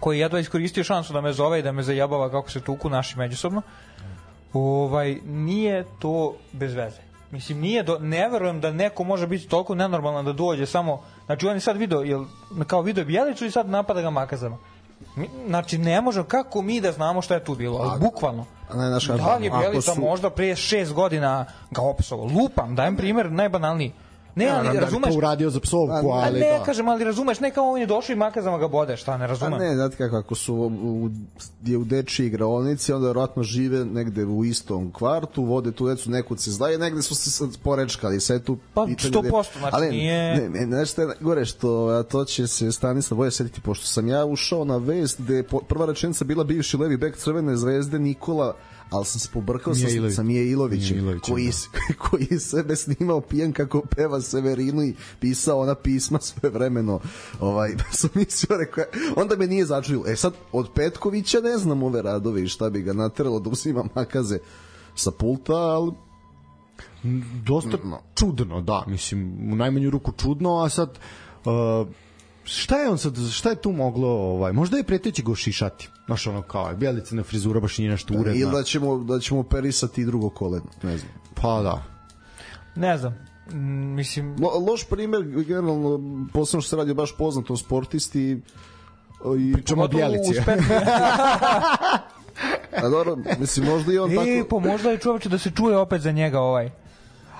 koji 0.00 0.18
jedva 0.18 0.38
iskoristio 0.38 0.84
šansu 0.84 1.12
da 1.12 1.20
me 1.20 1.32
zove 1.32 1.58
i 1.58 1.62
da 1.62 1.72
me 1.72 1.82
zajabava 1.82 2.30
kako 2.30 2.50
se 2.50 2.60
tuku 2.60 2.90
naši 2.90 3.18
međusobno. 3.18 3.62
Ovaj, 4.52 5.18
nije 5.24 5.84
to 5.98 6.34
bez 6.52 6.74
veze. 6.74 7.00
Mislim, 7.30 7.60
nije 7.60 7.82
do, 7.82 7.98
ne 7.98 8.28
verujem 8.28 8.60
da 8.60 8.72
neko 8.72 9.04
može 9.04 9.26
biti 9.26 9.48
toliko 9.48 9.74
nenormalan 9.74 10.24
da 10.24 10.32
dođe 10.32 10.66
samo, 10.66 11.02
znači 11.26 11.46
on 11.46 11.54
je 11.54 11.60
sad 11.60 11.76
video, 11.76 12.02
jel, 12.02 12.24
kao 12.66 12.82
video 12.82 13.04
Bjelicu 13.04 13.44
i 13.44 13.50
sad 13.50 13.68
napada 13.68 14.02
ga 14.02 14.10
makazama. 14.10 14.58
Mi, 15.16 15.28
znači, 15.46 15.78
ne 15.78 16.00
možemo, 16.00 16.24
kako 16.26 16.62
mi 16.62 16.80
da 16.80 16.92
znamo 16.92 17.22
šta 17.22 17.34
je 17.34 17.44
tu 17.44 17.54
bilo, 17.54 17.78
ali 17.78 18.00
bukvalno. 18.00 18.44
A 18.70 18.76
ne, 18.76 18.88
znaš, 18.88 19.06
Da 19.06 19.36
li 19.36 19.44
je 19.44 19.50
Bjelica 19.50 19.94
su- 19.94 20.00
možda 20.00 20.30
prije 20.30 20.56
šest 20.56 20.92
godina 20.92 21.44
ga 21.70 21.82
opsovao? 21.82 22.26
Lupam, 22.26 22.74
dajem 22.74 22.96
primjer 22.96 23.32
najbanalniji. 23.32 23.92
Ne, 24.34 24.44
ali 24.44 24.52
Naravno 24.52 24.70
da 24.70 24.78
bi 24.78 24.84
razumeš, 24.84 25.10
to 25.10 25.18
uradio 25.18 25.50
za 25.50 25.60
psovku, 25.60 25.92
A, 26.08 26.14
a 26.14 26.22
ali 26.24 26.40
ne, 26.40 26.58
da. 26.58 26.64
kažem, 26.64 26.88
ali 26.88 27.04
razumeš, 27.04 27.40
ne 27.40 27.50
kao 27.50 27.64
on 27.64 27.80
je 27.80 27.86
došao 27.86 28.12
i 28.12 28.16
makazama 28.16 28.58
ga 28.58 28.68
bode, 28.68 28.96
šta, 28.96 29.16
ne 29.16 29.24
A 29.24 29.26
razumem. 29.26 29.58
ne, 29.60 29.74
znate 29.74 29.96
kako, 29.96 30.16
ako 30.16 30.34
su 30.34 30.54
u, 30.54 31.10
je 31.64 31.76
u 31.76 31.84
dečiji 31.84 32.26
igraonici, 32.26 32.92
onda 32.92 33.06
verovatno 33.06 33.42
žive 33.42 33.84
negde 33.84 34.24
u 34.24 34.44
istom 34.44 34.90
kvartu, 34.92 35.44
vode 35.44 35.72
tu 35.72 35.86
decu, 35.86 36.10
nekud 36.10 36.40
se 36.40 36.50
zdaje, 36.50 36.78
negde 36.78 37.02
su 37.02 37.14
se 37.14 37.44
porečkali, 37.62 38.20
sve 38.20 38.38
tu 38.38 38.58
Pa, 38.74 38.84
pitanje 38.86 39.12
100%, 39.12 39.30
znači 39.58 39.76
ali, 39.76 39.90
nije- 39.90 40.34
Ne, 40.34 40.48
ne, 40.50 40.66
znaš 40.66 40.90
šta 40.90 41.02
je 41.02 41.08
gore 41.20 41.44
što, 41.44 41.70
a 41.86 42.02
to 42.02 42.24
će 42.24 42.46
se 42.46 42.72
Stanislav 42.72 43.18
Voje 43.18 43.30
setiti, 43.30 43.60
pošto 43.60 43.86
sam 43.86 44.08
ja 44.08 44.24
ušao 44.24 44.64
na 44.64 44.76
vest 44.76 45.20
gde 45.20 45.34
je 45.34 45.42
prva 45.68 45.86
rečenica 45.86 46.24
bila 46.24 46.44
bivši 46.44 46.76
levi 46.76 46.96
bek 46.96 47.16
Crvene 47.16 47.56
zvezde 47.56 47.98
Nikola 47.98 48.54
ali 48.92 49.04
sam 49.04 49.20
se 49.20 49.28
pobrkao 49.32 49.74
sa, 49.74 49.84
Mijailović. 49.84 50.16
sa 50.16 50.22
Mijailovićem, 50.22 50.96
Mijailovićem, 50.96 51.34
koji, 51.34 51.50
da. 51.72 51.94
koji 52.08 52.26
je 52.30 52.40
sebe 52.40 52.76
snimao 52.76 53.20
pijan 53.20 53.52
kako 53.52 53.80
peva 53.96 54.20
Severinu 54.20 54.82
i 54.82 54.94
pisao 55.20 55.60
ona 55.60 55.74
pisma 55.74 56.18
sve 56.20 56.50
vremeno 56.50 57.00
ovaj, 57.40 57.70
sam 57.98 58.10
mislio, 58.14 58.58
rekao, 58.58 58.84
onda 59.16 59.36
me 59.36 59.46
nije 59.46 59.64
začudilo. 59.64 60.04
E 60.06 60.16
sad, 60.16 60.34
od 60.52 60.68
Petkovića 60.74 61.40
ne 61.40 61.58
znam 61.58 61.82
ove 61.82 62.02
radove 62.02 62.42
i 62.42 62.48
šta 62.48 62.70
bi 62.70 62.82
ga 62.82 62.92
nateralo 62.92 63.40
da 63.40 63.50
uzima 63.50 63.84
makaze 63.94 64.38
sa 64.94 65.10
pulta, 65.10 65.52
ali 65.52 65.92
dosta 67.44 67.78
čudno, 68.14 68.60
da, 68.60 68.84
mislim, 68.86 69.52
u 69.52 69.56
najmanju 69.56 69.90
ruku 69.90 70.12
čudno, 70.12 70.58
a 70.58 70.68
sad 70.68 70.98
uh, 71.44 71.88
šta 72.44 72.76
je 72.76 72.90
on 72.90 72.98
sad, 72.98 73.30
šta 73.32 73.50
je 73.50 73.56
tu 73.56 73.72
moglo, 73.72 74.08
ovaj, 74.08 74.52
možda 74.52 74.76
je 74.76 74.82
preteći 74.82 75.22
go 75.22 75.34
šišati, 75.34 75.88
znaš 76.06 76.26
ono 76.26 76.42
kao, 76.42 76.68
je, 76.68 76.76
bjelica 76.76 77.14
na 77.14 77.22
frizura 77.22 77.60
baš 77.60 77.78
nije 77.78 77.90
nešto 77.90 78.14
ili 78.14 78.20
uredna, 78.20 78.50
da 78.50 78.62
ćemo, 78.62 78.98
da 78.98 79.20
ćemo 79.20 79.40
operisati 79.40 80.02
i 80.02 80.04
drugo 80.04 80.30
koleno, 80.30 80.66
ne 80.82 80.98
znam. 80.98 81.12
pa 81.34 81.62
da, 81.62 81.84
Ne 82.76 82.98
znam. 82.98 83.32
Mislim, 83.96 84.36
Lo, 84.40 84.58
loš 84.58 84.84
primer, 84.84 85.22
generalno, 85.22 86.00
posebno 86.32 86.60
što 86.60 86.68
se 86.70 86.76
radi 86.76 86.90
o 86.90 86.94
baš 86.94 87.16
poznatom 87.16 87.56
sportisti, 87.56 88.40
i, 89.38 89.52
Pričamo 89.52 89.84
o 89.84 89.88
Bjelici. 89.88 90.40
a 92.82 92.88
dobro, 92.88 93.16
mislim, 93.38 93.66
možda 93.66 93.92
i 93.92 93.98
on 93.98 94.12
E, 94.12 94.14
tako... 94.14 94.48
pa 94.50 94.68
možda 94.68 94.90
je 94.90 94.98
čoveče 94.98 95.28
da 95.28 95.38
se 95.38 95.50
čuje 95.50 95.76
opet 95.76 96.00
za 96.00 96.12
njega 96.12 96.40
ovaj. 96.40 96.70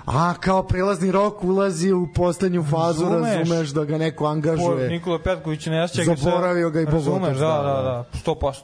A 0.05 0.35
kao 0.35 0.63
prelazni 0.63 1.13
rok 1.13 1.45
ulazi 1.45 1.93
u 1.93 2.09
poslednju 2.15 2.63
fazu, 2.63 3.05
Razumeš. 3.05 3.37
razumeš, 3.39 3.69
da 3.69 3.85
ga 3.85 3.99
neko 3.99 4.25
Po, 4.25 4.31
angažuje. 4.31 4.89
Nikola 4.89 5.19
Petković 5.19 5.67
ne 5.67 5.83
osjeća 5.83 6.11
ga 6.11 6.17
Zaboravio 6.17 6.71
ga 6.71 6.81
i 6.81 6.85
Razumeš, 6.85 7.37
da, 7.39 7.47
da, 7.47 7.63
da, 7.63 7.83
da. 7.83 7.83
da, 7.83 8.33
100%. 8.33 8.55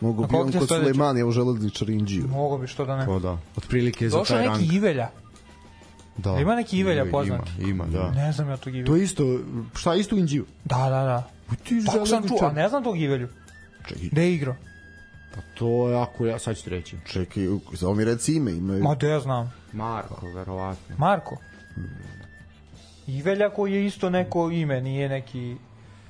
Mogu 0.00 0.26
bi 0.26 0.36
on 0.36 0.52
kod? 0.52 0.68
Sulejmanija 0.68 1.26
u 1.26 1.30
železničar 1.30 1.90
Indiju. 1.90 2.28
Mogu 2.28 2.58
bi 2.58 2.66
što 2.66 2.84
da 2.84 2.96
ne. 2.96 3.04
To 3.04 3.18
da, 3.18 3.38
otprilike 3.56 4.08
za 4.08 4.18
Došao 4.18 4.36
taj 4.36 4.48
neki 4.48 4.60
rang. 4.60 4.72
Ivelja. 4.72 5.08
Da. 6.16 6.36
Ima 6.40 6.54
neki 6.54 6.78
Ivelja 6.78 7.02
Ima, 7.02 7.10
poznati? 7.10 7.50
Ima, 7.58 7.70
ima, 7.70 7.84
da. 7.86 8.10
Ne 8.10 8.32
znam 8.32 8.48
ja 8.48 8.56
tog 8.56 8.64
To 8.64 8.78
Ivelja. 8.78 8.96
je 8.96 9.02
isto, 9.02 9.24
šta 9.74 9.94
isto 9.94 10.16
u 10.16 10.18
Indiju? 10.18 10.44
Da, 10.64 10.76
da, 10.78 10.88
da. 10.90 11.30
Ti 11.64 11.84
Tako 11.86 12.06
sam 12.06 12.28
čuo, 12.28 12.38
a 12.42 12.52
ne 12.52 12.68
znam 12.68 12.84
tog 12.84 13.00
Ivelju. 13.00 13.28
Čekaj, 13.88 14.08
Gde 14.12 14.22
je 14.22 14.34
igrao? 14.34 14.54
pa 15.34 15.40
to 15.58 15.88
je 15.88 15.96
ako 16.02 16.26
ja, 16.26 16.38
sad 16.38 16.56
ću 16.56 16.64
ti 16.64 16.70
reći. 16.70 16.96
Čekaj, 17.06 17.42
samo 17.74 17.94
mi 17.94 18.04
reci 18.04 18.34
ime, 18.34 18.52
ime. 18.52 18.78
Ma 18.78 18.94
da 18.94 19.06
ja 19.08 19.20
znam. 19.20 19.52
Marko, 19.74 20.26
verovatno. 20.34 20.96
Marko. 20.98 21.36
Ivelja 23.06 23.50
koji 23.50 23.72
je 23.72 23.86
isto 23.86 24.10
neko 24.10 24.50
ime, 24.50 24.80
nije 24.80 25.08
neki 25.08 25.56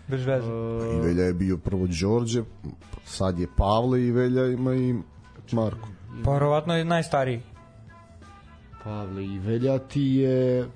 bez 0.09 0.27
veze. 0.27 0.51
Ivelja 0.97 1.25
je 1.25 1.35
bio 1.35 1.57
prvo 1.57 1.87
Đorđe, 1.87 2.43
sad 3.05 3.39
je 3.39 3.47
Pavle 3.57 4.03
Ivelja, 4.03 4.47
ima 4.47 4.75
i 4.75 4.95
Marko. 5.53 5.89
Pa 6.25 6.33
verovatno 6.33 6.77
je 6.77 6.85
najstariji. 6.85 7.41
Pavle 8.85 9.25
Ivelja 9.25 9.79
ti 9.79 10.03
je 10.03 10.67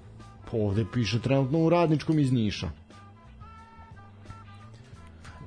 ovde 0.53 0.85
piše 0.93 1.21
trenutno 1.21 1.59
u 1.59 1.69
radničkom 1.69 2.19
iz 2.19 2.33
Niša. 2.33 2.71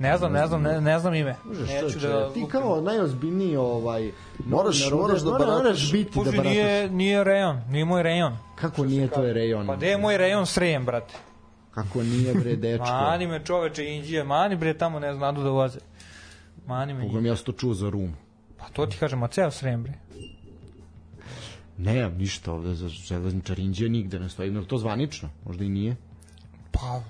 Ne 0.01 0.17
znam, 0.17 0.33
ne 0.33 0.47
znam, 0.47 0.61
ne, 0.61 0.81
ne 0.81 0.99
znam 0.99 1.13
ime. 1.15 1.35
Neću 1.67 1.99
da... 1.99 2.33
ti 2.33 2.45
kao 2.51 2.81
najozbiljniji 2.81 3.55
ovaj 3.55 4.11
Moraš- 4.39 4.79
novinar 4.81 4.93
moraš 4.93 5.21
da 5.21 5.29
moraš 5.29 5.47
barataš. 5.47 5.91
biti 5.91 6.09
da 6.09 6.13
Puži, 6.13 6.37
barataš. 6.37 6.51
nije, 6.51 6.89
nije 6.89 7.23
rejon, 7.23 7.61
nije 7.69 7.85
moj 7.85 8.03
rejon. 8.03 8.37
Kako 8.55 8.85
nije 8.85 9.07
to 9.07 9.23
je 9.23 9.33
rejon? 9.33 9.67
Pa 9.67 9.75
gde 9.75 9.87
je 9.87 9.97
moj 9.97 10.17
rejon 10.17 10.45
srejem, 10.45 10.85
brate? 10.85 11.13
Kako 11.71 12.03
nije 12.03 12.33
bre 12.33 12.55
dečko? 12.65 12.85
Mani 12.85 13.27
me 13.27 13.45
čoveče 13.45 13.85
Indije, 13.85 14.23
mani 14.23 14.55
bre 14.55 14.73
tamo 14.73 14.99
ne 14.99 15.13
znadu 15.13 15.43
da 15.43 15.49
voze. 15.49 15.79
Mani 16.67 16.93
me. 16.93 17.01
Bogom 17.01 17.25
ja 17.25 17.35
sam 17.35 17.45
to 17.45 17.51
čuo 17.51 17.73
za 17.73 17.89
rum. 17.89 18.13
Pa 18.57 18.65
to 18.65 18.85
ti 18.85 18.97
kažem, 18.97 19.23
a 19.23 19.27
ceo 19.27 19.51
srejem 19.51 19.83
bre. 19.83 19.93
Nemam 21.77 22.13
ništa 22.13 22.53
ovde 22.53 22.73
za 22.75 22.87
železničar 22.87 23.59
Indije 23.59 23.89
nigde 23.89 24.19
ne 24.19 24.29
stoji. 24.29 24.53
Je 24.53 24.67
to 24.67 24.77
zvanično? 24.77 25.29
Možda 25.45 25.63
i 25.63 25.69
nije. 25.69 25.95
Pa... 26.71 27.01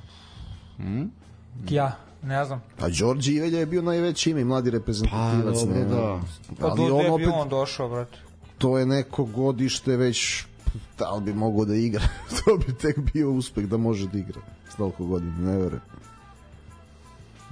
Ja, 1.70 1.92
ne 2.24 2.46
znam. 2.46 2.62
Pa 2.78 2.90
Đorđe 2.90 3.32
Ivelja 3.32 3.60
je 3.60 3.66
bio 3.66 3.82
najveći 3.82 4.32
ime 4.32 4.42
i 4.42 4.46
mladi 4.46 4.70
reprezentativac. 4.70 5.56
Pa, 5.56 5.66
dobro, 5.66 5.86
da. 5.86 6.20
Pa 6.60 6.68
Ali 6.68 6.88
do 6.88 6.96
on 6.96 7.12
opet, 7.12 7.28
on 7.34 7.50
došao, 7.50 7.90
brate? 7.90 8.18
to 8.58 8.78
je 8.78 8.86
neko 8.86 9.26
godište 9.26 9.98
već 9.98 10.46
da 11.00 11.12
li 11.12 11.22
bi 11.22 11.34
mogao 11.34 11.66
da 11.66 11.76
igra 11.76 12.04
to 12.38 12.58
bi 12.58 12.74
tek 12.74 13.00
bio 13.14 13.32
uspeh 13.32 13.66
da 13.66 13.78
može 13.78 14.08
da 14.08 14.18
igra 14.18 14.42
s 14.70 14.76
toliko 14.76 15.06
godina, 15.06 15.38
ne 15.38 15.58
verujem 15.58 15.82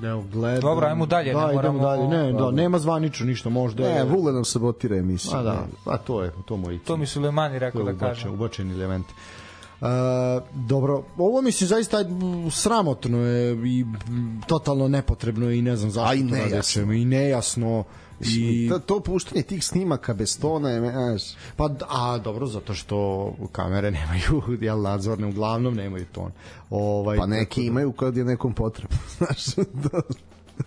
Evo, 0.04 0.24
gledam. 0.34 0.62
Dobro, 0.62 0.88
ajmo 0.88 1.06
dalje, 1.06 1.34
Da, 1.34 1.48
ne 1.48 1.54
idemo 1.54 1.74
moramo- 1.74 2.08
dalje. 2.08 2.08
Ne, 2.08 2.34
da, 2.34 2.52
nema 2.52 2.80
zvanično 2.80 3.26
ništa, 3.26 3.50
možda 3.50 3.84
ne, 3.84 3.90
je... 3.90 4.04
Vule 4.04 4.34
nam 4.34 4.46
sabotira 4.46 4.96
emisiju 4.96 5.38
A 5.38 5.44
da, 5.44 5.66
a 5.86 5.98
to 5.98 6.24
je, 6.24 6.32
to 6.46 6.58
moj 6.58 6.80
To 6.80 6.98
mi 6.98 7.06
Sulemani 7.06 7.60
rekao 7.60 7.84
da 7.84 7.94
kažem. 7.96 8.34
ubačeni 8.34 8.74
element. 8.74 9.06
Uh, 9.06 9.14
dobro, 10.54 11.04
ovo 11.18 11.42
mislim 11.42 11.68
zaista 11.68 12.04
mm, 12.04 12.52
sramotno 12.52 13.18
je 13.18 13.58
i 13.66 13.86
totalno 14.48 14.88
nepotrebno 14.88 15.52
i 15.52 15.62
ne 15.62 15.76
znam 15.76 15.92
zašto 15.92 16.28
to 16.30 16.36
radićemo, 16.36 16.94
i 16.94 17.06
nejasno 17.06 17.84
i. 18.22 18.70
To, 18.70 18.80
to 18.80 19.00
puštanje 19.00 19.44
tih 19.44 19.66
snimaka 19.66 20.14
bez 20.14 20.40
tona 20.40 20.70
je, 20.70 20.92
znaš, 20.92 21.24
pa 21.56 21.70
a 21.90 22.18
dobro 22.18 22.48
zato 22.48 22.74
što 22.74 23.34
kamere 23.52 23.92
nemaju 23.92 24.42
jel 24.62 24.82
nadzorne 24.82 25.28
uglavnom 25.28 25.76
nemaju 25.76 26.06
ton. 26.12 26.32
Ovaj 26.70 27.18
pa 27.18 27.26
neki 27.26 27.66
imaju 27.66 27.92
kad 27.92 28.18
je 28.18 28.26
nekom 28.26 28.54
potrebno, 28.54 28.98
znaš, 29.18 29.46
da, 29.56 30.02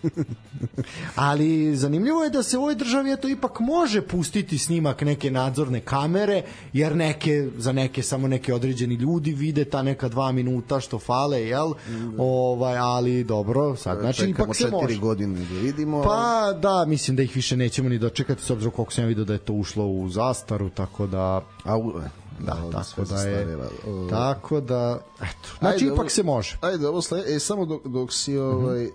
Ali 1.14 1.76
zanimljivo 1.76 2.24
je 2.24 2.30
da 2.30 2.43
se 2.43 2.59
u 2.59 2.61
ovoj 2.61 2.74
državi 2.74 3.12
eto 3.12 3.28
ipak 3.28 3.61
može 3.61 4.03
pustiti 4.03 4.59
snimak 4.59 5.03
neke 5.03 5.30
nadzorne 5.30 5.80
kamere, 5.80 6.43
jer 6.72 6.97
neke, 6.97 7.49
za 7.57 7.72
neke 7.72 8.03
samo 8.03 8.28
neke 8.28 8.55
određeni 8.55 8.95
ljudi 8.95 9.32
vide 9.32 9.64
ta 9.64 9.82
neka 9.82 10.09
dva 10.09 10.32
minuta 10.32 10.80
što 10.80 10.99
fale, 10.99 11.43
jel? 11.43 11.72
Ovaj, 12.18 12.78
ali 12.78 13.24
dobro, 13.24 13.76
sad, 13.76 14.01
znači 14.01 14.18
Čekamo 14.18 14.45
ipak 14.45 14.57
se 14.57 14.70
može. 14.70 14.99
godine 14.99 15.40
da 15.40 15.61
vidimo. 15.61 16.03
Pa 16.03 16.53
da, 16.62 16.84
mislim 16.86 17.16
da 17.16 17.22
ih 17.22 17.36
više 17.36 17.57
nećemo 17.57 17.88
ni 17.88 17.99
dočekati 17.99 18.43
s 18.43 18.51
obzirom 18.51 18.72
koliko 18.72 18.93
sam 18.93 19.05
ja 19.05 19.09
vidio 19.09 19.24
da 19.24 19.32
je 19.32 19.38
to 19.38 19.53
ušlo 19.53 19.86
u 19.86 20.09
zastaru, 20.09 20.70
tako 20.70 21.07
da 21.07 21.40
A, 21.64 21.76
u, 21.76 21.93
da, 22.40 22.57
ovde 22.64 22.76
tako 22.76 23.05
da 23.05 23.22
je. 23.22 23.57
O, 23.86 24.07
tako 24.11 24.61
da 24.61 25.01
eto, 25.16 25.49
znači 25.59 25.74
Ajde, 25.74 25.86
ipak 25.86 25.99
ovo- 26.01 26.09
se 26.09 26.22
može. 26.22 26.59
Ajde, 26.61 26.88
ovo 26.88 27.03
sle, 27.03 27.22
e, 27.26 27.38
samo 27.38 27.66
dok, 27.66 27.86
dok 27.86 28.12
si, 28.12 28.36
ovaj, 28.38 28.88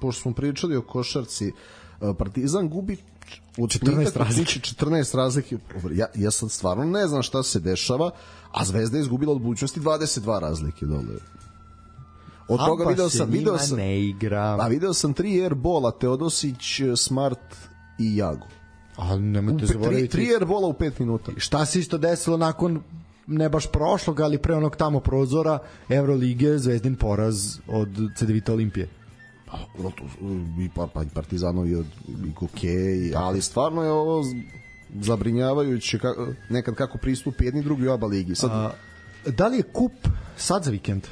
pošto 0.00 0.22
smo 0.22 0.32
pričali 0.32 0.76
o 0.76 0.82
košarci, 0.82 1.52
uh, 2.00 2.16
Partizan 2.18 2.68
gubi 2.68 2.96
od 3.58 3.70
14 3.70 3.76
Splita 3.76 4.10
kod 4.10 4.16
razlike. 4.16 4.44
kuće 4.44 4.60
14 4.60 5.16
razlike. 5.16 5.58
Ja, 5.92 6.06
ja 6.14 6.30
sad 6.30 6.50
stvarno 6.50 6.84
ne 6.84 7.06
znam 7.06 7.22
šta 7.22 7.42
se 7.42 7.60
dešava, 7.60 8.10
a 8.52 8.64
Zvezda 8.64 8.96
je 8.98 9.02
izgubila 9.02 9.32
od 9.32 9.40
budućnosti 9.40 9.80
22 9.80 10.38
razlike 10.40 10.86
dole. 10.86 11.14
Od 12.48 12.58
toga 12.58 12.84
pa 12.84 12.90
video 12.90 13.08
sam, 13.08 13.30
video 13.30 13.58
sam, 13.58 13.76
ne 13.76 14.00
igra. 14.02 14.56
a 14.60 14.68
video 14.68 14.94
sam 14.94 15.12
tri 15.12 15.42
airbola, 15.42 15.90
Teodosić, 15.90 16.80
Smart 16.96 17.54
i 17.98 18.16
Jago. 18.16 18.46
U 19.12 19.18
nemojte 19.18 19.56
pe- 19.56 19.66
tri, 19.66 19.72
zaboraviti. 19.72 20.08
tri 20.08 20.34
airbola 20.34 20.68
u 20.68 20.72
5 20.72 20.92
minuta. 20.98 21.32
šta 21.36 21.66
se 21.66 21.80
isto 21.80 21.98
desilo 21.98 22.36
nakon 22.36 22.82
ne 23.26 23.48
baš 23.48 23.66
prošlog, 23.66 24.20
ali 24.20 24.38
pre 24.38 24.54
onog 24.54 24.76
tamo 24.76 25.00
prozora 25.00 25.58
Evrolige, 25.88 26.58
Zvezdin 26.58 26.96
poraz 26.96 27.58
od 27.68 27.88
CDVita 28.16 28.52
Olimpije. 28.52 28.88
Pa, 29.50 29.58
no, 29.78 29.90
to, 29.90 30.04
i, 30.60 30.68
pa, 30.68 30.86
pa, 30.86 31.02
i 31.02 31.08
Partizanovi 31.08 31.74
od, 31.74 31.86
i 32.26 32.34
Koke, 32.34 32.74
i, 32.96 33.12
ali 33.16 33.42
stvarno 33.42 33.82
je 33.82 33.90
ovo 33.90 34.24
zabrinjavajuće 35.00 35.98
ka, 35.98 36.14
nekad 36.50 36.74
kako 36.74 36.98
pristupi 36.98 37.44
jedni 37.44 37.62
drugi 37.62 37.88
u 37.88 37.92
oba 37.92 38.06
ligi. 38.06 38.34
Sad, 38.34 38.50
A, 38.50 38.70
da 39.26 39.48
li 39.48 39.56
je 39.56 39.62
kup 39.62 39.92
sad 40.36 40.64
za 40.64 40.70
vikend? 40.70 41.06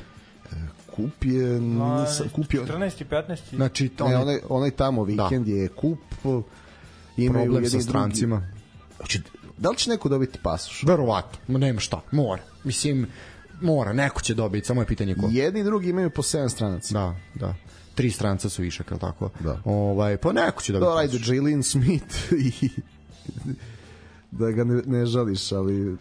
kup 0.87 1.25
je, 1.25 1.61
nisam, 1.61 2.29
kup 2.29 2.55
je, 2.55 2.61
14. 2.61 3.03
i 3.03 3.05
15. 3.05 3.57
Znači, 3.57 3.89
to 3.89 4.09
ne, 4.09 4.17
onaj, 4.17 4.39
onaj 4.49 4.71
tamo 4.71 5.05
vikend 5.05 5.49
je 5.49 5.69
kup, 5.69 5.99
imaju 7.17 7.45
problem 7.45 7.65
sa 7.65 7.69
i 7.69 7.71
drugi- 7.71 7.83
strancima. 7.83 8.49
Hoće, 8.99 9.21
da 9.59 9.71
li 9.71 9.77
će 9.77 9.91
neko 9.91 10.09
dobiti 10.09 10.39
pasoš? 10.43 10.83
Verovatno, 10.83 11.39
ma 11.49 11.59
nema 11.59 11.81
šta, 11.81 12.01
mora. 12.13 12.43
Mislim, 12.65 13.07
mora, 13.61 13.93
neko 13.93 14.21
će 14.21 14.35
dobiti, 14.35 14.67
samo 14.67 14.83
je 14.83 14.87
pitanje 14.87 15.15
ko. 15.15 15.29
Jedni 15.31 15.61
i 15.61 15.65
drugi 15.65 15.89
imaju 15.89 16.11
po 16.11 16.23
7 16.23 16.49
stranaca. 16.49 16.95
Da, 16.95 17.15
da. 17.35 17.55
Tri 17.97 18.11
stranca 18.11 18.49
su 18.49 18.63
višak, 18.63 18.91
li 18.91 18.99
tako? 18.99 19.31
Da. 19.41 19.61
Ovaj, 19.65 20.17
pa 20.17 20.33
neko 20.33 20.63
će 20.63 20.73
dobiti. 20.73 20.91
Da, 20.91 20.97
ajde. 20.97 21.19
Jalen 21.27 21.63
Smith 21.63 22.33
i 22.33 22.71
da 24.39 24.51
ga 24.51 24.65
ne, 24.65 24.83
ne 24.87 25.07
žališ, 25.07 25.53
ali 25.53 25.97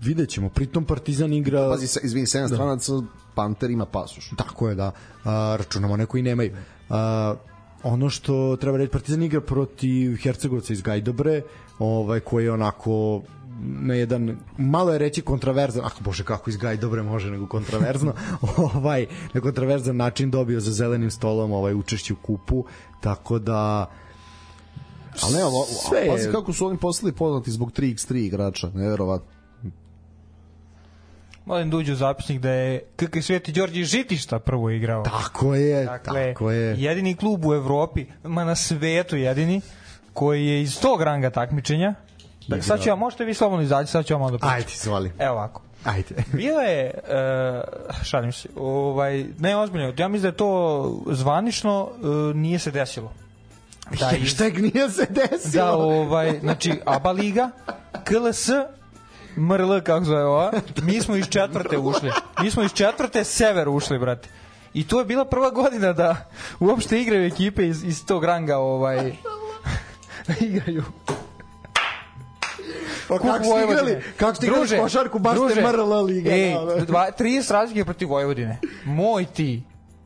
Vidjet 0.00 0.28
ćemo, 0.28 0.48
pritom 0.48 0.84
Partizan 0.84 1.32
igra... 1.32 1.68
pazi, 1.70 1.98
izvini, 2.02 2.26
7 2.26 2.46
stranaca, 2.54 2.92
Panter 3.34 3.70
ima 3.70 3.86
pasoš. 3.86 4.30
Tako 4.36 4.68
je, 4.68 4.74
da. 4.74 4.92
A, 5.24 5.56
računamo 5.58 5.94
one 5.94 6.06
koji 6.06 6.22
nemaju. 6.22 6.52
A, 6.90 7.34
ono 7.82 8.10
što 8.10 8.56
treba 8.56 8.78
reći, 8.78 8.92
Partizan 8.92 9.22
igra 9.22 9.40
protiv 9.40 10.16
Hercegovca 10.16 10.72
iz 10.72 10.82
Gajdobre, 10.82 11.42
ovaj, 11.78 12.20
koji 12.20 12.44
je 12.44 12.52
onako 12.52 13.22
na 13.60 13.94
jedan, 13.94 14.38
malo 14.58 14.92
je 14.92 14.98
reći 14.98 15.22
kontraverzan, 15.22 15.84
ah 15.84 16.00
bože 16.00 16.24
kako 16.24 16.50
iz 16.50 16.56
Gajdobre 16.56 17.02
može 17.02 17.30
nego 17.30 17.46
kontraverzno, 17.46 18.14
ovaj, 18.74 19.06
na 19.34 19.40
kontraverzan 19.40 19.96
način 19.96 20.30
dobio 20.30 20.60
za 20.60 20.72
zelenim 20.72 21.10
stolom 21.10 21.52
ovaj 21.52 21.74
učešće 21.74 22.12
u 22.12 22.16
kupu, 22.16 22.64
tako 23.00 23.38
da 23.38 23.90
Ali 25.22 25.34
ne, 25.34 25.44
ovo, 25.44 25.64
Sve 25.88 26.08
pazi 26.08 26.32
kako 26.32 26.52
su 26.52 26.66
oni 26.66 26.78
postali 26.78 27.12
poznati 27.12 27.50
zbog 27.50 27.72
3x3 27.72 28.16
igrača, 28.16 28.70
neverovatno. 28.74 29.38
Molim 31.44 31.70
da 31.70 31.76
uđe 31.76 31.92
u 31.92 31.96
zapisnik 31.96 32.40
da 32.40 32.50
je 32.50 32.80
KK 32.96 33.22
Sveti 33.22 33.52
Đorđe 33.52 33.84
Žitišta 33.84 34.38
prvo 34.38 34.70
igrao. 34.70 35.02
tako 35.02 35.54
je, 35.54 35.84
Dakle, 35.84 36.32
tako 36.32 36.50
je. 36.50 36.76
jedini 36.78 37.14
klub 37.14 37.44
u 37.44 37.54
Evropi, 37.54 38.06
ma 38.24 38.44
na 38.44 38.54
svetu 38.54 39.16
jedini, 39.16 39.60
koji 40.12 40.46
je 40.46 40.62
iz 40.62 40.80
tog 40.80 41.02
ranga 41.02 41.30
takmičenja. 41.30 41.94
Da, 42.48 42.62
sad 42.62 42.82
ću 42.82 42.88
ja, 42.88 42.94
možete 42.94 43.24
vi 43.24 43.34
slobodno 43.34 43.62
izaći, 43.62 43.90
sad 43.90 44.04
ću 44.06 44.14
vam 44.14 44.20
malo 44.20 44.30
da 44.30 44.38
pričam. 44.38 44.54
Ajde, 44.54 44.72
izvoli. 44.74 45.12
Evo 45.18 45.32
ovako. 45.32 45.62
Ajde. 45.84 46.14
Bilo 46.32 46.60
je, 46.60 46.94
uh, 46.96 48.04
šalim 48.04 48.32
se, 48.32 48.48
ovaj, 48.56 49.24
ne 49.38 49.56
ozbiljno, 49.56 49.92
ja 49.98 50.08
mislim 50.08 50.22
da 50.22 50.28
je 50.28 50.36
to 50.36 51.02
zvanično 51.06 51.82
uh, 51.82 52.06
nije 52.36 52.58
se 52.58 52.70
desilo. 52.70 53.12
Da, 53.90 54.10
iz- 54.12 54.20
Hashtag 54.20 54.58
nije 54.58 54.90
se 54.90 55.06
desilo. 55.10 55.64
da 55.64 55.72
ovaj, 55.72 56.38
znači 56.40 56.80
ABA 56.84 57.10
liga, 57.10 57.50
KLS, 58.04 58.48
MRL 59.36 59.80
kako 59.80 60.04
zove 60.04 60.24
ova, 60.24 60.52
mi 60.82 61.00
smo 61.00 61.16
iz 61.16 61.28
četvrte 61.28 61.78
ušli. 61.78 62.10
Mi 62.42 62.50
smo 62.50 62.62
iz 62.62 62.72
četvrte 62.72 63.24
sever 63.24 63.68
ušli, 63.68 63.98
brate. 63.98 64.28
I 64.74 64.86
to 64.86 64.98
je 64.98 65.04
bila 65.04 65.24
prva 65.24 65.50
godina 65.50 65.92
da 65.92 66.16
uopšte 66.60 67.00
igraju 67.00 67.26
ekipe 67.26 67.66
iz, 67.68 67.84
iz 67.84 68.06
tog 68.06 68.24
ranga 68.24 68.56
ovaj, 68.58 69.12
da 70.26 70.34
igraju. 70.46 70.84
Pa 73.08 73.18
kako 73.18 73.44
ste 73.44 73.64
igrali, 73.64 74.02
kako 74.16 74.34
ste 74.34 74.46
igrali 74.46 74.60
Druže, 74.60 74.78
košarku, 74.78 75.18
baš 75.18 75.34
druže, 75.34 75.54
ste 75.54 75.62
MRL 75.62 76.02
liga. 76.04 76.30
Ej, 76.30 76.54
da, 76.54 76.74
da. 76.74 76.84
dva, 76.84 77.10
30 77.18 77.52
razlike 77.52 77.84
protiv 77.84 78.08
Vojvodine. 78.08 78.58
Moj 78.84 79.24
ti. 79.24 79.62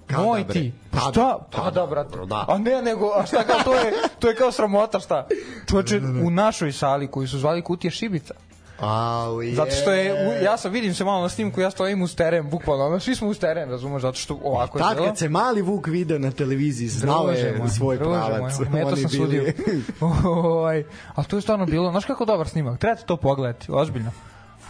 Kada, 0.07 0.22
Moj 0.22 0.44
bre? 0.44 0.53
ti. 0.53 0.72
Kada? 0.90 1.11
Šta? 1.11 1.38
Pa 1.50 1.59
Kada, 1.59 1.80
da, 1.80 1.86
brate. 1.86 2.18
da. 2.26 2.44
A 2.48 2.59
ne, 2.59 2.82
nego, 2.82 3.12
a 3.16 3.26
šta 3.26 3.44
kao, 3.44 3.59
to 3.64 3.74
je, 3.74 3.92
to 4.18 4.28
je 4.28 4.34
kao 4.36 4.53
sramota, 4.53 5.00
šta? 5.00 5.26
Čoče, 5.70 6.00
u 6.24 6.30
našoj 6.30 6.72
sali 6.72 7.07
koju 7.07 7.28
su 7.28 7.38
zvali 7.38 7.62
Kutija 7.62 7.90
Šibica. 7.90 8.34
Au, 8.79 9.43
je. 9.43 9.55
Zato 9.55 9.70
što 9.73 9.93
je, 9.93 10.14
ja 10.43 10.57
sam 10.57 10.73
vidim 10.73 10.95
se 10.95 11.05
malo 11.05 11.23
na 11.23 11.29
snimku, 11.29 11.61
ja 11.61 11.70
stojim 11.70 12.03
uz 12.03 12.16
teren, 12.16 12.51
bukvalno, 12.51 12.87
ono, 12.87 13.01
svi 13.01 13.14
smo 13.14 13.29
uz 13.29 13.39
teren, 13.39 13.70
razumeš, 13.70 14.03
zato 14.03 14.14
što 14.14 14.39
ovako 14.45 14.79
je 14.79 14.83
Tad 14.83 14.95
bilo. 14.95 15.07
kad 15.07 15.18
se 15.18 15.29
mali 15.29 15.62
Vuk 15.62 15.87
video 15.87 16.18
na 16.18 16.31
televiziji, 16.31 16.89
znao 16.89 17.27
Druže 17.27 17.41
je 17.41 17.59
moj, 17.59 17.68
svoj 17.68 17.99
pravac. 17.99 18.59
moj, 18.70 18.83
Oni 18.85 18.97
sam 18.99 19.11
bili- 19.11 19.18
sudio. 19.18 19.53
ovaj, 20.27 20.85
ali 21.14 21.27
to 21.27 21.37
je 21.37 21.43
stvarno 21.43 21.66
bilo, 21.66 21.91
znaš 21.91 22.05
kako 22.05 22.25
dobar 22.25 22.49
snimak, 22.49 22.79
trebate 22.79 23.07
to 23.07 23.16
pogledati, 23.16 23.66
ozbiljno. 23.70 24.11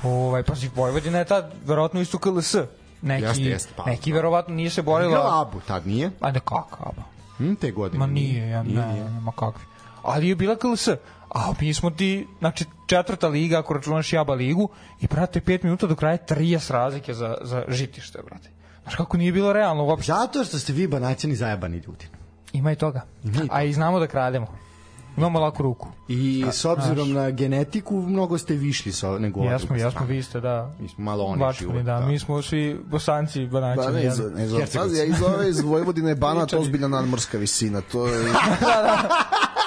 Ovaj, 0.03 0.43
pazi, 0.43 0.71
Vojvodina 0.75 1.19
je 1.19 1.25
tad 1.25 1.53
verovatno 1.65 2.01
isto 2.01 2.19
KLS. 2.19 2.55
Neki, 3.03 3.25
Jeste, 3.25 3.43
jeste, 3.43 3.73
pa, 3.77 3.85
neki 3.85 4.11
pa. 4.11 4.15
verovatno 4.15 4.55
nije 4.55 4.71
se 4.71 4.83
borila. 4.83 5.41
Abu, 5.43 5.61
tad 5.61 5.87
nije? 5.87 6.11
Ajde 6.21 6.41
kako, 6.41 6.79
aba. 6.81 7.03
Hm, 7.39 7.55
te 7.55 7.71
godine. 7.71 7.99
Ma 7.99 8.07
nije, 8.07 8.49
ja 8.49 8.63
ne, 8.63 8.73
ne, 8.73 9.21
ma 9.21 9.33
kakvi. 9.33 9.65
Ali 10.03 10.29
je 10.29 10.35
bila 10.37 10.57
KLS. 10.57 10.89
A 11.35 11.53
mi 11.61 11.75
smo 11.75 11.91
ti, 11.91 12.27
znači 12.39 12.65
četvrta 12.87 13.29
liga, 13.29 13.59
ako 13.59 13.75
računaš 13.75 14.13
jaba 14.13 14.35
ligu, 14.35 14.69
i 15.01 15.07
brate, 15.07 15.41
pet 15.41 15.63
minuta 15.63 15.87
do 15.87 15.97
kraja 15.97 16.19
30 16.29 16.73
razlike 16.73 17.15
za, 17.15 17.37
za 17.43 17.65
žitište, 17.69 18.19
brate. 18.23 18.51
Znaš 18.83 18.95
kako 18.95 19.17
nije 19.17 19.33
bilo 19.33 19.53
realno 19.53 19.85
uopšte. 19.85 20.13
Zato 20.13 20.45
što 20.45 20.59
ste 20.59 20.73
vi 20.73 20.87
banaćani 20.87 21.35
zajebani 21.37 21.77
ljudi. 21.77 22.07
Ima 22.53 22.73
i 22.73 22.77
toga. 22.77 23.01
A 23.51 23.63
i 23.63 23.73
znamo 23.73 23.99
da 23.99 24.07
krademo. 24.07 24.47
Imamo 25.17 25.41
laku 25.41 25.63
ruku. 25.63 25.89
I 26.09 26.45
s 26.53 26.65
obzirom 26.65 27.13
na 27.13 27.31
genetiku, 27.31 28.03
mnogo 28.03 28.39
ste 28.39 28.55
višli 28.55 28.93
sa, 28.93 29.19
nego 29.19 29.41
druga 29.41 29.53
jesmo, 29.53 29.79
strana. 29.79 30.07
vi 30.07 30.23
ste, 30.23 30.41
da. 30.41 30.75
Mi 30.81 30.89
smo 30.89 31.05
malo 31.05 31.25
oni 31.25 31.41
Bačkani, 31.41 31.71
život. 31.71 31.85
da. 31.85 32.01
Mi 32.01 32.19
smo 32.19 32.43
svi 32.43 32.81
bosanci, 32.91 33.47
banaći. 33.47 33.81
Da, 33.83 33.91
ne, 33.91 34.07
iz, 34.07 34.19
ne, 34.35 34.45
iz, 34.45 34.53
ja 34.53 35.05
iz 35.05 35.23
ove 35.23 35.49
iz 35.51 35.61
Vojvodine 35.61 36.15
Banat 36.15 36.53
ozbiljna 36.53 36.89
nadmorska 36.89 37.39
visina. 37.39 37.81
To 37.81 38.07
je, 38.07 38.19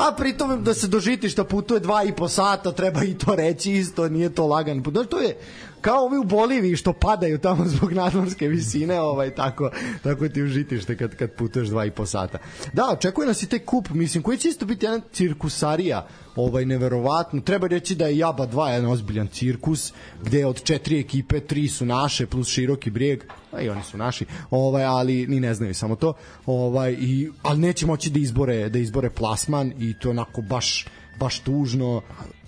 A 0.00 0.12
pritom 0.16 0.64
da 0.64 0.74
se 0.74 0.88
do 0.88 1.00
žitišta 1.00 1.44
putuje 1.44 1.80
dva 1.80 2.04
i 2.04 2.12
po 2.16 2.28
sata, 2.28 2.72
treba 2.72 3.04
i 3.04 3.18
to 3.18 3.34
reći 3.34 3.72
isto, 3.72 4.08
nije 4.08 4.34
to 4.34 4.46
lagan 4.46 4.82
put. 4.82 4.94
Znaš, 4.94 5.06
to 5.06 5.20
je 5.20 5.36
kao 5.80 6.04
ovi 6.04 6.18
u 6.18 6.24
Boliviji 6.24 6.76
što 6.76 6.92
padaju 6.92 7.38
tamo 7.38 7.64
zbog 7.64 7.92
nadmorske 7.92 8.48
visine, 8.48 9.00
ovaj, 9.00 9.34
tako, 9.34 9.70
tako 10.02 10.28
ti 10.28 10.42
u 10.42 10.46
žitište 10.46 10.96
kad, 10.96 11.16
kad 11.16 11.32
putuješ 11.32 11.68
dva 11.68 11.84
i 11.84 11.90
po 11.90 12.06
sata. 12.06 12.38
Da, 12.72 12.88
očekuje 12.92 13.26
nas 13.26 13.42
i 13.42 13.48
taj 13.48 13.58
kup, 13.58 13.88
mislim, 13.90 14.22
koji 14.22 14.38
će 14.38 14.48
isto 14.48 14.66
biti 14.66 14.86
jedan 14.86 15.00
cirkusarija, 15.12 16.06
ovaj, 16.36 16.64
neverovatno. 16.64 17.40
Treba 17.40 17.66
reći 17.66 17.94
da 17.94 18.06
je 18.06 18.18
Jaba 18.18 18.46
2 18.46 18.66
jedan 18.66 18.90
ozbiljan 18.90 19.28
cirkus, 19.28 19.92
gde 20.22 20.46
od 20.46 20.62
četiri 20.62 21.00
ekipe, 21.00 21.40
tri 21.40 21.68
su 21.68 21.86
naše, 21.86 22.26
plus 22.26 22.48
široki 22.48 22.90
brijeg, 22.90 23.24
a 23.52 23.60
i 23.60 23.68
oni 23.68 23.82
su 23.82 23.98
naši, 23.98 24.26
ovaj, 24.50 24.84
ali 24.84 25.26
ni 25.26 25.40
ne 25.40 25.54
znaju 25.54 25.74
samo 25.74 25.96
to, 25.96 26.12
ovaj, 26.46 26.92
i, 26.92 27.30
ali 27.42 27.60
neće 27.60 27.86
moći 27.86 28.10
da 28.10 28.18
izbore, 28.18 28.68
da 28.68 28.78
izbore 28.78 29.10
plasman 29.10 29.72
i 29.78 29.94
to 29.98 30.10
onako 30.10 30.42
baš 30.42 30.86
baš 31.20 31.38
tužno. 31.38 32.02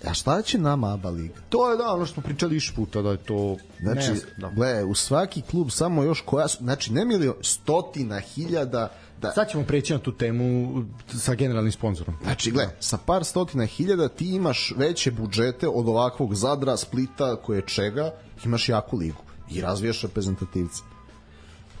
a 0.05 0.13
šta 0.13 0.41
će 0.41 0.57
nama 0.57 0.93
ABA 0.93 1.09
liga? 1.09 1.33
To 1.49 1.71
je 1.71 1.77
da, 1.77 1.93
ono 1.93 2.05
što 2.05 2.13
smo 2.13 2.23
pričali 2.23 2.55
iš 2.55 2.71
puta, 2.75 3.01
da 3.01 3.11
je 3.11 3.17
to... 3.17 3.57
Znači, 3.81 4.11
ne 4.11 4.19
da. 4.37 4.49
gle, 4.49 4.83
u 4.83 4.95
svaki 4.95 5.41
klub 5.41 5.71
samo 5.71 6.03
još 6.03 6.21
koja 6.21 6.47
su, 6.47 6.57
znači 6.63 6.93
ne 6.93 7.05
milion, 7.05 7.35
stotina 7.41 8.19
hiljada, 8.19 8.91
da, 9.21 9.31
Sad 9.31 9.49
ćemo 9.49 9.63
preći 9.63 9.93
na 9.93 9.99
tu 9.99 10.11
temu 10.11 10.73
sa 11.07 11.35
generalnim 11.35 11.71
sponzorom. 11.71 12.15
Znači, 12.23 12.51
gle, 12.51 12.67
sa 12.79 12.97
par 12.97 13.23
stotina 13.23 13.65
hiljada 13.65 14.07
ti 14.09 14.35
imaš 14.35 14.73
veće 14.77 15.11
budžete 15.11 15.67
od 15.67 15.87
ovakvog 15.87 16.35
Zadra, 16.35 16.77
Splita, 16.77 17.35
koje 17.35 17.61
čega, 17.61 18.11
imaš 18.45 18.69
jaku 18.69 18.97
ligu 18.97 19.21
i 19.51 19.61
razvijaš 19.61 20.01
reprezentativce. 20.01 20.81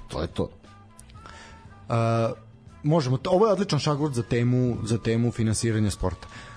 To 0.07 0.21
je 0.21 0.27
to. 0.27 0.49
možemo, 2.83 3.17
to- 3.17 3.29
ovo 3.29 3.47
je 3.47 3.53
odličan 3.53 3.79
šagord 3.79 4.13
za 4.13 4.23
temu, 4.23 4.77
za 4.83 4.97
temu 4.97 5.31
finansiranja 5.31 5.91
sporta. 5.91 6.27
Uh, 6.27 6.52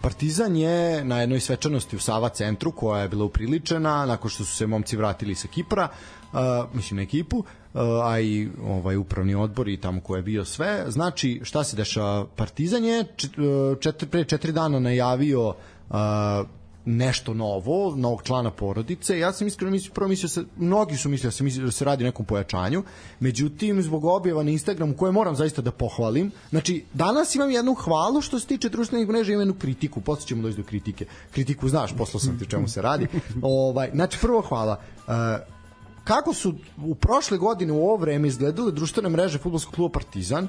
Partizan 0.00 0.56
je 0.56 1.04
na 1.04 1.20
jednoj 1.20 1.40
svečanosti 1.40 1.96
u 1.96 1.98
Sava 1.98 2.28
centru 2.28 2.72
koja 2.72 3.02
je 3.02 3.08
bila 3.08 3.24
upriličena 3.24 4.06
nakon 4.06 4.30
što 4.30 4.44
su 4.44 4.56
se 4.56 4.66
momci 4.66 4.96
vratili 4.96 5.34
sa 5.34 5.48
Kipra 5.48 5.88
uh, 6.32 6.38
mislim 6.74 6.96
na 6.96 7.02
ekipu 7.02 7.36
uh, 7.38 7.44
a 8.04 8.20
i 8.20 8.48
ovaj 8.66 8.96
upravni 8.96 9.34
odbor 9.34 9.68
i 9.68 9.80
tamo 9.80 10.00
ko 10.00 10.16
je 10.16 10.22
bio 10.22 10.44
sve. 10.44 10.84
Znači 10.88 11.40
šta 11.44 11.64
se 11.64 11.76
dešava? 11.76 12.26
Partizan 12.36 12.84
je 12.84 13.04
čet, 13.16 13.30
uh, 13.38 13.78
četiri, 13.80 14.08
pre 14.08 14.24
četiri 14.24 14.52
dana 14.52 14.78
najavio 14.78 15.48
uh, 15.48 15.96
nešto 16.84 17.34
novo, 17.34 17.96
novog 17.96 18.22
člana 18.22 18.50
porodice. 18.50 19.18
Ja 19.18 19.32
sam 19.32 19.46
iskreno 19.46 19.70
mislio, 19.70 19.92
prvo 19.92 20.08
mislio 20.08 20.28
se, 20.28 20.44
mnogi 20.56 20.96
su 20.96 21.08
mislili 21.08 21.28
da 21.28 21.32
se, 21.32 21.44
mislio 21.44 21.66
da 21.66 21.72
se 21.72 21.84
radi 21.84 22.04
o 22.04 22.06
nekom 22.06 22.26
pojačanju, 22.26 22.82
međutim, 23.20 23.82
zbog 23.82 24.04
objava 24.04 24.42
na 24.42 24.50
Instagramu, 24.50 24.96
koje 24.96 25.12
moram 25.12 25.36
zaista 25.36 25.62
da 25.62 25.72
pohvalim, 25.72 26.30
znači, 26.50 26.84
danas 26.92 27.34
imam 27.34 27.50
jednu 27.50 27.74
hvalu 27.74 28.20
što 28.20 28.40
se 28.40 28.46
tiče 28.46 28.68
društvenih 28.68 29.08
mreža, 29.08 29.32
imam 29.32 29.40
jednu 29.40 29.54
kritiku, 29.54 30.00
posle 30.00 30.26
ćemo 30.26 30.42
doći 30.42 30.56
do 30.56 30.62
kritike. 30.62 31.06
Kritiku 31.30 31.68
znaš, 31.68 31.96
poslao 31.96 32.20
sam 32.20 32.38
ti 32.38 32.46
čemu 32.50 32.68
se 32.68 32.82
radi. 32.82 33.06
ovaj, 33.42 33.90
znači, 33.94 34.18
prvo 34.20 34.40
hvala. 34.40 34.78
Uh, 35.06 35.12
kako 36.04 36.34
su 36.34 36.54
u 36.84 36.94
prošle 36.94 37.38
godine 37.38 37.72
u 37.72 37.82
ovo 37.86 37.96
vreme 37.96 38.28
izgledale 38.28 38.72
društvene 38.72 39.08
mreže 39.08 39.38
fudbalskog 39.38 39.74
kluba 39.74 39.92
Partizan, 39.92 40.48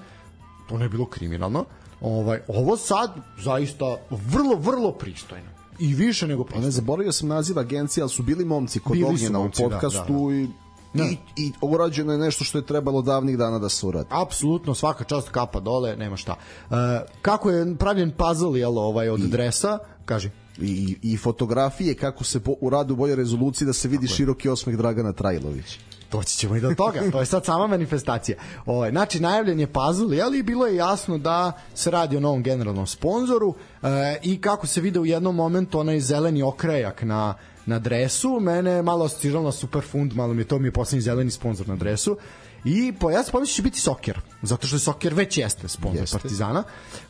to 0.70 0.78
ne 0.78 0.86
je 0.86 0.90
bilo 0.90 1.06
kriminalno. 1.06 1.66
Ovaj 2.02 2.40
ovo 2.48 2.78
sad 2.78 3.12
zaista 3.44 3.98
vrlo 4.10 4.56
vrlo 4.56 4.92
pristojno. 4.92 5.55
I 5.80 5.94
više 5.94 6.28
nego 6.28 6.44
Pa 6.44 6.48
pristojno. 6.48 6.66
ne 6.66 6.72
zaboravio 6.72 7.12
sam 7.12 7.28
naziv 7.28 7.60
agencije, 7.60 8.02
ali 8.02 8.10
su 8.10 8.24
bili 8.24 8.46
momci 8.46 8.80
kod 8.80 8.92
Bili 8.94 9.06
Ognjena 9.06 9.40
u 9.40 9.42
momci, 9.42 9.64
da, 9.64 9.70
podcastu 9.70 10.32
i 10.32 10.48
I, 10.94 11.18
i 11.36 11.52
urađeno 11.62 12.12
je 12.12 12.18
nešto 12.18 12.44
što 12.44 12.58
je 12.58 12.66
trebalo 12.66 13.02
davnih 13.02 13.38
dana 13.38 13.60
da 13.60 13.70
se 13.70 13.86
uradi. 13.86 14.08
apsolutno 14.12 14.76
svaka 14.76 15.04
čast 15.04 15.30
kapa 15.30 15.60
dole, 15.60 15.96
nema 15.96 16.18
šta. 16.18 16.36
E, 16.72 16.76
kako 17.22 17.50
je 17.50 17.76
pravljen 17.76 18.12
puzzle 18.12 18.60
jel, 18.60 18.78
ovaj 18.78 19.10
od 19.10 19.20
dresa, 19.20 19.80
kaže. 20.06 20.30
I, 20.62 20.98
i 21.02 21.18
fotografije 21.18 21.96
kako 21.96 22.24
se 22.24 22.40
po, 22.40 22.56
u 22.62 22.96
boljoj 22.96 23.16
rezoluciji 23.16 23.66
da 23.66 23.74
se 23.74 23.88
vidi 23.88 24.08
široki 24.08 24.50
osmeh 24.50 24.78
Dragana 24.78 25.14
Trajlovića. 25.14 25.80
Doći 26.16 26.38
ćemo 26.38 26.56
i 26.56 26.62
do 26.62 26.74
toga, 26.78 27.12
to 27.12 27.20
je 27.20 27.26
sad 27.26 27.46
sama 27.46 27.68
manifestacija. 27.68 28.38
Ovaj, 28.66 28.92
znači, 28.92 29.20
najavljen 29.20 29.60
je 29.60 29.68
puzzle, 29.68 30.22
ali 30.22 30.44
bilo 30.44 30.68
je 30.68 30.76
jasno 30.76 31.18
da 31.18 31.52
se 31.74 31.92
radi 31.92 32.18
o 32.18 32.20
novom 32.20 32.44
generalnom 32.44 32.88
sponzoru 32.88 33.56
e, 33.84 33.88
i 34.24 34.42
kako 34.42 34.68
se 34.68 34.82
vide 34.82 35.00
u 35.00 35.06
jednom 35.06 35.36
momentu 35.36 35.80
onaj 35.80 36.00
zeleni 36.00 36.44
okrajak 36.44 37.02
na 37.02 37.34
na 37.66 37.80
dresu, 37.80 38.40
mene 38.40 38.72
je 38.72 38.82
malo 38.82 39.06
asociralo 39.06 39.44
na 39.44 39.52
Superfund, 39.52 40.14
malo 40.14 40.34
mi 40.34 40.42
je 40.42 40.48
to 40.48 40.60
mi 40.60 40.68
je 40.68 40.72
poslednji 40.72 41.02
zeleni 41.02 41.32
sponsor 41.32 41.68
na 41.68 41.76
dresu. 41.76 42.18
I 42.66 42.94
po, 43.00 43.12
ja 43.12 43.24
sam 43.24 43.32
pomislio 43.32 43.54
da 43.54 43.56
će 43.56 43.62
biti 43.62 43.80
Soker, 43.80 44.20
zato 44.42 44.68
što 44.68 44.76
je 44.76 44.80
Soker 44.80 45.14
već 45.14 45.38
jeste 45.38 45.68
sponsor 45.68 46.02
Jeste. 46.02 46.18
Partizana. 46.18 46.64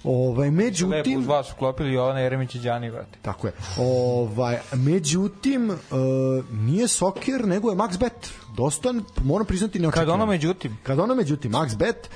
Ovaj, 0.04 0.50
Lepo 0.50 0.64
međutim... 0.64 1.20
uz 1.20 1.26
vas 1.26 1.52
uklopili 1.52 1.94
Jovana 1.94 2.20
Jeremić 2.20 2.56
i 2.56 2.60
Đani, 2.60 2.92
brate. 2.92 3.20
Tako 3.22 3.48
je. 3.48 3.54
Ovaj, 3.80 4.60
međutim, 4.74 5.70
uh, 5.70 5.78
nije 6.52 6.88
Soker, 6.88 7.48
nego 7.48 7.70
je 7.70 7.76
Max 7.76 8.00
Bet. 8.00 8.30
Dosta, 8.58 8.94
moram 9.24 9.48
priznati, 9.48 9.80
neočekivano. 9.80 10.12
Kad 10.12 10.22
ono 10.22 10.26
međutim, 10.26 10.78
Kad 10.84 11.00
ono 11.00 11.16
međutim, 11.16 11.52
Max 11.52 11.78
Bet, 11.78 12.10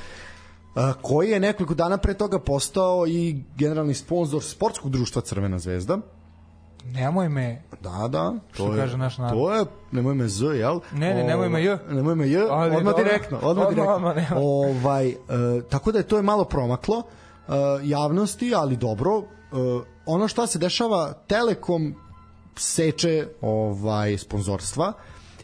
uh, 0.75 0.81
koji 1.01 1.29
je 1.29 1.39
nekoliko 1.39 1.73
dana 1.73 1.97
pre 1.97 2.13
toga 2.13 2.39
postao 2.39 3.07
i 3.07 3.43
generalni 3.57 3.93
sponsor 3.93 4.43
sportskog 4.43 4.91
društva 4.91 5.21
Crvena 5.21 5.59
zvezda. 5.59 5.97
Nemoj 6.86 7.30
me, 7.30 7.61
Da, 7.82 8.07
da. 8.07 8.34
Što 8.53 8.65
to 8.65 8.73
je, 8.73 8.80
kaže 8.80 8.97
naš 8.97 9.17
narod. 9.17 9.39
To 9.39 9.53
je, 9.55 9.65
nemoj 9.91 10.15
me 10.15 10.27
Z, 10.27 10.43
jel? 10.45 10.80
Ne, 10.93 11.13
ne, 11.13 11.23
nemoj 11.23 11.49
me 11.49 11.63
J. 11.63 11.77
Nemoj 11.89 12.15
me 12.15 12.30
J, 12.30 12.47
Ali 12.49 12.75
odmah 12.75 12.84
dobro. 12.91 13.03
direktno. 13.03 13.38
Odmah, 13.38 13.49
Odmah, 13.49 13.69
direktno. 13.69 13.95
odmah, 13.95 14.15
nema. 14.15 14.36
ovaj, 14.38 15.07
e, 15.09 15.15
tako 15.69 15.91
da 15.91 15.97
je 15.97 16.03
to 16.03 16.15
je 16.17 16.21
malo 16.23 16.43
promaklo 16.45 17.03
e, 17.47 17.51
javnosti, 17.84 18.55
ali 18.55 18.77
dobro. 18.77 19.17
E, 19.19 19.23
ono 20.05 20.27
šta 20.27 20.47
se 20.47 20.59
dešava, 20.59 21.13
Telekom 21.27 21.95
seče 22.55 23.27
ovaj 23.41 24.17
sponzorstva 24.17 24.93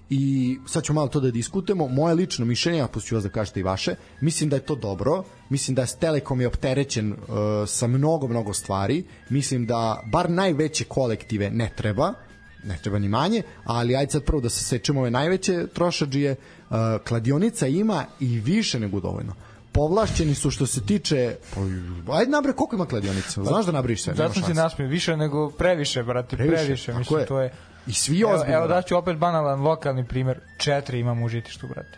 i 0.09 0.57
sad 0.67 0.83
ćemo 0.83 0.99
malo 0.99 1.07
to 1.07 1.19
da 1.19 1.31
diskutujemo. 1.31 1.87
Moje 1.87 2.15
lično 2.15 2.45
mišljenje, 2.45 2.81
a 2.81 2.87
pustit 2.87 3.09
ću 3.09 3.15
vas 3.15 3.23
da 3.23 3.29
kažete 3.29 3.59
i 3.59 3.63
vaše, 3.63 3.95
mislim 4.21 4.49
da 4.49 4.55
je 4.55 4.65
to 4.65 4.75
dobro, 4.75 5.23
mislim 5.49 5.75
da 5.75 5.81
je 5.81 5.87
Telekom 5.99 6.41
je 6.41 6.47
opterećen 6.47 7.11
uh, 7.11 7.17
sa 7.67 7.87
mnogo, 7.87 8.27
mnogo 8.27 8.53
stvari, 8.53 9.03
mislim 9.29 9.65
da 9.65 10.03
bar 10.11 10.29
najveće 10.29 10.83
kolektive 10.83 11.49
ne 11.49 11.71
treba, 11.75 12.13
ne 12.63 12.77
treba 12.83 12.99
ni 12.99 13.09
manje, 13.09 13.41
ali 13.65 13.95
ajde 13.95 14.11
sad 14.11 14.23
prvo 14.23 14.41
da 14.41 14.49
se 14.49 14.63
sečemo 14.63 14.99
ove 14.99 15.11
najveće 15.11 15.67
trošađije, 15.73 16.31
uh, 16.69 16.75
kladionica 17.07 17.67
ima 17.67 18.05
i 18.19 18.39
više 18.39 18.79
nego 18.79 18.99
dovoljno. 18.99 19.33
Povlašćeni 19.71 20.35
su 20.35 20.51
što 20.51 20.65
se 20.65 20.85
tiče 20.85 21.35
pa, 22.05 22.17
ajde 22.17 22.31
nabre 22.31 22.53
koliko 22.53 22.75
ima 22.75 22.85
kladionica? 22.85 23.43
Znaš 23.43 23.65
da 23.65 23.71
nabriš 23.71 24.03
sve 24.03 24.13
zato 24.13 24.41
se 24.41 24.53
nasmio, 24.53 24.87
više 24.87 25.17
nego 25.17 25.49
previše, 25.49 26.03
brate, 26.03 26.35
Previše, 26.35 26.63
previše, 26.63 26.93
mislim, 26.93 27.19
je. 27.19 27.25
to 27.25 27.39
je... 27.39 27.53
i 27.87 27.93
svi 27.93 28.21
Evo, 28.21 28.31
ozbiljno 28.33 28.57
evo 28.57 28.67
daću 28.67 28.97
opet 28.97 29.17
banalan 29.17 29.61
lokalni 29.61 30.07
primer. 30.07 30.39
Četiri 30.57 30.99
imam 30.99 31.23
u 31.23 31.27
žitištu, 31.29 31.67
brate. 31.67 31.97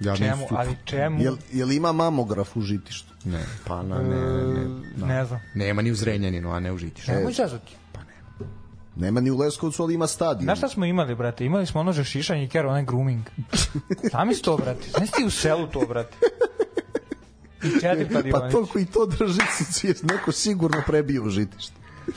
ja 0.00 0.16
Čemu, 0.16 0.46
tu- 0.48 0.54
ali 0.58 0.76
čemu? 0.84 1.22
Jel, 1.22 1.36
jel 1.52 1.72
ima 1.72 1.92
mamograf 1.92 2.56
u 2.56 2.60
žitištu? 2.60 3.12
Ne, 3.24 3.40
pa 3.66 3.82
na, 3.82 3.98
ne, 3.98 4.16
ne, 4.16 4.42
ne, 4.44 4.80
da. 4.96 5.06
Ne 5.06 5.24
znam. 5.24 5.40
Nema 5.54 5.82
ni 5.82 5.90
u 5.90 5.94
Zrenjaninu, 5.94 6.52
a 6.52 6.60
ne 6.60 6.72
u 6.72 6.78
Žitišu. 6.78 7.12
Nemoj 7.12 7.32
zazvati. 7.32 7.76
Nema 8.96 9.20
ni 9.20 9.30
u 9.30 9.36
Leskovcu, 9.36 9.82
ali 9.82 9.94
ima 9.94 10.06
stadion. 10.06 10.44
Znaš 10.44 10.58
šta 10.58 10.68
smo 10.68 10.84
imali, 10.84 11.14
brate? 11.14 11.44
Imali 11.44 11.66
smo 11.66 11.80
ono 11.80 11.92
že 11.92 12.04
šišanje 12.04 12.44
i 12.44 12.48
kero, 12.48 12.68
onaj 12.68 12.84
grooming. 12.84 13.24
Zamisli 14.12 14.42
to, 14.42 14.56
brate. 14.56 14.88
Znaš 14.90 15.10
ti 15.10 15.24
u 15.24 15.30
selu 15.30 15.66
to, 15.66 15.80
brate? 15.80 16.16
I 17.62 17.80
četiri 17.80 18.04
Pa 18.06 18.12
kladionice. 18.12 18.52
toliko 18.52 18.78
i 18.78 18.84
to 18.86 19.06
drži 19.06 19.40
se 19.72 19.94
neko 20.02 20.32
sigurno 20.32 20.82
prebio 20.86 21.24
u 21.24 21.28
žitište. 21.28 21.74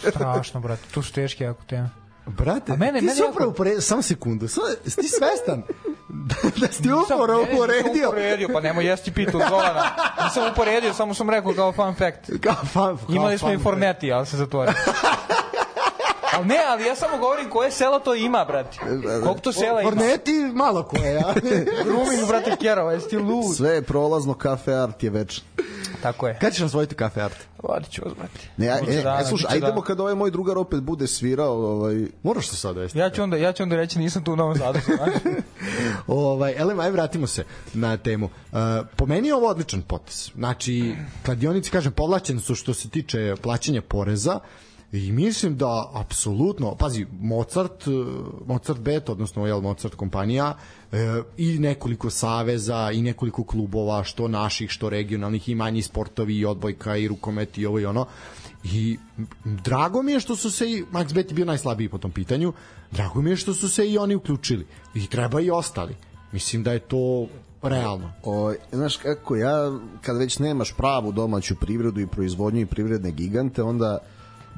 Strašno, 0.10 0.60
brate. 0.60 0.82
Tu 0.94 1.02
su 1.02 1.14
teške 1.14 1.44
jako 1.44 1.64
teme. 1.64 1.90
Brate, 2.30 2.72
A 2.72 2.76
mene- 2.76 3.00
ti 3.00 3.06
mene 3.06 3.16
si 3.16 3.22
jako- 3.22 3.32
upravo 3.32 3.52
uporedio, 3.52 3.82
samo 3.82 4.02
sekundu, 4.02 4.48
samo, 4.48 4.68
ti 4.96 5.08
svestan 5.08 5.64
da, 6.30 6.36
da 6.58 6.68
si 6.68 6.84
upravo 7.16 7.44
uporedio 7.44 8.08
uporedio, 8.08 8.48
pa 8.54 8.60
nemoj 8.60 8.86
jesti 8.86 9.12
pitu 9.12 9.38
od 9.38 9.50
golana. 9.50 9.84
Nisam 10.24 10.44
uporedio, 10.52 10.94
samo 10.94 11.14
sam 11.14 11.30
rekao 11.30 11.54
kao 11.54 11.72
fun 11.72 11.96
fact. 11.96 12.30
kao 12.42 12.56
fan, 12.56 12.98
kao 12.98 13.06
Imali 13.10 13.38
smo 13.38 13.52
i 13.52 13.58
Forneti, 13.58 14.12
ali 14.12 14.26
se 14.26 14.38
zatvorio. 14.38 14.74
ali 16.34 16.46
ne, 16.46 16.58
ali 16.68 16.86
ja 16.86 16.96
samo 16.96 17.18
govorim 17.18 17.50
koje 17.50 17.72
selo 17.72 18.00
to 18.00 18.16
ima, 18.16 18.46
brate. 18.46 18.78
Koliko 19.24 19.40
to 19.40 19.52
sela 19.54 19.82
ima? 19.82 19.92
Forneti 19.92 20.32
malo 20.54 20.84
koje, 20.84 21.14
ja. 21.14 21.34
Grooming, 21.86 22.28
brate, 22.28 22.56
Kerova, 22.56 22.92
jesi 22.94 23.10
ti 23.10 23.18
lud? 23.18 23.56
Sve 23.58 23.70
je 23.70 23.82
prolazno, 23.82 24.34
kafe 24.34 24.74
art 24.74 25.04
je 25.04 25.10
večno. 25.10 25.44
Tako 26.02 26.28
je. 26.28 26.38
Kad 26.42 26.54
ćeš 26.54 26.60
nam 26.60 26.70
svojiti 26.70 26.96
kafe 26.96 27.22
art? 27.22 27.38
Vodit 27.64 27.92
ću 27.92 28.02
brate. 28.02 28.40
Ne, 28.58 28.82
Biće 28.86 29.00
e, 29.00 29.04
dana, 29.04 29.20
e, 29.20 29.26
slušaj, 29.26 29.48
biće 29.48 29.56
ajdemo 29.56 29.72
dana. 29.72 29.86
kada 29.86 30.04
ovaj 30.04 30.16
moj 30.16 30.32
drugar 30.32 30.58
opet 30.58 30.82
bude 30.82 31.08
svirao, 31.08 31.54
ovaj, 31.54 32.06
Moraš 32.24 32.48
to 32.48 32.56
sad 32.56 32.78
vesti. 32.78 33.00
Ja 33.00 33.10
ću 33.10 33.24
onda, 33.24 33.38
ja 33.38 33.54
ću 33.54 33.64
onda 33.64 33.76
reći 33.76 34.00
nisam 34.00 34.24
tu 34.24 34.34
u 34.34 34.36
Novom 34.36 34.58
Sadu. 34.58 34.80
znaš. 34.98 35.34
ovaj, 36.08 36.54
elem, 36.58 36.80
aj 36.80 36.92
vratimo 36.92 37.28
se 37.28 37.44
na 37.74 37.98
temu. 37.98 38.26
Uh, 38.26 38.60
po 38.96 39.06
meni 39.06 39.28
je 39.28 39.36
ovo 39.36 39.48
odličan 39.48 39.82
potes. 39.82 40.32
Znači, 40.36 40.96
kladionici, 41.26 41.72
kažem, 41.72 41.92
povlačeni 41.92 42.40
su 42.40 42.56
što 42.56 42.74
se 42.74 42.90
tiče 42.90 43.36
plaćanja 43.42 43.82
poreza 43.82 44.40
i 44.92 45.12
mislim 45.12 45.58
da 45.58 45.92
apsolutno, 45.94 46.76
pazi, 46.76 47.06
Mozart, 47.20 47.88
uh, 47.88 48.08
Mozart 48.48 48.80
Bet, 48.80 49.10
odnosno 49.10 49.48
jel, 49.48 49.62
Mozart 49.62 49.96
kompanija 49.96 50.54
uh, 50.92 50.98
i 51.38 51.60
nekoliko 51.60 52.10
saveza 52.10 52.92
i 52.94 53.02
nekoliko 53.02 53.44
klubova, 53.44 54.04
što 54.04 54.28
naših, 54.28 54.70
što 54.70 54.90
regionalnih 54.90 55.50
i 55.50 55.56
manji 55.56 55.82
sportovi 55.82 56.38
i 56.38 56.46
odbojka 56.46 56.98
i 56.98 57.08
rukomet 57.08 57.58
i 57.58 57.66
ovo 57.66 57.80
i 57.80 57.86
ono. 57.86 58.06
I 58.64 58.98
drago 59.44 60.02
mi 60.02 60.12
je 60.12 60.20
što 60.20 60.36
su 60.36 60.52
se 60.52 60.72
i 60.72 60.84
Max 60.94 61.14
Bet 61.14 61.32
je 61.32 61.36
bio 61.36 61.46
najslabiji 61.46 61.90
po 61.90 61.98
tom 61.98 62.12
pitanju 62.12 62.54
drago 62.92 63.22
mi 63.22 63.30
je 63.30 63.36
što 63.36 63.54
su 63.54 63.70
se 63.70 63.90
i 63.90 63.98
oni 63.98 64.16
uključili. 64.16 64.66
I 64.94 65.08
treba 65.08 65.42
i 65.42 65.52
ostali. 65.52 65.96
Mislim 66.32 66.64
da 66.64 66.72
je 66.74 66.80
to 66.80 67.28
realno. 67.62 68.12
O, 68.24 68.54
znaš 68.72 68.98
kako, 68.98 69.36
ja 69.36 69.80
kad 70.02 70.18
već 70.18 70.40
nemaš 70.40 70.74
pravu 70.74 71.12
domaću 71.12 71.56
privredu 71.56 72.02
i 72.02 72.08
proizvodnju 72.08 72.62
i 72.62 72.66
privredne 72.66 73.12
gigante, 73.12 73.64
onda 73.64 73.98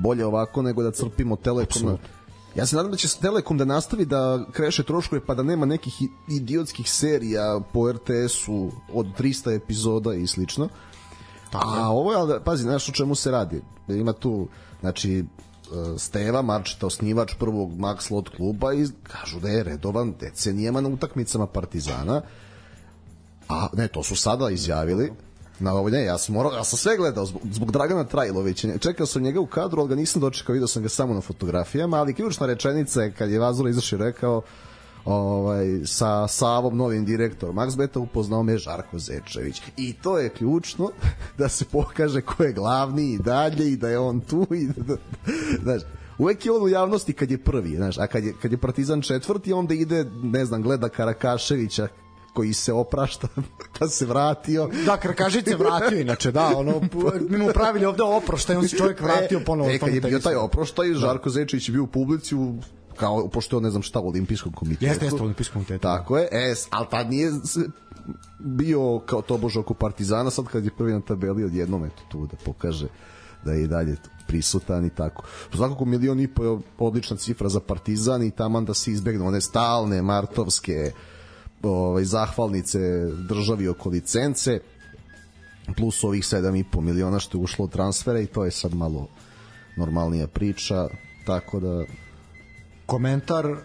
bolje 0.02 0.26
ovako 0.26 0.62
nego 0.62 0.84
da 0.84 0.92
crpimo 0.92 1.36
Telekom. 1.36 1.82
na- 1.84 1.98
Ja 2.56 2.66
se 2.66 2.76
nadam 2.76 2.92
da 2.92 2.98
će 2.98 3.08
Telekom 3.12 3.58
da 3.58 3.66
nastavi 3.66 4.06
da 4.06 4.46
kreše 4.52 4.84
troškove 4.84 5.26
pa 5.26 5.34
da 5.34 5.44
nema 5.44 5.66
nekih 5.66 5.94
idiotskih 6.30 6.92
serija 6.92 7.62
po 7.74 7.92
RTS-u 7.92 8.72
od 8.94 9.08
300 9.18 9.56
epizoda 9.56 10.14
i 10.14 10.28
slično. 10.28 10.70
A 11.54 11.90
ovo 11.90 12.12
je, 12.12 12.18
ali, 12.18 12.40
pazi, 12.44 12.64
znaš 12.64 12.90
o 12.90 12.94
čemu 12.94 13.16
se 13.16 13.32
radi? 13.32 13.62
Ima 13.90 14.14
tu, 14.14 14.48
znači, 14.80 15.12
e, 15.16 15.24
Steva 15.98 16.42
Marčeta, 16.42 16.88
osnivač 16.88 17.34
prvog 17.36 17.72
Max 17.72 18.12
Lot 18.12 18.30
kluba 18.30 18.74
i 18.74 18.88
kažu 19.04 19.40
da 19.40 19.50
je 19.50 19.64
redovan 19.64 20.14
decenijama 20.20 20.82
na 20.82 20.90
utakmicama 20.90 21.48
Partizana 21.48 22.22
A 23.50 23.68
ne, 23.74 23.88
to 23.88 24.04
su 24.04 24.16
sada 24.16 24.50
izjavili. 24.50 25.12
Na 25.62 25.74
ovo 25.74 25.90
ne, 25.90 26.04
ja 26.04 26.18
sam 26.18 26.36
morao, 26.36 26.52
ja 26.52 26.64
sam 26.64 26.78
sve 26.78 26.98
gledao 26.98 27.26
zbog, 27.26 27.42
zbog 27.52 27.72
Dragana 27.72 28.04
Trajlovića. 28.04 28.78
Čekao 28.78 29.06
sam 29.06 29.22
njega 29.22 29.40
u 29.40 29.46
kadru, 29.46 29.82
ali 29.82 29.90
ga 29.90 29.96
nisam 29.96 30.22
dočekao, 30.22 30.54
video 30.54 30.68
sam 30.68 30.84
ga 30.84 30.90
samo 30.90 31.14
na 31.14 31.22
fotografijama, 31.22 31.98
ali 31.98 32.14
ključna 32.14 32.48
rečenica 32.48 33.02
je 33.02 33.12
kad 33.12 33.32
je 33.32 33.40
Vazula 33.40 33.70
izašao 33.70 33.98
i 33.98 34.00
rekao 34.00 34.42
ovaj, 35.06 35.66
sa 35.86 36.28
Savom, 36.28 36.78
novim 36.78 37.06
direktorom 37.06 37.56
Maxbeta, 37.56 38.00
upoznao 38.00 38.44
me 38.44 38.58
Žarko 38.58 39.00
Zečević. 39.00 39.62
I 39.78 39.94
to 39.94 40.18
je 40.18 40.30
ključno 40.30 40.90
da 41.38 41.50
se 41.50 41.66
pokaže 41.66 42.22
ko 42.22 42.44
je 42.44 42.54
glavni 42.54 43.14
i 43.14 43.18
dalje 43.18 43.72
i 43.72 43.78
da 43.78 43.90
je 43.90 44.00
on 44.00 44.20
tu 44.20 44.48
i 44.52 44.68
da, 44.68 44.96
znaš, 45.64 45.82
uvek 46.18 46.46
je 46.46 46.52
on 46.52 46.64
u 46.64 46.68
javnosti 46.68 47.14
kad 47.14 47.32
je 47.32 47.38
prvi, 47.38 47.76
znaš, 47.76 47.98
a 47.98 48.08
kad 48.08 48.24
je, 48.24 48.34
kad 48.42 48.52
je 48.52 48.58
Partizan 48.58 49.02
četvrti, 49.02 49.54
onda 49.54 49.74
ide, 49.74 50.06
ne 50.24 50.46
znam, 50.46 50.62
gleda 50.62 50.90
Karakaševića 50.90 51.88
koji 52.34 52.54
se 52.54 52.74
oprašta 52.74 53.28
pa 53.80 53.88
se 53.88 54.06
vratio. 54.06 54.70
Da, 54.86 54.98
Krkažić 54.98 55.46
se 55.46 55.56
vratio 55.56 56.00
inače, 56.00 56.32
da, 56.32 56.58
ono, 56.58 56.82
mi 57.30 57.38
mu 57.38 57.50
pravili 57.54 57.86
ovde 57.86 58.04
oproštaj, 58.04 58.56
on 58.56 58.68
se 58.68 58.78
čovjek 58.78 59.02
vratio 59.02 59.42
ponovo. 59.46 59.70
E, 59.70 59.80
kad 59.80 59.94
je 59.94 60.02
bio 60.02 60.20
taj 60.20 60.36
oproštaj, 60.36 60.94
Žarko 60.94 61.30
Zečević 61.30 61.70
je 61.70 61.74
bio 61.74 61.84
u 61.84 61.88
publici 61.88 62.36
u 62.36 62.56
kao, 62.96 63.28
pošto 63.28 63.56
je 63.56 63.58
on 63.58 63.64
ne 63.64 63.70
znam 63.70 63.82
šta 63.82 64.00
u 64.00 64.08
olimpijskom 64.08 64.54
komitetu. 64.54 64.86
Jeste, 64.86 65.06
jeste 65.06 65.22
u 65.22 65.24
olimpijskom 65.24 65.54
komitetu. 65.54 65.82
Tako 65.82 66.18
je, 66.18 66.28
e, 66.32 66.54
ali 66.70 66.88
tad 66.92 67.10
nije 67.10 67.32
bio 68.40 69.00
kao 69.00 69.22
tobož 69.22 69.58
oko 69.58 69.74
Partizana, 69.74 70.30
sad 70.30 70.46
kad 70.46 70.66
je 70.66 70.72
prvi 70.78 70.94
na 70.94 71.02
tabeli 71.02 71.44
odjednom 71.44 71.86
eto 71.86 72.02
tu 72.12 72.28
da 72.28 72.38
pokaže 72.46 72.88
da 73.46 73.52
je 73.52 73.64
i 73.64 73.68
dalje 73.68 73.96
prisutan 74.28 74.86
i 74.86 74.90
tako. 74.90 75.24
Svakako 75.56 75.86
milion 75.86 76.20
i 76.20 76.28
po 76.28 76.44
je 76.44 76.58
odlična 76.78 77.18
cifra 77.18 77.50
za 77.50 77.60
Partizan 77.60 78.24
i 78.24 78.32
taman 78.32 78.66
da 78.66 78.74
se 78.74 78.92
izbegnu 78.92 79.28
one 79.28 79.42
stalne 79.42 80.02
martovske 80.02 80.92
ovaj, 81.64 82.04
zahvalnice 82.04 82.80
državi 83.30 83.68
oko 83.68 83.90
licence 83.90 84.60
plus 85.78 86.04
ovih 86.04 86.24
7,5 86.24 86.82
miliona 86.82 87.20
što 87.20 87.38
je 87.38 87.42
ušlo 87.42 87.66
od 87.66 87.72
transfera 87.72 88.20
i 88.20 88.28
to 88.28 88.46
je 88.46 88.52
sad 88.52 88.74
malo 88.74 89.08
normalnija 89.78 90.28
priča 90.28 90.88
tako 91.26 91.60
da 91.60 91.86
komentar 92.86 93.46
uh, 93.46 93.58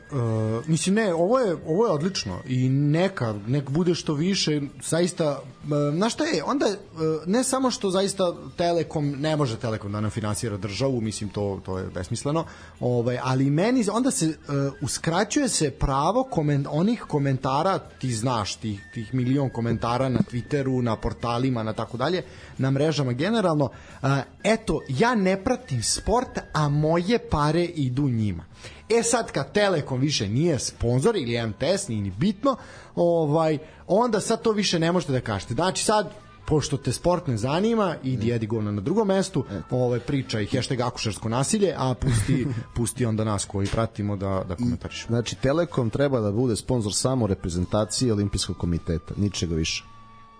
mislim 0.66 0.94
ne 0.94 1.14
ovo 1.14 1.38
je 1.38 1.56
ovo 1.66 1.86
je 1.86 1.92
odlično 1.92 2.38
i 2.46 2.68
neka 2.68 3.34
nek 3.46 3.70
bude 3.70 3.94
što 3.94 4.14
više 4.14 4.60
zaista 4.84 5.40
uh, 5.64 5.70
na 5.94 6.10
šta 6.10 6.24
je 6.24 6.44
onda 6.44 6.66
uh, 6.66 7.00
ne 7.26 7.44
samo 7.44 7.70
što 7.70 7.90
zaista 7.90 8.34
Telekom 8.56 9.10
ne 9.10 9.36
može 9.36 9.56
Telekom 9.56 9.92
da 9.92 10.00
nam 10.00 10.10
finansira 10.10 10.56
državu 10.56 11.00
mislim 11.00 11.30
to 11.30 11.60
to 11.64 11.78
je 11.78 11.86
besmisleno 11.94 12.44
ovaj 12.80 13.18
ali 13.22 13.50
meni 13.50 13.84
onda 13.92 14.10
se 14.10 14.26
uh, 14.26 14.34
uskraćuje 14.82 15.48
se 15.48 15.70
pravo 15.70 16.24
koment, 16.24 16.66
onih 16.70 17.00
komentara 17.08 17.78
ti 17.78 18.12
znaš 18.12 18.54
tih 18.54 18.80
tih 18.94 19.14
milion 19.14 19.50
komentara 19.50 20.08
na 20.08 20.20
Twitteru 20.32 20.82
na 20.82 20.96
portalima 20.96 21.62
na 21.62 21.72
tako 21.72 21.96
dalje 21.96 22.22
na 22.58 22.70
mrežama 22.70 23.12
generalno 23.12 23.64
uh, 23.64 24.08
eto 24.44 24.80
ja 24.88 25.14
ne 25.14 25.44
pratim 25.44 25.82
sport 25.82 26.38
a 26.52 26.68
moje 26.68 27.18
pare 27.30 27.64
idu 27.64 28.08
njima 28.08 28.44
E 28.88 29.02
sad 29.02 29.32
kad 29.32 29.52
Telekom 29.52 30.00
više 30.00 30.28
nije 30.28 30.58
sponsor 30.58 31.16
ili 31.16 31.46
MTS, 31.46 31.88
nije 31.88 32.02
ni 32.02 32.10
bitno, 32.10 32.56
ovaj, 32.94 33.58
onda 33.86 34.20
sad 34.20 34.42
to 34.42 34.52
više 34.52 34.78
ne 34.78 34.92
možete 34.92 35.12
da 35.12 35.20
kažete. 35.20 35.54
Znači 35.54 35.84
sad 35.84 36.10
pošto 36.46 36.76
te 36.76 36.92
sport 36.92 37.26
ne 37.26 37.36
zanima, 37.36 37.96
idi 38.02 38.28
jedi 38.28 38.46
govno 38.46 38.72
na 38.72 38.80
drugom 38.80 39.08
mestu, 39.08 39.44
ovaj 39.70 40.00
priča 40.00 40.40
i 40.40 40.46
hashtag 40.46 40.80
akušarsko 40.80 41.28
nasilje, 41.28 41.74
a 41.76 41.94
pusti 41.94 42.46
pusti 42.76 43.06
onda 43.06 43.24
nas 43.24 43.44
koji 43.44 43.66
pratimo 43.66 44.16
da 44.16 44.44
da 44.48 44.56
komentarišemo. 44.56 45.08
Znači 45.08 45.36
Telekom 45.36 45.90
treba 45.90 46.20
da 46.20 46.32
bude 46.32 46.56
sponsor 46.56 46.94
samo 46.94 47.26
reprezentacije 47.26 48.12
olimpijskog 48.12 48.56
komiteta, 48.56 49.14
ničega 49.16 49.54
više. 49.54 49.84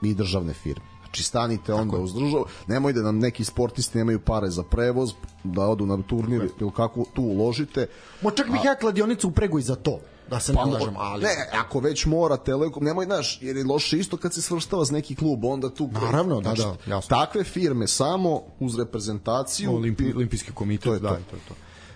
I 0.02 0.14
državne 0.14 0.52
firme. 0.52 0.95
Znači 1.16 1.28
stanite 1.28 1.74
onda 1.74 1.96
uz 1.96 2.14
državu, 2.14 2.44
nemoj 2.66 2.92
da 2.92 3.02
nam 3.02 3.18
neki 3.18 3.44
sportisti 3.44 3.98
nemaju 3.98 4.20
pare 4.20 4.50
za 4.50 4.62
prevoz, 4.62 5.12
da 5.44 5.62
odu 5.62 5.86
na 5.86 6.02
turnir 6.02 6.48
ili 6.60 6.70
kako 6.76 7.04
tu 7.14 7.22
uložite. 7.22 7.86
Mo 8.22 8.30
čak 8.30 8.50
bih 8.50 8.60
ja 8.64 8.74
kladionicu 8.74 9.28
upregu 9.28 9.58
i 9.58 9.62
za 9.62 9.74
to 9.74 10.00
da 10.30 10.40
se 10.40 10.52
ne 10.52 10.64
lažem, 10.64 10.94
ali 10.96 11.22
Pa, 11.22 11.28
Ne, 11.28 11.34
ako 11.52 11.80
već 11.80 12.06
mora 12.06 12.36
Telekom, 12.36 12.84
nemoj, 12.84 13.04
znaš, 13.04 13.38
jer 13.42 13.56
je 13.56 13.64
loše 13.64 13.98
isto 13.98 14.16
kad 14.16 14.34
se 14.34 14.42
svrštava 14.42 14.84
za 14.84 14.92
neki 14.92 15.14
klub, 15.14 15.44
onda 15.44 15.70
tu... 15.70 15.88
Naravno, 15.92 16.40
da, 16.40 16.54
Znači, 16.54 16.62
da, 16.62 16.94
jasno. 16.94 17.16
Takve 17.16 17.44
firme 17.44 17.86
samo 17.86 18.42
uz 18.60 18.78
reprezentaciju 18.78 19.74
Olimpi, 19.74 20.12
olimpijski 20.14 20.52
komitet, 20.52 20.84
To 20.84 20.94
je 20.94 21.00
da, 21.00 21.08
to. 21.08 21.14
to 21.30 21.36
je 21.36 21.42
to. 21.48 21.54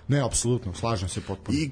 Ne, 0.08 0.20
apsolutno, 0.20 0.74
slažem 0.74 1.08
se 1.08 1.20
potpuno. 1.20 1.58
I 1.58 1.70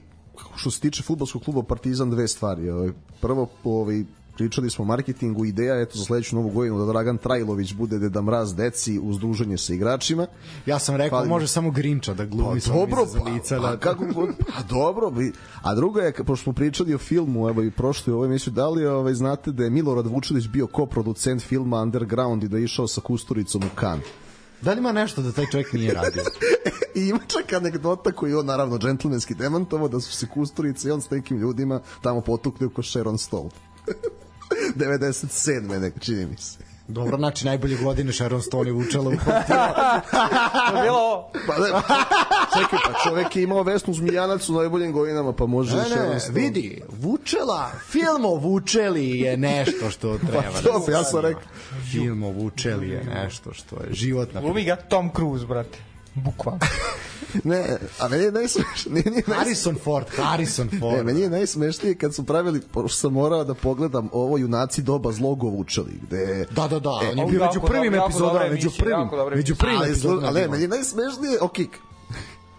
što 0.57 0.71
se 0.71 0.81
tiče 0.81 1.03
fudbalskog 1.03 1.43
kluba 1.43 1.63
Partizan 1.63 2.11
dve 2.11 2.29
stvari. 2.29 2.71
Ovaj, 2.71 2.91
Prvo, 3.21 3.49
ovaj, 3.65 4.05
pričali 4.39 4.71
smo 4.71 4.83
o 4.83 4.87
marketingu, 4.87 5.45
ideja 5.45 5.81
eto 5.81 5.99
za 5.99 6.05
sledeću 6.05 6.37
novu 6.37 6.51
godinu 6.51 6.79
da 6.79 6.93
Dragan 6.93 7.19
Trajlović 7.19 7.73
bude 7.73 7.99
Deda 7.99 8.23
Mraz 8.23 8.55
deci 8.55 9.01
uz 9.03 9.19
druženje 9.19 9.59
sa 9.59 9.75
igračima. 9.75 10.27
Ja 10.67 10.79
sam 10.79 10.97
rekao, 10.97 11.19
Fali- 11.19 11.29
može 11.29 11.49
samo 11.49 11.71
Grinča 11.71 12.15
da 12.15 12.25
glumi 12.25 12.61
Pa 12.61 12.73
dobro, 12.73 13.07
pa, 13.17 13.31
lica, 13.31 13.61
pa, 13.61 13.71
da, 13.71 13.77
kako 13.77 14.05
god, 14.15 14.29
pa 14.39 14.63
dobro, 14.63 15.11
bi, 15.11 15.33
a 15.63 15.75
drugo 15.75 16.01
je, 16.01 16.13
pošto 16.13 16.43
smo 16.43 16.53
pričali 16.53 16.95
o 16.95 16.99
filmu, 16.99 17.49
evo 17.49 17.63
i 17.63 17.71
prošli 17.71 18.13
u 18.13 18.17
ovoj 18.17 18.27
emisiju, 18.27 18.53
da 18.53 18.69
li 18.69 18.87
ovaj, 18.87 19.15
znate 19.15 19.53
da 19.53 19.65
je 19.65 19.71
Milorad 19.71 20.07
Vučilić 20.07 20.47
bio 20.49 20.67
koproducent 20.67 21.43
filma 21.43 21.83
Underground 21.83 22.45
i 22.45 22.49
da 22.49 22.57
je 22.57 22.65
išao 22.65 22.89
sa 22.89 23.01
Kusturicom 23.01 23.63
u 23.63 23.75
Kan? 23.75 24.01
Da 24.63 24.73
li 24.73 24.79
ima 24.79 24.93
nešto 24.93 25.23
da 25.23 25.33
taj 25.33 25.47
čovjek 25.51 25.73
nije 25.73 25.95
radio? 25.95 26.23
I 26.95 27.01
ima 27.09 27.21
čak 27.27 27.53
anegdota 27.53 28.13
koju 28.13 28.39
on 28.39 28.47
naravno 28.47 28.79
džentlmenski 28.79 29.35
demantovo 29.35 29.89
da 29.89 30.01
su 30.01 30.13
se 30.13 30.27
Kusturica 30.27 30.89
i 30.89 30.91
on 30.91 31.01
s 31.01 31.11
nekim 31.11 31.39
ljudima 31.39 31.81
tamo 32.03 32.21
potukli 32.21 32.67
oko 32.67 32.83
Sharon 32.83 33.19
Stone. 33.19 33.51
97. 34.79 35.79
nek 35.81 35.95
čini 36.01 36.27
mi 36.27 36.37
se. 36.37 36.59
Dobro, 36.89 37.17
znači 37.17 37.45
najbolje 37.47 37.77
godine 37.77 38.13
Sharon 38.13 38.43
Stone 38.43 38.69
je 38.69 38.73
vučela 38.73 39.09
u. 39.09 39.17
To 39.17 39.31
je 40.77 40.83
bilo 40.83 40.99
ovo. 40.99 41.31
Pa 41.47 41.53
ne, 41.53 41.69
čekaj, 42.59 42.79
pa 42.87 43.01
čovek 43.05 43.37
je 43.37 43.43
imao 43.43 43.63
Vesnu 43.63 43.95
Zmijanac 43.95 44.49
u 44.49 44.53
najboljim 44.53 44.93
godinama, 44.93 45.33
pa 45.33 45.47
može 45.47 45.77
Ne, 45.77 45.83
ne, 45.83 46.21
Stone. 46.21 46.41
vidi, 46.41 46.83
Vučela, 46.89 47.71
film 47.91 48.25
o 48.25 48.35
Vučeli 48.35 49.21
je 49.21 49.37
nešto 49.37 49.91
što 49.91 50.19
treba. 50.29 50.43
da 50.55 50.61
dobro, 50.63 50.81
se 50.81 50.93
ja 50.93 51.05
sam 51.05 51.21
rekao. 51.21 51.43
Film 51.93 52.23
o 52.23 52.31
Vučeli 52.31 52.89
je 52.89 53.05
nešto 53.05 53.53
što 53.53 53.77
je 53.77 53.93
životna. 53.95 54.41
Glumi 54.41 54.65
ga 54.65 54.77
Tom 54.77 55.11
Cruise, 55.17 55.47
brate. 55.47 55.79
Bukvalno. 56.15 56.61
Ne, 57.45 57.77
a 57.99 58.09
meni 58.09 58.25
je 58.25 58.33
najsmešnije, 58.33 58.93
meni 58.95 59.05
je 59.07 59.13
najsmešnije, 59.13 59.37
Harrison 59.39 59.77
Ford, 59.85 60.07
Harrison 60.17 60.69
Ne, 60.73 60.79
Ford. 60.79 61.05
meni 61.07 61.21
je 61.21 61.31
najsmešnije 61.31 61.95
kad 61.95 62.15
su 62.15 62.25
pravili, 62.25 62.61
pošto 62.61 62.97
sam 62.99 63.13
morao 63.13 63.45
da 63.45 63.55
pogledam 63.55 64.09
ovo 64.13 64.39
junaci 64.39 64.83
doba 64.83 65.13
zlogo 65.13 65.47
vučeli, 65.49 66.01
gde 66.03 66.47
Da, 66.51 66.69
da, 66.69 66.79
da, 66.79 66.91
on 66.91 67.19
je 67.19 67.27
bio 67.27 67.47
među 67.47 67.61
prvim 67.61 67.95
epizodama, 67.95 68.49
među 68.51 68.71
prvim, 68.79 69.09
među 69.35 69.55
prvim 69.57 69.83
epizodama. 69.83 70.27
ali 70.27 70.41
ne, 70.41 70.49
meni 70.49 70.63
je 70.63 70.69
najsmešnije, 70.69 71.39
ok, 71.41 71.57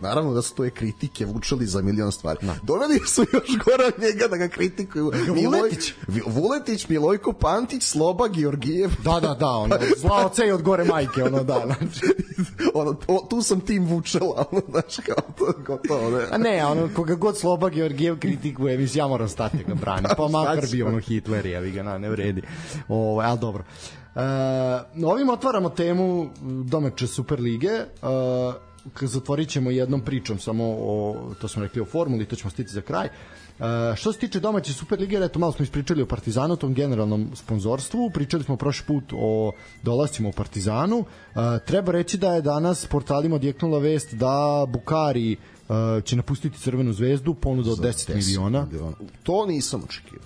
naravno 0.02 0.34
da 0.34 0.42
su 0.42 0.56
to 0.56 0.64
je 0.64 0.70
kritike 0.70 1.26
vučeli 1.26 1.66
za 1.66 1.82
milion 1.82 2.12
stvari. 2.12 2.40
Doveli 2.64 3.00
su 3.06 3.22
još 3.34 3.58
gore 3.66 3.92
njega 4.02 4.28
da 4.28 4.38
ga 4.38 4.48
kritikuju. 4.48 5.12
Vuletić. 5.44 5.94
Vi- 6.08 6.22
Vuletić, 6.26 6.88
Milojko 6.90 7.34
Pantić, 7.34 7.84
Sloba, 7.84 8.28
Georgijev. 8.28 8.90
Da, 9.04 9.20
da, 9.20 9.34
da, 9.34 9.48
ono, 9.48 9.76
zla 10.02 10.26
oce 10.26 10.48
i 10.48 10.52
od 10.52 10.62
gore 10.62 10.84
majke, 10.84 11.24
ono, 11.24 11.44
da, 11.44 11.62
znači. 11.66 12.06
ono, 12.74 12.96
o, 13.08 13.28
tu 13.30 13.42
sam 13.42 13.60
tim 13.60 13.86
vučela, 13.86 14.46
ono, 14.52 14.62
znaš, 14.70 14.96
kao 15.06 15.16
to 15.38 15.54
gotovo, 15.66 16.10
ne. 16.10 16.26
A 16.32 16.38
ne, 16.38 16.66
ono, 16.66 16.90
koga 16.96 17.16
god 17.16 17.38
Sloba 17.38 17.70
Georgijev 17.70 18.20
kritikuje, 18.20 18.78
mislim, 18.78 19.00
ja 19.00 19.08
moram 19.08 19.30
stati 19.30 19.58
da 19.58 19.64
ga 19.64 19.74
brani. 19.74 20.08
Pa 20.18 20.28
makar 20.28 20.68
ću? 20.68 20.86
ono 20.86 21.00
Hitler, 21.00 21.46
jevi 21.46 21.72
ga, 21.72 21.84
na, 21.84 21.98
ne 21.98 22.10
vredi. 22.10 22.42
Ovo, 22.88 23.22
ali 23.22 23.40
dobro. 23.40 23.64
E, 24.16 24.22
ovim 25.06 25.30
otvaramo 25.30 25.70
temu 25.70 26.30
domaće 26.42 27.08
Superlige. 27.08 27.70
K- 28.02 28.69
zatvorit 29.02 29.50
ćemo 29.50 29.72
jednom 29.72 30.02
pričom 30.02 30.40
samo 30.40 30.64
o, 30.64 31.16
to 31.42 31.48
smo 31.48 31.64
rekli 31.64 31.82
o 31.82 31.86
formuli, 31.86 32.26
to 32.26 32.36
ćemo 32.36 32.50
stiti 32.50 32.74
za 32.74 32.82
kraj. 32.82 33.06
E, 33.06 33.96
što 33.96 34.14
se 34.14 34.20
tiče 34.20 34.40
domaće 34.40 34.74
Superlige, 34.74 35.18
eto 35.18 35.40
malo 35.40 35.52
smo 35.52 35.64
ispričali 35.64 36.02
o 36.02 36.06
Partizanu, 36.06 36.56
tom 36.56 36.74
generalnom 36.74 37.32
sponzorstvu, 37.36 38.12
pričali 38.14 38.44
smo 38.44 38.56
prošli 38.56 38.86
put 38.88 39.04
o 39.14 39.52
dolascima 39.84 40.30
u 40.30 40.32
Partizanu. 40.32 41.06
E, 41.06 41.60
treba 41.66 41.92
reći 41.92 42.18
da 42.18 42.34
je 42.34 42.42
danas 42.42 42.86
portalima 42.86 43.36
odjeknula 43.36 43.80
vest 43.80 44.14
da 44.14 44.66
Bukari 44.70 45.32
e, 45.34 45.38
će 46.02 46.16
napustiti 46.16 46.60
Crvenu 46.60 46.94
zvezdu, 46.94 47.34
ponuda 47.34 47.72
od 47.72 47.80
10 47.80 48.16
miliona. 48.16 48.68
To 49.24 49.46
nisam 49.46 49.84
očekio. 49.84 50.20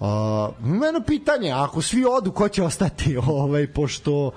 A, 0.00 0.50
meno 0.60 1.00
pitanje, 1.06 1.50
ako 1.50 1.82
svi 1.82 2.04
odu, 2.04 2.32
ko 2.32 2.48
će 2.48 2.62
ostati? 2.62 3.16
Ovaj, 3.26 3.66
pošto 3.66 4.30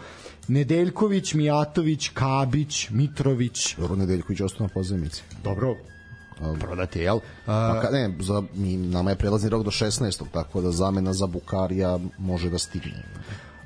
Nedeljković, 0.50 1.34
Mijatović, 1.34 2.10
Kabić, 2.10 2.90
Mitrović, 2.90 3.76
Dobro, 3.78 3.96
Nedeljković 3.96 4.42
ostao 4.42 4.68
na 4.68 4.74
pozemici. 4.74 5.24
dobro, 5.44 5.76
prodati, 6.60 7.00
jel? 7.00 7.20
A, 7.46 7.54
A, 7.54 7.82
ka, 7.82 7.90
ne, 7.90 8.14
za, 8.20 8.44
mi, 8.54 8.78
nama 8.78 9.10
je 9.10 9.16
prelazni 9.16 9.50
rok 9.50 9.64
do 9.64 9.72
16. 9.72 10.24
Tako 10.32 10.62
da 10.62 10.72
zamena 10.72 11.14
za 11.14 11.28
Bukarija 11.28 12.00
može 12.18 12.50
da 12.50 12.58
stigne. 12.58 13.04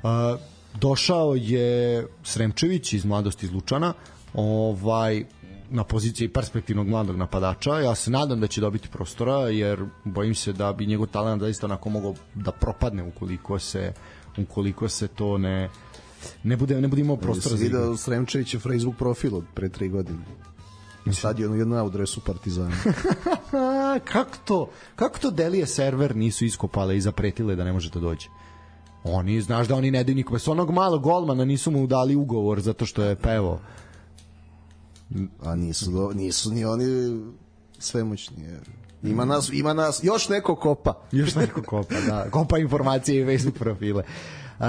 a, 0.02 0.36
došao 0.74 1.34
je 1.34 2.06
Sremčević 2.24 2.92
iz 2.92 3.04
mladosti 3.04 3.46
iz 3.46 3.52
Lučana, 3.52 3.92
ovaj, 4.34 5.24
na 5.70 5.84
poziciji 5.84 6.28
perspektivnog 6.28 6.88
mladog 6.88 7.16
napadača. 7.16 7.80
Ja 7.80 7.94
se 7.94 8.10
nadam 8.10 8.40
da 8.40 8.46
će 8.46 8.60
dobiti 8.60 8.88
prostora, 8.88 9.48
jer 9.48 9.84
bojim 10.04 10.34
se 10.34 10.52
da 10.52 10.72
bi 10.72 10.86
njegov 10.86 11.06
talent 11.06 11.42
zaista 11.42 11.66
onako 11.66 11.88
mogao 11.90 12.14
da 12.34 12.52
propadne 12.52 13.02
ukoliko 13.02 13.58
se 13.58 13.92
ukoliko 14.38 14.88
se 14.88 15.08
to 15.08 15.38
ne 15.38 15.70
ne 16.42 16.56
bude 16.56 16.80
ne 16.80 16.88
bude 16.88 17.00
imao 17.00 17.16
prostora 17.16 17.56
za 17.56 17.64
igru. 17.64 17.78
video 17.78 17.96
Sremčević 17.96 18.54
je 18.54 18.60
Facebook 18.60 18.96
profil 18.96 19.36
od 19.36 19.44
pre 19.54 19.68
tri 19.68 19.88
godine. 19.88 20.18
Stadion 21.12 21.58
jedna 21.58 21.84
u 21.84 21.90
dresu 21.90 22.20
Partizana. 22.20 22.76
Kako 24.12 24.36
to? 24.44 24.70
Kako 24.96 25.18
to 25.18 25.30
Delije 25.30 25.66
server 25.66 26.16
nisu 26.16 26.44
iskopale 26.44 26.96
i 26.96 27.00
zapretile 27.00 27.56
da 27.56 27.64
ne 27.64 27.72
može 27.72 27.90
da 27.90 28.00
dođe? 28.00 28.28
Oni, 29.04 29.40
znaš 29.40 29.68
da 29.68 29.74
oni 29.74 29.90
ne 29.90 30.04
daju 30.04 30.16
nikome. 30.16 30.38
S 30.38 30.48
onog 30.48 30.70
malog 30.70 31.02
golmana 31.02 31.44
nisu 31.44 31.70
mu 31.70 31.86
dali 31.86 32.16
ugovor 32.16 32.60
zato 32.60 32.86
što 32.86 33.02
je 33.02 33.16
pevao. 33.16 33.60
A 35.42 35.54
nisu, 35.54 35.90
do, 35.90 36.10
nisu 36.14 36.52
ni 36.52 36.64
oni 36.64 36.84
svemoćni. 37.78 38.44
je. 38.44 38.60
Ima 39.02 39.24
nas, 39.24 39.50
ima 39.52 39.72
nas, 39.72 40.00
još 40.02 40.28
neko 40.28 40.56
kopa. 40.56 41.00
Još 41.12 41.34
neko 41.34 41.62
kopa, 41.62 41.94
da. 42.08 42.30
Kopa 42.30 42.58
informacije 42.58 43.22
i 43.22 43.36
Facebook 43.36 43.58
profile. 43.58 44.02
Uh, 44.58 44.66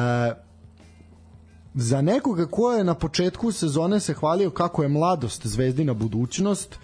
za 1.76 2.01
nekoga 2.01 2.45
ko 2.47 2.71
je 2.71 2.84
na 2.84 2.93
početku 2.95 3.51
sezone 3.51 3.99
se 3.99 4.13
hvalio 4.13 4.49
kako 4.49 4.84
je 4.84 4.89
mladost 4.89 5.47
zvezdina 5.47 5.93
budućnost, 5.93 6.76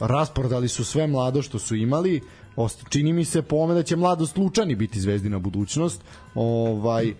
rasprodali 0.00 0.68
su 0.68 0.84
sve 0.84 1.06
mlado 1.06 1.42
što 1.42 1.58
su 1.58 1.74
imali, 1.76 2.20
Ost- 2.56 2.88
čini 2.88 3.12
mi 3.12 3.24
se 3.24 3.42
po 3.42 3.56
ome 3.56 3.74
da 3.74 3.82
će 3.82 3.96
mladost 3.96 4.36
Lučani 4.36 4.74
biti 4.74 5.00
zvezdina 5.00 5.38
budućnost. 5.38 6.00
Ovaj, 6.34 7.14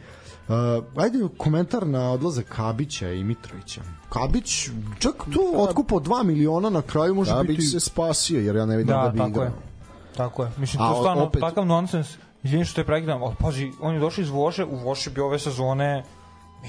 Uh, 0.45 0.55
ajde 0.97 1.19
komentar 1.37 1.87
na 1.87 2.13
odlazak 2.13 2.45
Kabića 2.47 3.11
i 3.11 3.25
Mitrovića. 3.25 3.81
Kabić, 4.09 4.69
čak 4.99 5.15
tu 5.25 5.41
otkupo 5.57 5.97
2 5.97 6.25
miliona 6.25 6.71
na 6.71 6.83
kraju 6.83 7.15
može 7.15 7.33
Da 7.33 7.43
biti... 7.43 7.55
bi 7.55 7.63
se 7.63 7.81
spasio, 7.81 8.41
jer 8.41 8.57
ja 8.57 8.67
ne 8.67 8.77
vidim 8.77 8.95
da, 8.95 9.03
Da, 9.03 9.09
bi 9.09 9.19
tako 9.19 9.31
igrao. 9.31 9.45
je. 9.45 9.53
Tako 10.17 10.43
je. 10.43 10.51
Mislim, 10.59 10.83
A, 10.83 10.89
to 10.89 10.93
je 10.93 10.99
stvarno 10.99 11.23
opet- 11.25 11.41
takav 11.41 11.67
nonsens. 11.67 12.07
Izvini 12.43 12.65
što 12.65 12.83
te 12.83 12.87
prekidam, 12.87 13.23
ali 13.23 13.35
pazi, 13.39 13.73
on 13.81 13.95
je 13.95 14.01
došao 14.01 14.23
iz 14.23 14.31
Voše, 14.31 14.65
u 14.65 14.77
Voše 14.77 15.11
bi 15.11 15.21
ove 15.21 15.39
sezone 15.39 16.05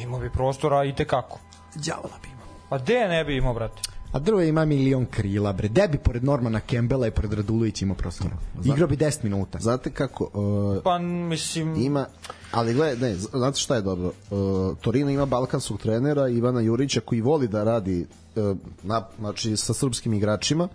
imao 0.02 0.20
bi 0.20 0.30
prostora 0.30 0.84
i 0.86 0.96
tekako. 0.96 1.40
Đavola 1.76 2.18
bi 2.24 2.30
imao. 2.30 2.48
A 2.70 2.78
gde 2.78 3.08
ne 3.08 3.24
bi 3.26 3.38
imao, 3.38 3.54
brate? 3.54 3.82
A 4.16 4.20
Drve 4.20 4.48
ima 4.48 4.66
milion 4.66 5.06
krila, 5.06 5.54
bre. 5.54 5.68
Gde 5.68 5.88
bi 5.88 5.98
pored 5.98 6.24
Normana 6.24 6.60
Kembela 6.60 7.08
i 7.08 7.12
pored 7.12 7.34
Radulovića 7.34 7.86
imao 7.86 7.98
prostora? 7.98 8.38
Igrao 8.66 8.88
bi 8.88 8.98
10 8.98 9.24
minuta. 9.24 9.60
Znate 9.60 9.92
kako, 9.92 10.24
uh, 10.24 10.84
Pa, 10.84 10.98
mislim... 10.98 11.76
ima, 11.76 12.06
ali 12.52 12.74
gledaj, 12.74 13.10
ne, 13.10 13.16
znate 13.16 13.60
šta 13.60 13.76
je 13.76 13.82
dobro? 13.82 14.12
Uh, 14.32 14.78
Torino 14.82 15.10
ima 15.10 15.26
balkanskog 15.26 15.82
trenera 15.82 16.28
Ivana 16.28 16.62
Jurića 16.62 17.02
koji 17.02 17.22
voli 17.22 17.48
da 17.48 17.64
radi 17.64 18.06
uh, 18.36 18.58
na, 18.84 19.08
znači, 19.20 19.58
sa 19.58 19.74
srpskim 19.74 20.14
igračima, 20.14 20.68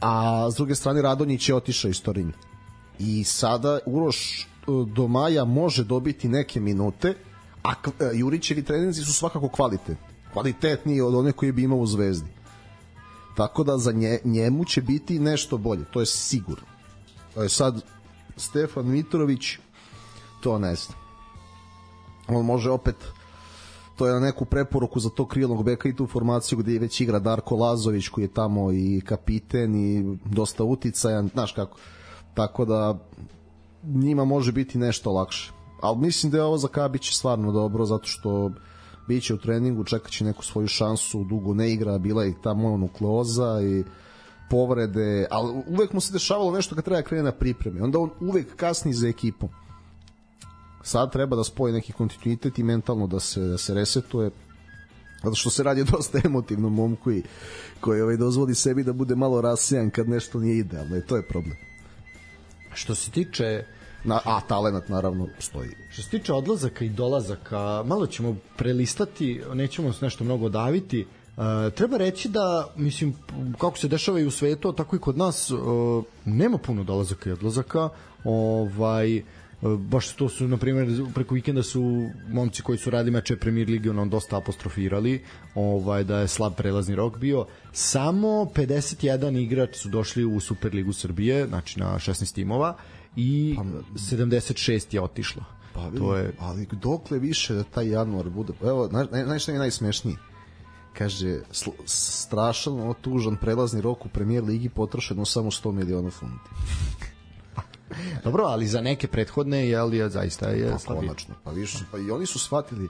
a 0.00 0.46
s 0.50 0.54
druge 0.54 0.74
strane 0.74 1.02
Radonjić 1.02 1.48
je 1.48 1.54
otišao 1.54 1.88
iz 1.88 2.02
Torina. 2.02 2.32
I 2.98 3.24
sada 3.24 3.78
Uroš 3.86 4.48
do 4.94 5.08
maja 5.08 5.44
može 5.44 5.84
dobiti 5.84 6.28
neke 6.28 6.60
minute, 6.60 7.14
a 7.68 7.72
uh, 7.86 7.92
Jurićevi 8.14 8.62
treninzi 8.62 9.04
su 9.04 9.12
svakako 9.12 9.48
kvalitetni. 9.48 10.06
Kvalitetniji 10.32 11.00
od 11.00 11.14
one 11.14 11.32
koje 11.32 11.52
bi 11.52 11.62
imao 11.62 11.78
u 11.78 11.86
Zvezdi. 11.86 12.30
Tako 13.36 13.64
da 13.64 13.78
za 13.78 13.92
nje, 13.92 14.18
njemu 14.24 14.64
će 14.64 14.82
biti 14.82 15.18
nešto 15.18 15.58
bolje, 15.58 15.84
to 15.84 16.00
je 16.00 16.06
sigurno. 16.06 16.66
E, 17.36 17.48
sad, 17.48 17.82
Stefan 18.36 18.86
Mitrović, 18.86 19.58
to 20.40 20.58
ne 20.58 20.74
znam. 20.74 20.98
On 22.28 22.44
može 22.44 22.70
opet 22.70 22.96
to 23.98 24.06
je 24.06 24.12
na 24.12 24.20
neku 24.20 24.44
preporuku 24.44 25.00
za 25.00 25.10
to 25.10 25.26
krilnog 25.26 25.64
beka 25.64 25.88
i 25.88 25.96
tu 25.96 26.06
formaciju 26.06 26.58
gde 26.58 26.78
već 26.78 27.00
igra 27.00 27.18
Darko 27.18 27.56
Lazović 27.56 28.08
koji 28.08 28.24
je 28.24 28.34
tamo 28.34 28.72
i 28.72 29.02
kapiten 29.04 29.74
i 29.74 30.16
dosta 30.24 30.64
uticajan, 30.64 31.28
znaš 31.32 31.52
kako. 31.52 31.78
Tako 32.34 32.64
da 32.64 32.98
njima 33.82 34.24
može 34.24 34.52
biti 34.52 34.78
nešto 34.78 35.12
lakše. 35.12 35.57
Ali 35.80 35.98
mislim 35.98 36.32
da 36.32 36.38
je 36.38 36.44
ovo 36.44 36.58
za 36.58 36.68
Kabić 36.68 37.14
stvarno 37.14 37.52
dobro 37.52 37.84
zato 37.84 38.06
što 38.06 38.50
biće 39.08 39.34
u 39.34 39.38
treningu, 39.38 39.84
čekat 39.84 40.10
će 40.10 40.24
neku 40.24 40.44
svoju 40.44 40.68
šansu, 40.68 41.24
dugo 41.24 41.54
ne 41.54 41.72
igra, 41.72 41.98
bila 41.98 42.24
je 42.24 42.30
i 42.30 42.34
ta 42.42 42.54
mononukleoza 42.54 43.60
i 43.62 43.84
povrede, 44.50 45.26
ali 45.30 45.62
uvek 45.66 45.92
mu 45.92 46.00
se 46.00 46.12
dešavalo 46.12 46.52
nešto 46.52 46.74
kad 46.74 46.84
treba 46.84 47.00
da 47.00 47.08
krene 47.08 47.22
na 47.22 47.32
pripreme. 47.32 47.82
Onda 47.82 47.98
on 47.98 48.10
uvek 48.20 48.56
kasni 48.56 48.92
za 48.92 49.08
ekipom. 49.08 49.48
Sad 50.82 51.12
treba 51.12 51.36
da 51.36 51.44
spoji 51.44 51.72
neki 51.72 51.92
kontinuitet 51.92 52.58
i 52.58 52.62
mentalno 52.62 53.06
da 53.06 53.20
se, 53.20 53.40
da 53.40 53.58
se 53.58 53.74
resetuje 53.74 54.30
zato 55.22 55.34
što 55.34 55.50
se 55.50 55.62
radi 55.62 55.80
o 55.80 55.84
dosta 55.84 56.20
emotivnom 56.24 56.74
momku 56.74 57.12
i 57.12 57.22
koji 57.80 58.00
ovaj, 58.00 58.16
dozvoli 58.16 58.54
sebi 58.54 58.84
da 58.84 58.92
bude 58.92 59.16
malo 59.16 59.40
rasijan 59.40 59.90
kad 59.90 60.08
nešto 60.08 60.40
nije 60.40 60.58
idealno 60.58 60.96
i 60.96 61.06
to 61.06 61.16
je 61.16 61.28
problem. 61.28 61.56
Što 62.74 62.94
se 62.94 63.10
tiče 63.10 63.64
Na, 64.04 64.20
a 64.24 64.40
talenat 64.40 64.88
naravno 64.88 65.28
stoji. 65.38 65.70
Što 65.90 66.02
se 66.02 66.10
tiče 66.10 66.32
odlazaka 66.32 66.84
i 66.84 66.88
dolazaka, 66.88 67.82
malo 67.86 68.06
ćemo 68.06 68.36
prelistati, 68.56 69.40
nećemo 69.54 69.92
se 69.92 70.04
nešto 70.04 70.24
mnogo 70.24 70.48
daviti. 70.48 71.06
Uh, 71.36 71.44
treba 71.74 71.96
reći 71.96 72.28
da, 72.28 72.68
mislim, 72.76 73.14
kako 73.58 73.78
se 73.78 73.88
dešava 73.88 74.20
i 74.20 74.26
u 74.26 74.30
svetu, 74.30 74.72
tako 74.72 74.96
i 74.96 74.98
kod 74.98 75.18
nas, 75.18 75.50
uh, 75.50 76.04
nema 76.24 76.58
puno 76.58 76.84
dolazaka 76.84 77.30
i 77.30 77.32
odlazaka. 77.32 77.88
Ovaj, 78.24 79.18
uh, 79.18 79.24
baš 79.78 80.12
to 80.12 80.28
su, 80.28 80.48
na 80.48 80.56
primjer, 80.56 81.04
preko 81.14 81.34
vikenda 81.34 81.62
su 81.62 82.08
momci 82.28 82.62
koji 82.62 82.78
su 82.78 82.90
radili 82.90 83.10
meče 83.10 83.36
Premier 83.36 83.68
Ligi 83.68 83.88
onom 83.88 84.10
dosta 84.10 84.36
apostrofirali, 84.36 85.24
ovaj, 85.54 86.04
da 86.04 86.18
je 86.18 86.28
slab 86.28 86.52
prelazni 86.56 86.94
rok 86.94 87.18
bio. 87.18 87.46
Samo 87.72 88.28
51 88.28 89.42
igrač 89.42 89.76
su 89.76 89.88
došli 89.88 90.24
u 90.24 90.40
Superligu 90.40 90.92
Srbije, 90.92 91.46
znači 91.46 91.80
na 91.80 91.94
16 91.94 92.34
timova, 92.34 92.76
i 93.20 93.56
76 93.94 94.94
je 94.94 95.00
otišlo. 95.00 95.44
Pa, 95.74 95.90
to 95.98 96.16
je 96.16 96.34
ali 96.38 96.66
dokle 96.72 97.18
više 97.18 97.54
da 97.54 97.62
taj 97.62 97.88
januar 97.88 98.28
bude 98.28 98.52
evo 98.62 98.88
znaš 99.24 99.42
šta 99.42 99.52
mi 99.52 99.56
je 99.56 99.58
najsmešnije 99.58 100.16
kaže 100.92 101.40
strašan 101.86 102.80
ono 102.80 102.94
tužan 102.94 103.36
prelazni 103.36 103.80
rok 103.80 104.06
u 104.06 104.08
premier 104.08 104.44
ligi 104.44 104.68
potrošeno 104.68 105.24
samo 105.24 105.50
100 105.50 105.72
miliona 105.72 106.10
funti 106.10 106.50
Dobro, 108.24 108.44
ali 108.44 108.66
za 108.66 108.80
neke 108.80 109.08
prethodne 109.08 109.68
je 109.68 109.82
li 109.82 110.10
zaista 110.10 110.48
je 110.48 110.70
pa 110.70 110.78
slabije. 110.78 111.00
konačno 111.08 111.34
pa 111.44 111.50
više 111.50 111.84
pa 111.90 111.98
i 111.98 112.10
oni 112.10 112.26
su 112.26 112.38
shvatili 112.38 112.88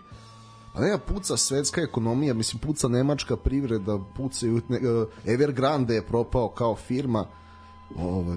Pa 0.74 0.80
nema 0.80 0.98
puca 0.98 1.36
svetska 1.36 1.80
ekonomija, 1.80 2.34
mislim 2.34 2.60
puca 2.60 2.88
nemačka 2.88 3.36
privreda, 3.36 3.98
pucaju 4.16 4.60
ne, 4.68 4.80
Evergrande 5.26 5.94
je 5.94 6.06
propao 6.06 6.48
kao 6.48 6.76
firma. 6.76 7.26
Ovo, 7.96 8.36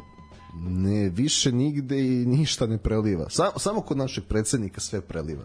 ne 0.59 1.09
više 1.09 1.51
nigde 1.51 1.99
i 1.99 2.25
ništa 2.25 2.67
ne 2.67 2.77
preliva. 2.77 3.29
Sa, 3.29 3.51
samo 3.57 3.81
kod 3.81 3.97
našeg 3.97 4.23
predsednika 4.23 4.81
sve 4.81 5.01
preliva. 5.01 5.43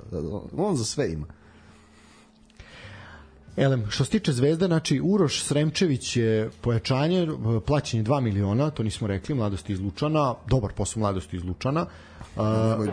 On 0.57 0.77
za 0.77 0.85
sve 0.85 1.13
ima. 1.13 1.27
Elem, 3.57 3.85
što 3.89 4.05
se 4.05 4.11
tiče 4.11 4.33
Zvezde, 4.33 4.67
znači 4.67 5.01
Uroš 5.05 5.45
Sremčević 5.45 6.17
je 6.17 6.51
pojačanje, 6.61 7.29
plaćanje 7.67 8.03
2 8.03 8.21
miliona, 8.21 8.71
to 8.71 8.83
nismo 8.83 9.07
rekli, 9.07 9.35
mladosti 9.35 9.73
iz 9.73 9.81
Lučana, 9.81 10.35
dobar 10.47 10.73
posao 10.73 11.01
mladosti 11.01 11.37
iz 11.37 11.45
Lučana. 11.45 11.87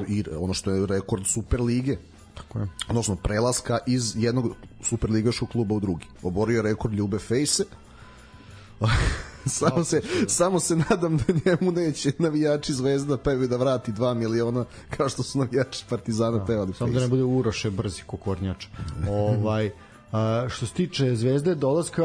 I 0.08 0.24
ono 0.40 0.54
što 0.54 0.72
je 0.72 0.86
rekord 0.86 1.26
Super 1.26 1.62
lige. 1.62 1.98
tako 2.34 2.60
je. 2.60 2.68
Odnosno 2.90 3.16
prelaska 3.16 3.80
iz 3.88 4.16
jednog 4.18 4.56
superligaškog 4.84 5.50
kluba 5.50 5.76
u 5.76 5.80
drugi. 5.80 6.06
Oborio 6.22 6.56
je 6.56 6.62
rekord 6.62 6.94
Ljube 6.94 7.20
Fejse. 7.20 7.64
samo 9.60 9.84
se 9.84 10.02
samo 10.28 10.60
se 10.60 10.76
nadam 10.76 11.18
da 11.18 11.24
njemu 11.46 11.72
neće 11.72 12.12
navijači 12.20 12.74
Zvezda 12.74 13.18
pevaju 13.18 13.48
da 13.48 13.58
vrati 13.58 13.92
2 13.92 14.14
miliona 14.14 14.66
kao 14.90 15.10
što 15.10 15.24
su 15.24 15.40
navijači 15.40 15.86
Partizana 15.90 16.46
pevali 16.46 16.74
Samo 16.74 16.94
da 16.94 17.00
ne 17.00 17.08
bude 17.08 17.24
Uroše 17.24 17.72
brzi 17.72 18.02
ko 18.06 18.18
kornjač. 18.18 18.66
ovaj, 19.10 19.72
a, 20.12 20.46
što 20.50 20.66
se 20.66 20.74
tiče 20.74 21.16
Zvezde 21.16 21.56
dolaska 21.56 22.04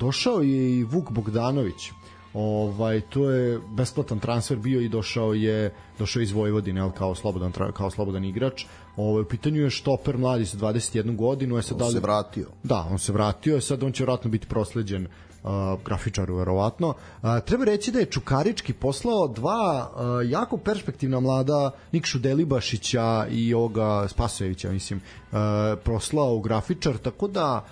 došao 0.00 0.40
je 0.40 0.78
i 0.78 0.84
Vuk 0.84 1.10
Bogdanović. 1.10 1.90
Ovaj 2.34 3.00
to 3.00 3.30
je 3.30 3.60
besplatan 3.70 4.18
transfer 4.18 4.58
bio 4.58 4.80
i 4.80 4.88
došao 4.88 5.34
je 5.34 5.74
došao 5.98 6.20
je 6.20 6.24
iz 6.24 6.32
Vojvodine 6.32 6.80
al 6.80 6.90
kao 6.90 7.14
slobodan 7.14 7.52
kao 7.72 7.90
slobodan 7.90 8.24
igrač. 8.24 8.64
Ovaj 8.96 9.22
u 9.22 9.28
pitanju 9.28 9.62
je 9.62 9.70
štoper 9.70 10.18
mladi 10.18 10.46
sa 10.46 10.56
21 10.56 11.16
godinu, 11.16 11.56
je 11.56 11.62
sad 11.62 11.78
da 11.78 11.84
On 11.84 11.88
li- 11.88 11.94
se 11.94 12.00
vratio. 12.00 12.46
Da, 12.62 12.86
on 12.90 12.98
se 12.98 13.12
vratio, 13.12 13.60
sad 13.60 13.82
on 13.82 13.92
će 13.92 14.02
vjerojatno 14.02 14.30
biti 14.30 14.46
prosleđen 14.46 15.06
uh, 15.42 15.50
grafičaru 15.84 16.36
verovatno. 16.36 16.88
Uh, 16.88 17.28
treba 17.46 17.64
reći 17.64 17.92
da 17.92 17.98
je 17.98 18.06
Čukarički 18.10 18.72
poslao 18.72 19.28
dva 19.28 19.90
uh, 19.94 20.30
jako 20.30 20.56
perspektivna 20.56 21.20
mlada 21.20 21.70
Nikšu 21.92 22.18
Delibašića 22.18 23.26
i 23.30 23.54
ovoga 23.54 24.08
Spasojevića, 24.08 24.70
mislim, 24.70 25.00
uh, 25.32 25.38
proslao 25.84 26.34
u 26.34 26.40
grafičar, 26.40 26.98
tako 26.98 27.28
da 27.28 27.64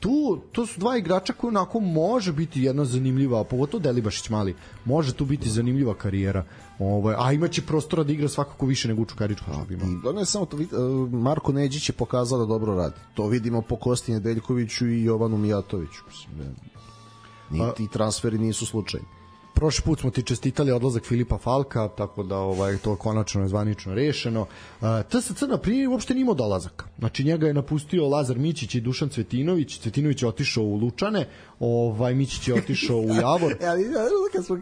tu 0.00 0.40
to 0.52 0.66
su 0.66 0.80
dva 0.80 0.96
igrača 0.96 1.32
koji 1.32 1.48
onako 1.48 1.80
može 1.80 2.32
biti 2.32 2.62
jedna 2.62 2.84
zanimljiva, 2.84 3.44
pogotovo 3.44 3.82
Delibašić 3.82 4.28
mali, 4.28 4.54
može 4.84 5.14
tu 5.14 5.24
biti 5.24 5.50
zanimljiva 5.50 5.94
karijera. 5.94 6.44
Ovaj, 6.78 7.14
a 7.18 7.32
imaće 7.32 7.62
prostora 7.62 8.04
da 8.04 8.12
igra 8.12 8.28
svakako 8.28 8.66
više 8.66 8.88
nego 8.88 9.02
u 9.02 9.04
Čukaričku 9.04 9.44
što 9.52 9.64
bi 9.64 9.74
imao. 9.74 9.88
I 9.88 10.08
ono 10.08 10.20
je 10.20 10.26
samo 10.26 10.46
to, 10.46 10.58
e, 10.60 10.66
Marko 11.10 11.52
Neđić 11.52 11.88
je 11.88 11.92
pokazao 11.92 12.38
da 12.38 12.46
dobro 12.46 12.74
radi. 12.74 12.94
To 13.14 13.26
vidimo 13.26 13.62
po 13.62 13.76
Kosti 13.76 14.12
Nedeljkoviću 14.12 14.88
i 14.88 15.04
Jovanu 15.04 15.38
Mijatoviću. 15.38 16.02
Mislim, 16.08 16.38
da, 16.38 17.66
ni, 17.66 17.74
ti 17.76 17.88
transferi 17.92 18.38
nisu 18.38 18.66
slučajni. 18.66 19.15
Prošli 19.56 19.84
put 19.84 20.00
smo 20.00 20.10
ti 20.10 20.22
čestitali 20.22 20.72
odlazak 20.72 21.04
Filipa 21.04 21.38
Falka, 21.38 21.88
tako 21.88 22.22
da 22.22 22.36
ovaj 22.36 22.76
to 22.76 22.96
konačno 22.96 23.42
je 23.42 23.48
zvanično 23.48 23.94
rešeno. 23.94 24.40
Uh, 24.40 24.86
TSC 25.08 25.40
na 25.48 25.58
primjer 25.58 25.88
uopšte 25.88 26.14
nije 26.14 26.22
imao 26.22 26.34
dolazak. 26.34 26.84
Znači 26.98 27.24
njega 27.24 27.46
je 27.46 27.54
napustio 27.54 28.08
Lazar 28.08 28.38
Mićić 28.38 28.74
i 28.74 28.80
Dušan 28.80 29.08
Cvetinović. 29.08 29.78
Cvetinović 29.78 30.22
je 30.22 30.28
otišao 30.28 30.64
u 30.64 30.76
Lučane, 30.76 31.28
ovaj 31.60 32.14
Mićić 32.14 32.48
je 32.48 32.54
otišao 32.54 32.96
u 32.96 33.14
Javor. 33.14 33.56
E, 33.60 33.66
ali 33.66 33.84
kad 34.32 34.44
smo, 34.44 34.58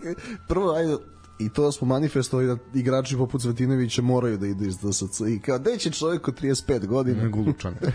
prvo, 0.49 0.73
ajde, 0.75 0.97
i 1.39 1.49
to 1.53 1.73
smo 1.73 1.87
manifestovali 1.87 2.49
da 2.49 2.57
igrači 2.75 3.17
poput 3.17 3.43
Cvetinovića 3.43 4.03
moraju 4.03 4.39
da 4.39 4.47
idu 4.47 4.65
iz 4.65 4.79
DSC 4.79 5.21
i 5.29 5.41
kao, 5.41 5.59
gde 5.59 5.79
će 5.79 5.91
čovjek 5.91 6.29
od 6.29 6.41
35 6.41 6.87
godina? 6.87 7.23
nego 7.23 7.39
u 7.39 7.43
Lučane. 7.43 7.77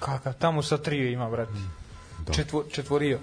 Kakav, 0.00 0.32
tamo 0.38 0.62
sa 0.62 0.78
trio 0.78 1.08
ima, 1.08 1.30
brate. 1.30 1.85
Četvo, 2.32 2.64
četvorio. 2.70 3.18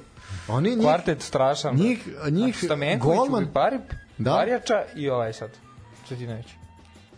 Oni 0.48 0.70
njih, 0.70 0.80
Kvartet 0.80 1.22
strašan. 1.22 1.76
njih, 1.76 2.08
njih 2.32 2.54
Znači, 2.54 2.66
Stamenković, 2.66 3.18
golman, 3.18 3.44
Ubiparip, 3.44 3.82
Da. 4.18 4.24
da. 4.24 4.36
Varjača 4.36 4.84
i 4.96 5.10
ovaj 5.10 5.34
sad. 5.34 5.50
Cvetinović. 6.08 6.46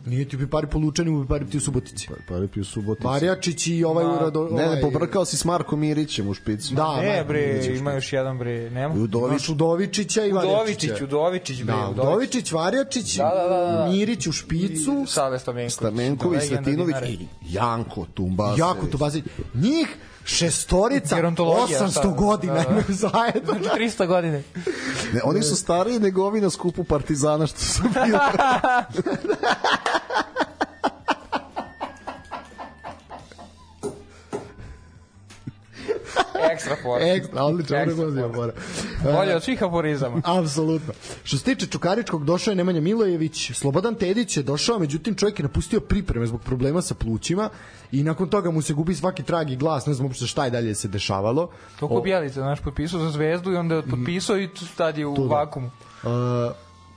nije 0.06 0.30
ti 0.30 0.38
Pipari 0.38 0.68
po 0.68 0.78
Lučani, 0.80 1.24
Pipari 1.24 1.50
ti 1.50 1.58
u 1.58 1.62
Subotici. 1.62 2.08
Pa 2.28 2.40
repi 2.40 2.60
u 2.60 2.64
Subotici. 2.66 3.08
Marjačić 3.08 3.68
i 3.68 3.84
ovaj 3.84 4.06
Ma, 4.06 4.14
urado... 4.14 4.48
Ne, 4.52 4.64
ovaj, 4.64 4.76
ne, 4.76 4.82
pobrkao 4.82 5.26
si 5.26 5.38
s 5.38 5.46
Markom 5.46 5.80
Mirićem 5.80 6.28
u 6.28 6.34
špicu. 6.34 6.74
Da, 6.76 7.02
ne, 7.02 7.24
bre, 7.24 7.62
ima 7.78 7.94
još 7.94 8.14
jedan, 8.14 8.38
bre, 8.38 8.70
nema. 8.70 8.96
I 8.96 9.00
Udović. 9.00 9.30
Imaš 9.30 9.50
Udovičića 9.50 10.26
i 10.26 10.32
Varjačića. 10.32 10.62
Udovičić, 10.62 11.02
Udovičić, 11.02 11.64
bre, 11.64 11.74
Da, 11.76 11.88
Udovičić, 11.90 12.52
Varjačić, 12.52 13.18
Da, 13.18 13.24
da, 13.36 13.56
da, 13.56 13.72
da. 13.72 13.90
Mirić 13.92 14.28
u 14.28 14.32
špicu, 14.32 15.06
Save 15.08 15.40
Stamenković. 15.40 15.74
Stamenković, 15.74 16.42
Legenda 16.42 16.64
Svetinović 16.64 16.96
i 17.20 17.28
Janko 17.42 18.06
Tumbasević. 18.14 18.60
Jako 18.60 18.86
to 18.88 18.98
bazi. 18.98 19.24
Njih 19.54 19.88
šestorica, 20.26 21.16
Gerontologija, 21.16 21.80
800 21.80 21.92
šta? 21.92 22.08
godina 22.08 22.54
Da, 22.54 22.64
da. 22.64 22.70
imaju 22.70 22.86
zajedno. 22.90 23.54
Znači 23.54 23.80
300 23.80 24.08
godine. 24.08 24.44
Ne, 25.14 25.22
oni 25.24 25.44
su 25.44 25.56
stariji 25.56 26.00
nego 26.00 26.24
ovi 26.24 26.42
na 26.42 26.50
skupu 26.50 26.84
Partizana 26.84 27.48
što 27.48 27.60
su 27.60 27.82
bili. 27.84 28.18
Ekstra 36.56 36.76
for. 36.84 37.02
Ekstra, 37.02 37.44
odlično, 37.44 37.78
Ekstra 37.78 38.06
odlično, 38.06 38.34
for. 38.34 38.50
odlično. 38.50 39.12
Bolje 39.14 39.36
od 39.36 39.44
svih 39.44 39.64
aforizama. 39.64 40.22
Apsolutno. 40.40 40.94
Što 41.24 41.38
se 41.38 41.44
tiče 41.44 41.68
Čukaričkog, 41.68 42.26
došao 42.26 42.52
je 42.52 42.56
Nemanja 42.56 42.82
Milojević, 42.82 43.52
Slobodan 43.52 43.96
Tedić 43.96 44.38
je 44.38 44.44
došao, 44.44 44.80
međutim 44.80 45.16
čovjek 45.16 45.40
je 45.40 45.44
napustio 45.44 45.80
pripreme 45.80 46.26
zbog 46.26 46.42
problema 46.42 46.82
sa 46.82 46.96
plućima 46.96 47.50
i 47.92 48.04
nakon 48.04 48.30
toga 48.30 48.52
mu 48.52 48.62
se 48.62 48.74
gubi 48.74 48.96
svaki 48.96 49.24
trag 49.24 49.52
i 49.52 49.56
glas, 49.56 49.86
ne 49.86 49.94
znam 49.94 50.06
uopšte 50.08 50.28
šta 50.28 50.46
je 50.46 50.52
dalje 50.52 50.76
se 50.76 50.88
dešavalo. 50.88 51.50
Toliko 51.80 52.02
Bjelica, 52.02 52.40
znaš, 52.40 52.60
potpisao 52.60 53.00
za 53.00 53.10
zvezdu 53.10 53.52
i 53.52 53.56
onda 53.56 53.76
je 53.76 53.82
potpisao 53.82 54.40
i 54.40 54.50
tad 54.78 54.98
je 54.98 55.08
u 55.08 55.16
Tu 55.16 55.28
da. 55.28 55.36
vakumu. 55.36 55.70
Uh, 56.04 56.12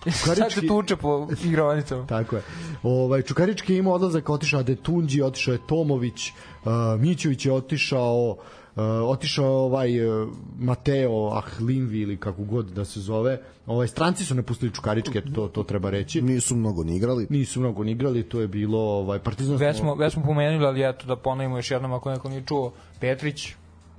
Sad 0.24 0.52
se 0.52 0.66
tuče 0.66 0.96
po 0.96 1.28
igrovanicama. 1.44 2.06
Tako 2.06 2.36
je. 2.36 2.42
Ovaj 2.82 3.22
Čukarički 3.22 3.72
je 3.72 3.78
imao 3.78 3.94
odlazak, 3.94 4.30
otišao 4.30 4.60
Adetunđi, 4.60 5.22
otišao 5.22 5.52
je 5.52 5.58
Tomović, 5.66 6.32
uh, 6.64 6.72
Mićević 7.00 7.46
je 7.46 7.52
otišao, 7.52 8.30
uh, 8.30 8.36
otišao 8.82 9.44
je 9.44 9.50
ovaj 9.50 10.22
uh, 10.22 10.28
Mateo 10.58 11.30
Ahlinvi 11.32 12.00
ili 12.00 12.16
kako 12.16 12.44
god 12.44 12.66
da 12.66 12.84
se 12.84 13.00
zove. 13.00 13.40
Ovaj 13.66 13.88
stranci 13.88 14.24
su 14.24 14.34
napustili 14.34 14.72
Čukaričke, 14.74 15.22
to 15.34 15.48
to 15.48 15.62
treba 15.62 15.90
reći. 15.90 16.22
Nisu 16.22 16.56
mnogo 16.56 16.84
ni 16.84 16.96
igrali. 16.96 17.26
Nisu 17.30 17.60
mnogo 17.60 17.84
ni 17.84 17.92
igrali, 17.92 18.22
to 18.22 18.40
je 18.40 18.48
bilo 18.48 18.78
ovaj 18.80 19.18
Partizan 19.18 19.56
Već 19.56 19.76
smo, 19.78 19.94
već 19.94 20.12
smo 20.12 20.22
pomenuli, 20.22 20.66
ali 20.66 20.88
eto 20.90 21.06
da 21.06 21.16
ponovimo 21.16 21.56
još 21.58 21.70
jednom 21.70 21.92
ako 21.92 22.10
neko 22.10 22.28
nije 22.28 22.42
čuo. 22.46 22.72
Petrić, 23.00 23.48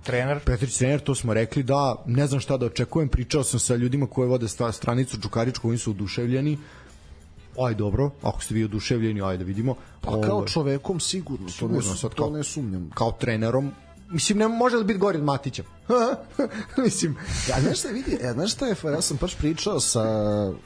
trener, 0.03 0.39
Petrić 0.45 0.77
trener, 0.77 0.99
to 0.99 1.15
smo 1.15 1.33
rekli 1.33 1.63
da 1.63 1.95
ne 2.05 2.27
znam 2.27 2.39
šta 2.39 2.57
da 2.57 2.65
očekujem, 2.65 3.09
pričao 3.09 3.43
sam 3.43 3.59
sa 3.59 3.75
ljudima 3.75 4.07
koji 4.07 4.29
vode 4.29 4.47
sta, 4.47 4.71
stranicu 4.71 5.21
Čukaričku, 5.21 5.69
oni 5.69 5.77
su 5.77 5.91
oduševljeni. 5.91 6.57
Aj 7.65 7.73
dobro, 7.75 8.09
ako 8.21 8.43
ste 8.43 8.53
vi 8.53 8.63
oduševljeni, 8.63 9.21
ajde 9.21 9.43
da 9.43 9.47
vidimo. 9.47 9.75
Pa 10.01 10.21
kao 10.21 10.35
Ovaj, 10.35 10.47
čovekom 10.47 10.99
sigurno, 10.99 11.45
to 11.59 11.67
ne, 11.67 11.73
Sigurno, 11.73 11.81
sad 11.95 12.13
to 12.13 12.23
kao- 12.23 12.31
ne 12.37 12.43
sumnjam. 12.43 12.89
kao 12.93 13.11
trenerom 13.11 13.71
mislim 14.11 14.37
ne 14.37 14.47
može 14.47 14.77
li 14.77 14.83
biti 14.83 14.99
gori 14.99 15.17
od 15.17 15.23
Matića? 15.23 15.63
Mislim 16.83 17.17
Ja, 17.49 17.61
znaš 17.61 17.79
šta 17.79 17.89
vidi, 17.89 18.17
ja, 18.23 18.33
znaš 18.33 18.51
šta 18.51 18.67
je, 18.67 18.75
ja 18.83 19.01
sam 19.01 19.17
baš 19.21 19.35
pričao 19.37 19.79
sa, 19.79 20.03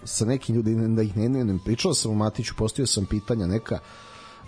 sa 0.03 0.25
nekim 0.25 0.55
ljudima, 0.55 0.87
da 0.87 1.01
ih 1.01 1.17
ne 1.17 1.25
imenujem, 1.25 1.59
pričao 1.65 1.93
sam 1.93 2.11
u 2.11 2.15
Matiću, 2.15 2.53
postavio 2.57 2.87
sam 2.87 3.05
pitanja 3.05 3.47
neka, 3.47 3.79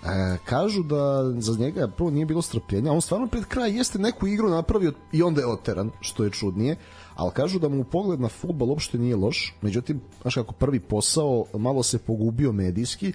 E, 0.04 0.38
kažu 0.44 0.82
da 0.82 1.32
za 1.40 1.58
njega 1.58 1.88
prvo 1.88 2.10
nije 2.10 2.26
bilo 2.26 2.42
strpljenja, 2.42 2.92
on 2.92 3.00
stvarno 3.00 3.26
pred 3.26 3.44
kraj 3.44 3.76
jeste 3.76 3.98
neku 3.98 4.26
igru 4.26 4.50
napravio 4.50 4.92
i 5.12 5.22
onda 5.22 5.40
je 5.40 5.46
oteran, 5.46 5.90
što 6.00 6.24
je 6.24 6.30
čudnije, 6.30 6.76
ali 7.14 7.30
kažu 7.34 7.58
da 7.58 7.68
mu 7.68 7.84
pogled 7.84 8.20
na 8.20 8.28
futbol 8.28 8.70
uopšte 8.70 8.98
nije 8.98 9.16
loš, 9.16 9.54
međutim, 9.62 10.00
znaš 10.22 10.34
kako 10.34 10.52
prvi 10.54 10.80
posao 10.80 11.44
malo 11.54 11.82
se 11.82 11.98
pogubio 11.98 12.52
medijski 12.52 13.12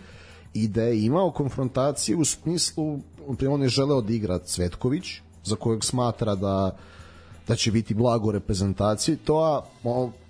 i 0.54 0.68
da 0.68 0.84
je 0.84 1.06
imao 1.06 1.32
konfrontacije 1.32 2.18
u 2.18 2.26
smislu, 2.26 3.00
on 3.50 3.62
je 3.62 3.70
želeo 3.70 4.02
da 4.02 4.14
igra 4.14 4.40
Cvetković, 4.40 5.06
za 5.44 5.56
kojeg 5.56 5.84
smatra 5.84 6.36
da 6.36 6.78
da 7.48 7.56
će 7.56 7.72
biti 7.72 7.94
blago 7.94 8.32
reprezentaciji, 8.32 9.16
to 9.16 9.38
a 9.38 9.62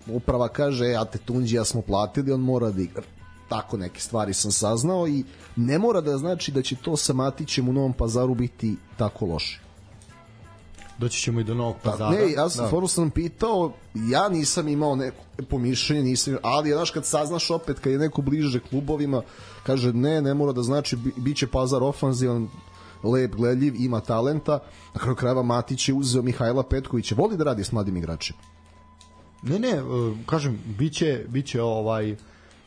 uprava 0.07 0.47
kaže, 0.47 0.85
e, 0.85 0.95
a 0.95 1.05
te 1.05 1.17
Tunđija 1.17 1.65
smo 1.65 1.81
platili, 1.81 2.31
on 2.31 2.41
mora 2.41 2.71
da 2.71 2.81
igra. 2.81 3.03
Tako 3.49 3.77
neke 3.77 3.99
stvari 3.99 4.33
sam 4.33 4.51
saznao 4.51 5.07
i 5.07 5.23
ne 5.55 5.79
mora 5.79 6.01
da 6.01 6.17
znači 6.17 6.51
da 6.51 6.61
će 6.61 6.75
to 6.75 6.97
sa 6.97 7.13
Matićem 7.13 7.69
u 7.69 7.73
Novom 7.73 7.93
pazaru 7.93 8.35
biti 8.35 8.75
tako 8.97 9.25
loše. 9.25 9.59
doći 10.99 11.21
ćemo 11.21 11.39
i 11.39 11.43
do 11.43 11.53
Novog 11.53 11.75
pazara 11.83 12.09
Ne, 12.09 12.31
ja 12.31 12.49
sam, 12.49 12.65
stvarno 12.67 12.87
sam 12.87 13.09
pitao, 13.09 13.73
ja 13.93 14.29
nisam 14.29 14.67
imao 14.67 14.95
neko 14.95 15.23
pomišljenje, 15.49 16.03
nisam, 16.03 16.37
ali 16.41 16.71
znaš 16.71 16.91
kad 16.91 17.05
saznaš 17.05 17.51
opet 17.51 17.79
kad 17.79 17.93
je 17.93 17.99
neko 17.99 18.21
bliže 18.21 18.59
klubovima, 18.59 19.21
kaže 19.63 19.93
ne, 19.93 20.21
ne 20.21 20.33
mora 20.33 20.51
da 20.51 20.63
znači 20.63 20.95
bi, 20.95 21.13
biće 21.17 21.47
pazar 21.47 21.83
ofanzivan, 21.83 22.47
lep, 23.03 23.35
gledljiv, 23.35 23.75
ima 23.75 23.99
talenta. 23.99 24.59
Na 24.93 24.99
kraju 25.01 25.15
krajeva 25.15 25.43
Matić 25.43 25.89
je 25.89 25.93
uzeo 25.93 26.21
Mihajla 26.21 26.63
Petkovića, 26.63 27.15
voli 27.15 27.37
da 27.37 27.43
radi 27.43 27.63
s 27.63 27.71
mladim 27.71 27.97
igračima. 27.97 28.39
ne 29.43 29.59
ne 29.59 29.69
e, 29.69 29.81
kažem 30.25 30.59
biće 30.77 31.25
biće 31.27 31.61
ovaj 31.61 32.15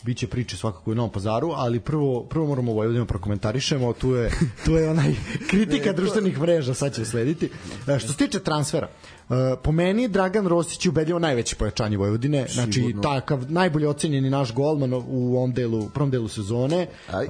biće 0.02 0.26
priče 0.26 0.56
svakako 0.56 0.90
u 0.90 0.94
Novom 0.94 1.10
Pazaru, 1.10 1.50
ali 1.54 1.80
prvo 1.80 2.22
prvo 2.22 2.46
moramo 2.46 2.72
Vojvodinu 2.72 3.06
prokomentarišemo, 3.06 3.92
tu 3.92 4.10
je 4.10 4.30
tu 4.64 4.72
je 4.72 4.90
onaj 4.90 5.14
kritika 5.50 5.92
društvenih 5.92 6.40
mreža, 6.40 6.74
sad 6.74 6.94
će 6.94 7.02
uslediti. 7.02 7.50
E, 7.88 7.98
Što 7.98 8.08
se 8.08 8.16
tiče 8.16 8.40
transfera, 8.40 8.88
e, 9.30 9.34
po 9.62 9.72
meni 9.72 10.08
Dragan 10.08 10.46
Rosić 10.46 10.84
je 10.84 10.88
ubedljivo 10.88 11.18
najveće 11.18 11.56
pojačanje 11.56 11.96
Vojvodine, 11.96 12.46
znači 12.50 12.72
Sigurno. 12.72 13.02
takav 13.02 13.52
najbolje 13.52 13.88
ocenjeni 13.88 14.30
naš 14.30 14.54
golman 14.54 14.92
u 14.94 15.36
ovom 15.36 15.52
delu, 15.52 15.88
prvom 15.88 16.10
delu 16.10 16.28
sezone. 16.28 16.86
Aj. 17.12 17.24
E, 17.24 17.28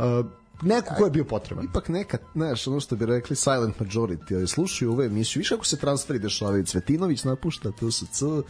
neko 0.64 0.94
ko 0.94 1.04
je 1.04 1.10
bio 1.10 1.24
potreban. 1.24 1.64
ipak 1.64 1.88
neka, 1.88 2.18
znaš, 2.34 2.66
ono 2.66 2.80
što 2.80 2.96
bi 2.96 3.06
rekli 3.06 3.36
silent 3.36 3.76
majority, 3.78 4.36
ali 4.36 4.46
slušaju 4.46 4.92
ove 4.92 5.06
emisije, 5.06 5.40
više 5.40 5.54
ako 5.54 5.64
se 5.64 5.76
transferi 5.76 6.18
dešavaju, 6.18 6.66
Cvetinović 6.66 7.24
napušta 7.24 7.70
TSC, 7.70 8.22
uh, 8.22 8.44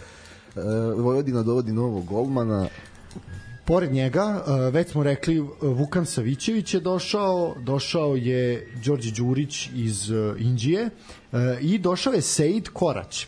Vojvodina 0.96 1.42
dovodi 1.42 1.72
novog 1.72 2.04
golmana, 2.04 2.68
Pored 3.66 3.92
njega, 3.92 4.44
e, 4.46 4.70
već 4.70 4.90
smo 4.90 5.02
rekli, 5.02 5.38
e, 5.38 5.42
Vukan 5.60 6.06
Savićević 6.06 6.74
je 6.74 6.80
došao, 6.80 7.54
došao 7.60 8.16
je 8.16 8.72
Đorđe 8.84 9.10
Đurić 9.10 9.68
iz 9.74 10.10
e, 10.10 10.34
Indije 10.38 10.90
e, 11.32 11.58
i 11.60 11.78
došao 11.78 12.12
je 12.12 12.22
Seid 12.22 12.68
Korać. 12.68 13.26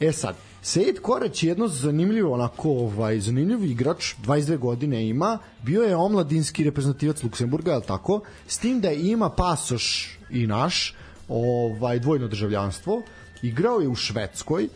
E 0.00 0.12
sad, 0.12 0.36
Seid 0.64 1.00
Korać 1.00 1.42
je 1.42 1.48
jedno 1.48 1.68
zanimljivo, 1.68 2.34
onako, 2.34 2.70
ovaj, 2.70 3.20
zanimljiv 3.20 3.64
igrač, 3.64 4.14
22 4.24 4.58
godine 4.58 5.08
ima, 5.08 5.38
bio 5.62 5.82
je 5.82 5.96
omladinski 5.96 6.64
reprezentativac 6.64 7.22
Luksemburga, 7.22 7.72
je 7.72 7.80
tako? 7.80 8.20
S 8.46 8.58
tim 8.58 8.80
da 8.80 8.92
ima 8.92 9.28
pasoš 9.30 10.18
i 10.30 10.46
naš, 10.46 10.94
ovaj, 11.28 11.98
dvojno 11.98 12.28
državljanstvo, 12.28 13.02
igrao 13.42 13.80
je 13.80 13.88
u 13.88 13.94
Švedskoj, 13.94 14.64
e, 14.64 14.70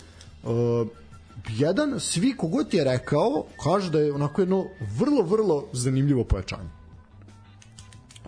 jedan, 1.56 2.00
svi 2.00 2.36
kogod 2.36 2.74
je 2.74 2.84
rekao, 2.84 3.44
kaže 3.62 3.90
da 3.90 3.98
je 3.98 4.12
onako 4.12 4.42
jedno 4.42 4.66
vrlo, 4.98 5.22
vrlo 5.22 5.66
zanimljivo 5.72 6.24
pojačanje. 6.24 6.68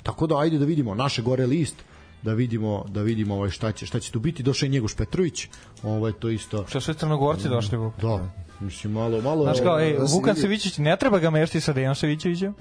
Tako 0.03 0.27
da 0.27 0.39
ajde 0.39 0.59
da 0.59 0.65
vidimo 0.65 0.95
naše 0.95 1.23
gore 1.23 1.47
list, 1.47 1.77
da 2.23 2.33
vidimo 2.33 2.85
da 2.89 3.03
vidimo 3.03 3.35
ovaj 3.35 3.51
šta 3.51 3.73
će 3.73 3.87
šta 3.87 4.01
će 4.01 4.13
tu 4.13 4.19
biti 4.21 4.43
došao 4.43 4.67
je 4.67 4.71
Njegoš 4.71 4.95
Petrović 4.95 5.49
ovaj 5.83 6.13
to 6.13 6.29
isto 6.29 6.65
Što 6.69 6.81
sve 6.81 6.95
crnogorci 6.95 7.49
došli 7.49 7.79
u 7.79 7.93
da 8.03 8.31
mislim 8.61 8.93
malo 8.93 9.21
malo 9.21 9.45
Znaš 9.45 9.61
kao, 9.61 9.81
ej, 9.81 9.97
Vukan 10.13 10.37
Savićić, 10.37 10.79
ne 10.79 10.97
treba 10.97 11.19
ga 11.19 11.31
mešti 11.31 11.61
sa 11.61 11.73
Dejan 11.73 11.95
Savićevićem. 11.95 12.55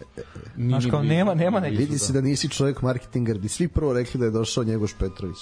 ni- 0.58 0.70
Znaš 0.70 0.84
ni 0.84 0.92
kao, 0.92 1.00
blizu. 1.00 1.14
nema, 1.14 1.34
nema 1.34 1.60
neki. 1.60 1.76
vidi 1.78 2.00
se 2.00 2.14
da 2.14 2.22
nisi 2.22 2.50
čovjek 2.50 2.82
marketingar, 2.82 3.38
bi 3.38 3.48
svi 3.48 3.68
prvo 3.68 3.94
rekli 3.94 4.20
da 4.20 4.26
je 4.26 4.32
došao 4.32 4.64
Njegoš 4.64 4.94
Petrović. 5.00 5.38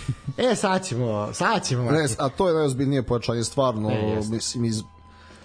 e 0.52 0.54
sad 0.54 0.86
ćemo 0.86 1.28
sad 1.32 1.66
ćemo 1.66 1.90
Ne, 1.90 2.06
a 2.18 2.28
to 2.28 2.48
je 2.48 2.54
najozbiljnije 2.54 3.02
pojačanje, 3.02 3.44
stvarno, 3.44 3.90
jeste. 3.90 4.34
mislim, 4.34 4.64
iz, 4.64 4.82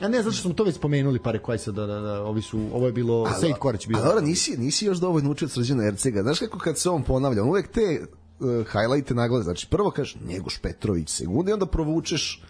ja 0.01 0.07
ne 0.07 0.21
znam 0.21 0.33
što 0.33 0.41
smo 0.41 0.53
to 0.53 0.63
već 0.63 0.75
spomenuli 0.75 1.19
pare 1.19 1.39
koji 1.39 1.59
sad 1.59 1.75
da, 1.75 1.85
da, 1.85 1.99
da 1.99 2.21
ovi 2.23 2.41
su 2.41 2.59
ovo 2.73 2.85
je 2.85 2.91
bilo 2.91 3.29
Sejd 3.39 3.55
Korać 3.59 3.87
bio 3.87 3.97
A 3.97 4.03
dobro, 4.03 4.21
nisi, 4.21 4.57
nisi 4.57 4.85
još 4.85 4.97
dovoljno 4.97 5.31
učio 5.31 5.47
Srđana 5.47 5.83
Ercega. 5.85 6.23
Znaš 6.23 6.39
kako 6.39 6.59
kad 6.59 6.77
se 6.77 6.89
on 6.89 7.03
ponavlja, 7.03 7.43
on 7.43 7.49
uvek 7.49 7.67
te 7.67 8.05
uh, 8.39 8.65
highlighte 8.65 9.13
nagleda. 9.13 9.43
Znači, 9.43 9.67
prvo 9.69 9.91
kaže 9.91 10.17
Njegoš 10.27 10.57
Petrović, 10.57 11.09
sekunde, 11.09 11.51
i 11.51 11.53
onda 11.53 11.65
provučeš, 11.65 12.43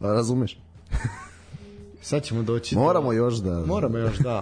a, 0.00 0.06
razumeš? 0.06 0.58
sad 2.02 2.22
ćemo 2.22 2.42
doći 2.42 2.76
Moramo 2.76 3.06
do... 3.06 3.12
još 3.12 3.34
da... 3.34 3.64
Moramo 3.66 3.98
još, 3.98 4.18
da. 4.18 4.38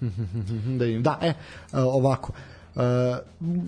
Uh, 0.00 0.08
da 0.78 0.84
im, 0.86 1.02
da, 1.02 1.18
e, 1.22 1.28
uh, 1.28 1.34
ovako. 1.72 2.32
Uh, 2.74 2.82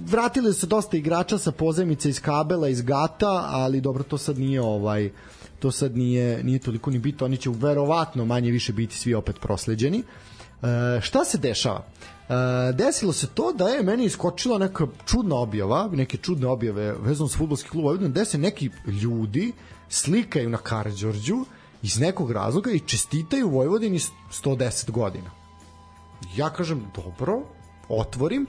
vratili 0.07 0.53
su 0.53 0.61
se 0.61 0.67
dosta 0.67 0.97
igrača 0.97 1.39
sa 1.39 1.53
pozemice 1.53 2.09
iz 2.09 2.21
kabela, 2.21 2.69
iz 2.69 2.83
gata, 2.83 3.45
ali 3.47 3.81
dobro, 3.81 4.03
to 4.03 4.19
sad 4.19 4.39
nije 4.39 4.63
ovaj 4.63 5.11
to 5.59 5.71
sad 5.71 5.97
nije, 5.97 6.45
nije 6.45 6.59
toliko 6.59 6.91
ni 6.91 6.99
bito, 6.99 7.25
oni 7.25 7.37
će 7.37 7.51
verovatno 7.51 8.25
manje 8.25 8.51
više 8.51 8.73
biti 8.73 8.97
svi 8.97 9.15
opet 9.15 9.41
prosleđeni. 9.41 9.99
Uh, 9.99 10.26
šta 11.01 11.25
se 11.25 11.39
dešava? 11.39 11.85
Uh, 12.29 12.35
desilo 12.75 13.13
se 13.13 13.27
to 13.27 13.53
da 13.53 13.69
je 13.69 13.83
meni 13.83 14.05
iskočila 14.05 14.59
neka 14.59 14.87
čudna 15.07 15.37
objava, 15.37 15.89
neke 15.93 16.17
čudne 16.17 16.47
objave 16.47 16.95
vezano 17.01 17.29
sa 17.29 17.39
futbolski 17.39 17.69
klub 17.69 17.85
Vojvodina, 17.85 18.11
gde 18.11 18.25
se 18.25 18.39
neki 18.39 18.71
ljudi 19.03 19.53
slikaju 19.89 20.49
na 20.49 20.59
Karađorđu 20.59 21.45
iz 21.83 22.01
nekog 22.01 22.31
razloga 22.31 22.71
i 22.71 22.81
čestitaju 22.81 23.49
Vojvodini 23.49 23.99
110 23.99 24.91
godina. 24.91 25.31
Ja 26.37 26.51
kažem, 26.51 26.87
dobro, 26.95 27.43
otvorim. 27.89 28.47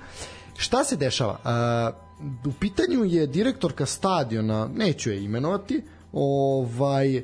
Šta 0.57 0.83
se 0.83 0.95
dešava? 0.95 1.37
Uh, 1.43 2.51
u 2.51 2.53
pitanju 2.59 3.05
je 3.05 3.27
direktorka 3.27 3.85
stadiona, 3.85 4.69
neću 4.75 5.11
je 5.11 5.23
imenovati, 5.23 5.83
ovaj 6.13 7.23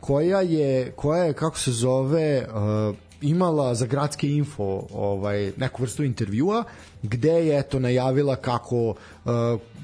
koja 0.00 0.40
je 0.40 0.92
koja 0.96 1.24
je 1.24 1.32
kako 1.32 1.58
se 1.58 1.72
zove 1.72 2.46
uh, 2.48 2.96
imala 3.22 3.74
za 3.74 3.86
gradske 3.86 4.28
info 4.28 4.82
ovaj 4.94 5.52
neku 5.56 5.82
vrstu 5.82 6.04
intervjua 6.04 6.64
gde 7.02 7.32
je 7.32 7.58
eto 7.58 7.78
najavila 7.78 8.36
kako 8.36 8.76
uh, 8.88 8.94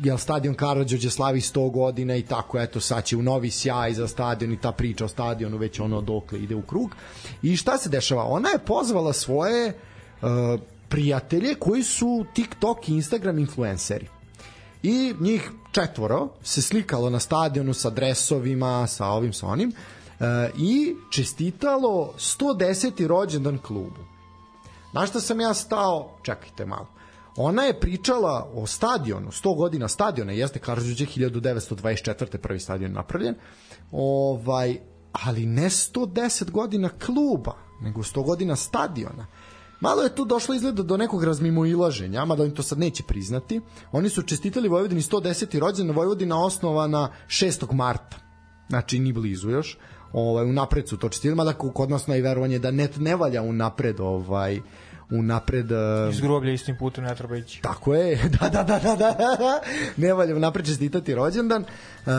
je 0.02 0.18
stadion 0.18 0.54
Karađorđe 0.54 1.10
slavi 1.10 1.40
100 1.40 1.70
godina 1.70 2.16
i 2.16 2.22
tako 2.22 2.58
eto 2.58 2.80
sad 2.80 3.04
će 3.04 3.16
u 3.16 3.22
novi 3.22 3.50
sjaj 3.50 3.92
za 3.92 4.08
stadion 4.08 4.52
i 4.52 4.60
ta 4.60 4.72
priča 4.72 5.04
o 5.04 5.08
stadionu 5.08 5.56
već 5.56 5.80
ono 5.80 6.00
dokle 6.00 6.38
ide 6.38 6.54
u 6.54 6.62
krug. 6.62 6.94
I 7.42 7.56
šta 7.56 7.78
se 7.78 7.88
dešava? 7.88 8.24
Ona 8.24 8.48
je 8.48 8.58
pozvala 8.58 9.12
svoje 9.12 9.68
uh, 10.22 10.28
prijatelje 10.88 11.54
koji 11.54 11.82
su 11.82 12.24
TikTok 12.34 12.88
i 12.88 12.94
Instagram 12.94 13.38
influenceri. 13.38 14.06
I 14.82 15.14
njih 15.20 15.50
četvoro 15.72 16.28
se 16.42 16.62
slikalo 16.62 17.10
na 17.10 17.20
stadionu 17.20 17.74
sa 17.74 17.90
dresovima, 17.90 18.86
sa 18.86 19.06
ovim, 19.06 19.32
sa 19.32 19.46
onim 19.46 19.68
e, 19.68 19.74
i 20.56 20.96
čestitalo 21.10 22.14
110. 22.16 23.06
rođendan 23.06 23.58
klubu. 23.58 24.00
Na 24.92 25.06
što 25.06 25.20
sam 25.20 25.40
ja 25.40 25.54
stao, 25.54 26.18
čekajte 26.22 26.66
malo, 26.66 26.86
ona 27.36 27.62
je 27.62 27.80
pričala 27.80 28.50
o 28.54 28.66
stadionu, 28.66 29.30
100 29.30 29.56
godina 29.56 29.88
stadiona, 29.88 30.32
jeste 30.32 30.58
Karadžuđe 30.58 31.06
1924. 31.06 32.36
prvi 32.36 32.60
stadion 32.60 32.92
napravljen, 32.92 33.34
ovaj, 33.92 34.78
ali 35.12 35.46
ne 35.46 35.70
110 35.70 36.50
godina 36.50 36.88
kluba, 36.88 37.56
nego 37.80 38.02
100 38.02 38.24
godina 38.24 38.56
stadiona. 38.56 39.26
Malo 39.80 40.02
je 40.02 40.14
tu 40.14 40.24
došlo 40.24 40.54
izgleda 40.54 40.82
do 40.82 40.96
nekog 40.96 41.24
razmimoilaženja, 41.24 42.24
mada 42.24 42.44
im 42.44 42.54
to 42.54 42.62
sad 42.62 42.78
neće 42.78 43.02
priznati. 43.02 43.60
Oni 43.92 44.08
su 44.08 44.22
čestitali 44.22 44.68
Vojvodini 44.68 45.02
110. 45.02 45.58
rođendan, 45.58 45.96
Vojvodina 45.96 46.44
osnovana 46.44 47.12
6. 47.26 47.72
marta. 47.72 48.16
Znači, 48.68 48.98
ni 48.98 49.12
blizu 49.12 49.50
još. 49.50 49.78
Ovaj, 50.12 50.44
unapred 50.44 50.88
su 50.88 50.96
to 50.96 51.08
čestitali, 51.08 51.36
mada 51.36 51.52
kod 51.52 51.90
nas 51.90 52.06
najverovanje 52.06 52.58
da 52.58 52.70
net 52.70 52.96
ne 52.96 53.16
valja 53.16 53.42
unapred 53.42 54.00
ovaj, 54.00 54.60
unapred 55.10 55.72
uh, 55.72 56.14
iz 56.14 56.20
groblja 56.20 56.52
istim 56.52 56.76
putem 56.76 57.04
ne 57.04 57.14
treba 57.14 57.36
ići. 57.36 57.62
Tako 57.62 57.94
je. 57.94 58.18
Da, 58.40 58.48
da, 58.48 58.62
da, 58.62 58.78
da, 58.78 58.96
da. 58.96 59.60
ne 59.96 60.14
valja 60.14 60.36
unapred 60.36 60.66
čestitati 60.66 61.14
rođendan. 61.14 61.62
Uh, 61.62 62.12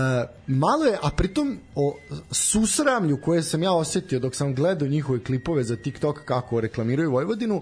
malo 0.47 0.85
je, 0.85 0.97
a 1.01 1.09
pritom 1.09 1.57
o 1.75 1.95
susramlju 2.31 3.21
koje 3.21 3.43
sam 3.43 3.63
ja 3.63 3.73
osetio 3.73 4.19
dok 4.19 4.35
sam 4.35 4.55
gledao 4.55 4.87
njihove 4.87 5.23
klipove 5.23 5.63
za 5.63 5.75
TikTok 5.75 6.21
kako 6.25 6.61
reklamiraju 6.61 7.11
Vojvodinu, 7.11 7.55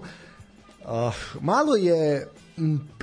uh, 0.84 1.14
malo 1.40 1.76
je 1.76 2.28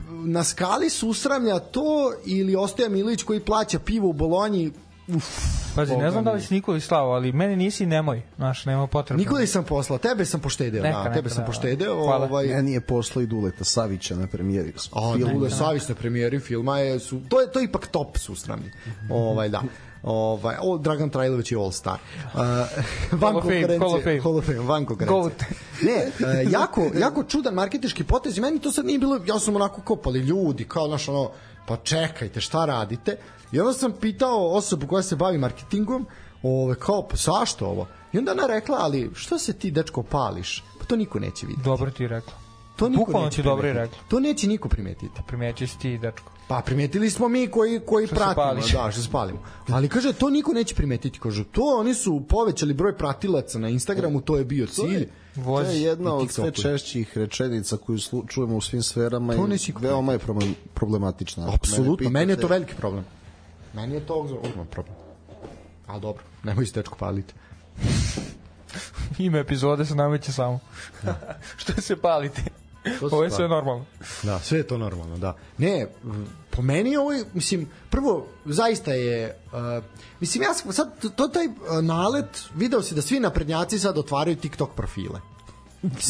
na 0.10 0.44
skali 0.44 0.90
susramlja 0.90 1.60
to 1.60 2.14
ili 2.26 2.56
Ostoja 2.56 2.90
Milić 2.90 3.24
koji 3.24 3.40
plaća 3.40 3.80
pivo 3.80 4.10
u 4.10 4.14
Bolonji 4.14 4.72
Uf, 5.08 5.26
Pazi, 5.76 5.98
ne 5.98 6.12
znam 6.12 6.24
da 6.24 6.32
li 6.32 6.42
si 6.42 6.54
Nikoli 6.54 6.82
slao, 6.82 7.12
ali 7.12 7.32
meni 7.32 7.56
nisi 7.56 7.86
nemoj, 7.86 8.22
znaš, 8.36 8.66
nema 8.66 8.88
potrebe. 8.88 9.24
Nikoli 9.24 9.48
sam 9.48 9.64
poslao, 9.64 10.00
tebe 10.00 10.26
sam 10.26 10.40
poštedeo, 10.40 10.84
Neka, 10.84 10.98
da, 10.98 11.04
neka, 11.04 11.16
tebe 11.16 11.30
sam 11.30 11.44
da, 11.44 11.46
poštedeo. 11.46 12.04
Hvala. 12.04 12.26
Ovaj, 12.26 12.48
Meni 12.48 12.74
je 12.74 12.82
poslao 12.82 13.24
i 13.24 13.26
Duleta 13.26 13.64
Savića 13.64 14.16
na 14.16 14.28
premijeri 14.28 14.74
A, 14.92 15.14
filma. 15.18 15.34
Dule 15.34 15.50
Savić 15.50 15.88
na 15.88 15.96
premijeri 15.96 16.40
filma 16.40 16.80
je, 16.80 17.00
su, 17.00 17.22
to 17.30 17.42
je 17.42 17.52
to 17.52 17.60
je 17.60 17.66
ipak 17.66 17.88
top 17.88 18.18
susramlje. 18.18 18.72
Ovaj, 19.10 19.50
da. 19.50 19.62
Ovaj, 20.04 20.56
o, 20.62 20.78
Dragan 20.78 21.10
Trajlović 21.10 21.52
je 21.52 21.58
all 21.58 21.72
star. 21.72 22.00
Uh, 22.34 22.40
van 23.22 23.34
Hall 23.34 23.38
of 23.38 23.44
Fame, 23.44 23.62
konkurencije, 23.62 23.80
Hall 23.80 23.96
of 23.96 24.04
Fame. 24.04 24.20
Hall 24.22 24.38
of 24.38 24.46
Fame, 24.46 24.60
van 24.60 24.86
konkurencije. 24.86 25.48
Ne, 25.82 26.08
uh, 26.20 26.52
jako, 26.52 26.92
jako 27.00 27.24
čudan 27.24 27.54
marketički 27.54 28.04
potez 28.04 28.38
i 28.38 28.42
meni 28.42 28.60
to 28.60 28.72
sad 28.72 28.86
nije 28.86 29.00
bilo, 29.00 29.20
ja 29.26 29.40
sam 29.40 29.56
onako 29.56 29.82
kopali 29.82 30.20
ljudi, 30.20 30.64
kao 30.64 30.88
naš 30.88 31.10
ono, 31.10 31.32
pa 31.68 31.78
čekajte, 31.78 32.42
šta 32.42 32.66
radite? 32.66 33.18
I 33.52 33.60
onda 33.60 33.74
sam 33.74 33.94
pitao 34.02 34.52
osobu 34.52 34.88
koja 34.88 35.04
se 35.04 35.16
bavi 35.16 35.38
marketingom, 35.38 36.08
ove, 36.44 36.76
kao, 36.76 37.08
pa 37.08 37.16
zašto 37.16 37.66
ovo? 37.66 37.88
I 38.14 38.18
onda 38.18 38.32
ona 38.32 38.48
rekla, 38.48 38.78
ali 38.82 39.12
što 39.16 39.40
se 39.40 39.54
ti, 39.54 39.72
dečko, 39.72 40.04
pališ? 40.04 40.64
Pa 40.80 40.86
to 40.86 40.96
niko 40.96 41.20
neće 41.20 41.46
vidjeti. 41.46 41.70
Dobro 41.70 41.92
ti 41.92 42.04
je 42.04 42.10
rekla. 42.10 42.45
To 42.76 42.90
niko 42.90 43.00
Bukvalno 43.06 43.26
neće 43.26 43.44
dobro 43.44 43.68
je 43.68 43.74
primetiti. 43.74 43.98
rekla. 43.98 44.10
To 44.10 44.20
neće 44.20 44.48
niko 44.48 44.70
primetiti. 44.70 45.22
Primeći 45.28 45.68
si 45.68 45.80
ti, 45.80 45.98
dečko. 45.98 46.32
Pa 46.48 46.62
primetili 46.66 47.10
smo 47.10 47.28
mi 47.28 47.48
koji 47.48 47.80
koji 47.80 48.08
Što 48.08 48.16
pratimo, 48.16 48.84
da, 48.84 48.92
što 48.92 49.02
se 49.02 49.10
palimo. 49.12 49.40
Ali 49.70 49.90
kaže 49.90 50.14
to 50.14 50.30
niko 50.30 50.54
neće 50.54 50.76
primetiti, 50.76 51.20
kaže 51.20 51.44
to 51.44 51.62
oni 51.80 51.94
su 51.94 52.24
povećali 52.30 52.74
broj 52.74 52.98
pratilaca 52.98 53.60
na 53.60 53.70
Instagramu, 53.70 54.22
to 54.22 54.38
je 54.38 54.46
bio 54.46 54.68
cilj. 54.68 55.06
To 55.06 55.42
Vozi. 55.42 55.76
je 55.78 55.82
jedna 55.82 56.14
od 56.14 56.32
sve 56.32 56.52
češćih 56.52 57.18
rečenica 57.18 57.78
koju 57.78 58.00
slu, 58.00 58.24
čujemo 58.28 58.56
u 58.56 58.62
svim 58.62 58.84
sferama 58.84 59.34
To 59.34 59.48
i 59.68 59.74
veoma 59.80 60.12
je 60.12 60.20
problem, 60.20 60.56
problematična. 60.74 61.54
Apsolutno, 61.54 62.10
meni 62.10 62.32
je 62.32 62.38
to 62.38 62.48
veliki 62.48 62.76
problem. 62.76 63.06
Meni 63.74 63.94
je 63.94 64.06
to 64.06 64.16
ogroman 64.16 64.68
problem. 64.72 64.96
Ali 65.88 66.02
dobro, 66.02 66.24
nemoj 66.44 66.66
se 66.66 66.74
tečko 66.74 66.98
paliti. 66.98 67.34
Ime 69.18 69.40
epizode 69.40 69.86
se 69.86 69.96
nameće 69.96 70.32
samo. 70.32 70.60
Što 71.58 71.82
se 71.82 71.96
palite? 71.96 72.42
To 73.00 73.06
Ovo 73.06 73.24
je 73.24 73.32
sve 73.32 73.48
normalno. 73.48 73.86
Da, 74.24 74.40
sve 74.40 74.58
je 74.58 74.68
to 74.68 74.78
normalno, 74.78 75.18
da. 75.18 75.36
Ne, 75.58 75.88
po 76.50 76.62
meni 76.62 76.98
ovo 76.98 77.12
je, 77.12 77.26
mislim, 77.34 77.70
prvo, 77.90 78.28
zaista 78.46 78.94
je, 78.94 79.38
uh, 79.46 79.84
mislim, 80.20 80.44
ja 80.44 80.54
sam- 80.54 80.74
sad, 80.74 81.16
to 81.16 81.28
taj 81.28 81.46
uh, 81.46 81.54
nalet, 81.82 82.44
video 82.56 82.82
se 82.82 82.96
da 82.96 83.02
svi 83.02 83.20
naprednjaci 83.20 83.80
sad 83.80 83.98
otvaraju 83.98 84.36
TikTok 84.36 84.76
profile. 84.76 85.35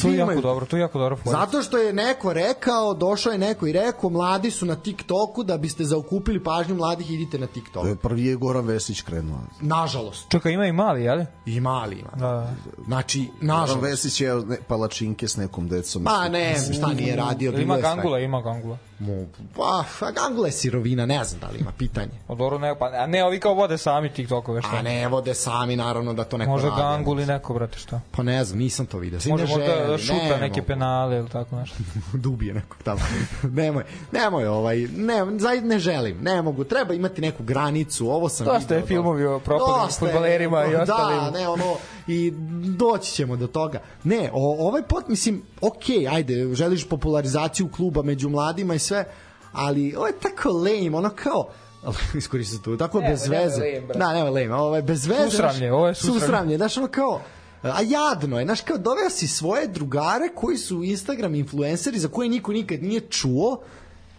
To 0.02 0.08
je 0.08 0.18
jako 0.18 0.42
dobro, 0.42 0.66
to 0.66 0.78
je 0.78 0.82
jako 0.82 1.00
dobro. 1.00 1.16
fora. 1.16 1.40
Zato 1.40 1.62
što 1.62 1.78
je 1.78 1.94
neko 1.94 2.34
rekao, 2.34 2.94
došao 2.94 3.32
je 3.32 3.38
neko 3.38 3.68
i 3.68 3.72
rekao, 3.72 4.10
mladi 4.10 4.52
su 4.52 4.66
na 4.66 4.76
TikToku, 4.76 5.44
da 5.44 5.58
biste 5.58 5.84
zaokupili 5.84 6.44
pažnju 6.44 6.76
mladih, 6.76 7.12
idite 7.12 7.40
na 7.40 7.48
TikTok. 7.48 7.84
To 7.84 7.88
je 7.88 7.96
prvi 7.96 8.26
je 8.26 8.36
Goran 8.36 8.66
Vesić 8.66 9.02
krenuo. 9.02 9.40
Nažalost. 9.62 10.26
Čekaj, 10.30 10.52
ima 10.52 10.66
i 10.66 10.72
mali, 10.72 11.04
jel? 11.04 11.26
I 11.46 11.60
mali 11.60 11.96
ima. 12.00 12.12
Da. 12.16 12.54
Znači, 12.86 13.20
Goran 13.20 13.48
nažalost. 13.48 13.84
Vesić 13.84 14.22
je 14.22 14.42
palačinke 14.68 15.28
s 15.28 15.38
nekom 15.38 15.68
decom. 15.68 16.04
Ma 16.04 16.30
ne, 16.30 16.56
šta 16.74 16.94
nije 16.94 17.16
radio, 17.16 17.52
bilo 17.52 17.64
Ima 17.64 17.78
gangula, 17.78 18.20
ima 18.20 18.42
gangula. 18.42 18.78
Mo, 19.00 19.26
Pa, 19.56 19.64
a 20.02 20.12
gangula 20.14 20.48
je 20.48 20.52
sirovina, 20.54 21.06
ne 21.06 21.24
znam 21.24 21.40
da 21.42 21.48
li 21.48 21.60
ima 21.60 21.72
pitanje. 21.72 22.12
O, 22.28 22.36
dobro, 22.36 22.58
ne, 22.60 22.76
pa, 22.76 22.86
a 22.88 23.08
ne, 23.08 23.24
ovi 23.24 23.40
kao 23.40 23.54
vode 23.54 23.78
sami 23.78 24.10
TikTokove, 24.10 24.62
šta? 24.62 24.72
A 24.74 24.82
ne 24.82 25.08
vode 25.08 25.34
sami, 25.34 25.76
naravno, 25.76 26.14
da 26.14 26.24
to 26.24 26.38
neko 26.38 26.52
Možda 26.52 26.70
radi. 26.70 26.82
gangul 26.82 27.20
i 27.20 27.26
neko, 27.26 27.54
brate, 27.54 27.80
šta? 27.80 28.02
Pa 28.12 28.24
ne 28.24 28.44
znam, 28.44 28.60
nisam 28.60 28.86
to 28.86 28.98
vidio. 28.98 29.20
Može 29.26 29.44
ne 29.44 29.50
možda 29.50 29.88
da 29.88 29.98
šuta 29.98 30.16
ne 30.30 30.38
neke 30.40 30.62
penale 30.62 31.18
ili 31.18 31.30
tako 31.30 31.56
nešto. 31.56 31.78
Dubije 32.16 32.54
nekog 32.54 32.78
tamo. 32.84 33.00
nemoj, 33.44 33.84
nemoj 34.12 34.46
ovaj, 34.48 34.78
ne, 34.88 35.40
zaj, 35.40 35.62
ne 35.62 35.80
želim, 35.80 36.18
ne 36.22 36.42
mogu, 36.42 36.64
treba 36.64 36.94
imati 36.94 37.22
neku 37.22 37.44
granicu, 37.44 38.08
ovo 38.08 38.30
sam 38.30 38.46
Dosta 38.46 38.60
video. 38.60 38.78
je 38.78 38.86
filmovi 38.86 39.26
o 39.26 39.40
propalim 39.40 39.82
Dosta 39.82 40.06
je, 40.06 40.12
fudbalerima 40.12 40.66
i 40.66 40.72
Da, 40.72 40.82
ostalim. 40.82 41.34
ne, 41.34 41.48
ono, 41.48 41.76
i 42.08 42.34
doći 42.78 43.12
ćemo 43.12 43.36
do 43.36 43.48
toga. 43.48 43.80
Ne, 44.04 44.30
o, 44.34 44.68
ovaj 44.68 44.82
pot, 44.82 45.08
mislim, 45.08 45.42
ok, 45.62 45.84
ajde, 46.12 46.56
želiš 46.56 46.90
popularizaciju 46.90 47.70
kluba 47.76 48.02
među 48.02 48.30
mladima 48.30 48.76
i 48.76 48.80
sve, 48.80 49.06
ali 49.52 49.96
ovo 49.96 50.08
je 50.08 50.14
tako 50.20 50.50
lame, 50.50 50.98
ono 50.98 51.10
kao, 51.10 51.48
iskoristiti 52.18 52.64
to, 52.64 52.78
tako 52.78 53.00
Nemoj, 53.00 53.14
bez 53.14 53.28
veze. 53.28 53.62
lame, 53.62 53.82
brate. 53.82 54.00
da, 54.00 54.14
nema 54.14 54.30
lame, 54.30 54.54
ovo 54.54 54.76
je 54.76 54.82
bez 54.82 55.06
veze. 55.08 55.30
Susramlje, 55.30 55.74
ovo 55.74 55.88
je 55.88 55.96
susramlje. 55.96 56.20
susramlje, 56.20 56.58
znaš, 56.58 56.78
ono 56.78 56.88
kao, 56.88 57.22
a 57.62 57.82
jadno 57.82 58.40
je, 58.40 58.46
znaš, 58.46 58.62
kao 58.62 58.78
doveo 58.78 59.10
si 59.10 59.28
svoje 59.28 59.68
drugare 59.68 60.30
koji 60.36 60.58
su 60.58 60.84
Instagram 60.84 61.36
influenceri 61.36 62.00
za 62.00 62.08
koje 62.08 62.30
niko 62.30 62.52
nikad 62.52 62.84
nije 62.84 63.00
čuo, 63.00 63.60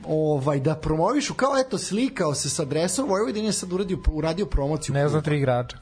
ovaj 0.06 0.60
da 0.60 0.74
promovišu 0.74 1.34
kao 1.34 1.58
eto 1.58 1.78
slikao 1.78 2.34
se 2.34 2.50
sa 2.50 2.64
dresom 2.64 3.08
Vojvodine 3.08 3.46
je 3.48 3.52
sad 3.52 3.72
uradio 3.72 3.98
uradio 4.12 4.46
promociju 4.46 4.94
Ne 4.94 5.08
znam 5.08 5.20
kluba. 5.20 5.24
tri 5.24 5.36
igrača. 5.36 5.76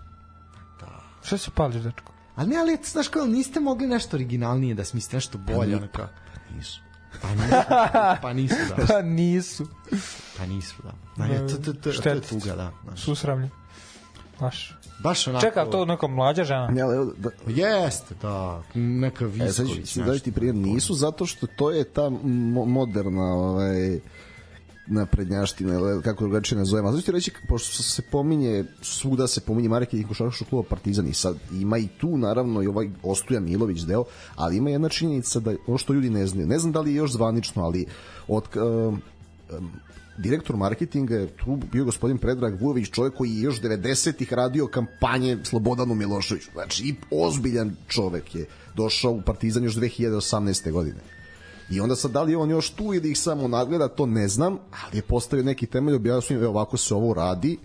Šta 1.25 1.39
se 1.39 1.51
pališ, 1.51 1.83
dečko? 1.83 2.13
Ali 2.37 2.49
ne, 2.49 2.57
ali 2.57 2.79
znaš 2.85 3.09
kao 3.09 3.27
niste 3.27 3.61
mogli 3.61 3.87
nešto 3.87 4.17
originalnije 4.17 4.75
da 4.75 4.85
smislite 4.85 5.17
nešto 5.17 5.39
bolje 5.39 5.77
ono 5.77 5.89
kao. 5.89 6.09
Nisu. 6.57 6.81
Pa 7.23 7.29
nisu, 7.29 8.15
pa 8.23 8.33
nisu 8.33 8.55
da. 8.77 8.87
Pa 8.87 9.03
nisu. 9.03 9.67
Pa 10.39 10.47
nisu 10.47 10.75
da. 10.83 10.93
Da, 11.17 11.33
je, 11.33 11.49
to, 11.49 11.57
to, 11.57 11.73
to, 11.73 11.93
to 11.93 12.09
je 12.09 12.21
tuga, 12.21 12.57
da. 12.57 12.73
Znaš. 12.85 13.01
Susramlje. 13.01 13.51
Baš. 14.41 14.79
Baš 15.03 15.29
onako... 15.29 15.47
Čeka, 15.47 15.65
to 15.65 15.85
neka 15.85 16.07
mlađa 16.07 16.45
žena. 16.45 16.73
Ja, 16.77 16.87
da, 17.17 17.31
Jeste, 17.47 18.15
da, 18.23 18.63
neka 18.75 19.25
E, 19.25 19.29
sad 19.29 19.67
Visković. 19.67 19.93
ću 19.93 20.03
dati 20.03 20.33
primjer, 20.33 20.55
nisu 20.55 20.95
zato 20.95 21.27
što 21.27 21.47
to 21.47 21.71
je 21.71 21.85
ta 21.85 22.11
mo 22.23 22.65
moderna 22.65 23.23
ovaj, 23.23 24.01
naprednjaština, 24.87 25.75
ili 25.75 26.03
kako 26.03 26.25
drugačije 26.25 26.59
nazovemo. 26.59 26.93
Znači 26.93 27.13
reći, 27.13 27.33
pošto 27.49 27.83
se 27.83 28.03
pominje, 28.03 28.65
svuda 28.83 29.27
se 29.27 29.41
pominje 29.41 29.69
marketing 29.69 30.09
košarkaškog 30.09 30.49
kluba 30.49 30.69
Partizan 30.69 31.09
i 31.09 31.15
sad 31.15 31.37
ima 31.53 31.79
i 31.79 31.89
tu 32.01 32.17
naravno 32.17 32.63
i 32.63 32.67
ovaj 32.67 32.91
Ostoja 33.03 33.41
Milović 33.41 33.81
deo, 33.81 34.05
ali 34.35 34.57
ima 34.57 34.71
jedna 34.71 34.89
činjenica 34.89 35.41
da 35.41 35.55
ono 35.67 35.79
što 35.79 35.93
ljudi 35.93 36.11
ne 36.11 36.27
znaju, 36.27 36.47
ne 36.47 36.59
znam 36.59 36.73
da 36.73 36.81
li 36.81 36.91
je 36.91 36.97
još 36.97 37.13
zvanično, 37.13 37.63
ali 37.63 37.87
od 38.29 38.45
um, 38.57 39.03
um, 39.59 39.71
direktor 40.19 40.57
marketinga 40.57 41.15
je 41.15 41.27
tu 41.27 41.59
bio 41.73 41.85
gospodin 41.85 42.19
Predrag 42.19 42.61
Vujović, 42.61 42.91
čovjek 42.91 43.15
koji 43.15 43.31
je 43.31 43.43
još 43.43 43.61
90-ih 43.61 44.33
radio 44.33 44.67
kampanje 44.67 45.39
Slobodanu 45.43 45.95
Miloševiću. 45.95 46.51
Znači, 46.53 46.89
i 46.89 46.95
ozbiljan 47.11 47.77
čovjek 47.89 48.35
je 48.35 48.47
došao 48.77 49.13
u 49.13 49.23
Partizan 49.23 49.65
još 49.65 49.75
2018. 49.75 50.73
godine. 50.73 51.14
I 51.71 51.81
onda 51.81 51.97
sad 51.97 52.11
da 52.11 52.23
li 52.23 52.33
je 52.33 52.39
on 52.39 52.51
još 52.51 52.71
tu 52.71 52.95
ili 52.95 53.11
ih 53.11 53.19
samo 53.19 53.49
nadgleda, 53.49 53.89
to 53.89 54.07
ne 54.07 54.29
znam, 54.29 54.59
ali 54.85 54.99
je 54.99 55.03
postavio 55.03 55.45
neki 55.45 55.67
temelj, 55.67 55.95
objasnio, 55.95 56.39
evo 56.39 56.51
ovako 56.51 56.77
se 56.77 56.95
ovo 56.95 57.15
radi 57.15 57.59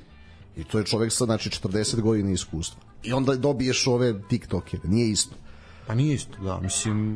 i 0.58 0.64
to 0.64 0.80
je 0.80 0.86
čovjek 0.86 1.12
sa 1.12 1.26
znači 1.26 1.50
40 1.50 2.02
godina 2.02 2.32
iskustva. 2.32 2.82
I 3.04 3.14
onda 3.14 3.36
dobiješ 3.36 3.88
ove 3.88 4.22
tiktokere, 4.30 4.84
nije 4.88 5.10
isto. 5.10 5.36
Pa 5.88 5.96
nije 5.96 6.16
isto, 6.16 6.38
da, 6.44 6.60
mislim... 6.60 7.16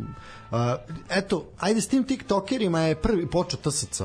Uh, 0.52 0.58
eto, 1.10 1.46
ajde 1.60 1.82
s 1.82 1.88
tim 1.88 2.04
tiktokerima 2.04 2.80
je 2.80 2.96
prvi 2.96 3.30
počeo 3.30 3.60
TSC 3.60 4.02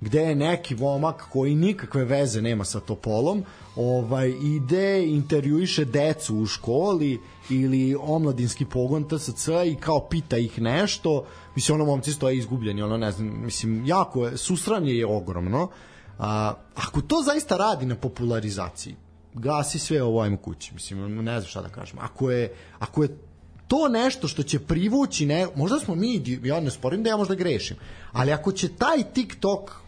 gde 0.00 0.20
je 0.20 0.34
neki 0.34 0.74
momak 0.74 1.28
koji 1.32 1.54
nikakve 1.54 2.04
veze 2.04 2.42
nema 2.42 2.64
sa 2.64 2.80
Topolom 2.80 3.44
ovaj 3.76 4.28
ide 4.28 5.06
intervjuiše 5.06 5.84
decu 5.84 6.36
u 6.36 6.46
školi 6.46 7.20
ili 7.50 7.96
omladinski 8.00 8.64
pogon 8.64 9.08
TSC 9.08 9.48
i 9.66 9.76
kao 9.80 10.08
pita 10.08 10.36
ih 10.36 10.60
nešto. 10.60 11.24
Mislim 11.54 11.74
ono 11.74 11.84
momci 11.84 12.12
stoje 12.12 12.36
izgubljeni 12.36 12.82
ono 12.82 12.96
ne 12.96 13.12
znam 13.12 13.42
mislim 13.44 13.86
jako 13.86 14.26
je 14.26 14.36
susranje 14.36 14.92
je 14.92 15.06
ogromno. 15.06 15.68
A, 16.18 16.54
ako 16.74 17.00
to 17.00 17.22
zaista 17.24 17.56
radi 17.56 17.86
na 17.86 17.94
popularizaciji 17.94 18.96
gasi 19.34 19.78
sve 19.78 20.02
ovo 20.02 20.20
ajmo 20.20 20.36
kući 20.36 20.74
mislim 20.74 21.24
ne 21.24 21.40
znam 21.40 21.48
šta 21.48 21.62
da 21.62 21.68
kažem. 21.68 21.98
Ako 22.00 22.30
je 22.30 22.54
ako 22.78 23.02
je 23.02 23.18
to 23.68 23.88
nešto 23.88 24.28
što 24.28 24.42
će 24.42 24.58
privući 24.58 25.26
ne, 25.26 25.46
možda 25.56 25.78
smo 25.78 25.94
mi 25.94 26.22
ja 26.42 26.60
ne 26.60 26.70
sporim 26.70 27.02
da 27.02 27.10
ja 27.10 27.16
možda 27.16 27.34
grešim 27.34 27.76
ali 28.12 28.32
ako 28.32 28.52
će 28.52 28.68
taj 28.68 29.02
TikTok 29.14 29.83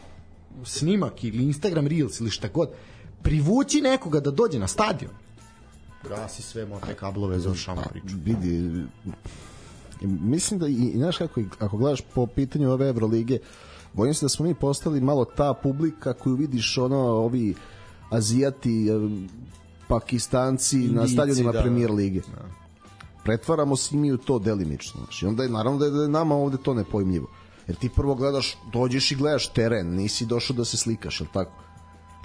snimak 0.65 1.25
ili 1.25 1.45
Instagram 1.45 1.87
Reels 1.87 2.21
ili 2.21 2.31
šta 2.31 2.49
god 2.49 2.69
privući 3.23 3.81
nekoga 3.81 4.21
da 4.21 4.31
dođe 4.31 4.59
na 4.59 4.67
stadion. 4.67 5.11
Gasi 6.09 6.43
sve 6.43 6.67
mote 6.67 6.95
kablove 6.95 7.39
za 7.39 7.55
šama 7.55 7.83
priču. 7.83 8.17
vidi 8.25 8.85
mislim 10.03 10.61
da 10.61 10.69
i, 10.69 10.73
i 10.73 10.99
znaš 10.99 11.17
kako 11.17 11.41
ako 11.59 11.77
gledaš 11.77 12.01
po 12.15 12.27
pitanju 12.27 12.71
ove 12.71 12.89
Evrolige 12.89 13.39
bojim 13.93 14.15
se 14.15 14.25
da 14.25 14.29
smo 14.29 14.47
mi 14.47 14.55
postali 14.55 15.01
malo 15.01 15.25
ta 15.25 15.55
publika 15.55 16.13
koju 16.13 16.35
vidiš 16.35 16.79
ono 16.79 16.99
ovi 16.99 17.55
Azijati 18.11 18.87
Pakistanci 19.89 20.77
Indici, 20.77 20.95
na 20.95 21.09
stadionima 21.09 21.53
da, 21.53 21.61
Premier 21.61 21.91
Lige. 21.91 22.21
Da. 22.21 22.49
pretvaramo 23.25 23.77
se 23.77 23.97
mi 23.97 24.13
u 24.13 24.17
to 24.17 24.39
delimično 24.39 25.01
znači 25.05 25.27
onda 25.27 25.43
je 25.43 25.49
naravno 25.49 25.79
da 25.79 25.91
da 25.91 26.03
je 26.03 26.09
nama 26.09 26.35
ovde 26.35 26.57
to 26.63 26.75
nepojmljivo 26.75 27.27
jer 27.67 27.77
ti 27.77 27.89
prvo 27.89 28.15
gledaš, 28.15 28.57
dođeš 28.73 29.11
i 29.11 29.15
gledaš 29.15 29.49
teren, 29.49 29.95
nisi 29.95 30.27
došao 30.27 30.57
da 30.57 30.65
se 30.65 30.77
slikaš, 30.77 31.21
jel 31.21 31.29
tako? 31.33 31.63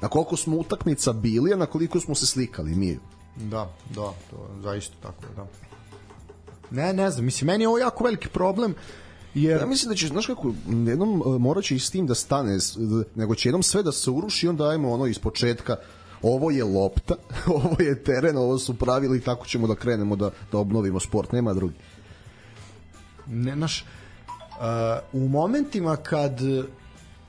Na 0.01 0.07
koliko 0.07 0.37
smo 0.37 0.57
utakmica 0.57 1.13
bili, 1.13 1.53
a 1.53 1.55
na 1.55 1.65
koliko 1.65 1.99
smo 1.99 2.15
se 2.15 2.25
slikali 2.25 2.75
mi? 2.75 2.99
Da, 3.35 3.73
da, 3.89 4.13
to 4.29 4.47
je 4.55 4.61
zaista 4.61 4.95
tako, 5.01 5.33
da. 5.35 5.47
Ne, 6.71 6.93
ne 6.93 7.11
znam, 7.11 7.25
mislim, 7.25 7.47
meni 7.47 7.63
je 7.63 7.67
ovo 7.67 7.77
jako 7.77 8.03
veliki 8.03 8.27
problem, 8.27 8.75
jer... 9.33 9.61
Ja 9.61 9.65
mislim 9.65 9.89
da 9.89 9.95
će, 9.95 10.07
znaš 10.07 10.25
kako, 10.25 10.53
jednom 10.67 11.23
morat 11.39 11.63
će 11.63 11.75
i 11.75 11.79
s 11.79 11.89
tim 11.89 12.07
da 12.07 12.15
stane, 12.15 12.57
nego 13.15 13.35
će 13.35 13.49
jednom 13.49 13.63
sve 13.63 13.83
da 13.83 13.91
se 13.91 14.11
uruši, 14.11 14.47
onda 14.47 14.69
ajmo 14.69 14.91
ono 14.91 15.05
iz 15.07 15.19
početka, 15.19 15.75
ovo 16.21 16.51
je 16.51 16.63
lopta, 16.63 17.15
ovo 17.63 17.75
je 17.79 18.03
teren, 18.03 18.37
ovo 18.37 18.59
su 18.59 18.73
pravili 18.73 19.17
i 19.17 19.21
tako 19.21 19.45
ćemo 19.45 19.67
da 19.67 19.75
krenemo 19.75 20.15
da, 20.15 20.31
da 20.51 20.57
obnovimo 20.57 20.99
sport, 20.99 21.31
nema 21.31 21.53
drugi. 21.53 21.75
Ne, 23.27 23.55
naš, 23.55 23.85
u 25.13 25.27
momentima 25.27 25.95
kad 25.95 26.39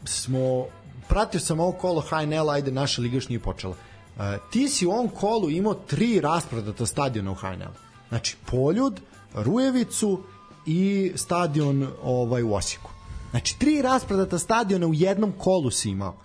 smo 0.05 0.67
pratio 1.09 1.41
sam 1.41 1.61
ovo 1.61 1.73
kolo 1.73 2.01
HNL 2.01 2.51
ajde 2.51 2.71
naša 2.71 3.03
liga 3.03 3.15
još 3.15 3.29
nije 3.29 3.41
počela. 3.41 3.75
Uh, 4.17 4.23
ti 4.51 4.69
si 4.69 4.87
u 4.87 4.91
ovom 4.91 5.09
kolu 5.09 5.51
imao 5.51 5.75
tri 5.75 6.21
rasprodata 6.21 6.87
stadiona 6.87 7.31
u 7.31 7.35
HNL 7.35 7.73
znači 8.09 8.37
Poljud, 8.51 9.01
Rujevicu 9.35 10.23
i 10.67 11.13
stadion 11.15 11.89
ovaj, 12.03 12.43
u 12.43 12.55
Osijeku. 12.55 12.91
Znači 13.31 13.59
tri 13.59 13.83
rasprodata 13.83 14.39
stadiona 14.39 14.87
u 14.87 14.95
jednom 14.95 15.33
kolu 15.39 15.71
si 15.71 15.91
imao. 15.91 16.17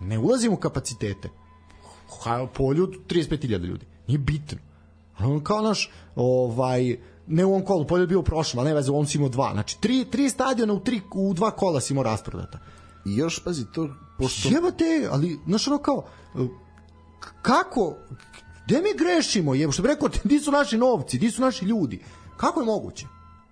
Ne 0.00 0.18
ulazim 0.18 0.52
u 0.52 0.56
kapacitete. 0.56 1.30
Poljud 2.54 2.90
35.000 3.08 3.64
ljudi. 3.64 3.86
Nije 4.06 4.18
bitno. 4.18 4.58
On 5.18 5.44
kao 5.44 5.62
naš 5.62 5.90
ovaj 6.16 6.96
ne 7.26 7.44
u 7.44 7.48
ovom 7.48 7.64
kolu, 7.64 7.86
polje 7.86 8.06
bio 8.06 8.20
u 8.20 8.22
prošlom, 8.22 8.58
ali 8.60 8.68
ne 8.68 8.74
veze, 8.74 8.92
on 8.92 9.06
si 9.06 9.18
imao 9.18 9.28
dva. 9.28 9.50
Znači, 9.52 9.80
tri, 9.80 10.04
tri 10.04 10.30
stadiona 10.30 10.72
u, 10.72 10.80
tri, 10.80 11.00
u 11.14 11.34
dva 11.34 11.50
kola 11.50 11.80
si 11.80 11.92
imao 11.92 12.04
rasprodata. 12.04 12.58
I 13.04 13.16
još, 13.16 13.44
pazi, 13.44 13.64
to... 13.72 13.88
Pošto... 14.18 14.48
Jebate, 14.48 15.08
ali, 15.10 15.38
znaš, 15.46 15.68
ono 15.68 15.78
kao, 15.78 16.04
kako, 17.42 17.96
gde 18.66 18.82
mi 18.82 18.88
grešimo, 18.98 19.54
je, 19.54 19.72
što 19.72 19.82
bi 19.82 19.88
rekao, 19.88 20.08
di 20.24 20.38
su 20.38 20.52
naši 20.52 20.78
novci, 20.78 21.18
di 21.18 21.30
su 21.30 21.42
naši 21.42 21.64
ljudi? 21.64 22.02
Kako 22.36 22.60
je 22.60 22.66
moguće? 22.66 23.06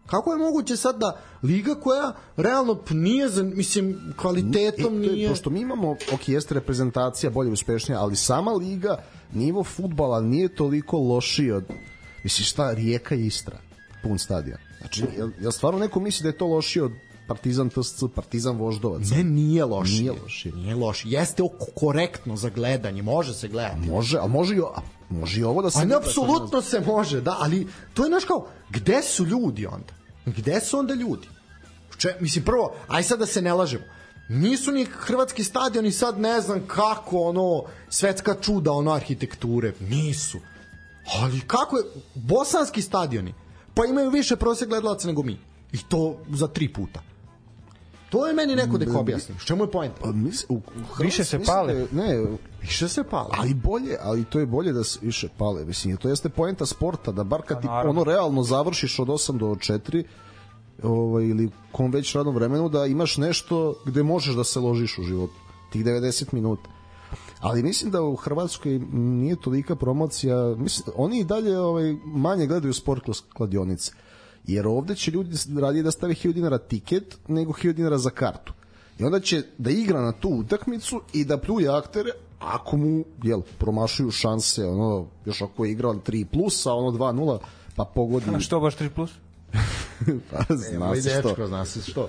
Kako 0.07 0.33
je 0.33 0.39
moguće 0.39 0.77
sad 0.77 0.99
da 0.99 1.21
liga 1.43 1.75
koja 1.75 2.13
realno 2.37 2.79
nije, 2.91 3.29
za, 3.29 3.43
mislim, 3.43 4.15
kvalitetom 4.17 4.95
e, 4.95 4.99
nije... 4.99 5.29
Pošto 5.29 5.51
mi 5.51 5.61
imamo, 5.61 5.91
ok, 5.91 6.29
jeste 6.29 6.55
reprezentacija 6.55 7.31
bolje 7.31 7.51
uspešnija, 7.51 8.01
ali 8.01 8.17
sama 8.17 8.53
liga, 8.53 9.03
nivo 9.35 9.65
futbala 9.65 10.21
nije 10.21 10.55
toliko 10.55 10.99
lošiji 10.99 11.53
od 11.53 11.65
Misliš 12.23 12.51
šta, 12.51 12.73
Rijeka 12.73 13.15
i 13.15 13.27
Istra, 13.27 13.59
pun 14.03 14.19
stadion. 14.19 14.59
Znači, 14.79 15.05
jel, 15.17 15.31
jel 15.41 15.53
stvarno 15.53 15.79
neko 15.79 16.01
misli 16.01 16.23
da 16.23 16.29
je 16.29 16.39
to 16.39 16.47
lošije 16.47 16.83
od 16.83 16.93
Partizan 17.27 17.71
TSC, 17.71 18.03
Partizan 18.15 18.57
Voždovac? 18.57 19.11
Ne, 19.11 19.25
nije 19.25 19.65
lošije. 19.65 20.01
Nije 20.01 20.23
lošije. 20.23 20.55
Nije 20.55 20.75
lošije. 20.75 21.13
Jeste 21.13 21.43
korektno 21.81 22.37
za 22.37 22.49
gledanje, 22.49 23.03
može 23.03 23.35
se 23.35 23.49
gledati. 23.49 23.89
Može, 23.89 24.19
a 24.19 24.27
može 24.27 24.57
i, 24.57 24.59
a 24.59 24.81
može 25.11 25.41
i 25.41 25.45
ovo 25.45 25.63
da 25.63 25.71
se... 25.71 25.79
A 25.79 25.85
ne, 25.85 25.95
apsolutno 25.95 26.63
se 26.63 26.81
može, 26.81 27.21
da, 27.21 27.37
ali 27.41 27.67
to 27.95 28.05
je 28.05 28.11
naš 28.11 28.25
kao, 28.25 28.47
gde 28.71 29.03
su 29.03 29.27
ljudi 29.27 29.67
onda? 29.67 29.93
Gde 30.27 30.61
su 30.61 30.79
onda 30.79 30.95
ljudi? 30.95 31.29
Če, 31.99 32.17
mislim, 32.21 32.45
prvo, 32.45 32.75
aj 32.89 33.03
sad 33.03 33.19
da 33.19 33.27
se 33.27 33.43
ne 33.43 33.55
lažemo. 33.55 33.85
Nisu 34.29 34.73
ni 34.73 34.85
hrvatski 34.85 35.45
stadioni 35.45 35.93
sad 35.93 36.21
ne 36.21 36.41
znam 36.41 36.67
kako 36.67 37.21
ono 37.21 37.65
svetska 37.89 38.35
čuda 38.41 38.73
ono 38.73 38.93
arhitekture. 38.93 39.73
Nisu 39.81 40.39
Ali 41.21 41.41
kako 41.41 41.77
je, 41.77 41.85
bosanski 42.15 42.83
stadioni, 42.83 43.35
pa 43.75 43.87
imaju 43.87 44.11
više 44.11 44.37
prosjek 44.37 44.69
gledalaca 44.69 45.09
nego 45.09 45.23
mi. 45.23 45.39
I 45.73 45.79
to 45.89 46.17
za 46.31 46.47
tri 46.47 46.73
puta. 46.73 47.03
To 48.11 48.27
je 48.27 48.35
meni 48.35 48.57
neko 48.57 48.79
da 48.79 48.99
objasni. 48.99 49.35
Što 49.39 49.57
mu 49.57 49.65
je 49.65 49.71
point? 49.71 49.93
Pa, 50.01 50.13
mis, 50.13 50.45
u, 50.49 50.55
u 50.55 50.61
više 50.99 51.25
se 51.25 51.39
pale. 51.39 51.75
Da, 51.75 52.03
ne, 52.03 52.25
više 52.61 52.89
se 52.89 53.05
pale. 53.05 53.31
Ali 53.39 53.55
bolje, 53.55 53.97
ali 54.01 54.25
to 54.25 54.41
je 54.41 54.47
bolje 54.47 54.73
da 54.73 54.85
se 54.85 54.99
više 55.03 55.29
pale. 55.39 55.65
Mislim, 55.65 55.97
to 55.97 56.09
jeste 56.09 56.29
poenta 56.29 56.67
sporta, 56.67 57.13
da 57.13 57.25
bar 57.25 57.43
kad 57.43 57.61
ti 57.61 57.69
ono 57.69 58.05
realno 58.05 58.43
završiš 58.43 58.99
od 58.99 59.09
8 59.09 59.39
do 59.39 59.47
4, 59.47 60.05
ovaj, 60.83 61.25
ili 61.25 61.51
kom 61.73 61.91
već 61.91 62.15
radnom 62.15 62.35
vremenu, 62.35 62.69
da 62.69 62.87
imaš 62.87 63.17
nešto 63.17 63.75
gde 63.87 64.03
možeš 64.03 64.35
da 64.35 64.45
se 64.45 64.61
ložiš 64.61 64.99
u 64.99 65.03
životu. 65.03 65.35
Tih 65.71 65.85
90 65.85 66.35
minuta 66.35 66.71
ali 67.43 67.63
mislim 67.63 67.91
da 67.91 68.03
u 68.03 68.17
Hrvatskoj 68.17 68.79
nije 68.93 69.37
tolika 69.37 69.77
promocija, 69.77 70.55
mislim, 70.59 70.95
oni 70.97 71.21
i 71.21 71.25
dalje 71.25 71.59
ovaj, 71.59 71.97
manje 72.05 72.47
gledaju 72.47 72.75
sport 72.75 73.03
kroz 73.03 73.23
kladionice, 73.35 73.93
jer 74.47 74.67
ovde 74.67 74.95
će 74.95 75.11
ljudi 75.11 75.37
radije 75.61 75.83
da 75.83 75.91
stave 75.91 76.15
1000 76.15 76.33
dinara 76.33 76.59
tiket 76.59 77.19
nego 77.29 77.53
1000 77.53 77.73
dinara 77.73 77.99
za 77.99 78.11
kartu. 78.11 78.53
I 78.99 79.05
onda 79.05 79.21
će 79.21 79.43
da 79.59 79.71
igra 79.71 80.01
na 80.01 80.13
tu 80.13 80.29
utakmicu 80.29 81.01
i 81.13 81.25
da 81.25 81.39
pljuje 81.39 81.69
aktere 81.69 82.11
ako 82.39 82.77
mu 82.77 83.05
jel, 83.23 83.41
promašuju 83.59 84.11
šanse, 84.11 84.67
ono, 84.67 85.07
još 85.25 85.43
ako 85.43 85.65
je 85.65 85.73
igrao 85.73 85.95
3 85.95 86.25
plus, 86.25 86.67
a 86.67 86.75
ono 86.75 86.99
2-0, 86.99 87.39
pa 87.77 87.85
pogodi... 87.85 88.27
A 88.35 88.41
što 88.41 88.61
baš 88.61 88.77
3 88.77 88.89
plus? 88.89 89.11
pa, 90.31 90.55
zna 90.55 90.95
se 90.95 91.11
što. 91.11 91.29
Dečko, 91.29 91.47
zna 91.47 91.65
se 91.65 91.83
što. 91.83 92.09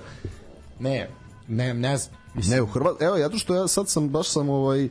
Ne, 0.80 1.10
ne, 1.48 1.74
ne 1.74 1.96
znam. 1.96 2.16
Ne, 2.50 2.62
u 2.62 2.66
Hrvatskoj, 2.66 3.06
evo, 3.06 3.16
ja 3.16 3.30
što 3.36 3.54
ja 3.54 3.68
sad 3.68 3.88
sam, 3.88 4.08
baš 4.08 4.28
sam 4.28 4.48
ovaj, 4.48 4.88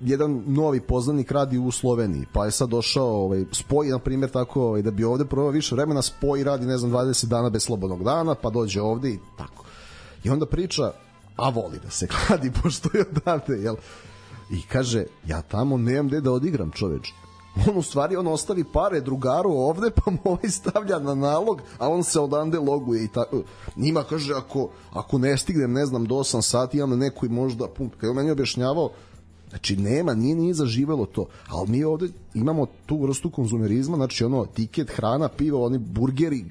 jedan 0.00 0.42
novi 0.46 0.80
poznanik 0.80 1.30
radi 1.30 1.58
u 1.58 1.70
Sloveniji, 1.70 2.26
pa 2.32 2.44
je 2.44 2.50
sad 2.50 2.68
došao, 2.68 3.24
ovaj, 3.24 3.44
spoji, 3.52 3.90
na 3.90 3.98
primjer, 3.98 4.30
tako, 4.30 4.62
ovaj, 4.62 4.82
da 4.82 4.90
bi 4.90 5.04
ovde 5.04 5.24
provao 5.24 5.50
više 5.50 5.74
vremena, 5.74 6.02
spoji 6.02 6.44
radi, 6.44 6.66
ne 6.66 6.78
znam, 6.78 6.92
20 6.92 7.26
dana 7.26 7.50
bez 7.50 7.62
slobodnog 7.62 8.04
dana, 8.04 8.34
pa 8.34 8.50
dođe 8.50 8.80
ovde 8.80 9.10
i 9.10 9.18
tako. 9.38 9.64
I 10.24 10.30
onda 10.30 10.46
priča, 10.46 10.92
a 11.36 11.48
voli 11.48 11.78
da 11.84 11.90
se 11.90 12.06
kladi, 12.12 12.52
pošto 12.62 12.88
je 12.98 13.04
odavde, 13.10 13.54
jel? 13.54 13.76
i 14.52 14.62
kaže, 14.62 15.04
ja 15.26 15.42
tamo 15.42 15.76
nemam 15.76 16.08
gde 16.08 16.20
da 16.20 16.32
odigram 16.32 16.70
čoveč. 16.70 17.12
On 17.68 17.78
u 17.78 17.82
stvari 17.82 18.16
on 18.16 18.26
ostavi 18.26 18.64
pare 18.64 19.00
drugaru 19.00 19.50
ovde 19.50 19.90
pa 19.90 20.10
mu 20.10 20.18
ovaj 20.24 20.48
stavlja 20.48 20.98
na 20.98 21.14
nalog 21.14 21.60
a 21.78 21.88
on 21.88 22.04
se 22.04 22.20
odande 22.20 22.58
loguje 22.58 23.04
i 23.04 23.08
tako 23.08 23.42
njima 23.76 24.04
kaže 24.04 24.34
ako, 24.34 24.68
ako 24.92 25.18
ne 25.18 25.36
stignem 25.36 25.72
ne 25.72 25.86
znam 25.86 26.04
do 26.04 26.14
8 26.14 26.42
sati 26.42 26.78
imam 26.78 26.98
neku 26.98 27.28
možda 27.28 27.68
punkt 27.68 28.00
kada 28.00 28.10
on 28.10 28.16
meni 28.16 28.30
objašnjavao 28.30 28.90
Znači, 29.52 29.76
nema, 29.76 30.14
nije 30.14 30.34
nije 30.34 30.54
zaživelo 30.54 31.06
to. 31.06 31.26
Ali 31.48 31.70
mi 31.70 31.84
ovde 31.84 32.08
imamo 32.34 32.66
tu 32.86 33.02
vrstu 33.02 33.30
konzumerizma, 33.30 33.96
znači 33.96 34.24
ono, 34.24 34.46
tiket, 34.46 34.90
hrana, 34.90 35.28
pivo, 35.28 35.66
oni 35.66 35.78
burgeri, 35.78 36.44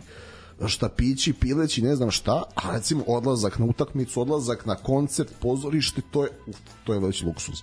štapići, 0.67 1.33
pileći, 1.33 1.81
ne 1.81 1.95
znam 1.95 2.11
šta, 2.11 2.43
a 2.55 2.71
recimo 2.73 3.03
odlazak 3.07 3.59
na 3.59 3.65
utakmicu, 3.65 4.21
odlazak 4.21 4.65
na 4.65 4.75
koncert, 4.75 5.29
pozorište, 5.39 6.01
to 6.11 6.23
je, 6.23 6.29
uf, 6.47 6.57
to 6.83 6.93
je 6.93 6.99
već 6.99 7.23
luksuz. 7.23 7.55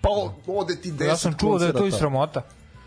Pa 0.00 0.08
ode 0.46 0.76
ti 0.76 0.92
10 0.92 1.06
Ja 1.06 1.16
sam 1.16 1.34
čuo 1.38 1.58
da 1.58 1.66
je 1.66 1.72
to 1.72 1.86
i 1.86 1.92
sramota. 1.92 2.42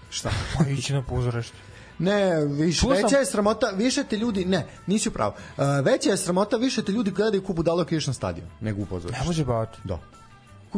Šta? 0.10 0.30
Pa 0.58 0.70
ići 0.70 0.94
na 0.94 1.04
pozorište. 1.04 1.58
Ne, 2.00 2.46
više, 2.46 2.80
Čuo 2.80 2.96
sam- 2.96 3.04
veća 3.04 3.18
je 3.18 3.26
sramota, 3.26 3.68
više 3.68 4.04
te 4.04 4.18
ljudi, 4.18 4.46
ne, 4.46 4.66
nisi 4.88 5.10
u 5.10 5.12
pravu. 5.12 5.34
Uh, 5.58 5.64
veća 5.84 6.10
je 6.10 6.18
sramota, 6.18 6.58
više 6.58 6.84
te 6.84 6.92
ljudi 6.92 7.12
gledaju 7.12 7.44
kubu 7.44 7.64
dalo 7.64 7.86
ideš 7.90 8.08
na 8.08 8.14
stadion, 8.14 8.48
nego 8.62 8.82
u 8.82 8.86
pozorište. 8.86 9.22
Ne 9.22 9.28
može 9.28 9.46
bavati. 9.46 9.80
Da. 9.84 10.00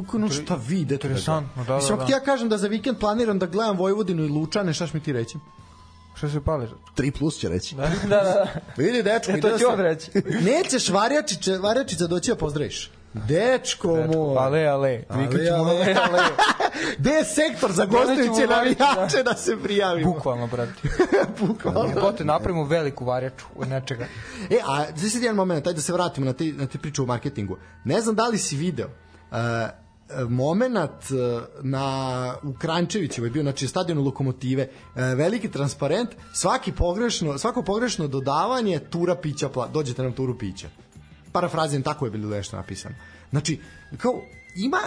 Kako 0.04 0.18
no 0.18 0.30
šta 0.30 0.56
vi 0.68 0.80
idete? 0.80 1.08
Interesantno, 1.08 1.64
da, 1.64 1.68
da, 1.68 1.76
Mislim, 1.76 1.94
ako 1.94 2.02
da. 2.02 2.06
ti 2.06 2.12
ja 2.12 2.20
kažem 2.20 2.50
da 2.50 2.58
za 2.58 2.68
vikend 2.68 2.98
planiram 3.00 3.40
da 3.40 3.46
gledam 3.46 3.78
Vojvodinu 3.78 4.24
i 4.24 4.30
Lučane, 4.30 4.74
šta 4.74 4.88
mi 4.94 5.00
ti 5.00 5.14
reći? 5.14 5.38
Što 6.16 6.30
se 6.30 6.42
pali? 6.44 6.68
3 6.98 7.18
plus 7.20 7.40
će 7.40 7.50
reći. 7.50 7.76
Da, 7.76 7.90
da, 8.04 8.08
da. 8.08 8.48
Vidi, 8.84 9.04
dečko, 9.04 9.32
E, 9.32 9.42
to 9.42 9.48
ide 9.48 9.58
ću 9.58 9.60
se- 9.60 9.68
on 9.68 9.80
reći. 9.80 10.12
Nećeš 10.52 10.90
varjačiće, 10.90 11.58
varjačica 11.58 12.08
doći 12.08 12.32
da 12.32 12.36
pozdraviš. 12.36 12.92
Dečko 13.14 13.88
moj. 13.88 14.36
Ale, 14.38 14.66
ale. 14.66 15.04
Vikat 15.10 15.42
ćemo 15.46 15.58
ale. 15.58 15.76
ale, 15.76 15.96
ale. 16.10 16.24
Gde 16.98 17.10
je 17.10 17.26
sektor 17.26 17.72
za 17.72 17.86
gostujuće 17.86 18.48
navijače 18.50 19.24
da 19.24 19.34
se 19.34 19.58
prijavimo? 19.64 20.14
Bukvalno, 20.14 20.48
brate. 20.48 20.74
Bukvalno. 21.48 21.90
Jebote, 21.90 22.26
napravimo 22.26 22.64
veliku 22.64 23.06
varjaču 23.06 23.46
od 23.56 23.68
nečega. 23.68 24.06
E, 24.50 24.60
a 24.68 24.86
sad 24.86 25.22
jedan 25.22 25.36
moment, 25.36 25.68
ajde 25.68 25.76
da 25.76 25.82
se 25.82 25.94
vratimo 25.94 26.26
na 26.26 26.34
te, 26.34 26.46
na 26.46 26.68
te 26.68 26.78
priče 26.78 27.02
o 27.02 27.06
marketingu. 27.06 27.58
Ne 27.84 28.02
znam 28.02 28.16
da 28.16 28.28
li 28.28 28.38
si 28.38 28.56
video, 28.56 28.88
uh, 29.32 29.38
moment 30.30 31.12
uh, 31.12 31.44
na 31.62 32.36
u 32.44 32.54
Krančevićevoj 32.54 33.30
bio 33.30 33.44
znači 33.44 33.68
stadionu 33.68 34.04
Lokomotive 34.04 34.68
uh, 34.68 34.96
veliki 34.96 35.52
transparent 35.52 36.10
svaki 36.34 36.72
pogrešno 36.72 37.38
svako 37.38 37.62
pogrešno 37.62 38.08
dodavanje 38.08 38.80
tura 38.80 39.16
pića 39.16 39.50
pla, 39.50 39.68
dođete 39.68 40.04
nam 40.04 40.14
turu 40.14 40.38
pića. 40.38 40.70
Parafrazim 41.32 41.84
tako 41.84 42.06
je 42.06 42.12
bilo 42.12 42.30
nešto 42.30 42.58
napisano. 42.58 42.96
Znači 43.30 43.60
kao 43.98 44.22
ima 44.56 44.80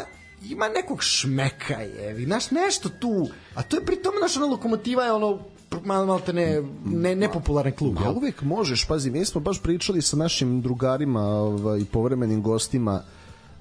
ima 0.43 0.69
nekog 0.69 1.03
šmeka 1.03 1.75
je, 1.75 2.25
znaš, 2.25 2.51
nešto 2.51 2.89
tu, 2.89 3.29
a 3.55 3.63
to 3.63 3.77
je 3.77 3.85
pri 3.85 3.97
tome 3.97 4.21
naša 4.21 4.41
lokomotiva 4.41 5.05
je 5.05 5.13
ono 5.13 5.39
malo 5.85 6.07
malo 6.07 6.21
te 6.21 6.33
ne, 6.33 6.63
ne, 6.85 7.17
nepopularan 7.17 7.73
klub, 7.73 7.95
Ma 7.95 8.11
uvek 8.11 8.43
možeš, 8.43 8.85
pazi, 8.85 9.11
mi 9.11 9.25
smo 9.25 9.41
baš 9.41 9.63
pričali 9.63 10.03
sa 10.03 10.17
našim 10.17 10.63
drugarima 10.63 11.21
ovaj, 11.23 11.81
i 11.81 11.85
povremenim 11.85 12.43
gostima 12.43 13.03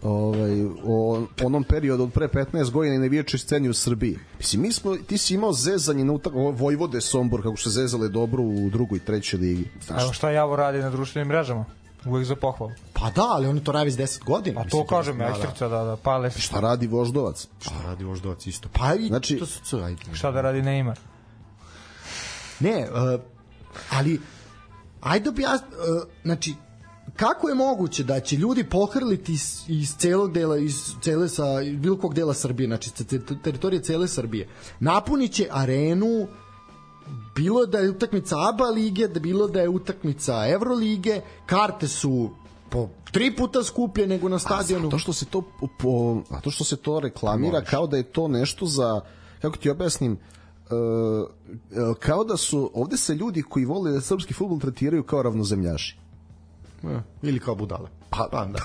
ovaj, 0.04 0.66
o 0.84 1.26
onom 1.44 1.64
periodu 1.64 2.04
od 2.04 2.14
pre 2.14 2.28
15 2.28 2.72
godina 2.72 2.96
i 2.96 3.00
navijačoj 3.00 3.40
sceni 3.40 3.70
u 3.70 3.74
Srbiji. 3.74 4.18
Mislim, 4.38 4.62
mi 4.62 4.72
smo, 4.72 4.98
ti 4.98 5.18
si 5.18 5.34
imao 5.34 5.54
zezanje 5.54 6.06
na 6.06 6.14
utak, 6.14 6.34
Vojvode 6.54 7.02
Sombor, 7.02 7.44
kako 7.44 7.58
su 7.58 7.64
se 7.64 7.70
zezale 7.70 8.10
dobro 8.10 8.44
u 8.44 8.70
drugoj 8.70 8.98
i 8.98 9.00
trećoj 9.06 9.40
ligi. 9.40 9.66
Znaš, 9.86 10.04
Evo 10.04 10.14
šta 10.14 10.32
Javo 10.32 10.56
radi 10.56 10.80
na 10.80 10.90
društvenim 10.90 11.28
mrežama. 11.28 11.66
Uvek 12.06 12.26
za 12.26 12.36
pohvalu. 12.36 12.72
Pa 12.94 13.10
da, 13.10 13.26
ali 13.30 13.48
oni 13.48 13.64
to 13.64 13.72
radi 13.72 13.86
već 13.86 13.96
10 13.96 14.24
godina. 14.24 14.62
A 14.62 14.70
to 14.70 14.86
kažem, 14.86 15.18
da, 15.18 15.24
da. 15.24 15.30
ekstrica, 15.30 15.68
da, 15.68 15.84
da, 15.84 15.96
pale 15.96 16.32
šta 16.32 16.60
radi 16.60 16.88
Voždovac? 16.88 17.48
Šta 17.62 17.76
radi 17.86 18.04
voždovac 18.04 18.48
isto? 18.48 18.70
Pa 18.74 18.96
i 18.96 19.08
Znači- 19.08 19.38
to 19.40 19.46
su 19.46 19.60
co, 19.64 19.78
ajde. 19.78 20.02
Šta 20.14 20.32
da 20.32 20.42
radi 20.42 20.62
Neymar? 20.62 20.96
Ne, 22.60 22.88
uh, 22.92 23.22
ali 23.92 24.20
ajde 25.02 25.32
bi 25.32 25.42
ja, 25.42 25.54
uh, 25.54 26.10
znači, 26.24 26.54
kako 27.20 27.50
je 27.50 27.56
moguće 27.56 28.04
da 28.04 28.20
će 28.20 28.36
ljudi 28.36 28.64
pohrliti 28.64 29.34
iz, 29.34 29.64
iz 29.68 29.96
celog 29.98 30.34
dela, 30.34 30.58
iz 30.58 30.94
cele 31.02 31.30
sa, 31.30 31.62
iz 31.62 31.78
bilo 31.80 31.98
kog 31.98 32.14
dela 32.14 32.34
Srbije, 32.34 32.68
znači 32.68 32.92
teritorije 33.44 33.84
cele 33.84 34.08
Srbije, 34.08 34.48
napuniće 34.80 35.48
arenu 35.52 36.28
bilo 37.36 37.66
da 37.66 37.78
je 37.80 37.90
utakmica 37.90 38.36
ABA 38.50 38.66
lige, 38.66 39.08
da 39.08 39.20
bilo 39.20 39.48
da 39.48 39.62
je 39.62 39.70
utakmica 39.70 40.48
Evrolige, 40.48 41.22
karte 41.46 41.88
su 41.88 42.30
po 42.70 42.90
tri 43.12 43.36
puta 43.36 43.64
skuplje 43.64 44.08
nego 44.08 44.30
na 44.30 44.40
stadionu. 44.40 44.90
To 44.90 44.98
što 44.98 45.14
se 45.14 45.26
to 45.26 45.42
po, 45.80 46.22
a 46.30 46.42
to 46.42 46.52
što 46.52 46.64
se 46.64 46.76
to 46.76 47.00
reklamira 47.00 47.62
kao 47.62 47.88
da 47.88 47.98
je 47.98 48.04
to 48.04 48.28
nešto 48.28 48.66
za 48.66 49.02
kako 49.42 49.58
ti 49.58 49.70
objasnim 49.70 50.14
e, 50.14 50.16
e, 50.16 51.94
kao 52.00 52.24
da 52.24 52.38
su 52.38 52.72
ovde 52.74 52.98
se 52.98 53.16
ljudi 53.16 53.42
koji 53.42 53.66
vole 53.66 53.92
da 53.92 54.02
srpski 54.02 54.34
fudbal 54.34 54.60
tretiraju 54.60 55.04
kao 55.04 55.22
ravnozemljaši. 55.22 56.09
Ili 57.22 57.40
kao 57.40 57.56
budale. 57.56 57.90
Pa, 58.10 58.28
pa, 58.32 58.46
da. 58.46 58.60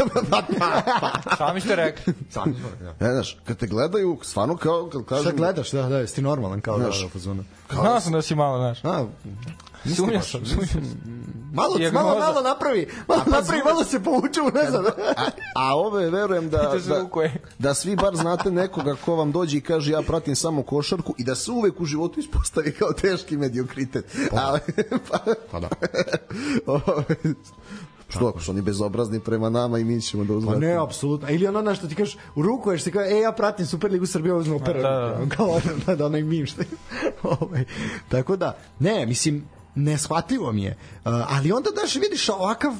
Sami 1.36 1.60
ste 1.60 1.76
rekli. 1.76 2.14
Sami 2.30 2.54
smo, 2.54 2.68
da. 2.80 3.06
Ne, 3.06 3.12
znaš, 3.12 3.38
kad 3.46 3.56
te 3.56 3.66
gledaju, 3.66 4.18
stvarno 4.22 4.56
kao, 4.56 4.88
kad 4.92 5.04
kažem... 5.04 5.24
Šta 5.24 5.36
gledaš, 5.36 5.70
da, 5.70 5.82
da, 5.82 5.98
jesi 5.98 6.14
ti 6.14 6.22
normalan 6.22 6.60
kao 6.60 6.78
da, 6.78 6.84
Znaš. 6.84 7.02
da, 7.02 7.08
fazonu. 7.08 7.44
Znao 7.70 8.00
sam 8.00 8.12
da 8.12 8.22
si 8.22 8.34
malo, 8.34 8.58
znaš. 8.58 8.84
A, 8.84 9.06
Sumnjao 9.96 10.22
sam, 10.22 10.46
sumnjao 10.46 10.66
sam. 10.66 10.82
malo, 11.52 11.76
malo, 11.92 12.18
malo 12.18 12.42
napravi, 12.42 12.88
malo 13.08 13.22
napravi, 13.26 13.62
malo 13.64 13.84
se 13.84 14.02
povuče 14.02 14.40
u 14.40 14.50
ne 14.54 14.70
znam. 14.70 14.84
A, 15.16 15.30
a 15.54 15.76
ove 15.76 16.10
verujem 16.10 16.50
da, 16.50 16.74
da, 16.86 17.00
da 17.58 17.74
svi 17.74 17.96
bar 17.96 18.16
znate 18.16 18.50
nekoga 18.50 18.96
ko 19.04 19.14
vam 19.14 19.32
dođe 19.32 19.56
i 19.56 19.60
kaže 19.60 19.92
ja 19.92 20.02
pratim 20.02 20.36
samo 20.36 20.62
košarku 20.62 21.14
i 21.18 21.24
da 21.24 21.34
se 21.34 21.50
uvek 21.50 21.80
u 21.80 21.84
životu 21.84 22.20
ispostavi 22.20 22.72
kao 22.72 22.92
teški 22.92 23.36
mediokritet. 23.36 24.16
Ali, 24.46 24.60
pa, 25.10 25.18
Pa 25.50 25.60
da. 25.60 25.68
Što 28.14 28.28
ako 28.28 28.40
su 28.40 28.50
oni 28.50 28.62
bezobrazni 28.62 29.20
prema 29.20 29.50
nama 29.50 29.78
i 29.78 29.84
mi 29.84 30.00
ćemo 30.00 30.24
da 30.24 30.28
Pa 30.28 30.34
uzvratimo. 30.34 30.66
ne, 30.66 30.76
apsolutno. 30.82 31.30
Ili 31.30 31.46
ono 31.46 31.62
na 31.62 31.74
što 31.74 31.86
ti 31.88 31.94
kažeš, 31.94 32.16
rukuješ 32.36 32.82
se 32.82 32.90
kao, 32.90 33.02
e, 33.02 33.20
ja 33.20 33.32
pratim 33.32 33.66
Superligu 33.66 34.06
Srbije, 34.06 34.34
uzmem 34.34 34.56
opera. 34.56 34.82
Da, 34.82 35.18
da. 35.24 35.36
Kao 35.36 35.46
ono, 35.48 35.60
da, 35.86 35.96
da, 35.96 36.06
onaj 36.06 36.22
mim 36.22 36.46
što 36.46 36.60
je. 36.62 36.66
ovaj. 37.40 37.64
Tako 38.08 38.36
da, 38.36 38.56
ne, 38.78 39.06
mislim, 39.06 39.44
neshvatljivo 39.74 40.52
mi 40.52 40.62
je. 40.62 40.70
Uh, 41.04 41.12
ali 41.28 41.52
onda 41.52 41.70
daš 41.82 41.94
vidiš 41.94 42.28
ovakav 42.28 42.72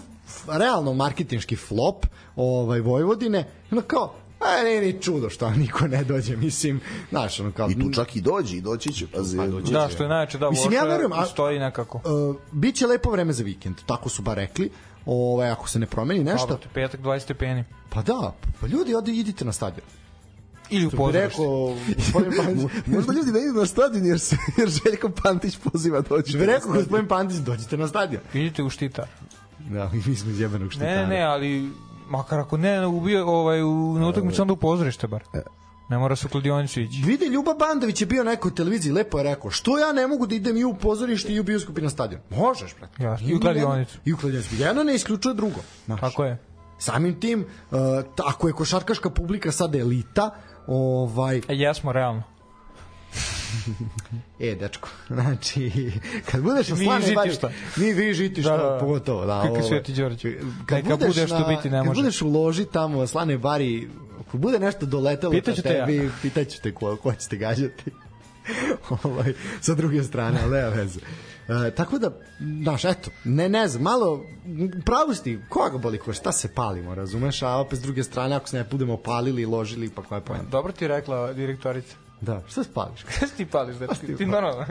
realno 0.49 0.95
marketinški 0.95 1.57
flop 1.57 2.07
ovaj 2.37 2.81
Vojvodine, 2.81 3.49
ono 3.71 3.81
kao, 3.83 4.15
a 4.41 4.63
ne, 4.63 4.81
ni 4.81 5.03
čudo 5.03 5.31
što 5.31 5.51
niko 5.65 5.87
ne 5.87 6.05
dođe, 6.05 6.37
mislim, 6.37 6.81
znaš, 7.11 7.41
ono 7.41 7.53
kao... 7.53 7.71
I 7.71 7.81
tu 7.81 7.93
čak 7.93 8.17
i 8.17 8.21
dođi, 8.21 8.57
i 8.57 8.61
doći 8.61 8.93
će, 8.93 9.07
pazi. 9.07 9.37
Pa 9.37 9.47
dođi. 9.47 9.73
Da, 9.73 9.89
što 9.89 10.03
je 10.03 10.09
najče 10.09 10.39
da 10.39 10.51
Mislim, 10.51 10.73
ja 10.73 10.85
verujem, 10.85 11.13
a- 11.13 11.27
stoji 11.27 11.59
nekako. 11.59 12.01
Uh, 12.29 12.37
biće 12.53 12.87
lepo 12.87 13.11
vreme 13.11 13.33
za 13.33 13.45
vikend, 13.45 13.77
tako 13.87 14.09
su 14.09 14.23
bar 14.23 14.37
rekli. 14.37 14.71
Ovaj 15.07 15.51
ako 15.51 15.69
se 15.69 15.79
ne 15.79 15.87
promeni 15.87 16.25
nešto, 16.25 16.47
Dobro, 16.47 16.69
petak 16.75 17.01
20 17.01 17.19
stepeni. 17.19 17.65
pa 17.91 18.03
da, 18.03 18.35
pa 18.61 18.67
ljudi 18.67 18.95
odi 18.95 19.19
idite 19.19 19.45
na 19.45 19.53
stadion. 19.53 19.87
Ili 20.71 20.87
u 20.87 20.91
pozorište. 20.91 21.43
rekao, 21.43 21.75
Možda 22.97 23.13
ljudi 23.13 23.33
ne 23.33 23.41
idu 23.41 23.61
na 23.61 23.67
stadion 23.67 24.07
jer, 24.07 24.21
se, 24.21 24.37
jer 24.59 24.69
Željko 24.69 25.11
Pantić 25.23 25.59
poziva 25.59 26.01
doći. 26.01 26.29
što 26.31 26.39
bi 26.39 26.47
rekao 26.47 26.73
gospodin 26.73 27.09
Pantić, 27.09 27.37
dođite 27.37 27.77
na 27.77 27.89
stadion. 27.89 28.23
Idite 28.35 28.63
u 28.63 28.71
štitar. 28.71 29.07
Da, 29.59 29.91
i 29.95 29.97
mi 30.11 30.17
smo 30.17 30.31
iz 30.31 30.41
jebenog 30.41 30.71
štitara. 30.71 31.07
Ne, 31.07 31.07
ne, 31.07 31.23
ali 31.23 31.71
makar 32.09 32.39
ako 32.39 32.57
ne 32.57 32.87
ubio 32.87 33.27
ovaj 33.27 33.63
u 33.63 33.99
na 33.99 34.09
utakmici 34.09 34.41
onda 34.41 34.53
u 34.53 34.57
pozorište 34.57 35.07
bar. 35.07 35.23
Ne 35.89 35.99
mora 35.99 36.17
se 36.17 36.27
u 36.27 36.31
kladionicu 36.31 36.81
ići. 36.81 37.03
Vidi, 37.03 37.25
Ljuba 37.27 37.55
Bandović 37.55 38.01
je 38.01 38.07
bio 38.07 38.25
na 38.25 38.31
nekoj 38.31 38.55
televiziji, 38.55 38.93
lepo 38.93 39.19
je 39.19 39.25
rekao, 39.25 39.51
što 39.51 39.79
ja 39.79 39.93
ne 39.93 40.07
mogu 40.07 40.27
da 40.27 40.35
idem 40.35 40.57
i 40.57 40.65
u 40.65 40.75
pozorište 40.75 41.33
i 41.33 41.41
u 41.41 41.45
bioskop 41.45 41.79
i 41.79 41.83
na 41.83 41.91
stadion? 41.91 42.21
Možeš, 42.31 42.75
brate. 42.79 43.03
Jasno, 43.03 43.29
i 43.29 43.35
u 43.35 43.41
kladionicu. 43.41 43.99
I 44.05 44.13
u 44.13 44.17
kladionicu. 44.17 44.55
Jedno 44.55 44.83
ne 44.83 44.95
isključuje 44.95 45.35
drugo. 45.35 45.61
Znaš. 45.87 46.01
Tako 46.01 46.25
je. 46.25 46.39
Samim 46.79 47.21
tim, 47.21 47.41
uh, 47.71 47.79
ako 48.19 48.49
je 48.49 48.55
košarkaška 48.55 49.11
publika 49.11 49.53
sada 49.53 49.79
elita, 49.79 50.31
ovaj, 50.67 51.37
E, 51.39 51.43
jesmo, 51.49 51.93
realno. 51.93 52.23
E, 54.41 54.55
dečko, 54.55 54.89
znači, 55.09 55.93
kad 56.25 56.43
budeš 56.43 56.69
na 56.69 56.77
slane 56.77 57.07
žitišta. 57.07 57.51
mi 57.77 57.93
vi 57.93 58.15
žitišta, 58.15 58.51
Da, 58.51 58.57
da, 58.59 58.71
da. 58.71 58.79
pogotovo, 58.79 59.27
da. 59.27 59.43
Kakvi 59.43 59.59
ovo- 59.59 59.69
Sveti 59.69 59.93
Đorđe. 59.93 60.33
Kad 60.67 60.85
budeš, 60.85 61.07
bude 61.09 61.27
što 61.27 61.39
na, 61.39 61.47
biti 61.47 61.71
ne 61.71 61.79
kad 61.79 61.87
može. 61.87 62.01
budeš 62.01 62.23
u 62.23 62.29
loži 62.29 62.65
tamo 62.65 63.07
slane 63.07 63.39
bari, 63.39 63.89
ako 64.21 64.39
bude 64.39 64.59
nešto 64.59 64.87
doletelo 64.87 65.33
Pitaću 65.33 65.63
ka 65.63 65.69
te 65.69 65.75
ja. 65.75 65.87
tebi, 65.87 66.11
pitaću 66.23 66.63
te 66.63 66.75
ko, 66.75 66.97
ko 66.97 67.13
ćete 67.15 67.37
gađati. 67.37 67.91
ovaj, 69.05 69.33
sa 69.61 69.75
druge 69.75 70.03
strane, 70.03 70.39
ali 70.43 70.53
nema 70.53 70.69
veze. 70.69 71.01
E, 71.49 71.71
tako 71.71 71.99
da, 71.99 72.11
znaš, 72.63 72.85
eto, 72.85 73.11
ne, 73.25 73.49
ne 73.49 73.69
znam, 73.69 73.83
malo, 73.83 74.27
pravo 74.85 75.15
si 75.15 75.23
ti, 75.23 75.41
koga 75.49 75.79
boli 75.79 75.99
ko, 75.99 76.13
šta 76.13 76.33
se 76.33 76.55
palimo, 76.55 76.95
razumeš, 76.95 77.43
a 77.43 77.49
opet 77.49 77.79
s 77.79 77.83
druge 77.83 78.05
strane, 78.05 78.37
ako 78.37 78.49
se 78.49 78.57
ne 78.57 78.65
budemo 78.71 78.97
palili 78.97 79.43
i 79.43 79.47
ložili, 79.47 79.91
pa 79.91 80.03
koja 80.03 80.17
je 80.17 80.25
pojenta? 80.25 80.51
Dobro 80.51 80.73
ti 80.73 80.89
rekla 80.89 81.33
direktorica. 81.33 81.97
Da, 82.21 82.43
šta 82.49 82.65
se 82.65 82.71
pališ? 82.75 83.01
Šta 83.17 83.27
ti 83.37 83.47
pališ, 83.47 83.77
da 83.77 83.87
ti, 83.87 84.17
ti 84.17 84.27
normalno. 84.27 84.67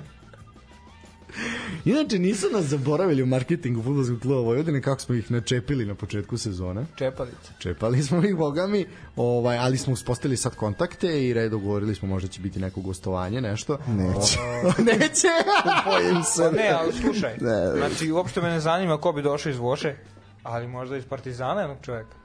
Inače, 1.86 2.20
nisu 2.20 2.48
nas 2.50 2.66
zaboravili 2.66 3.24
u 3.24 3.26
marketingu 3.26 3.84
futbolskog 3.84 4.20
kluba 4.22 4.42
Vojvodine 4.42 4.82
kako 4.82 5.02
smo 5.02 5.16
ih 5.16 5.32
načepili 5.32 5.86
na 5.86 5.96
početku 5.96 6.38
sezone. 6.38 6.86
Čepalice. 6.96 7.52
Čepali 7.60 8.04
smo 8.04 8.24
ih, 8.24 8.36
bogami, 8.36 8.86
ovaj, 9.16 9.58
ali 9.58 9.78
smo 9.78 9.94
uspostavili 9.94 10.38
sad 10.38 10.56
kontakte 10.56 11.28
i 11.28 11.34
red 11.34 11.52
dogovorili 11.52 11.96
smo 11.96 12.08
možda 12.08 12.30
će 12.30 12.42
biti 12.42 12.60
neko 12.60 12.82
gostovanje, 12.82 13.42
nešto. 13.42 13.78
Neće. 13.88 14.40
Neće! 14.92 15.28
Bojim 15.86 16.24
se. 16.24 16.52
Ne, 16.52 16.70
ali 16.80 16.94
slušaj. 16.94 17.38
Ne. 17.42 17.78
Znači, 17.78 18.12
uopšte 18.12 18.42
me 18.42 18.50
ne 18.50 18.60
zanima 18.60 18.98
ko 18.98 19.12
bi 19.12 19.22
došao 19.22 19.50
iz 19.50 19.58
Voše, 19.58 19.96
ali 20.44 20.68
možda 20.68 20.98
iz 20.98 21.06
Partizana 21.06 21.62
jednog 21.62 21.78
čoveka. 21.82 22.23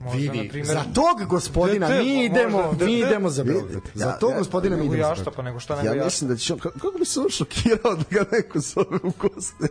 Možda, 0.00 0.18
Vidi, 0.32 0.48
primjer, 0.48 0.66
za 0.66 0.84
tog 0.84 1.28
gospodina 1.28 1.86
DT, 1.88 1.92
mi 1.94 2.28
pa 2.28 2.34
idemo, 2.34 2.62
možda, 2.62 2.84
mi 2.84 2.92
idemo 2.92 3.28
za 3.30 3.44
Beograd. 3.44 3.82
Za 3.94 4.04
Ja- 4.04 4.12
tog 4.12 4.30
ja- 4.30 4.38
gospodina 4.38 4.76
mi 4.76 4.82
idemo 4.82 4.92
za 4.94 4.98
jašta, 5.00 5.14
Beograd. 5.16 5.36
pa 5.36 5.42
nego 5.42 5.60
šta 5.60 5.76
nego 5.76 5.94
Ja 5.94 6.04
mislim 6.04 6.30
da 6.30 6.36
će 6.36 6.52
on, 6.52 6.58
kako 6.58 6.78
kako 6.78 6.98
bi 6.98 7.04
se 7.04 7.20
on 7.20 7.28
šokirao 7.30 7.94
da 7.94 8.04
ga 8.10 8.24
neko 8.32 8.60
zove 8.60 8.96
u 9.02 9.12
goste? 9.18 9.68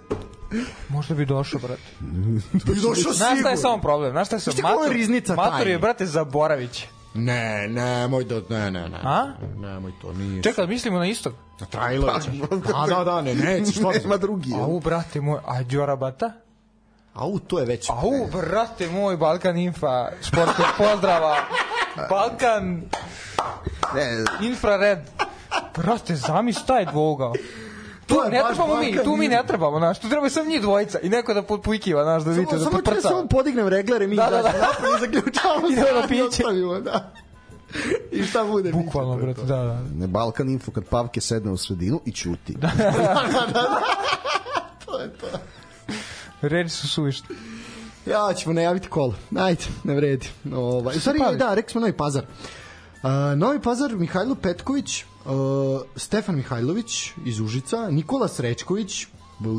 Možda 0.89 1.15
bi 1.15 1.25
došao, 1.25 1.59
brate. 1.59 1.81
Bi 2.65 2.75
došao 2.75 3.13
Znaš 3.13 3.39
šta 3.39 3.49
je 3.49 3.57
samo 3.57 3.81
problem? 3.81 4.11
Znaš 4.11 4.27
šta 4.27 4.35
je 4.35 4.39
samo 4.39 4.61
mator, 4.63 4.91
riznica 4.91 5.35
mator 5.35 5.67
je, 5.67 5.79
brate, 5.79 6.05
Zaboravić. 6.05 6.85
Ne, 7.13 7.67
ne, 7.67 8.07
moj 8.07 8.23
da, 8.23 8.41
ne, 8.49 8.71
ne, 8.71 8.89
ne. 8.89 8.99
A? 9.03 9.25
Nemoj 9.55 9.91
to, 10.01 10.13
nije. 10.13 10.43
Čekaj, 10.43 10.67
mislimo 10.67 10.99
na 10.99 11.05
istog. 11.05 11.33
Na 11.59 11.65
Trajlovića. 11.67 12.31
Da, 12.67 12.95
da, 12.95 13.03
da, 13.03 13.21
ne, 13.21 13.35
neće, 13.35 13.71
što 13.71 13.91
ne 13.91 13.99
Nema 13.99 14.17
drugi. 14.17 14.49
jel? 14.49 14.61
Au, 14.61 14.79
brate 14.79 15.21
moj, 15.21 15.39
a 15.45 15.63
Đorabata? 15.63 16.31
Au, 17.17 17.39
to 17.39 17.59
je 17.59 17.65
već... 17.65 17.89
Au, 17.89 17.95
brate 18.33 18.87
moj, 18.87 19.17
Balkan 19.17 19.57
Infa, 19.57 20.09
sportskog 20.21 20.65
pozdrava. 20.77 21.35
Balkan 22.09 22.81
Ne, 23.95 24.07
Infrared. 24.41 24.99
Brate, 25.77 26.15
zamisli 26.15 26.63
taj 26.67 26.85
dvougao. 26.85 27.33
Tu 28.07 28.15
je 28.15 28.29
ne 28.31 28.41
trebamo 28.47 28.75
mi, 28.75 29.03
tu 29.03 29.15
mi 29.15 29.27
ne 29.27 29.43
trebamo, 29.47 29.79
znaš, 29.79 29.99
tu 29.99 30.09
treba 30.09 30.29
samo 30.29 30.49
njih 30.49 30.61
dvojica 30.61 30.99
i 30.99 31.09
neko 31.09 31.33
da 31.33 31.41
potpuikiva, 31.41 32.03
znaš, 32.03 32.23
da 32.23 32.31
vidite, 32.31 32.49
Samo, 32.49 32.57
da 32.57 32.61
samo 32.61 32.71
čekaj, 32.71 32.83
potprca. 32.85 33.07
samo 33.09 33.27
podignem 33.27 33.67
reglere, 33.67 34.07
mi 34.07 34.15
Da, 34.15 34.23
da, 34.23 34.41
da. 34.41 34.51
zaključavamo 34.99 35.69
na 35.69 35.75
sad 35.77 36.05
i 36.05 36.07
piće. 36.07 36.23
ostavimo, 36.23 36.79
da. 36.79 37.11
I 38.11 38.23
šta 38.23 38.43
bude? 38.43 38.71
Bukvalno, 38.71 39.13
je 39.13 39.19
brate, 39.19 39.41
da, 39.41 39.55
da. 39.57 39.79
ne 39.95 40.07
Balkan 40.07 40.49
Info 40.49 40.71
kad 40.71 40.83
Pavke 40.83 41.21
sedne 41.21 41.51
u 41.51 41.57
sredinu 41.57 42.01
i 42.05 42.11
ćuti. 42.11 42.53
Da. 42.53 42.69
To 44.85 44.99
je 44.99 45.09
to. 45.11 45.27
Reči 46.41 46.69
su 46.69 46.87
suvišne. 46.87 47.27
Ja 48.05 48.33
ćemo 48.33 48.53
najaviti 48.53 48.87
kolo. 48.87 49.15
Ajde, 49.35 49.63
ne 49.83 49.95
vredi. 49.95 50.27
Ovaj, 50.53 50.97
u 50.97 50.99
stvari, 50.99 51.19
da, 51.37 51.53
rekli 51.53 51.71
smo 51.71 51.81
Novi 51.81 51.93
Pazar. 51.93 52.23
Uh, 52.23 53.37
Novi 53.37 53.61
Pazar, 53.61 53.95
Mihajlo 53.95 54.35
Petković, 54.35 55.03
uh, 55.03 55.31
Stefan 55.95 56.35
Mihajlović 56.35 57.11
iz 57.25 57.39
Užica, 57.39 57.89
Nikola 57.89 58.27
Srećković, 58.27 59.07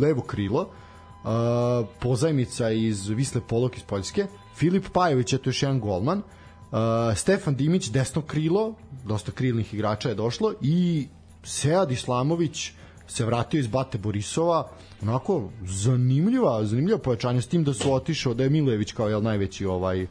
levo 0.03 0.23
krilo, 0.23 0.61
uh, 0.61 1.89
pozajmica 2.01 2.71
iz 2.71 3.09
Visle 3.09 3.41
Polok 3.49 3.77
iz 3.77 3.83
Poljske, 3.83 4.27
Filip 4.57 4.89
Pajović, 4.93 5.33
eto 5.33 5.49
još 5.51 5.63
jedan 5.63 5.81
golman, 5.81 6.19
uh, 6.19 6.79
Stefan 7.17 7.57
Dimić, 7.57 7.89
desno 7.89 8.23
krilo, 8.23 8.75
dosta 9.05 9.33
krilnih 9.33 9.75
igrača 9.75 10.09
je 10.09 10.15
došlo, 10.15 10.55
i 10.61 11.09
Sead 11.45 11.91
Islamović, 11.91 12.73
se 13.09 13.25
vratio 13.25 13.59
iz 13.61 13.67
Bate 13.67 13.99
Borisova, 13.99 14.71
onako 15.03 15.51
zanimljiva, 15.67 16.65
zanimljiva 16.65 16.99
pojačanja 16.99 17.43
s 17.43 17.47
tim 17.47 17.65
da 17.65 17.75
su 17.75 17.93
otišao, 17.93 18.35
da 18.35 18.45
je 18.45 18.51
Milojević 18.51 18.93
kao 18.93 19.09
jel, 19.09 19.23
najveći 19.23 19.67
ovaj 19.67 20.07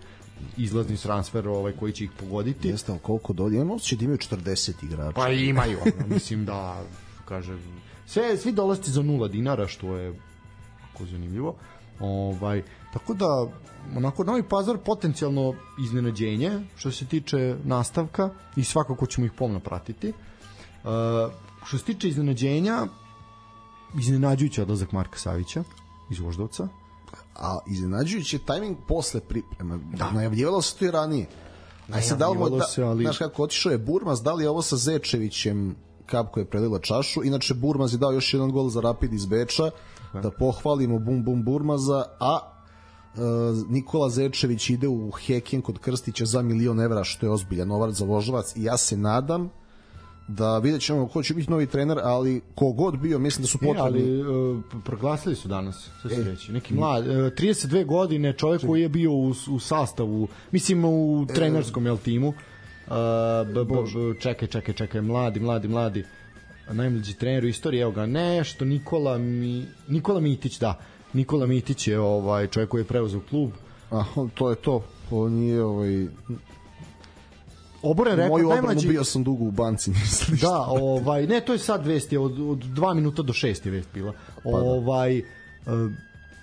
izlazni 0.57 0.97
transfer 0.97 1.47
ovaj 1.47 1.71
koji 1.71 1.93
će 1.93 2.03
ih 2.03 2.11
pogoditi. 2.19 2.67
Jeste, 2.67 2.91
ali 2.91 3.01
koliko 3.01 3.33
dolje? 3.33 3.55
Imam 3.55 3.71
osjećaj 3.71 3.97
da 3.97 4.03
imaju 4.03 4.17
40 4.17 4.83
igrača. 4.83 5.11
Pa 5.15 5.29
imaju, 5.29 5.77
ono, 5.81 6.07
mislim 6.07 6.45
da 6.45 6.83
kažem 7.25 7.59
sve 8.05 8.37
svi 8.37 8.51
dolasci 8.51 8.91
za 8.91 9.01
nula 9.01 9.27
dinara 9.27 9.67
što 9.67 9.95
je 9.95 10.07
jako 10.81 11.05
zanimljivo. 11.05 11.55
Ovaj 11.99 12.63
tako 12.93 13.13
da 13.13 13.47
onako 13.95 14.23
Novi 14.23 14.43
Pazar 14.43 14.77
potencijalno 14.77 15.53
iznenađenje 15.83 16.59
što 16.77 16.91
se 16.91 17.05
tiče 17.05 17.55
nastavka 17.63 18.29
i 18.55 18.63
svakako 18.63 19.05
ćemo 19.05 19.25
ih 19.25 19.31
pomno 19.37 19.59
pratiti. 19.59 20.09
Uh, 20.09 20.13
što 21.65 21.77
se 21.77 21.83
tiče 21.83 22.07
iznenađenja 22.07 22.87
iznenađujući 23.95 24.61
odlazak 24.61 24.91
Marka 24.91 25.19
Savića 25.19 25.63
iz 26.09 26.19
Voždovca. 26.19 26.67
A 27.35 27.59
iznenađujući 27.67 28.35
je 28.35 28.39
tajming 28.45 28.77
posle 28.87 29.19
priprema. 29.19 29.79
Da. 29.93 30.11
Najavljivalo 30.11 30.61
se 30.61 30.77
to 30.77 30.85
i 30.85 30.91
ranije. 30.91 31.27
Aj 31.93 32.01
sad 32.01 32.19
da 32.19 32.29
li 32.29 32.57
da, 32.57 32.65
se, 32.65 32.83
ali- 32.83 33.03
znaš 33.03 33.17
kako 33.17 33.43
otišao 33.43 33.71
je 33.71 33.77
Burmaz, 33.77 34.21
da 34.21 34.33
li 34.33 34.43
je 34.43 34.49
ovo 34.49 34.61
sa 34.61 34.75
Zečevićem 34.75 35.75
kap 36.05 36.31
koja 36.31 36.41
je 36.41 36.49
prelila 36.49 36.79
čašu. 36.79 37.23
Inače, 37.23 37.53
Burmaz 37.53 37.93
je 37.93 37.97
dao 37.97 38.11
još 38.11 38.33
jedan 38.33 38.51
gol 38.51 38.69
za 38.69 38.81
Rapid 38.81 39.13
iz 39.13 39.25
Beča, 39.25 39.71
da 40.13 40.31
pohvalimo 40.31 40.99
bum 40.99 41.23
bum 41.23 41.43
Burmaza, 41.43 42.03
a 42.19 42.39
e, 42.39 43.19
Nikola 43.69 44.09
Zečević 44.09 44.69
ide 44.69 44.87
u 44.87 45.11
Heken 45.11 45.61
kod 45.61 45.79
Krstića 45.79 46.25
za 46.25 46.41
milion 46.41 46.81
evra, 46.81 47.03
što 47.03 47.25
je 47.25 47.31
ozbiljan 47.31 47.67
novac 47.67 47.95
za 47.95 48.05
Voždovac 48.05 48.55
i 48.55 48.63
ja 48.63 48.77
se 48.77 48.97
nadam 48.97 49.49
da 50.27 50.57
vidjet 50.57 50.81
ćemo 50.81 51.07
ko 51.07 51.23
će 51.23 51.33
biti 51.33 51.51
novi 51.51 51.65
trener, 51.65 51.99
ali 52.03 52.41
kogod 52.55 52.99
bio, 52.99 53.19
mislim 53.19 53.41
da 53.43 53.47
su 53.47 53.57
E, 53.61 53.65
potrebni. 53.67 54.01
ali 54.01 54.21
uh, 54.21 54.59
proglasili 54.85 55.35
su 55.35 55.47
danas, 55.47 55.89
sve 56.01 56.15
se 56.15 56.23
reći, 56.23 56.51
neki 56.51 56.73
mlad, 56.73 57.07
uh, 57.07 57.13
32 57.13 57.85
godine, 57.85 58.33
čovjek 58.33 58.65
koji 58.65 58.81
je 58.81 58.89
bio 58.89 59.11
u, 59.11 59.33
u 59.49 59.59
sastavu, 59.59 60.27
mislim 60.51 60.85
u 60.85 61.25
trenerskom 61.35 61.85
jel, 61.85 61.97
timu, 61.97 62.27
uh, 62.27 62.33
b, 63.47 63.53
b, 63.53 63.63
b, 63.63 64.19
čekaj, 64.19 64.47
čekaj, 64.47 64.73
čekaj, 64.73 65.01
mladi, 65.01 65.39
mladi, 65.39 65.67
mladi, 65.67 66.05
najmlađi 66.71 67.13
trener 67.13 67.43
u 67.43 67.47
istoriji, 67.47 67.81
evo 67.81 67.91
ga, 67.91 68.05
nešto, 68.05 68.65
Nikola, 68.65 69.17
Mi, 69.17 69.65
Nikola 69.87 70.19
Mitić, 70.19 70.59
da, 70.59 70.79
Nikola 71.13 71.45
Mitić 71.45 71.87
je 71.87 71.99
ovaj 71.99 72.47
čovjek 72.47 72.69
koji 72.69 72.81
je 72.81 72.85
preuzeo 72.85 73.21
klub, 73.29 73.51
A, 73.91 74.03
to 74.33 74.49
je 74.49 74.55
to. 74.55 74.83
On 75.11 75.43
je 75.43 75.63
ovaj, 75.63 76.07
oboren 77.89 78.15
rekord, 78.15 78.31
moju 78.31 78.49
najmlađi, 78.49 78.87
bio 78.87 79.03
sam 79.03 79.23
dugo 79.23 79.45
u 79.45 79.51
banci, 79.51 79.91
misliš? 80.01 80.41
Da, 80.41 80.65
ovaj, 80.67 81.27
ne, 81.27 81.41
to 81.41 81.53
je 81.53 81.59
sad 81.59 81.87
vest, 81.87 82.11
je 82.11 82.19
od, 82.19 82.39
od 82.39 82.63
2 82.63 82.93
minuta 82.93 83.21
do 83.21 83.33
6 83.33 83.65
je 83.65 83.71
vest 83.71 83.89
bila. 83.93 84.13
Ovaj, 84.43 85.17
e, 85.17 85.23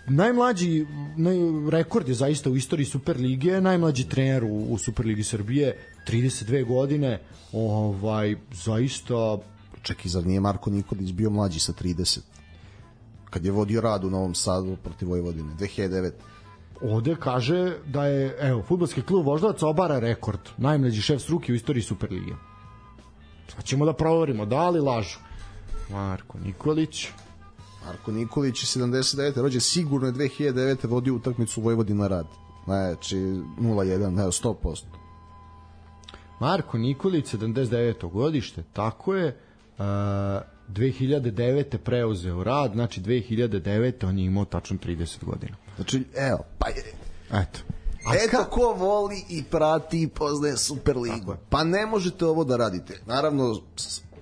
najmlađi 0.07 0.87
naj, 1.17 1.37
rekord 1.71 2.09
je 2.09 2.15
zaista 2.15 2.51
u 2.51 2.57
istoriji 2.57 2.87
Superlige, 2.87 3.61
najmlađi 3.61 4.09
trener 4.09 4.45
u, 4.45 4.67
u 4.71 4.79
Superligi 4.79 5.25
Srbije, 5.25 5.77
32 6.09 6.67
godine, 6.67 7.21
ovaj, 7.53 8.37
zaista 8.53 9.39
Čekaj, 9.85 10.09
zar 10.09 10.27
nije 10.27 10.41
Marko 10.41 10.71
Nikolić 10.71 11.13
bio 11.13 11.31
mlađi 11.31 11.61
sa 11.61 11.73
30? 11.73 12.19
Kad 13.31 13.45
je 13.45 13.53
vodio 13.53 13.81
rad 13.81 14.05
u 14.05 14.11
Novom 14.11 14.35
Sadu 14.35 14.77
protiv 14.85 15.09
Vojvodine, 15.09 15.55
2009. 15.61 16.11
ovde 16.93 17.17
kaže 17.21 17.77
da 17.87 18.07
je, 18.07 18.37
evo, 18.41 18.63
futbolski 18.63 19.03
klub 19.03 19.27
Voždovac 19.27 19.63
obara 19.63 19.99
rekord, 19.99 20.41
najmlađi 20.57 21.03
šef 21.03 21.23
struke 21.23 21.53
u 21.53 21.55
istoriji 21.55 21.83
Superlige. 21.83 22.33
Sad 23.49 23.65
ćemo 23.65 23.85
da 23.85 23.93
proverimo, 23.93 24.47
da 24.47 24.71
li 24.71 24.81
lažu. 24.81 25.19
Marko 25.91 26.39
Nikolić, 26.39 27.09
Marko 27.87 28.13
Nikolić 28.13 28.63
je 28.63 28.81
79. 28.81 29.43
rođen 29.43 29.61
sigurno 29.61 30.07
je 30.07 30.13
2009. 30.13 30.89
vodio 30.89 31.15
utakmicu 31.15 31.61
Vojvodina 31.61 32.09
rad. 32.09 32.27
Znači, 32.65 33.17
0-1, 33.17 34.21
evo, 34.21 34.33
100%. 34.33 34.85
Marko 36.41 36.79
Nikolić, 36.79 37.35
79. 37.35 38.11
godište, 38.11 38.63
tako 38.73 39.15
je, 39.15 39.37
uh, 39.79 39.85
2009. 40.69 41.79
preuzeo 41.79 42.45
rad, 42.45 42.73
znači 42.73 43.01
2009. 43.01 44.07
on 44.07 44.19
je 44.19 44.25
imao 44.25 44.45
tačno 44.45 44.77
30 44.77 45.25
godina. 45.25 45.64
Znači, 45.77 46.05
evo, 46.17 46.39
pa 46.59 46.69
je, 46.69 46.85
Eto. 47.43 47.61
A 48.07 48.15
Eto 48.15 48.37
ka- 48.37 48.51
ko 48.51 48.75
voli 48.79 49.25
i 49.29 49.45
prati 49.45 50.03
i 50.03 50.09
poznaje 50.09 50.57
Superligu. 50.57 51.35
Pa 51.49 51.65
ne 51.65 51.87
možete 51.87 52.27
ovo 52.27 52.45
da 52.45 52.57
radite. 52.57 53.01
Naravno, 53.07 53.61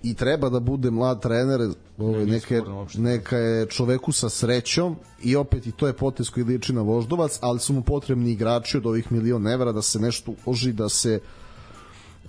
i 0.02 0.14
treba 0.14 0.48
da 0.48 0.60
bude 0.60 0.90
mlad 0.90 1.22
trener, 1.22 1.60
ovaj, 1.98 2.24
nije 2.24 2.26
neka, 2.26 2.54
je, 2.54 2.62
neka 2.94 3.36
je 3.36 3.66
čoveku 3.66 4.12
sa 4.12 4.28
srećom 4.28 4.96
i 5.22 5.36
opet 5.36 5.66
i 5.66 5.72
to 5.72 5.86
je 5.86 5.92
potez 5.92 6.30
koji 6.30 6.44
liči 6.44 6.72
na 6.72 6.82
voždovac, 6.82 7.38
ali 7.40 7.60
su 7.60 7.72
mu 7.72 7.82
potrebni 7.82 8.30
igrači 8.30 8.76
od 8.76 8.86
ovih 8.86 9.12
milion 9.12 9.48
evra 9.48 9.72
da 9.72 9.82
se 9.82 9.98
nešto 9.98 10.32
uloži, 10.46 10.72
da 10.72 10.88
se 10.88 11.20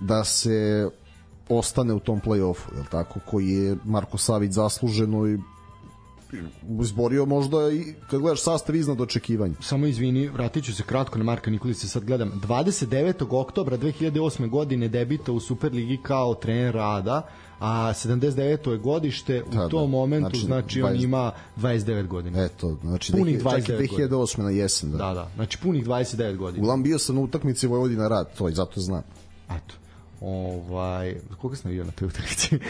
da 0.00 0.24
se 0.24 0.88
ostane 1.48 1.94
u 1.94 2.00
tom 2.00 2.20
play-offu, 2.20 2.76
je 2.76 2.84
tako, 2.90 3.20
koji 3.30 3.48
je 3.48 3.76
Marko 3.84 4.18
Savić 4.18 4.52
zasluženo 4.52 5.26
i 5.26 5.38
izborio 6.80 7.26
možda 7.26 7.70
i 7.70 7.94
kad 8.10 8.20
gledaš 8.20 8.42
sastav 8.42 8.76
iznad 8.76 9.00
očekivanja. 9.00 9.54
samo 9.60 9.86
izvini, 9.86 10.28
vratit 10.28 10.64
ću 10.64 10.74
se 10.74 10.82
kratko 10.82 11.18
na 11.18 11.24
Marka 11.24 11.50
Nikolića, 11.50 11.88
sad 11.88 12.04
gledam. 12.04 12.32
29. 12.38 13.14
oktobra 13.30 13.78
2008. 13.78 14.48
godine 14.48 14.88
debita 14.88 15.32
u 15.32 15.40
Superligi 15.40 15.96
kao 15.96 16.34
trener 16.34 16.74
rada, 16.74 17.26
a 17.60 17.88
79. 17.88 18.70
je 18.70 18.78
godište, 18.78 19.42
u 19.42 19.46
Da, 19.46 19.56
da. 19.56 19.68
tom 19.68 19.90
momentu, 19.90 20.28
Znači, 20.30 20.46
znači, 20.46 20.82
on 20.82 20.90
20 20.90 21.04
ima 21.04 21.32
29 21.56 22.06
godina. 22.06 22.40
Eto, 22.40 22.78
znači 22.82 23.12
Punih 23.12 23.38
dvije- 23.38 23.50
čak 23.52 23.60
i 23.60 23.72
29 23.72 24.08
2008. 24.08 24.38
na 24.38 24.50
jesen, 24.50 24.90
da. 24.90 24.96
Da, 24.98 25.14
da, 25.14 25.30
znači 25.34 25.58
punih 25.58 25.86
29 25.86 26.36
godina. 26.36 26.62
Uglavnom 26.62 26.82
bio 26.82 26.98
sam 26.98 27.14
na 27.14 27.20
utakmici 27.20 27.66
Vojvodina 27.66 28.08
rad, 28.08 28.34
to 28.38 28.48
i 28.48 28.54
zato 28.54 28.80
znam. 28.80 29.02
Eto. 29.46 29.74
Ovaj, 30.20 31.16
koga 31.40 31.56
sam 31.56 31.70
vidio 31.70 31.84
na 31.84 31.90
toj 31.90 32.08
utakmici? 32.08 32.58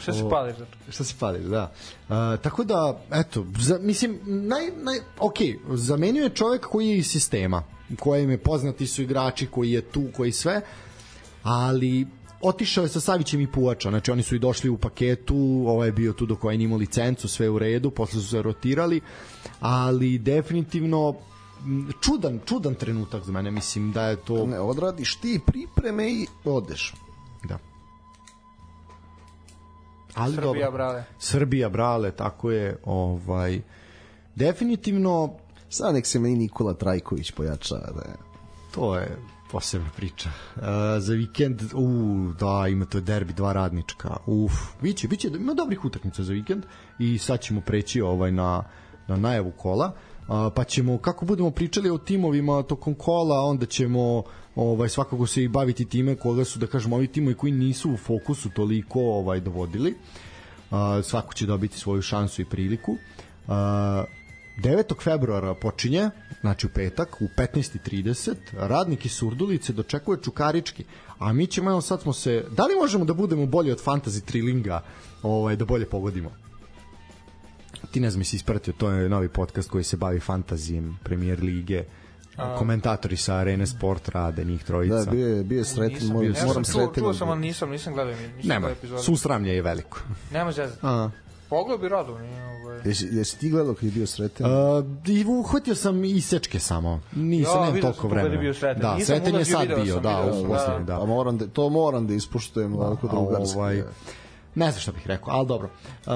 Šta 0.00 0.12
se 0.12 0.28
pališ? 0.30 0.56
Šta 0.88 1.04
se 1.04 1.14
pališ, 1.20 1.42
da. 1.42 1.72
Uh, 2.08 2.14
tako 2.42 2.64
da, 2.64 3.00
eto, 3.12 3.46
za, 3.58 3.78
mislim, 3.78 4.18
naj, 4.24 4.70
naj, 4.76 4.98
ok, 5.18 5.36
zamenio 5.74 6.22
je 6.22 6.30
čovek 6.30 6.66
koji 6.66 6.88
je 6.88 6.96
iz 6.96 7.06
sistema, 7.06 7.62
kojem 7.98 8.30
je 8.30 8.38
poznati 8.38 8.86
su 8.86 9.02
igrači, 9.02 9.46
koji 9.46 9.72
je 9.72 9.82
tu, 9.82 10.04
koji 10.16 10.32
sve, 10.32 10.60
ali 11.42 12.06
otišao 12.40 12.84
je 12.84 12.88
sa 12.88 13.00
Savićem 13.00 13.40
i 13.40 13.52
Puvača, 13.52 13.90
znači 13.90 14.10
oni 14.10 14.22
su 14.22 14.36
i 14.36 14.38
došli 14.38 14.70
u 14.70 14.78
paketu, 14.78 15.64
ovaj 15.66 15.88
je 15.88 15.92
bio 15.92 16.12
tu 16.12 16.26
dok 16.26 16.44
ovaj 16.44 16.58
nimao 16.58 16.78
licencu, 16.78 17.28
sve 17.28 17.48
u 17.48 17.58
redu, 17.58 17.90
posle 17.90 18.20
su 18.20 18.28
se 18.28 18.42
rotirali, 18.42 19.00
ali 19.60 20.18
definitivno 20.18 21.14
čudan, 22.00 22.40
čudan 22.46 22.74
trenutak 22.74 23.24
za 23.24 23.32
mene, 23.32 23.50
mislim 23.50 23.92
da 23.92 24.08
je 24.08 24.16
to... 24.16 24.46
Ne, 24.46 24.60
odradiš 24.60 25.16
ti 25.16 25.40
pripreme 25.46 26.10
i 26.10 26.26
odeš. 26.44 26.94
Da. 27.44 27.58
Ali 30.20 30.34
Srbija, 30.34 30.46
dobro. 30.46 30.70
brale. 30.72 31.04
Srbija, 31.18 31.68
brale, 31.68 32.10
tako 32.10 32.50
je, 32.50 32.76
ovaj, 32.84 33.60
definitivno 34.34 35.36
Sad 35.70 35.94
nek 35.94 36.06
se 36.06 36.18
meni 36.18 36.36
Nikola 36.36 36.74
Trajković 36.74 37.30
pojača. 37.30 37.74
Da 37.74 38.00
je. 38.00 38.16
to 38.74 38.96
je 38.96 39.16
posebna 39.50 39.90
priča. 39.96 40.28
Uh, 40.56 40.62
za 40.98 41.14
vikend, 41.14 41.62
u, 41.74 41.88
da, 42.38 42.68
ima 42.68 42.84
to 42.84 43.00
derbi 43.00 43.32
dva 43.32 43.52
radnička. 43.52 44.16
Uf, 44.26 44.52
biće, 44.82 45.08
biće, 45.08 45.28
ima 45.28 45.54
dobrih 45.54 45.84
utakmica 45.84 46.22
za 46.22 46.32
vikend 46.32 46.64
i 46.98 47.18
sad 47.18 47.40
ćemo 47.40 47.60
preći 47.60 48.00
ovaj 48.00 48.32
na, 48.32 48.64
na 49.08 49.16
najavu 49.16 49.50
kola. 49.50 49.92
Uh, 50.28 50.52
pa 50.56 50.64
ćemo, 50.64 50.98
kako 50.98 51.26
budemo 51.26 51.50
pričali 51.50 51.90
o 51.90 51.98
timovima 51.98 52.62
tokom 52.62 52.94
kola, 52.94 53.40
onda 53.40 53.66
ćemo 53.66 54.22
ovaj 54.54 54.88
svakako 54.88 55.26
se 55.26 55.42
i 55.42 55.48
baviti 55.48 55.84
time 55.84 56.14
koga 56.14 56.44
su 56.44 56.58
da 56.58 56.66
kažemo 56.66 56.96
ovi 56.96 57.06
timovi 57.06 57.34
koji 57.34 57.52
nisu 57.52 57.92
u 57.92 57.96
fokusu 57.96 58.50
toliko 58.50 59.00
ovaj 59.00 59.40
dovodili. 59.40 59.94
Uh, 60.70 60.76
svako 61.04 61.34
će 61.34 61.46
dobiti 61.46 61.78
svoju 61.78 62.02
šansu 62.02 62.42
i 62.42 62.44
priliku. 62.44 62.92
Uh, 62.92 63.54
9. 64.60 65.02
februara 65.02 65.54
počinje, 65.54 66.10
znači 66.40 66.66
u 66.66 66.70
petak, 66.70 67.16
u 67.20 67.24
15.30, 67.36 68.34
radnik 68.52 69.06
iz 69.06 69.12
Surdulice 69.12 69.72
dočekuje 69.72 70.18
Čukarički, 70.22 70.84
a 71.18 71.32
mi 71.32 71.46
ćemo, 71.46 71.70
evo 71.70 71.80
sad 71.80 72.02
smo 72.02 72.12
se, 72.12 72.44
da 72.50 72.66
li 72.66 72.74
možemo 72.74 73.04
da 73.04 73.14
budemo 73.14 73.46
bolji 73.46 73.72
od 73.72 73.84
fantasy 73.84 74.24
trilinga, 74.24 74.82
ovaj, 75.22 75.56
da 75.56 75.64
bolje 75.64 75.86
pogodimo? 75.86 76.30
Ti 77.90 78.00
ne 78.00 78.10
znam 78.10 78.24
si 78.24 78.36
ispratio, 78.36 78.74
to 78.78 78.90
je 78.90 79.08
novi 79.08 79.28
podcast 79.28 79.70
koji 79.70 79.84
se 79.84 79.96
bavi 79.96 80.20
fantazijem, 80.20 80.98
premier 81.04 81.42
lige, 81.42 81.84
a... 82.40 82.56
komentatori 82.56 83.16
sa 83.16 83.34
Arene 83.34 83.66
Sport 83.66 84.08
rade, 84.08 84.44
njih 84.44 84.64
trojica. 84.64 85.04
Da, 85.04 85.10
bio 85.10 85.28
je, 85.28 85.44
bio 85.44 85.58
je 85.58 85.64
sretan, 85.64 85.92
Nisam, 85.94 86.08
moram, 86.08 86.32
ja 86.32 86.46
moram 86.46 86.64
sretan. 86.64 86.94
čuo 86.94 87.14
sam, 87.14 87.28
ali 87.28 87.40
nisam, 87.40 87.70
nisam 87.70 87.94
gledao, 87.94 88.14
nisam 88.14 88.48
Nema, 88.48 88.68
gledao 88.80 89.02
susramlje 89.02 89.54
je 89.54 89.62
veliko. 89.62 89.98
Nema 90.32 90.52
zezati. 90.52 90.78
A. 90.82 91.10
Pogledao 91.48 91.78
bi 91.78 91.88
rado, 91.88 92.18
nije 92.18 92.44
ovaj... 92.44 92.80
Jesi, 92.84 93.08
jesi 93.12 93.38
ti 93.38 93.50
gledao 93.50 93.74
kad 93.74 93.84
je 93.84 93.90
bio 93.90 94.06
sretan? 94.06 94.46
Uh, 94.78 94.84
I 95.06 95.24
uhvatio 95.24 95.74
sam 95.74 96.04
i 96.04 96.20
sečke 96.20 96.58
samo. 96.58 97.00
Nisam, 97.12 97.54
Ja, 97.54 97.64
nemam 97.64 97.80
toliko 97.80 98.00
sam 98.00 98.08
kada 98.10 98.20
je 98.20 98.24
vremena. 98.24 98.42
bio 98.42 98.54
Sreten. 98.54 98.82
Da, 98.82 98.94
Nisam 98.94 99.06
Sreten 99.06 99.28
je 99.28 99.36
ulazio, 99.36 99.52
sad 99.52 99.62
video 99.62 99.84
bio, 99.84 99.94
sam, 99.94 100.02
da, 100.02 100.20
video 100.20 100.30
u 100.30 100.40
sam, 100.40 100.48
Bosni, 100.48 100.74
da. 100.78 100.94
da. 100.94 101.02
A 101.02 101.06
moram 101.06 101.38
da, 101.38 101.46
to 101.46 101.68
moram 101.68 102.06
da 102.06 102.14
ispuštujem 102.14 102.74
ovako 102.74 103.08
drugarski. 103.08 103.58
ovaj, 103.58 103.82
ne 104.54 104.70
znam 104.70 104.80
šta 104.80 104.92
bih 104.92 105.06
rekao, 105.06 105.34
ali 105.34 105.46
dobro. 105.46 105.68
Uh, 106.06 106.12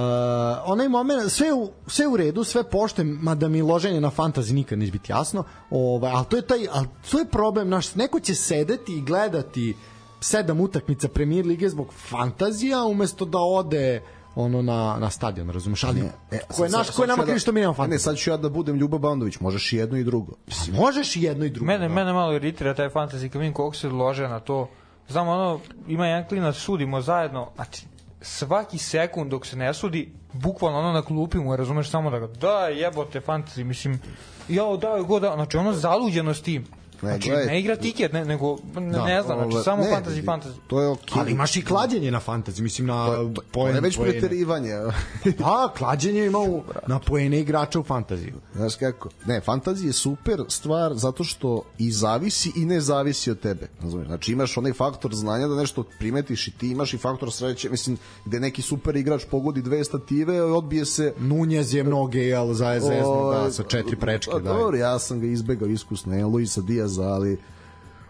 onaj 0.65 0.89
moment, 0.89 1.33
sve 1.33 1.53
u, 1.53 1.71
sve 1.87 2.07
u 2.07 2.17
redu, 2.17 2.45
sve 2.45 2.65
poštem, 2.65 3.19
mada 3.23 3.49
mi 3.49 3.63
loženje 3.63 4.01
na 4.01 4.11
fantazi 4.11 4.55
nikad 4.55 4.79
neće 4.79 4.93
biti 4.93 5.13
jasno, 5.13 5.45
ovaj, 5.71 6.13
ali 6.15 6.25
to 6.27 6.37
je 6.37 6.43
taj, 6.43 6.67
ali 6.73 6.87
to 7.11 7.19
je 7.19 7.25
problem, 7.25 7.69
naš, 7.69 7.95
neko 7.95 8.21
će 8.21 8.35
sedeti 8.35 8.93
i 8.93 9.01
gledati 9.01 9.77
sedam 10.21 10.61
utakmica 10.61 11.09
premier 11.09 11.47
lige 11.47 11.69
zbog 11.69 11.93
fantazija 11.95 12.85
umesto 12.85 13.25
da 13.25 13.39
ode 13.41 14.03
ono 14.37 14.63
na, 14.63 14.97
na 15.01 15.11
stadion, 15.11 15.51
razumeš? 15.51 15.85
Ali, 15.85 16.01
E, 16.31 16.39
ko 16.49 16.65
je, 16.65 16.71
sad- 16.71 16.79
naš, 16.79 16.87
sad 16.87 16.97
ko 16.97 17.03
je 17.03 17.09
nama 17.09 17.23
ja 17.23 17.25
krivi 17.25 17.39
što 17.41 17.53
mi 17.53 17.61
nemamo 17.61 17.73
Ne, 17.73 17.77
fantazija? 17.77 17.99
sad 18.01 18.17
ću 18.17 18.31
ja 18.31 18.37
da 18.37 18.49
budem 18.49 18.77
Ljuba 18.77 18.99
Bandović, 18.99 19.41
možeš 19.41 19.73
i 19.73 19.77
jedno 19.77 19.99
i 19.99 20.05
drugo. 20.05 20.33
A 20.49 20.77
možeš 20.77 21.17
i 21.17 21.23
jedno 21.23 21.45
i 21.45 21.51
drugo. 21.51 21.67
Mene, 21.67 21.89
da. 21.89 21.95
mene 21.95 22.13
malo 22.13 22.35
iritira 22.35 22.75
taj 22.75 22.89
fantasy, 22.89 23.29
kad 23.29 23.41
vidim 23.41 23.55
koliko 23.55 23.77
se 23.77 23.89
lože 23.89 24.29
na 24.29 24.41
to. 24.41 24.69
Znam, 25.09 25.29
ono, 25.29 25.61
ima 25.89 26.07
jedan 26.07 26.29
klinac, 26.29 26.57
sudimo 26.57 27.01
zajedno, 27.01 27.49
znači, 27.55 27.87
svaki 28.25 28.79
sekund 28.79 29.31
dok 29.31 29.47
se 29.47 29.57
ne 29.57 29.75
sudi, 29.75 30.13
bukvalno 30.33 30.79
ono 30.79 30.93
na 30.93 31.03
klupi 31.03 31.39
mu, 31.39 31.53
je, 31.53 31.57
razumeš, 31.57 31.91
samo 31.91 32.11
da 32.11 32.19
ga, 32.19 32.27
da, 32.27 32.69
jebote, 32.69 33.21
fantasy, 33.21 33.65
mislim, 33.65 34.01
jao, 34.49 34.77
da, 34.77 35.01
go, 35.01 35.21
da, 35.21 35.33
znači, 35.35 35.57
ono 35.57 35.73
zaluđeno 35.73 36.35
s 36.35 36.43
tim. 36.43 36.67
Ne, 37.03 37.09
Znači, 37.09 37.29
gledaj. 37.29 37.47
ne 37.47 37.61
igra 37.61 37.77
tiket, 37.77 38.13
ne, 38.13 38.25
nego, 38.25 38.57
ne, 38.75 38.91
Da, 38.91 39.05
ne 39.05 39.23
znam, 39.23 39.39
znači, 39.39 39.55
Ovo, 39.55 39.63
samo 39.65 39.83
ne, 39.83 39.91
fantasy, 39.91 40.25
fantasy. 40.25 40.53
To 40.67 40.81
je 40.81 40.89
okej. 40.89 41.15
Ali 41.21 41.33
imaš 41.33 41.57
i 41.57 41.65
klađenje 41.65 42.11
na 42.11 42.21
fantasy, 42.21 42.61
mislim 42.61 42.87
na 42.87 43.07
To, 43.07 43.17
to, 43.17 43.33
to 43.35 43.43
poen, 43.53 43.75
je 43.75 43.81
već 43.81 43.97
poene. 43.97 44.11
preterivanje. 44.13 44.73
Pa, 45.41 45.73
klađenje 45.79 46.27
ima 46.27 46.39
u, 46.39 46.63
na 46.87 46.99
poene 46.99 47.41
igrača 47.41 47.81
u 47.81 47.83
fantaziju. 47.83 48.35
Znaš 48.55 48.77
kako? 48.77 49.09
Ne, 49.27 49.41
fantazija 49.41 49.89
je 49.89 49.93
super 49.93 50.41
stvar 50.49 50.95
zato 50.95 51.25
što 51.25 51.63
i 51.79 51.91
zavisi 51.93 52.53
i 52.57 52.65
ne 52.65 52.81
zavisi 52.81 53.31
od 53.31 53.41
tebe. 53.41 53.69
Razumiješ? 53.83 54.09
Znači 54.09 54.33
imaš 54.33 54.57
onaj 54.57 54.73
faktor 54.73 55.15
znanja 55.15 55.49
da 55.49 55.55
nešto 55.57 55.85
primetiš 55.99 56.49
i 56.49 56.51
ti 56.51 56.69
imaš 56.69 56.95
i 56.95 56.99
faktor 56.99 57.33
sreće, 57.33 57.71
mislim, 57.71 57.97
gde 58.25 58.41
neki 58.41 58.63
super 58.63 58.97
igrač 58.97 59.25
pogodi 59.31 59.63
dve 59.63 59.85
stative, 59.85 60.43
odbije 60.43 60.85
se 60.85 61.15
Nunjez 61.19 61.75
je 61.75 61.85
mnoge, 61.85 62.19
jel, 62.21 62.53
za 62.53 62.81
zvezno, 62.81 63.09
Ovaj, 63.09 63.45
da, 63.45 63.53
sa 63.53 63.63
četiri 63.63 63.97
prečke, 63.97 64.31
pa 64.33 64.39
da. 64.39 64.53
Dobro, 64.53 64.77
ja 64.77 64.99
sam 64.99 65.21
ga 65.21 65.27
izbegao 65.27 65.69
iskusno, 65.69 66.13
ne 66.13 66.25
Luisa 66.25 66.61
Diaza, 66.95 67.13
ali 67.15 67.39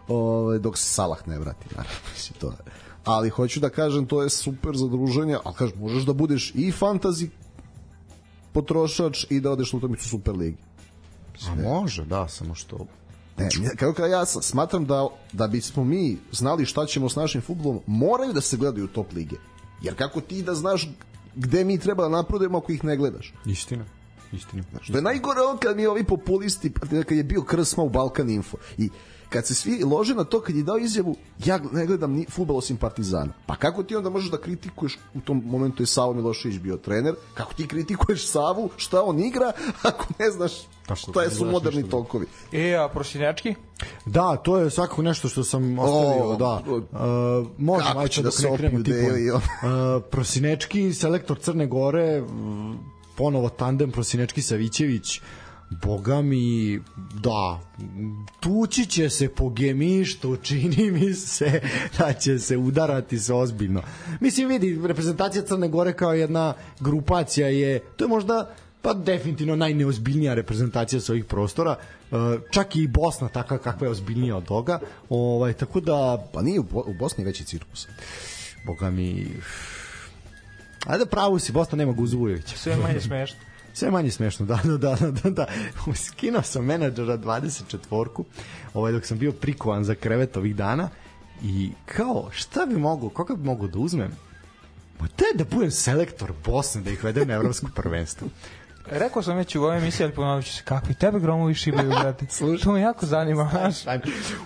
ovaj, 0.09 0.59
dok 0.59 0.78
se 0.78 0.85
Salah 0.85 1.28
ne 1.28 1.39
vrati, 1.39 1.66
naravno, 1.70 1.98
mislim, 2.12 2.39
to 2.40 2.47
je. 2.47 2.73
Ali 3.05 3.28
hoću 3.28 3.61
da 3.61 3.69
kažem, 3.70 4.06
to 4.06 4.23
je 4.23 4.31
super 4.31 4.77
za 4.77 4.89
druženje, 4.89 5.36
ali 5.44 5.55
kažem, 5.55 5.78
možeš 5.78 6.05
da 6.05 6.12
budeš 6.12 6.52
i 6.55 6.73
fantazi 6.73 7.31
potrošač 8.52 9.27
i 9.31 9.40
da 9.40 9.51
odeš 9.51 9.73
na 9.73 9.77
utakmicu 9.77 10.09
Super 10.09 10.35
ligi. 10.36 10.56
A 11.48 11.55
može, 11.55 12.05
da, 12.05 12.28
samo 12.28 12.55
što... 12.55 12.86
Ne, 13.39 13.48
kako 13.77 13.93
kao 13.93 14.06
ja 14.06 14.27
sam- 14.27 14.43
smatram 14.43 14.86
da 14.86 15.09
da 15.32 15.47
bismo 15.47 15.85
mi 15.85 16.19
znali 16.32 16.66
šta 16.66 16.86
ćemo 16.86 17.09
s 17.09 17.16
našim 17.16 17.40
fudbalom, 17.43 17.81
moraju 17.86 18.32
da 18.32 18.40
se 18.40 18.56
gledaju 18.56 18.86
top 18.86 19.12
lige. 19.12 19.36
Jer 19.82 19.97
kako 19.97 20.20
ti 20.20 20.43
da 20.43 20.55
znaš 20.55 20.89
gde 21.35 21.65
mi 21.65 21.78
treba 21.78 22.02
da 22.02 22.09
napredujemo 22.09 22.59
ako 22.59 22.73
ih 22.73 22.85
ne 22.85 22.97
gledaš? 22.97 23.35
Istina, 23.47 23.85
istina. 24.35 24.62
Što 24.81 24.97
je 24.97 25.02
najgore 25.02 25.40
ono 25.40 25.59
kad 25.59 25.77
mi 25.77 25.86
ovi 25.86 26.05
populisti, 26.05 26.73
kad 26.90 27.16
je 27.16 27.24
bio 27.24 27.43
Krsma 27.43 27.82
u 27.82 27.89
Balkan 27.89 28.31
Info 28.31 28.56
i 28.78 28.90
kad 29.35 29.47
se 29.47 29.55
svi 29.55 29.85
lože 29.85 30.15
na 30.15 30.24
to 30.24 30.40
kad 30.40 30.56
je 30.56 30.62
dao 30.62 30.78
izjavu 30.78 31.16
ja 31.44 31.61
ne 31.73 31.86
gledam 31.86 32.12
ni 32.12 32.27
futbol 32.31 32.56
osim 32.56 32.77
Partizana. 32.77 33.32
Pa 33.47 33.56
kako 33.56 33.82
ti 33.82 33.97
onda 33.97 34.11
možeš 34.11 34.31
da 34.31 34.39
kritikuješ 34.39 34.98
u 35.15 35.20
tom 35.20 35.43
momentu 35.47 35.82
je 35.82 35.86
Savo 35.86 36.12
Milošević 36.15 36.59
bio 36.59 36.77
trener, 36.77 37.15
kako 37.35 37.55
ti 37.55 37.66
kritikuješ 37.69 38.28
Savu, 38.28 38.70
šta 38.77 39.02
on 39.02 39.19
igra, 39.20 39.52
ako 39.90 40.06
ne 40.19 40.31
znaš 40.31 40.52
Tako, 40.86 40.97
šta 40.97 41.23
je 41.23 41.31
su 41.31 41.44
moderni 41.44 41.82
ništa, 41.82 41.97
da. 41.97 42.02
tokovi. 42.02 42.27
E, 42.52 42.74
a 42.74 42.89
prosinečki? 42.89 43.55
Da, 44.06 44.36
to 44.36 44.59
je 44.59 44.70
svakako 44.70 45.02
nešto 45.02 45.28
što 45.28 45.44
sam 45.44 45.78
ostavio, 45.78 46.24
O, 46.24 46.36
da. 46.36 46.62
o, 46.69 46.77
Uh, 46.77 47.48
možemo, 47.59 47.89
kako 47.89 48.01
ajde 48.01 48.12
će 48.12 48.23
da 48.23 48.31
se 48.31 48.48
i 49.19 49.31
on. 49.31 49.36
Uh, 49.36 50.02
Prosinečki, 50.11 50.93
selektor 50.93 51.39
Crne 51.39 51.66
Gore, 51.66 52.23
ponovo 53.16 53.48
tandem 53.48 53.90
Prosinečki 53.90 54.42
Savićević, 54.42 55.20
Boga 55.82 56.22
mi, 56.22 56.80
da, 57.22 57.60
tući 58.40 58.86
će 58.86 59.10
se 59.10 59.28
po 59.28 59.48
gemištu, 59.48 60.36
čini 60.36 60.90
mi 61.00 61.14
se 61.14 61.60
da 61.98 62.12
će 62.12 62.38
se 62.38 62.56
udarati 62.56 63.18
se 63.18 63.34
ozbiljno. 63.34 63.82
Mislim, 64.20 64.48
vidi, 64.48 64.80
reprezentacija 64.86 65.44
Crne 65.44 65.68
Gore 65.68 65.92
kao 65.92 66.12
jedna 66.12 66.54
grupacija 66.80 67.48
je, 67.48 67.78
to 67.78 68.04
je 68.04 68.08
možda 68.08 68.54
pa 68.82 68.94
definitivno 68.94 69.56
najneozbiljnija 69.56 70.34
reprezentacija 70.34 71.00
sa 71.00 71.12
ovih 71.12 71.24
prostora. 71.24 71.76
Uh, 72.10 72.18
čak 72.50 72.76
i 72.76 72.88
Bosna 72.88 73.28
takva 73.28 73.58
kakva 73.58 73.86
je 73.86 73.90
ozbiljnija 73.90 74.36
od 74.36 74.44
toga. 74.44 74.80
Ovaj 75.08 75.52
tako 75.52 75.80
da 75.80 76.26
Pa 76.32 76.42
nije 76.42 76.60
u, 76.60 76.64
u 76.72 76.94
Bosni 76.98 77.24
veći 77.24 77.44
cirkus. 77.44 77.88
boga 78.66 78.90
mi 78.90 79.26
Ajde 80.86 81.06
pravo 81.06 81.39
si, 81.39 81.52
Bosna 81.52 81.77
nema 81.77 81.93
Guzuvojevića. 81.93 82.56
Sve 82.56 82.77
manje 82.77 83.01
smešno. 83.01 83.39
Sve 83.73 83.90
manje 83.90 84.11
smešno, 84.11 84.47
da, 84.47 84.61
da, 84.65 84.77
da, 84.77 85.11
da, 85.11 85.31
da. 85.31 85.47
Skinuo 85.94 86.43
sam 86.43 86.65
menadžera 86.65 87.19
24-ku, 87.19 88.24
ovaj, 88.74 88.93
dok 88.93 89.06
sam 89.06 89.19
bio 89.19 89.32
prikovan 89.32 89.85
za 89.85 89.94
krevet 89.94 90.36
ovih 90.36 90.56
dana 90.56 90.89
i 91.43 91.70
kao, 91.86 92.28
šta 92.32 92.66
bi 92.66 92.77
mogu, 92.77 93.09
koga 93.09 93.35
bi 93.35 93.44
mogu 93.44 93.69
da 93.69 93.78
uzmem? 93.78 94.11
Ma 95.01 95.09
te 95.09 95.24
da 95.35 95.44
budem 95.44 95.70
selektor 95.70 96.32
Bosne, 96.44 96.81
da 96.81 96.90
ih 96.90 97.05
vedem 97.05 97.28
na 97.28 97.35
evropsko 97.35 97.66
prvenstvo. 97.77 98.28
Rekao 98.86 99.23
sam 99.23 99.36
već 99.36 99.56
u 99.56 99.62
ovoj 99.62 99.78
emisiji, 99.78 100.05
ali 100.05 100.15
ponovit 100.15 100.47
ću 100.47 100.52
se, 100.52 100.62
kakvi 100.65 100.94
tebe 100.94 101.20
gromovi 101.20 101.55
šibaju, 101.55 101.89
brate. 101.89 102.27
to 102.65 102.73
me 102.73 102.81
jako 102.81 103.06
zanima. 103.06 103.70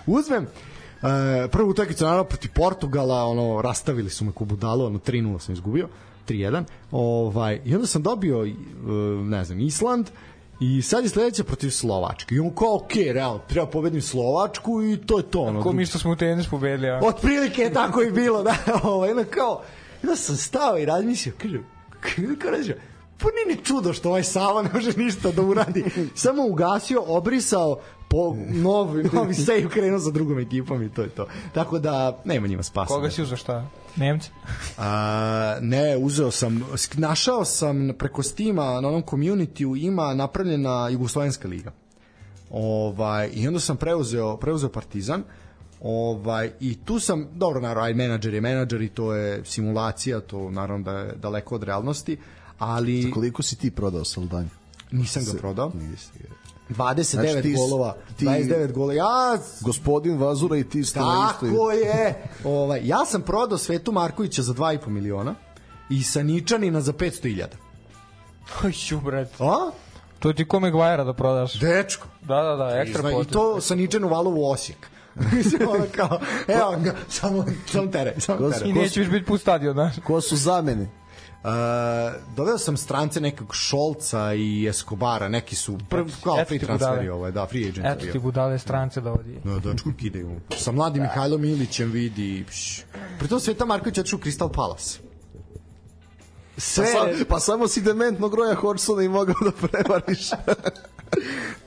Uzmem 0.05 0.43
e, 0.43 1.47
prvu 1.47 1.69
utakmicu 1.69 2.03
naravno 2.03 2.23
protiv 2.23 2.51
Portugala, 2.53 3.25
ono 3.25 3.61
rastavili 3.61 4.09
su 4.09 4.25
me 4.25 4.31
ko 4.31 4.45
budalo, 4.45 4.85
ono 4.85 4.99
3:0 4.99 5.39
sam 5.39 5.53
izgubio, 5.53 5.87
3:1. 6.29 6.63
Ovaj 6.91 7.61
i 7.65 7.75
onda 7.75 7.87
sam 7.87 8.01
dobio 8.01 8.45
e, 8.45 8.53
ne 9.23 9.43
znam 9.43 9.59
Island 9.59 10.09
I 10.59 10.81
sad 10.81 11.03
je 11.03 11.09
sledeća 11.09 11.43
protiv 11.43 11.69
Slovačke. 11.69 12.35
I 12.35 12.39
on 12.39 12.55
kao, 12.55 12.75
ok, 12.75 12.91
realno, 13.13 13.39
treba 13.47 13.67
pobedim 13.67 14.01
Slovačku 14.01 14.83
i 14.83 14.97
to 14.97 15.17
je 15.17 15.23
to. 15.23 15.41
Ono, 15.41 15.63
Ko 15.63 15.73
mi 15.73 15.85
što 15.85 15.99
smo 15.99 16.11
u 16.11 16.15
tenis 16.15 16.47
pobedili, 16.47 16.89
a? 16.89 16.99
Otprilike 17.03 17.61
je 17.61 17.73
tako 17.73 18.01
i 18.01 18.11
bilo, 18.11 18.43
da. 18.47 18.55
Ovaj, 18.83 19.11
ono 19.11 19.23
kao, 19.29 19.61
onda 20.03 20.15
sam 20.15 20.35
stao 20.35 20.77
i 20.77 20.85
razmislio, 20.85 21.33
kažem, 21.37 21.65
kako 21.99 22.49
razmišljam, 22.49 22.77
pa 23.17 23.27
nije 23.31 23.57
ni 23.57 23.63
čudo 23.63 23.93
što 23.93 24.09
ovaj 24.09 24.23
Sava 24.23 24.61
ne 24.61 24.69
može 24.73 24.91
ništa 24.97 25.31
da 25.31 25.41
uradi. 25.41 25.85
Samo 26.15 26.45
ugasio, 26.45 27.03
obrisao, 27.07 27.79
po 28.09 28.35
novi, 28.49 29.03
novi 29.13 29.33
save 29.33 29.69
krenuo 29.69 29.99
za 29.99 30.11
drugom 30.11 30.39
ekipom 30.39 30.83
i 30.83 30.89
to 30.89 31.01
je 31.01 31.09
to. 31.09 31.27
Tako 31.53 31.79
da, 31.79 32.21
nema 32.25 32.47
njima 32.47 32.63
spasa. 32.63 32.93
Koga 32.93 33.09
si 33.09 33.21
uzao 33.21 33.37
šta? 33.37 33.65
Nemci? 33.99 34.29
A, 34.77 35.57
ne, 35.61 35.97
uzeo 35.97 36.31
sam, 36.31 36.63
našao 36.97 37.45
sam 37.45 37.89
preko 37.97 38.23
Steama 38.23 38.81
na 38.81 38.87
onom 38.87 39.03
community 39.03 39.85
ima 39.85 40.13
napravljena 40.13 40.89
Jugoslovenska 40.89 41.47
liga. 41.47 41.71
Ovaj, 42.51 43.29
I 43.33 43.47
onda 43.47 43.59
sam 43.59 43.77
preuzeo, 43.77 44.37
preuzeo 44.37 44.69
Partizan, 44.69 45.23
Ovaj, 45.81 46.51
I 46.59 46.75
tu 46.85 46.99
sam, 46.99 47.27
dobro, 47.33 47.61
naravno, 47.61 47.83
aj 47.83 47.93
menadžer 47.93 48.33
je 48.33 48.41
menadžer 48.41 48.81
i 48.81 48.89
to 48.89 49.13
je 49.13 49.45
simulacija, 49.45 50.19
to 50.19 50.51
naravno 50.51 50.83
da 50.83 50.91
je 50.91 51.13
daleko 51.15 51.55
od 51.55 51.63
realnosti, 51.63 52.17
ali 52.57 53.11
Koliko 53.11 53.43
si 53.43 53.55
ti 53.55 53.71
prodao 53.71 54.05
Saldanju? 54.05 54.49
nisam 54.91 55.23
ga 55.25 55.39
prodao. 55.39 55.71
Nisi. 55.73 56.09
29 56.69 57.31
Znači, 57.31 57.41
ti 57.41 57.53
golova, 57.53 57.95
ti- 58.17 58.25
29 58.25 58.71
golova. 58.71 58.93
Ja 58.93 59.37
Gospodin 59.61 60.17
Vazura 60.17 60.57
i 60.57 60.63
ti 60.63 60.83
ste 60.83 60.99
na 60.99 61.29
istoj... 61.31 61.49
Tako 61.49 61.71
je. 61.71 62.23
Ovaj, 62.43 62.81
ja 62.83 63.05
sam 63.05 63.21
prodao 63.21 63.57
Svetu 63.57 63.91
Markovića 63.91 64.41
za 64.41 64.53
2,5 64.53 64.87
miliona 64.87 65.35
i 65.89 66.03
Saničanina 66.03 66.81
za 66.81 66.93
500.000. 66.93 67.45
Hoću, 68.61 68.99
bret. 68.99 69.41
A? 69.41 69.71
To 70.19 70.33
ti 70.33 70.47
kome 70.47 70.71
Gvajera 70.71 71.03
da 71.03 71.13
prodaš. 71.13 71.59
Dečko. 71.59 72.07
Da, 72.21 72.35
da, 72.35 72.55
da, 72.55 72.81
ekstra 72.81 73.09
Izvaj, 73.09 73.23
I 73.23 73.25
to 73.25 73.61
Saničan 73.61 74.03
u 74.03 74.07
Valovu 74.07 74.51
Osijek. 74.51 74.87
Mislim, 75.33 75.69
ono 75.69 75.85
kao, 75.95 76.19
evo 76.47 76.75
ga, 76.83 76.95
samo, 77.09 77.45
samo 77.67 77.87
tere, 77.87 78.13
samo 78.17 78.39
Ko- 78.39 78.51
tere. 78.51 78.69
I 78.69 78.73
neće 78.73 78.99
više 78.99 79.11
biti 79.11 79.25
put 79.25 79.41
stadion, 79.41 79.73
znaš. 79.73 79.93
Ko 80.03 80.21
su 80.21 80.35
zamene? 80.35 80.89
Uh, 81.43 81.49
doveo 82.35 82.57
sam 82.57 82.77
strance 82.77 83.21
nekog 83.21 83.55
Šolca 83.55 84.33
i 84.33 84.67
Escobara, 84.67 85.29
neki 85.29 85.55
su 85.55 85.77
prv, 85.89 86.05
kao 86.23 86.45
free 86.47 86.59
transferi 86.59 87.09
ovo 87.09 87.25
je, 87.25 87.31
da, 87.31 87.45
free 87.45 87.67
agent. 87.69 87.85
Eto 87.85 88.11
ti 88.11 88.19
budale 88.19 88.59
strance 88.59 89.01
da 89.01 89.11
vodi. 89.11 89.39
No, 89.43 89.59
dečko 89.59 89.89
kidaju. 89.99 90.39
Sa 90.57 90.71
mladim 90.71 91.03
Mihajlom 91.03 91.45
Ilićem 91.45 91.91
vidi. 91.91 92.45
Pš. 92.47 92.81
Pritom 93.19 93.39
Sveta 93.39 93.65
Marković 93.65 93.97
je 93.97 94.01
u 94.01 94.17
Crystal 94.17 94.53
Palace. 94.53 94.99
Sve, 96.57 96.85
Pa, 96.85 96.91
sam, 96.91 97.25
pa 97.29 97.39
samo 97.39 97.67
si 97.67 97.81
dementnog 97.81 98.33
Roja 98.33 98.55
Hodgsona 98.55 99.03
i 99.03 99.09
mogao 99.09 99.35
da 99.41 99.67
prevariš. 99.67 100.29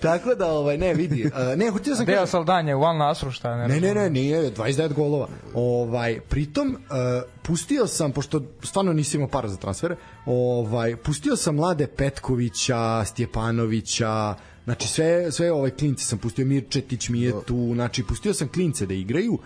tako 0.03 0.35
da, 0.35 0.53
ovaj, 0.53 0.79
ne, 0.79 0.95
vidi. 0.95 1.25
Uh, 1.25 1.59
ne, 1.59 1.71
hoćeo 1.71 1.97
sam 1.97 2.07
Deo 2.07 2.27
Saldanje, 2.27 2.75
u 2.75 2.83
Al 2.83 2.97
Nasru, 2.97 3.31
šta 3.31 3.57
ne? 3.57 3.69
Ne, 3.69 3.81
ne, 3.81 3.95
ne, 3.95 4.11
nije, 4.11 4.55
29 4.55 4.93
golova. 4.93 5.29
Ovaj, 5.55 6.21
pritom, 6.21 6.69
uh, 6.69 7.23
pustio 7.43 7.87
sam, 7.87 8.13
pošto 8.13 8.43
stvarno 8.63 8.93
nisam 8.93 9.21
imao 9.21 9.31
para 9.31 9.49
za 9.49 9.57
transfere, 9.57 9.97
ovaj, 10.27 10.97
pustio 10.97 11.37
sam 11.37 11.55
mlade 11.55 11.87
Petkovića, 11.87 13.05
Stjepanovića, 13.05 14.35
znači 14.65 14.89
sve, 14.89 15.33
sve 15.33 15.53
ovaj 15.53 15.71
klinci 15.71 16.05
sam 16.05 16.19
pustio, 16.19 16.47
Mirčetić 16.47 17.09
mi 17.09 17.23
je 17.23 17.33
tu, 17.47 17.71
znači 17.75 18.05
pustio 18.05 18.35
sam 18.35 18.49
klince 18.49 18.87
da 18.87 18.95
igraju 18.95 19.39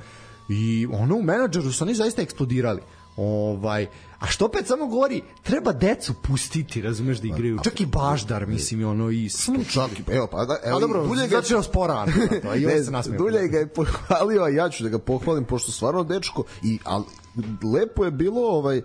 i 0.49 0.87
ono 0.93 1.17
u 1.17 1.23
menadžeru 1.23 1.73
su 1.73 1.85
oni 1.85 1.95
zaista 1.95 2.23
eksplodirali. 2.23 2.81
Ovaj, 3.17 3.87
a 4.19 4.27
što 4.27 4.45
opet 4.45 4.67
samo 4.67 4.87
govori, 4.87 5.23
treba 5.43 5.73
decu 5.73 6.15
pustiti, 6.23 6.83
razumeš 6.83 7.19
da 7.19 7.29
igraju. 7.29 7.59
Čak 7.65 7.81
i 7.81 7.87
Baždar, 7.87 8.47
mislim, 8.47 8.81
i 8.81 8.85
ono 8.85 9.11
i 9.11 9.29
Čak, 9.73 9.91
evo, 10.13 10.27
pa 10.27 10.45
da, 10.45 10.59
evo, 10.65 10.77
A 10.77 10.81
dobro, 10.81 11.07
Dulje 11.07 11.29
ga, 11.29 11.41
znači 11.41 11.69
sporan. 11.69 12.09
I 12.61 12.67
on 12.67 12.85
se 12.85 12.91
nasmeo. 12.91 13.19
Dulje 13.19 13.49
ga 13.49 13.59
je 13.59 13.67
pohvalio, 13.67 14.43
a 14.43 14.49
ja 14.49 14.69
ću 14.69 14.83
da 14.83 14.89
ga 14.89 14.99
pohvalim, 14.99 15.45
pošto 15.45 15.73
stvarno 15.73 16.05
dečko, 16.05 16.45
i, 16.63 16.79
ali, 16.85 17.05
lepo 17.75 18.05
je 18.05 18.11
bilo, 18.11 18.41
ovaj, 18.41 18.83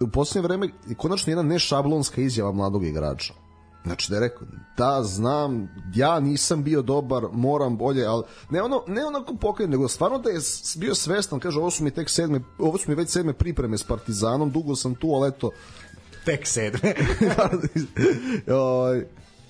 u 0.00 0.08
posljednje 0.08 0.48
vreme, 0.48 0.68
konačno 0.96 1.30
jedna 1.30 1.42
nešablonska 1.42 2.20
izjava 2.20 2.52
mladog 2.52 2.84
igrača. 2.84 3.34
Znači 3.84 4.10
da 4.10 4.16
je 4.16 4.20
rekao, 4.20 4.46
da 4.76 5.02
znam, 5.02 5.68
ja 5.94 6.20
nisam 6.20 6.62
bio 6.62 6.82
dobar, 6.82 7.22
moram 7.32 7.76
bolje, 7.76 8.04
ali 8.04 8.22
ne 8.50 8.62
ono, 8.62 8.84
ne 8.86 9.04
onako 9.04 9.36
pokren, 9.36 9.70
nego 9.70 9.88
stvarno 9.88 10.18
da 10.18 10.30
je 10.30 10.40
bio 10.76 10.94
svestan, 10.94 11.40
kaže, 11.40 11.58
ovo 11.58 11.70
su 11.70 11.84
mi 11.84 11.90
tek 11.90 12.10
sedme, 12.10 12.40
ovo 12.58 12.78
su 12.78 12.90
mi 12.90 12.94
već 12.94 13.10
sedme 13.10 13.32
pripreme 13.32 13.78
s 13.78 13.82
Partizanom, 13.82 14.50
dugo 14.50 14.76
sam 14.76 14.94
tu, 14.94 15.08
ali 15.14 15.28
eto, 15.28 15.50
Tek 16.24 16.46
sedme. 16.46 16.94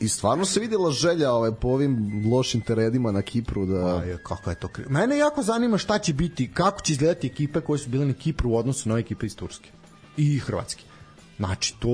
I 0.01 0.09
stvarno 0.09 0.45
se 0.45 0.61
videla 0.61 0.91
želja 0.91 1.33
ovaj, 1.33 1.53
po 1.53 1.69
ovim 1.69 2.23
lošim 2.33 2.61
terenima 2.61 3.13
na 3.13 3.23
Kipru 3.23 3.67
da... 3.67 3.97
Aj, 3.97 4.17
kako 4.23 4.51
je 4.51 4.57
to 4.57 4.69
krivo. 4.69 4.91
Mene 4.91 5.19
jako 5.19 5.43
zanima 5.43 5.79
šta 5.79 5.99
će 5.99 6.13
biti, 6.13 6.51
kako 6.53 6.81
će 6.81 6.93
izgledati 6.93 7.27
ekipe 7.27 7.61
koje 7.61 7.79
su 7.79 7.91
bile 7.91 8.07
na 8.07 8.13
Kipru 8.13 8.51
u 8.51 8.57
odnosu 8.57 8.89
na 8.89 8.95
ove 8.95 9.01
ekipe 9.01 9.27
iz 9.27 9.37
Turske 9.37 9.71
i 10.17 10.39
Hrvatske. 10.39 10.85
Znači, 11.37 11.75
to, 11.75 11.89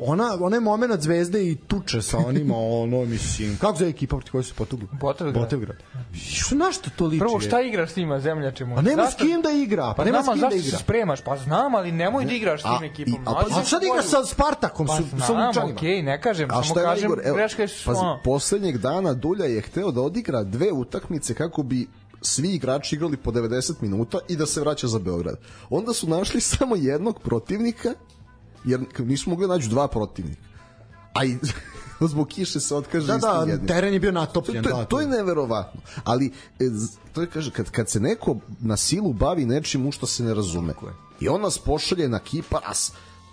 ona, 0.00 0.38
onaj 0.40 0.60
moment 0.60 1.00
zvezde 1.00 1.42
i 1.42 1.56
tuče 1.56 2.02
sa 2.02 2.18
onima, 2.18 2.54
ono, 2.82 3.04
mislim, 3.04 3.56
kako 3.56 3.78
zove 3.78 3.90
ekipa 3.90 4.16
protiv 4.16 4.32
koje 4.32 4.44
su 4.44 4.54
potugli? 4.54 4.86
Botevgrad. 4.92 5.34
Botevgrad. 5.36 5.76
Što, 6.24 6.54
na 6.54 6.72
što 6.72 6.90
to 6.90 7.06
liči? 7.06 7.18
Prvo, 7.18 7.40
šta 7.40 7.60
igraš 7.62 7.90
s 7.90 7.96
njima, 7.96 8.20
zemljačima? 8.20 8.74
Pa 8.74 8.82
nema 8.82 9.06
s 9.06 9.14
kim 9.14 9.42
da 9.42 9.50
igra, 9.52 9.82
pa, 9.84 9.94
Pa 9.94 10.04
nema 10.04 10.18
nama, 10.18 10.24
s 10.24 10.30
kim 10.30 10.40
da 10.40 10.46
zašto 10.46 10.60
se 10.60 10.68
igra. 10.68 10.78
spremaš? 10.78 11.20
Pa 11.20 11.36
znam, 11.36 11.74
ali 11.74 11.92
nemoj 11.92 12.24
da 12.24 12.32
igraš 12.32 12.62
s 12.62 12.64
A, 12.64 12.78
tim 12.78 12.84
ekipom. 12.84 13.14
a 13.20 13.34
pa- 13.34 13.42
Nađi 13.42 13.54
A 13.54 13.64
sad 13.64 13.82
igra 13.82 13.92
bolju. 13.92 14.02
sa 14.04 14.24
Spartakom, 14.24 14.86
Pa 14.86 14.96
su, 14.96 15.02
sa 15.10 15.16
znam, 15.26 15.46
Lučanima. 15.48 15.74
okej, 15.74 16.02
ne 16.02 16.20
kažem, 16.20 16.48
A 16.50 16.62
samo 16.62 16.74
kažem, 16.76 16.88
najgore? 17.02 17.22
Evo, 17.24 17.36
greška 17.36 17.62
je 17.62 17.68
pazi, 17.84 17.98
ono. 17.98 18.20
poslednjeg 18.24 18.78
dana 18.78 19.14
Dulja 19.14 19.44
je 19.44 19.60
hteo 19.60 19.90
da 19.90 20.00
odigra 20.02 20.44
dve 20.44 20.72
utakmice 20.72 21.34
kako 21.34 21.62
bi 21.62 21.86
svi 22.22 22.48
igrači 22.50 22.94
igrali 22.94 23.16
po 23.16 23.30
90 23.30 23.72
minuta 23.80 24.18
i 24.28 24.36
da 24.36 24.46
se 24.46 24.60
vraća 24.60 24.86
za 24.86 24.98
Beograd. 24.98 25.36
Onda 25.70 25.92
su 25.92 26.08
našli 26.08 26.40
samo 26.52 26.76
jednog 26.76 27.20
protivnika, 27.20 27.94
jer 28.66 28.80
nisu 28.98 29.30
mogli 29.30 29.46
da 29.46 29.52
nađu 29.52 29.68
dva 29.68 29.88
protivnika. 29.88 30.40
A 31.14 31.24
i 31.24 31.38
zbog 32.12 32.28
kiše 32.28 32.60
se 32.60 32.74
otkaže 32.74 33.06
Da, 33.06 33.18
da, 33.18 33.66
teren 33.66 33.94
je 33.94 34.00
bio 34.00 34.10
To, 34.10 34.14
natopljen. 34.14 34.62
to, 34.62 34.68
da, 34.68 34.84
to 34.84 35.00
je 35.00 35.06
neverovatno. 35.06 35.80
Ali, 36.04 36.32
e, 36.60 36.64
to 37.12 37.20
je, 37.20 37.26
kaže, 37.26 37.50
kad, 37.50 37.70
kad 37.70 37.88
se 37.90 38.00
neko 38.00 38.36
na 38.60 38.76
silu 38.76 39.12
bavi 39.12 39.46
nečim 39.46 39.86
u 39.86 39.92
što 39.92 40.06
se 40.06 40.24
ne 40.24 40.34
razume, 40.34 40.74
i 41.20 41.28
on 41.28 41.40
nas 41.40 41.58
pošalje 41.58 42.08
na 42.08 42.18
Kipar, 42.18 42.60
a 42.64 42.72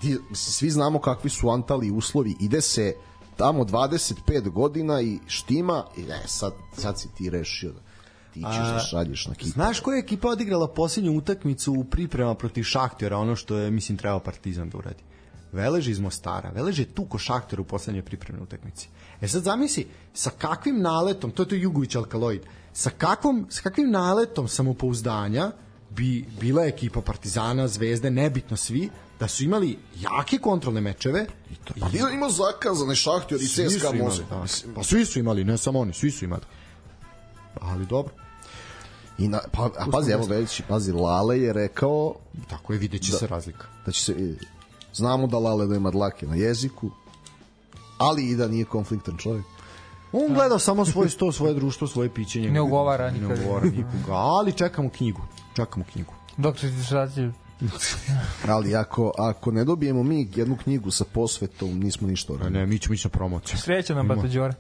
ti, 0.01 0.17
svi 0.33 0.69
znamo 0.69 0.99
kakvi 0.99 1.29
su 1.29 1.49
Antali 1.49 1.91
uslovi, 1.91 2.35
ide 2.39 2.61
se 2.61 2.93
tamo 3.35 3.63
25 3.63 4.49
godina 4.49 5.01
i 5.01 5.19
štima, 5.27 5.85
i 5.97 6.01
ne, 6.01 6.23
sad, 6.27 6.53
sad 6.77 6.99
si 6.99 7.07
ti 7.17 7.29
rešio 7.29 7.71
da 7.71 7.79
ti 8.33 8.39
ćeš 8.39 8.73
da 8.73 8.79
šalješ 8.79 9.27
na 9.27 9.33
Kipar. 9.33 9.53
Znaš 9.53 9.79
koja 9.79 9.95
je 9.95 9.99
ekipa 9.99 10.27
odigrala 10.27 10.67
posljednju 10.67 11.17
utakmicu 11.17 11.73
u 11.73 11.83
priprema 11.83 12.35
protiv 12.35 12.63
Šahtjera, 12.63 13.17
ono 13.17 13.35
što 13.35 13.57
je, 13.57 13.71
mislim, 13.71 13.97
trebao 13.97 14.19
Partizan 14.19 14.69
da 14.69 14.77
uradi? 14.77 15.03
Velež 15.53 15.87
iz 15.87 15.99
Mostara. 15.99 16.49
Velež 16.49 16.79
je 16.79 16.85
tuko 16.85 17.17
Šahter 17.17 17.61
u 17.61 17.63
poslednjoj 17.63 18.03
pripremnoj 18.05 18.43
utakmici. 18.43 18.89
E 19.21 19.27
sad 19.27 19.43
zamisli, 19.43 19.87
sa 20.13 20.29
kakvim 20.29 20.81
naletom, 20.81 21.31
to 21.31 21.43
je 21.43 21.49
to 21.49 21.55
Jugović 21.55 21.95
Alkaloid, 21.95 22.41
sa, 22.73 22.89
kakvom, 22.89 23.45
sa 23.49 23.61
kakvim 23.61 23.91
naletom 23.91 24.47
samopouzdanja 24.47 25.51
bi 25.89 26.25
bila 26.39 26.65
ekipa 26.65 27.01
Partizana, 27.01 27.67
Zvezde, 27.67 28.09
nebitno 28.09 28.57
svi, 28.57 28.89
da 29.19 29.27
su 29.27 29.43
imali 29.43 29.77
jake 29.99 30.37
kontrolne 30.37 30.81
mečeve 30.81 31.25
i 31.51 31.55
to 31.55 31.73
Pa 31.79 31.89
nije 31.89 32.13
imao 32.13 32.29
zakazane 32.29 32.95
šahtjor 32.95 33.41
i 33.41 33.47
CSKA 33.47 33.91
može. 34.03 34.23
da. 34.29 34.45
Pa 34.75 34.83
svi 34.83 35.05
su 35.05 35.19
imali, 35.19 35.43
ne 35.43 35.57
samo 35.57 35.79
oni, 35.79 35.93
svi 35.93 36.11
su 36.11 36.25
imali. 36.25 36.41
Ali 37.61 37.85
dobro, 37.85 38.13
I 39.17 39.27
na, 39.27 39.39
pa, 39.51 39.69
a 39.77 39.85
pazi, 39.91 40.11
evo 40.11 40.25
već, 40.25 40.61
pazi, 40.67 40.91
Lale 40.91 41.39
je 41.39 41.53
rekao 41.53 42.15
tako 42.49 42.73
je, 42.73 42.79
vidjet 42.79 43.01
će 43.03 43.11
se 43.11 43.27
razlika. 43.27 43.67
da 43.85 43.91
će 43.91 44.03
se 44.03 44.35
znamo 44.93 45.27
da 45.27 45.37
Lale 45.39 45.67
da 45.67 45.75
ima 45.75 45.91
dlake 45.91 46.27
na 46.27 46.35
jeziku 46.35 46.89
ali 47.97 48.23
i 48.23 48.35
da 48.35 48.47
nije 48.47 48.65
konfliktan 48.65 49.17
čovjek 49.17 49.45
On 50.13 50.33
gleda 50.33 50.59
samo 50.59 50.85
svoj 50.85 51.09
sto, 51.09 51.31
svoje 51.31 51.53
društvo, 51.53 51.87
svoje 51.87 52.09
piće. 52.09 52.39
njegov- 52.39 52.53
Ne 52.53 52.61
ugovara 52.61 53.11
Ne 53.11 53.19
nikad. 53.19 53.39
ugovara 53.39 53.65
nikoga, 53.65 54.13
ali 54.13 54.51
čekamo 54.51 54.89
knjigu. 54.89 55.21
Čekamo 55.55 55.85
knjigu. 55.93 56.13
Doktorizaciju. 56.37 57.33
ali 58.47 58.75
ako, 58.75 59.11
ako 59.19 59.51
ne 59.51 59.63
dobijemo 59.63 60.03
mi 60.03 60.29
jednu 60.35 60.57
knjigu 60.57 60.91
sa 60.91 61.05
posvetom 61.05 61.79
nismo 61.79 62.07
ništa 62.07 62.33
uradili 62.33 62.53
ne, 62.53 62.65
mi 62.65 62.79
ćemo 62.79 62.93
ići 62.93 63.07
na 63.07 63.11
promociju. 63.11 63.57
Sreća 63.57 63.95
nam, 63.95 64.07
Batađora. 64.07 64.53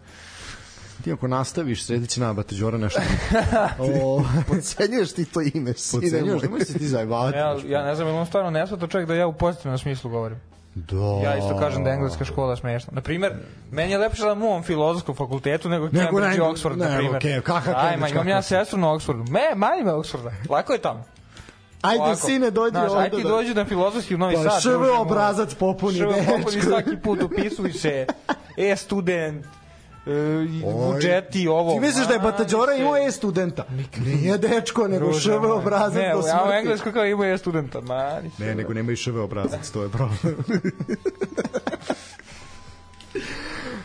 Ti 1.03 1.13
ako 1.13 1.27
nastaviš, 1.27 1.83
sledeći 1.83 2.19
na 2.19 2.33
Batađora 2.33 2.77
nešto. 2.77 3.01
o, 3.79 4.23
podcenjuješ 4.47 5.13
ti 5.13 5.25
to 5.25 5.41
ime 5.43 5.73
sine 5.73 6.01
Pocenjuš, 6.01 6.31
moj. 6.31 6.41
nemoj 6.41 6.59
se 6.59 6.73
ti 6.73 6.87
zajebavati. 6.87 7.37
Ja, 7.37 7.55
ja 7.67 7.83
ne 7.83 7.95
znam, 7.95 8.07
on 8.09 8.25
stvarno 8.25 8.49
ne 8.49 8.67
svata 8.67 8.87
čovjek 8.87 9.07
da 9.07 9.15
ja 9.15 9.27
u 9.27 9.33
pozitivnom 9.33 9.77
smislu 9.77 10.09
govorim. 10.09 10.37
Da. 10.75 11.19
Ja 11.23 11.37
isto 11.37 11.59
kažem 11.59 11.83
da 11.83 11.89
je 11.89 11.95
engleska 11.95 12.25
škola 12.25 12.55
smešna. 12.55 12.89
Na 12.91 13.01
primer, 13.01 13.31
meni 13.71 13.91
je 13.91 13.97
lepše 13.97 14.21
da 14.21 14.35
mom 14.35 14.63
filozofskom 14.63 15.15
fakultetu 15.15 15.69
nego 15.69 15.85
Nego 15.85 15.97
Cambridge 16.01 16.35
i 16.35 16.39
na- 16.39 16.45
Oxford, 16.45 16.75
ne, 16.75 16.85
na 16.85 16.97
primer. 16.97 17.15
okej, 17.17 17.41
kakav 17.41 17.73
Ajma, 17.77 18.07
imam 18.09 18.27
ja 18.27 18.41
sestru 18.41 18.79
na 18.79 18.87
Oxfordu. 18.87 19.29
Me, 19.29 19.55
manje 19.55 19.83
me 19.83 19.91
Oxforda. 19.91 20.31
Lako 20.49 20.73
je 20.73 20.79
tamo. 20.79 21.03
Ajde, 21.81 22.01
Ovako. 22.01 22.15
sine, 22.17 22.51
dođi 22.51 22.71
Znaš, 22.71 22.89
ovde. 22.89 23.03
Ajde 23.03 23.17
ti 23.17 23.23
da- 23.23 23.29
dođi 23.29 23.53
na 23.53 23.65
filozofski 23.65 24.15
u 24.15 24.17
Novi 24.17 24.35
Pa, 24.35 24.43
Sad. 24.43 24.61
šv 24.61 24.69
druže 24.69 24.79
moj. 24.81 24.97
obrazac 24.97 25.53
popuni, 25.53 25.97
Šv 25.97 26.03
popuni 26.27 26.61
svaki 26.61 26.97
put, 26.97 27.21
upisuj 27.21 27.73
se. 27.73 28.05
E, 28.59 28.75
student. 28.75 29.45
I 30.49 30.61
budžeti, 30.61 31.47
ovo. 31.47 31.73
Ti 31.73 31.79
misliš 31.79 32.07
da 32.07 32.13
je 32.13 32.19
Batađora 32.19 32.73
imao 32.73 32.97
e-studenta? 32.97 33.65
Nije 34.05 34.37
dečko, 34.37 34.87
nego 34.87 35.13
šv 35.13 35.31
obrazac 35.31 35.93
Ne, 35.93 36.01
do 36.01 36.07
ja 36.09 36.17
u 36.17 36.21
smrti. 36.21 36.57
Engleskoj 36.57 36.93
kao 36.93 37.05
imao 37.05 37.25
je 37.25 37.37
studenta. 37.37 37.81
Ne, 38.37 38.55
nego 38.55 38.73
nema 38.73 38.91
i 38.91 38.95
šv 38.95 39.19
obrazac, 39.19 39.69
to 39.69 39.83
je 39.83 39.89
problem. 39.89 40.35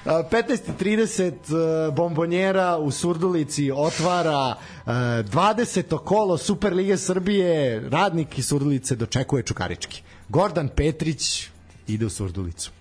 A, 0.04 0.22
15.30 0.30 1.88
e, 1.88 1.90
bombonjera 1.90 2.78
u 2.78 2.90
Surdulici 2.90 3.70
otvara 3.74 4.54
e, 4.86 4.90
20. 4.90 5.98
kolo 6.04 6.38
Super 6.38 6.74
Lige 6.74 6.96
Srbije. 6.96 7.80
Radnik 7.90 8.38
iz 8.38 8.46
Surdulice 8.46 8.96
dočekuje 8.96 9.42
Čukarički. 9.42 10.02
Gordan 10.28 10.68
Petrić 10.68 11.48
ide 11.86 12.06
u 12.06 12.10
Surdulicu. 12.10 12.77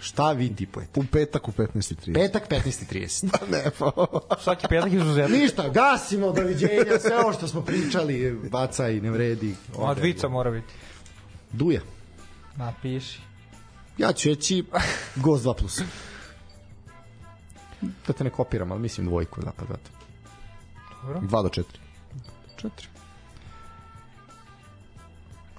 Šta 0.00 0.32
vi 0.32 0.56
tipujete? 0.56 1.00
U 1.00 1.04
petak 1.12 1.48
u 1.48 1.52
15.30. 1.52 2.14
Petak 2.14 2.50
15.30. 2.50 3.24
ne, 3.52 3.70
pa. 3.78 3.92
Svaki 4.40 4.66
petak 4.68 4.92
izuzetno. 4.92 5.36
Ništa, 5.36 5.68
gasimo, 5.68 6.32
doviđenja, 6.32 6.98
sve 7.00 7.18
ovo 7.18 7.32
što 7.32 7.48
smo 7.48 7.60
pričali, 7.60 8.40
bacaj, 8.50 9.00
ne 9.00 9.10
vredi. 9.10 9.54
Od 9.74 9.98
vica 9.98 10.28
mora 10.28 10.50
biti. 10.50 10.72
Duja. 11.52 11.80
Napiši. 12.56 13.20
Ja 13.98 14.12
ću 14.12 14.28
reći 14.28 14.64
Gost 15.16 15.44
2 15.44 15.54
plus. 15.58 15.80
Da 18.06 18.12
te 18.12 18.24
ne 18.24 18.30
kopiram, 18.30 18.72
ali 18.72 18.80
mislim 18.80 19.06
dvojku, 19.06 19.40
da, 19.40 19.52
pa 19.56 19.64
zato. 19.64 19.90
2 21.20 21.42
do 21.42 21.62
4. 22.62 22.89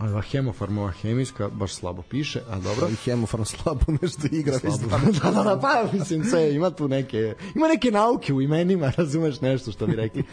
Četiri. 0.02 0.40
A 0.40 0.80
ova 0.80 0.92
hemijska 0.92 1.50
baš 1.50 1.74
slabo 1.74 2.02
piše, 2.02 2.42
a 2.50 2.60
dobro. 2.60 2.88
I 2.90 2.96
hemofarm 2.96 3.44
slabo 3.44 3.86
nešto 4.02 4.22
igra. 4.32 4.60
Slabo. 4.60 4.98
da, 5.24 5.32
da, 5.32 5.44
da, 5.44 5.60
pa 5.60 5.84
mislim 5.94 6.24
sve, 6.24 6.56
ima 6.56 6.70
tu 6.70 6.88
neke, 6.88 7.36
ima 7.56 7.68
neke 7.68 7.92
nauke 7.92 8.34
u 8.34 8.42
imenima, 8.42 8.92
razumeš 8.98 9.42
nešto 9.42 9.72
što 9.72 9.88
bi 9.88 9.96
rekli. 9.96 10.24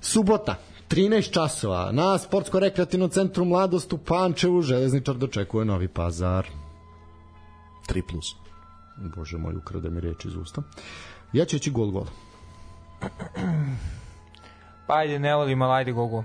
Subota, 0.00 0.56
13 0.88 1.32
časova, 1.32 1.92
na 1.92 2.18
Sportsko-rekreativnom 2.18 3.10
centru 3.10 3.44
Mladost 3.44 3.92
u 3.92 3.98
Pančevu, 3.98 4.62
železničar 4.62 5.14
dočekuje 5.14 5.64
Novi 5.64 5.88
Pazar. 5.88 6.46
3 7.88 8.02
plus. 8.10 8.34
Bože 9.16 9.38
moj, 9.38 9.56
ukrade 9.56 9.90
mi 9.90 10.00
reči 10.00 10.28
iz 10.28 10.36
usta. 10.36 10.62
Ja 11.32 11.44
ću 11.44 11.56
reći 11.56 11.70
gol 11.70 11.90
gol. 11.90 12.06
Pa 14.86 14.94
ajde, 14.94 15.18
ne 15.18 15.34
volim, 15.34 15.62
ali 15.62 15.72
ajde 15.72 15.92
gogo. 15.92 16.24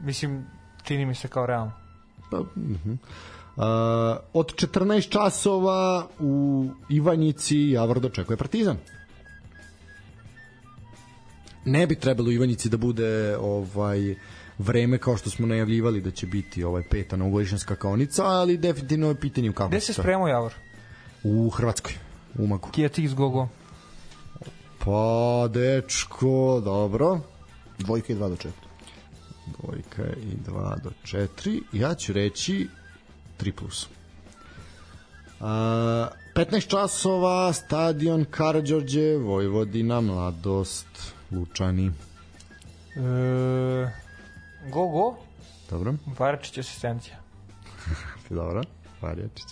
Mislim, 0.00 0.46
čini 0.82 1.06
mi 1.06 1.14
se 1.14 1.28
kao 1.28 1.46
realno. 1.46 1.72
Pa, 2.30 2.38
uh 2.40 2.46
Uh, 3.56 3.66
od 4.32 4.54
14 4.54 5.08
časova 5.08 6.08
u 6.18 6.66
Ivanjici 6.88 7.56
Javor 7.56 8.00
dočekuje 8.00 8.36
Partizan. 8.36 8.76
Ne 11.64 11.86
bi 11.86 11.94
trebalo 11.94 12.28
u 12.28 12.32
Ivanjici 12.32 12.68
da 12.68 12.76
bude 12.76 13.36
ovaj 13.36 14.14
vreme 14.58 14.98
kao 14.98 15.16
što 15.16 15.30
smo 15.30 15.46
najavljivali 15.46 16.00
da 16.00 16.10
će 16.10 16.26
biti 16.26 16.64
ovaj 16.64 16.82
peta 16.90 17.16
novogodišnja 17.16 17.58
skakaonica, 17.58 18.24
ali 18.24 18.56
definitivno 18.56 19.08
je 19.08 19.20
pitanje 19.20 19.50
u 19.50 19.52
kako. 19.52 19.68
Gde 19.68 19.80
se 19.80 19.92
spremao 19.92 20.28
Javor? 20.28 20.54
U 21.22 21.50
Hrvatskoj, 21.50 21.92
u 22.38 22.44
Umagu. 22.44 22.68
Kijatix 22.72 23.14
gogo. 23.14 23.48
Pa, 24.84 25.48
dečko, 25.52 26.62
dobro. 26.64 27.20
Dvojka 27.78 28.12
i 28.12 28.16
2 28.16 28.28
do 28.28 28.36
4. 28.36 28.69
Dvojka 29.58 30.02
i 30.02 30.50
2 30.50 30.82
do 30.82 30.90
4. 31.04 31.62
Ja 31.72 31.94
ću 31.94 32.12
reći 32.12 32.68
3 33.40 33.52
plus. 33.52 33.88
A, 35.40 36.08
15 36.34 36.68
časova, 36.68 37.52
stadion 37.52 38.24
Karadžorđe, 38.30 39.16
Vojvodina, 39.16 40.00
Mladost, 40.00 40.86
Lučani. 41.30 41.90
E, 42.96 43.90
gogo, 44.70 45.16
Dobro, 45.70 45.94
Varačić 46.18 46.58
asistencija. 46.58 47.16
dobro. 48.30 48.62
Varjačić. 49.02 49.46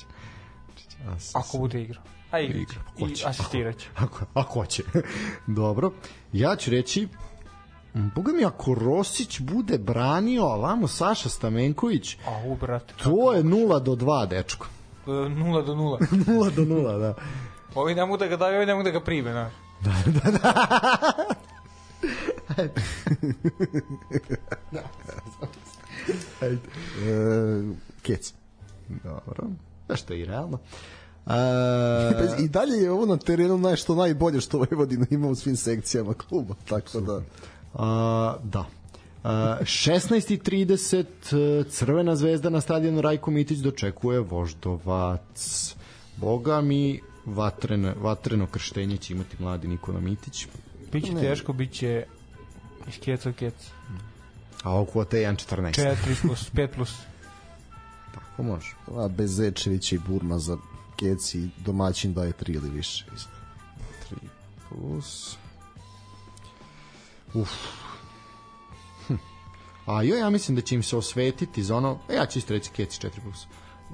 Ako 1.33 1.59
bude 1.59 1.83
igrao. 1.83 2.03
A 2.31 2.41
igra. 2.41 2.59
Igra, 2.59 2.77
pa 3.01 3.07
I 3.07 3.15
će? 3.15 3.27
asistirać. 3.27 3.87
Ako, 3.97 4.25
ako 4.35 4.53
hoće. 4.53 4.83
Dobro. 5.47 5.93
Ja 6.33 6.57
ću 6.57 6.70
reći 6.70 7.09
Boga 7.94 8.32
mi, 8.32 8.44
ako 8.44 8.74
Rosić 8.74 9.40
bude 9.40 9.78
branio 9.78 10.44
ovamo 10.44 10.89
Saša 10.89 11.28
Stamenković, 11.28 12.16
A, 12.27 12.43
u, 12.47 12.56
brate. 12.56 12.94
to 13.02 13.32
je 13.32 13.43
0 13.43 13.82
do 13.82 13.94
2, 13.94 14.28
dečko. 14.28 14.66
E, 15.06 15.10
0 15.10 15.66
do 15.66 15.74
0. 15.74 15.98
0 16.10 16.55
do 16.56 16.62
0, 16.62 16.98
da. 16.98 17.15
Ovi 17.74 17.94
ne 17.94 18.06
mogu 18.06 18.16
da 18.16 18.27
ga 18.27 18.36
daju, 18.36 18.56
ovi 18.56 18.66
ne 18.66 18.74
mogu 18.74 18.85
da 18.85 18.90
ga 18.90 19.01
prime, 19.01 19.32
znaš. 19.32 19.52
Ajde. 26.40 26.59
E, 27.06 27.62
kec. 28.02 28.35
Dobro. 29.05 29.47
Da 29.89 29.97
što 29.97 30.12
je 30.12 30.20
i 30.20 30.24
realno. 30.24 30.59
A, 31.27 32.10
Pa 32.19 32.36
I 32.43 32.48
dalje 32.48 32.77
je 32.77 32.90
ovo 32.90 33.06
na 33.06 33.16
terenu 33.16 33.59
nešto 33.59 33.94
najbolje 33.94 34.40
što 34.40 34.59
Vojvodina 34.59 35.06
ima 35.10 35.28
u 35.28 35.35
svim 35.35 35.56
sekcijama 35.56 36.15
kluba, 36.15 36.55
tako 36.69 37.01
da... 37.01 37.20
a, 37.74 38.36
da. 38.45 38.65
A, 39.24 39.57
16.30 39.61 41.65
Crvena 41.70 42.16
zvezda 42.16 42.51
na 42.51 42.61
stadionu 42.61 43.01
Rajko 43.01 43.31
Mitić 43.31 43.59
dočekuje 43.59 44.20
Voždovac. 44.20 45.74
Boga 46.16 46.61
mi 46.61 47.01
vatreno, 47.24 47.95
vatreno 48.01 48.47
krštenje 48.47 48.97
će 48.97 49.12
imati 49.12 49.36
mladi 49.39 49.69
Nikola 49.69 50.01
Mitić. 50.01 50.47
Biće 50.93 51.12
teško, 51.20 51.53
biće 51.53 52.05
iz 52.89 52.99
keca 53.01 53.31
u 53.31 53.32
kec. 53.32 53.55
A 54.62 54.70
ovo 54.70 54.85
kvote 54.85 55.20
je 55.20 55.28
1.14. 55.28 55.73
4 55.73 55.95
plus, 56.23 56.51
5 56.53 56.69
plus. 56.74 56.95
Tako 58.15 58.43
može. 58.43 58.74
A 58.97 59.09
bez 59.09 59.36
Zečevića 59.36 59.97
i 59.97 59.99
Burma 59.99 60.39
za 60.39 60.57
keci 60.97 61.49
domaćin 61.65 62.15
daje 62.15 62.32
3 62.32 62.55
ili 62.55 62.70
više. 62.70 63.05
3 64.11 64.16
plus... 64.69 65.36
Uf. 67.34 67.50
Hm. 69.09 69.14
A 69.86 70.02
joj, 70.02 70.18
ja 70.18 70.30
mislim 70.30 70.55
da 70.55 70.62
će 70.62 70.74
im 70.74 70.82
se 70.82 70.96
osvetiti 70.96 71.62
za 71.62 71.76
ono... 71.76 71.98
E, 72.09 72.14
ja 72.14 72.26
ću 72.26 72.38
isto 72.38 72.52
reći 72.52 72.70
Keci 72.70 73.00
4 73.00 73.10
plus. 73.22 73.46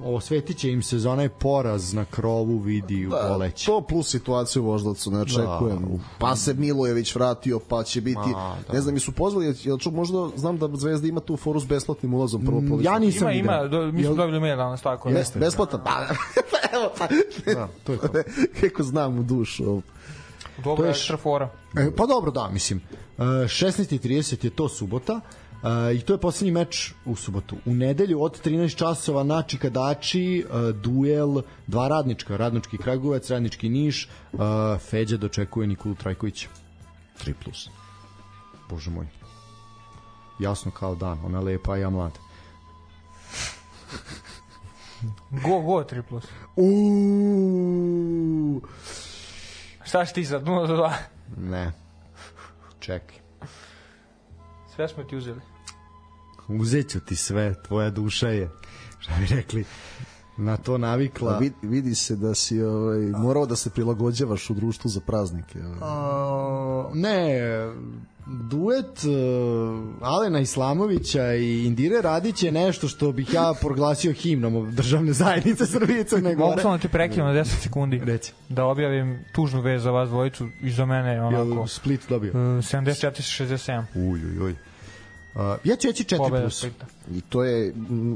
Osvetit 0.05 0.57
će 0.57 0.71
im 0.71 0.81
se 0.83 0.99
za 0.99 1.11
onaj 1.11 1.29
poraz 1.29 1.93
na 1.93 2.05
krovu 2.05 2.57
vidi 2.57 3.07
u 3.07 3.09
Da, 3.09 3.25
poleće. 3.29 3.65
to 3.65 3.81
plus 3.81 4.09
situaciju 4.09 4.63
u 4.63 4.65
Voždovcu 4.65 5.11
ne 5.11 5.19
očekujem. 5.19 5.79
Da. 5.81 5.97
pa 6.19 6.35
se 6.35 6.53
Milojević 6.53 7.15
vratio, 7.15 7.59
pa 7.59 7.83
će 7.83 8.01
biti... 8.01 8.19
Ma, 8.27 8.55
da. 8.67 8.73
Ne 8.73 8.81
znam, 8.81 8.93
mi 8.93 8.99
su 8.99 9.11
pozvali, 9.11 9.55
jel 9.63 9.77
ču, 9.77 9.91
možda 9.91 10.29
znam 10.35 10.57
da 10.57 10.69
Zvezda 10.73 11.07
ima 11.07 11.19
tu 11.19 11.37
foru 11.37 11.59
s 11.59 11.65
besplatnim 11.65 12.13
ulazom 12.13 12.45
prvo 12.45 12.61
Mm, 12.61 12.69
policu. 12.69 12.85
Ja 12.85 12.99
nisam 12.99 13.21
Ima, 13.21 13.31
video. 13.31 13.55
ima, 13.55 13.67
do, 13.67 13.91
mi 13.91 14.03
smo 14.03 14.11
Jel- 14.11 14.15
dobili 14.15 14.39
mail 14.39 14.57
danas, 14.57 14.81
tako. 14.81 15.09
Jeste. 15.09 15.39
Besplatan? 15.39 15.81
Pa, 15.85 15.91
evo, 16.73 16.89
pa, 16.97 17.07
Da, 17.53 17.67
to 17.83 17.91
je 17.91 17.97
to. 17.99 18.07
kako 18.61 18.83
znam 18.83 19.19
u 19.19 19.23
dušu. 19.23 19.81
Dobro, 20.57 20.75
To 20.75 20.83
je 20.83 20.89
ekstra 20.89 21.17
fora. 21.17 21.49
E, 21.77 21.91
pa 21.97 22.05
dobro, 22.05 22.31
da, 22.31 22.49
mislim. 22.49 22.81
E, 23.17 23.21
16.30 23.21 24.45
je 24.45 24.49
to 24.49 24.69
subota 24.69 25.21
e, 25.21 25.95
i 25.95 26.01
to 26.01 26.13
je 26.13 26.19
poslednji 26.19 26.51
meč 26.51 26.93
u 27.05 27.15
subotu. 27.15 27.55
U 27.65 27.73
nedelju 27.73 28.23
od 28.23 28.45
13 28.45 28.75
časova 28.75 29.23
na 29.23 29.41
Čikadači 29.41 30.39
e, 30.39 30.43
duel 30.71 31.41
dva 31.67 31.87
radnička, 31.87 32.37
radnički 32.37 32.77
Kragujevac, 32.77 33.29
radnički 33.29 33.69
Niš, 33.69 34.05
e, 34.05 34.07
Feđa 34.79 35.17
dočekuje 35.17 35.67
Nikolu 35.67 35.95
Trajkovića. 35.95 36.47
3 37.25 37.33
plus. 37.43 37.69
Bože 38.69 38.89
moj. 38.89 39.07
Jasno 40.39 40.71
kao 40.71 40.95
dan, 40.95 41.19
ona 41.25 41.39
lepa, 41.39 41.77
ja 41.77 41.89
mlad. 41.89 42.19
Go, 45.31 45.61
go, 45.61 45.83
3 45.83 46.01
plus. 46.01 46.23
Uuu. 46.55 48.61
Šta 49.85 50.05
si 50.05 50.13
ti 50.13 50.25
sad, 50.25 50.43
0 50.43 50.67
do 50.67 50.75
2? 50.75 50.91
Ne. 51.37 51.71
Čekaj. 52.79 53.17
Sve 54.75 54.87
smo 54.87 55.03
ti 55.03 55.15
uzeli. 55.15 55.41
Uzet 56.47 56.89
ću 56.89 56.99
ti 56.99 57.15
sve, 57.15 57.63
tvoja 57.63 57.89
duša 57.89 58.27
je, 58.27 58.49
šta 58.99 59.13
bi 59.19 59.25
rekli, 59.35 59.65
na 60.37 60.57
to 60.57 60.77
navikla. 60.77 61.31
Pa 61.31 61.37
vidi, 61.37 61.55
vidi 61.61 61.95
se 61.95 62.15
da 62.15 62.35
si 62.35 62.61
ovaj, 62.61 62.99
morao 62.99 63.45
da 63.45 63.55
se 63.55 63.69
prilagođavaš 63.69 64.49
u 64.49 64.53
društvu 64.53 64.89
za 64.89 64.99
praznike. 64.99 65.59
Ovaj. 65.59 65.77
A, 65.81 66.89
ne, 66.93 67.39
duet 68.25 69.03
uh, 69.03 70.07
Alena 70.07 70.39
Islamovića 70.39 71.33
i 71.33 71.65
Indire 71.65 72.01
Radić 72.01 72.43
je 72.43 72.51
nešto 72.51 72.87
što 72.87 73.11
bih 73.11 73.33
ja 73.33 73.53
proglasio 73.61 74.13
himnom 74.13 74.75
državne 74.75 75.13
zajednice 75.13 75.65
Srbije 75.75 76.01
i 76.01 76.03
Crne 76.03 76.35
Mogu 76.35 76.49
Gore. 76.49 76.61
samo 76.61 76.77
da 76.77 76.81
ti 76.81 76.87
prekinem 76.87 77.27
na 77.27 77.33
10 77.33 77.45
sekundi. 77.45 78.01
Reci. 78.05 78.33
Da 78.49 78.65
objavim 78.65 79.25
tužnu 79.33 79.61
vez 79.61 79.83
za 79.83 79.91
vas 79.91 80.09
dvojicu 80.09 80.47
i 80.61 80.71
za 80.71 80.85
mene 80.85 81.21
onako. 81.21 81.43
Jel 81.43 81.67
Split 81.67 82.01
dobio? 82.09 82.31
Uh, 82.31 82.37
74-67. 82.37 83.83
Uj, 83.95 84.25
uj, 84.25 84.39
uj. 84.39 84.55
Uh, 85.35 85.41
ja 85.63 85.75
ću 85.75 85.87
reći 85.87 86.03
4 86.03 86.17
Pobeda 86.17 86.41
plus. 86.41 86.63
I 87.11 87.21
to 87.29 87.43
je, 87.43 87.73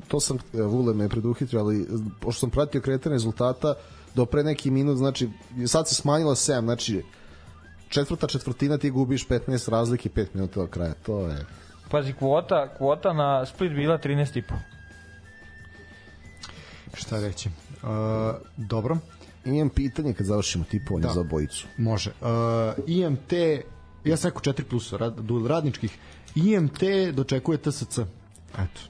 to 0.08 0.20
sam, 0.20 0.38
e, 0.54 0.62
Vule 0.62 0.94
me 0.94 1.10
preduhitrio, 1.10 1.62
ali 1.62 1.82
e, 1.82 1.86
pošto 2.20 2.40
sam 2.40 2.50
pratio 2.50 2.82
kretanje 2.82 3.14
rezultata, 3.14 3.74
do 4.16 4.26
pre 4.26 4.44
neki 4.44 4.72
minut, 4.72 4.98
znači 4.98 5.30
sad 5.68 5.88
se 5.90 5.96
smanjilo 5.96 6.36
7, 6.36 6.64
znači 6.64 7.04
četvrta 7.90 8.28
četvrtina 8.28 8.78
ti 8.78 8.90
gubiš 8.90 9.28
15 9.28 9.70
razlike 9.70 10.10
5 10.10 10.28
minuta 10.34 10.62
od 10.62 10.70
kraja. 10.70 10.94
To 10.94 11.28
je 11.28 11.46
Pazi, 11.92 12.14
kvota, 12.14 12.74
kvota 12.78 13.14
na 13.14 13.46
Split 13.46 13.72
bila 13.74 13.98
13,5. 13.98 14.42
Šta 16.94 17.20
reći? 17.20 17.50
Uh, 17.84 17.90
dobro, 18.58 18.98
imam 19.46 19.70
pitanje 19.70 20.14
kad 20.14 20.28
završimo 20.28 20.64
tipovanje 20.72 21.08
Da. 21.08 21.14
za 21.14 21.22
obojicu. 21.22 21.68
može. 21.78 22.12
Uh, 22.22 22.28
IMT, 22.88 23.34
ja 24.04 24.18
sam 24.18 24.30
rekao 24.30 24.54
4 24.54 24.64
plus 24.64 24.94
rad, 24.94 25.16
duel 25.16 25.48
radničkih, 25.48 25.98
IMT 26.36 26.80
dočekuje 27.14 27.58
TSC. 27.58 28.00
Eto. 28.54 28.82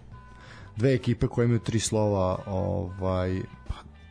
Dve 0.76 0.94
ekipe 0.94 1.28
koje 1.28 1.45
imaju 1.45 1.60
tri 1.60 1.80
slova, 1.80 2.40
ovaj, 2.45 3.41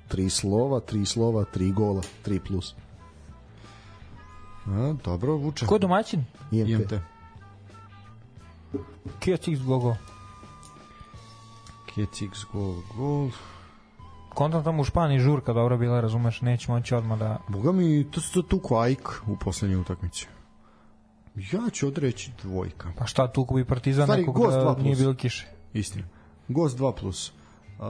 Tri 0.09 0.31
slova, 0.31 0.81
tri 0.81 1.05
slova, 1.05 1.45
tri 1.45 1.73
gola, 1.73 2.03
tri 2.23 2.41
plus. 2.41 2.75
a, 4.67 4.95
dobro, 5.05 5.37
vuče. 5.37 5.67
Ko 5.67 5.75
je 5.75 5.79
domaćin? 5.79 6.25
IMT. 6.51 6.69
IMT. 6.71 6.93
Kijac 9.21 9.49
X 9.49 9.61
Gogo. 9.61 9.97
Kec 11.95 12.23
X 12.23 12.45
gol, 12.53 12.75
gol. 12.97 13.31
Kontam 14.35 14.65
tamo 14.65 14.83
u 14.83 14.85
Španiji 14.85 15.21
žurka 15.21 15.53
dobra 15.53 15.77
bila, 15.77 16.01
razumeš, 16.01 16.41
neće 16.41 16.73
moći 16.73 16.95
odmah 16.95 17.19
da... 17.19 17.39
Boga 17.49 17.73
mi, 17.73 18.11
to 18.11 18.21
su 18.21 18.43
tu 18.43 18.61
kvajk 18.61 19.09
u 19.27 19.37
poslednjoj 19.37 19.81
utakmici. 19.81 20.27
Ja 21.53 21.71
ću 21.71 21.87
odreći 21.87 22.31
dvojka. 22.43 22.93
Pa 22.99 23.07
šta 23.07 23.33
tu 23.33 23.47
bi 23.55 23.65
Partizan 23.65 24.05
Stvari, 24.05 24.21
nekog 24.21 24.35
gost 24.37 24.57
da 24.57 24.77
nije 24.83 24.97
bilo 24.97 25.15
kiše. 25.15 25.47
Istina. 25.73 26.05
Gost 26.49 26.79
2 26.79 26.93
plus. 27.01 27.33
Uh, 27.79 27.85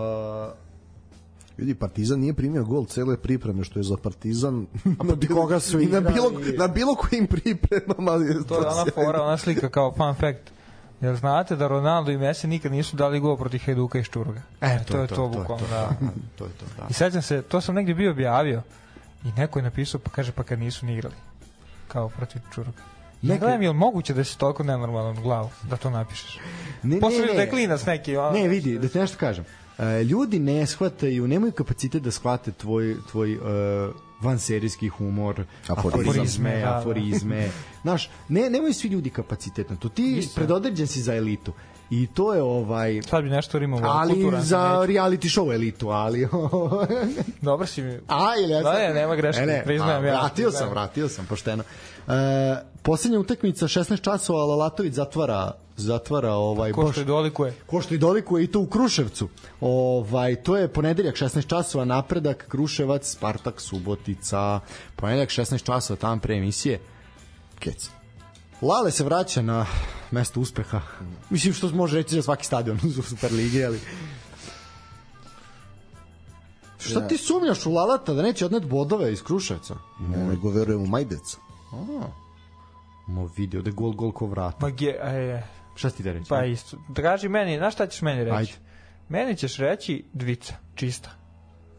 Vidi, 1.57 1.75
Partizan 1.75 2.21
nije 2.21 2.35
primio 2.35 2.65
gol 2.65 2.85
cele 2.85 3.17
pripreme, 3.17 3.65
što 3.65 3.79
je 3.79 3.83
za 3.83 3.97
Partizan 3.97 4.67
na 4.85 4.95
protiv 5.09 5.35
koga 5.35 5.61
su 5.61 5.81
i 5.81 5.87
na 5.87 5.99
igrali? 5.99 6.15
bilo, 6.15 6.31
na 6.59 6.69
bilo 6.69 6.95
kojim 6.95 7.27
pripremama. 7.27 8.13
je 8.13 8.45
To 8.47 8.61
je 8.61 8.67
ona 8.67 8.85
fora, 8.95 9.23
ona 9.23 9.37
slika 9.37 9.69
kao 9.69 9.95
fun 9.97 10.15
fact. 10.15 10.51
Jel 11.01 11.15
znate 11.15 11.57
da 11.57 11.69
Ronaldo 11.69 12.11
i 12.11 12.19
Messi 12.19 12.47
nikad 12.47 12.73
nisu 12.73 12.97
dali 12.97 13.21
gol 13.21 13.37
protiv 13.37 13.61
Hajduka 13.67 13.99
i 13.99 14.05
Šturga? 14.05 14.43
e, 14.61 14.85
to 14.85 15.01
je 15.01 15.07
to, 15.07 15.29
bukvalno, 15.29 15.67
da. 15.71 15.91
to 16.39 16.45
je 16.45 16.51
to, 16.51 16.67
da. 16.77 16.87
I 16.91 16.93
sećam 16.93 17.23
se, 17.23 17.43
to 17.43 17.61
sam 17.61 17.75
negdje 17.75 17.95
bio 17.95 18.11
objavio 18.11 18.63
i 19.25 19.33
neko 19.37 19.59
je 19.59 19.63
napisao, 19.63 20.01
pa 20.05 20.11
kaže, 20.11 20.33
pa 20.33 20.43
kad 20.43 20.59
nisu 20.59 20.87
ni 20.87 20.93
igrali. 20.93 21.15
Kao 21.89 22.09
protiv 22.09 22.41
Čurga. 22.55 22.98
Ne 23.23 23.29
Neki- 23.29 23.41
gledam, 23.41 23.63
je 23.63 23.69
li 23.69 23.75
moguće 23.77 24.15
da 24.15 24.25
si 24.25 24.39
toliko 24.39 24.63
nenormalan 24.63 25.19
u 25.19 25.23
glavu 25.23 25.51
da 25.63 25.77
to 25.77 25.91
napišeš? 25.91 26.39
Ne, 26.83 27.01
Posle 27.01 27.17
vidiš 27.17 27.35
da 27.35 27.43
je 27.43 27.51
klinac 27.51 27.87
neki. 27.87 28.17
Ono, 28.17 28.31
Ne, 28.31 28.49
vidi, 28.49 28.79
da 28.79 28.89
ti 28.89 28.99
nešto 28.99 29.19
kažem. 29.19 29.45
E, 29.79 30.03
ljudi 30.03 30.39
ne 30.39 30.67
shvataju, 30.67 31.29
nemaju 31.29 31.53
kapacitet 31.53 32.03
da 32.03 32.11
shvate 32.11 32.53
tvoj, 32.53 32.97
tvoj 33.11 33.37
uh, 33.37 33.43
vanserijski 34.21 34.89
humor, 34.89 35.45
Aforizam. 35.69 36.01
aforizme, 36.03 36.51
Da, 36.53 36.61
da. 36.61 36.79
aforizme. 36.79 37.51
Znaš, 37.83 38.11
ne, 38.29 38.51
nemaju 38.51 38.75
svi 38.75 38.89
ljudi 38.89 39.11
kapacitet 39.11 39.71
na 39.71 39.77
to. 39.77 39.89
Ti 39.89 40.03
Nisam. 40.05 40.33
predodređen 40.35 40.87
si 40.87 41.03
za 41.03 41.15
elitu. 41.15 41.53
I 41.91 42.07
to 42.07 42.35
je 42.35 42.43
ovaj... 42.43 43.01
Sad 43.03 43.25
bi 43.25 43.31
nešto 43.31 43.59
rimao. 43.59 43.81
Ali 43.85 44.13
kulturan 44.15 44.41
sam, 44.41 44.47
za 44.47 44.69
neću. 44.81 44.93
reality 44.93 45.29
show 45.31 45.55
elitu, 45.55 45.89
ali... 45.89 46.29
Dobro 47.43 47.67
si 47.67 47.83
mi. 47.83 47.99
A, 48.09 48.27
ili 48.39 48.53
ja 48.53 48.63
Da, 48.63 48.73
sam- 48.73 48.81
ne, 48.81 48.95
nema 48.95 49.17
greške, 49.17 49.43
E, 49.43 49.47
ne, 49.47 49.63
priznajem 49.65 50.05
a, 50.05 50.07
ja. 50.07 50.13
Vratio 50.13 50.27
sam, 50.45 50.51
Priznajem. 50.51 50.71
vratio 50.71 51.09
sam, 51.09 51.27
pošteno. 51.27 51.63
E, 52.09 52.13
posljednja 52.83 53.19
utakmica, 53.19 53.67
16 53.67 54.01
časova, 54.03 54.45
Lalatović 54.45 54.95
zatvara 54.95 55.51
zatvara 55.77 56.33
ovaj 56.33 56.73
Ko 56.73 56.93
što 56.93 57.01
je 57.01 57.05
dolikuje. 57.05 57.55
ko 57.67 57.81
što 57.81 57.95
i 57.95 57.99
dolikuje 57.99 58.45
i 58.45 58.47
to 58.47 58.61
u 58.61 58.67
Kruševcu. 58.67 59.29
Ovaj 59.61 60.37
to 60.37 60.57
je 60.57 60.69
ponedeljak 60.69 61.15
16 61.17 61.47
časova 61.47 61.85
napredak 61.85 62.45
Kruševac 62.49 63.07
Spartak 63.07 63.61
Subotica. 63.61 64.61
Ponedeljak 64.97 65.29
16 65.29 65.63
časova 65.65 65.97
tamo 65.97 66.21
pre 66.21 66.35
emisije. 66.37 66.81
Kec. 67.59 67.91
Lale 68.63 68.91
se 68.91 69.05
vraća 69.05 69.43
na 69.43 69.67
mesto 70.11 70.41
uspeha. 70.41 70.81
Mislim 71.31 71.55
što 71.55 71.69
može 71.69 71.97
reći 71.97 72.15
za 72.15 72.23
svaki 72.23 72.47
stadion 72.47 72.79
u 72.99 73.03
Superligi, 73.03 73.65
ali 73.65 73.81
Šta 76.79 77.09
ti 77.09 77.17
sumnjaš 77.17 77.67
u 77.67 77.73
Lalata 77.73 78.15
da 78.15 78.23
neće 78.23 78.47
odnet 78.47 78.65
bodove 78.65 79.13
iz 79.13 79.23
Kruševca? 79.23 79.75
Ne, 80.01 80.27
nego 80.27 80.51
verujem 80.51 80.83
u 80.83 80.87
Majdeca. 80.87 81.39
Mo 83.07 83.31
vidi, 83.37 83.59
ode 83.59 83.71
gol, 83.71 83.93
gol 83.93 84.13
ko 84.13 84.27
vrata. 84.27 84.57
Ma 84.61 84.71
ge, 84.71 84.95
e, 85.03 85.43
Šta 85.75 85.91
si 85.91 85.97
ti 85.97 86.03
da 86.03 86.13
reći? 86.13 86.29
pa 86.29 86.45
isto. 86.45 86.77
Traži 86.95 87.29
meni, 87.29 87.59
znaš 87.59 87.75
šta 87.75 87.87
ćeš 87.87 88.03
meni 88.03 88.25
reći? 88.25 88.37
Ajde. 88.37 88.53
Meni 89.09 89.37
ćeš 89.37 89.57
reći 89.57 90.05
dvica, 90.13 90.55
čista. 90.75 91.11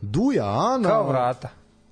Duja, 0.01 0.45
Ana. 0.45 0.89
Kao 0.89 1.07
vrata. 1.07 1.49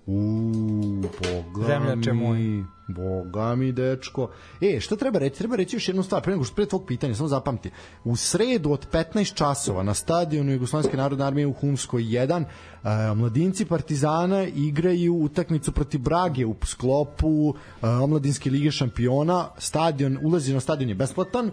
Uuu, 0.07 1.01
boga 1.01 1.67
Zemljače 1.67 2.13
mi, 2.13 2.21
moj. 2.21 2.63
boga 2.87 3.55
mi, 3.55 3.71
dečko. 3.71 4.29
E, 4.61 4.79
šta 4.79 4.95
treba 4.95 5.19
reći? 5.19 5.37
Treba 5.37 5.55
reći 5.55 5.75
još 5.75 5.87
jednu 5.87 6.03
stvar, 6.03 6.21
pre 6.21 6.31
nego 6.31 6.43
što 6.43 6.55
pre 6.55 6.65
tvog 6.65 6.85
pitanja, 6.87 7.15
samo 7.15 7.29
zapamti. 7.29 7.71
U 8.03 8.15
sredu 8.15 8.71
od 8.71 8.87
15 8.91 9.33
časova 9.33 9.83
na 9.83 9.93
stadionu 9.93 10.51
Jugoslovenske 10.51 10.97
narodne 10.97 11.25
armije 11.25 11.47
u 11.47 11.53
Humskoj 11.53 12.03
1, 12.03 12.43
e, 12.43 13.15
mladinci 13.15 13.65
Partizana 13.65 14.43
igraju 14.43 15.15
utakmicu 15.15 15.71
protiv 15.71 16.01
Brage 16.01 16.45
u 16.45 16.55
sklopu 16.63 17.53
e, 17.81 17.87
omladinske 17.87 18.49
lige 18.49 18.71
šampiona. 18.71 19.49
Stadion, 19.57 20.17
ulazi 20.23 20.53
na 20.53 20.59
stadion 20.59 20.89
je 20.89 20.95
besplatan, 20.95 21.51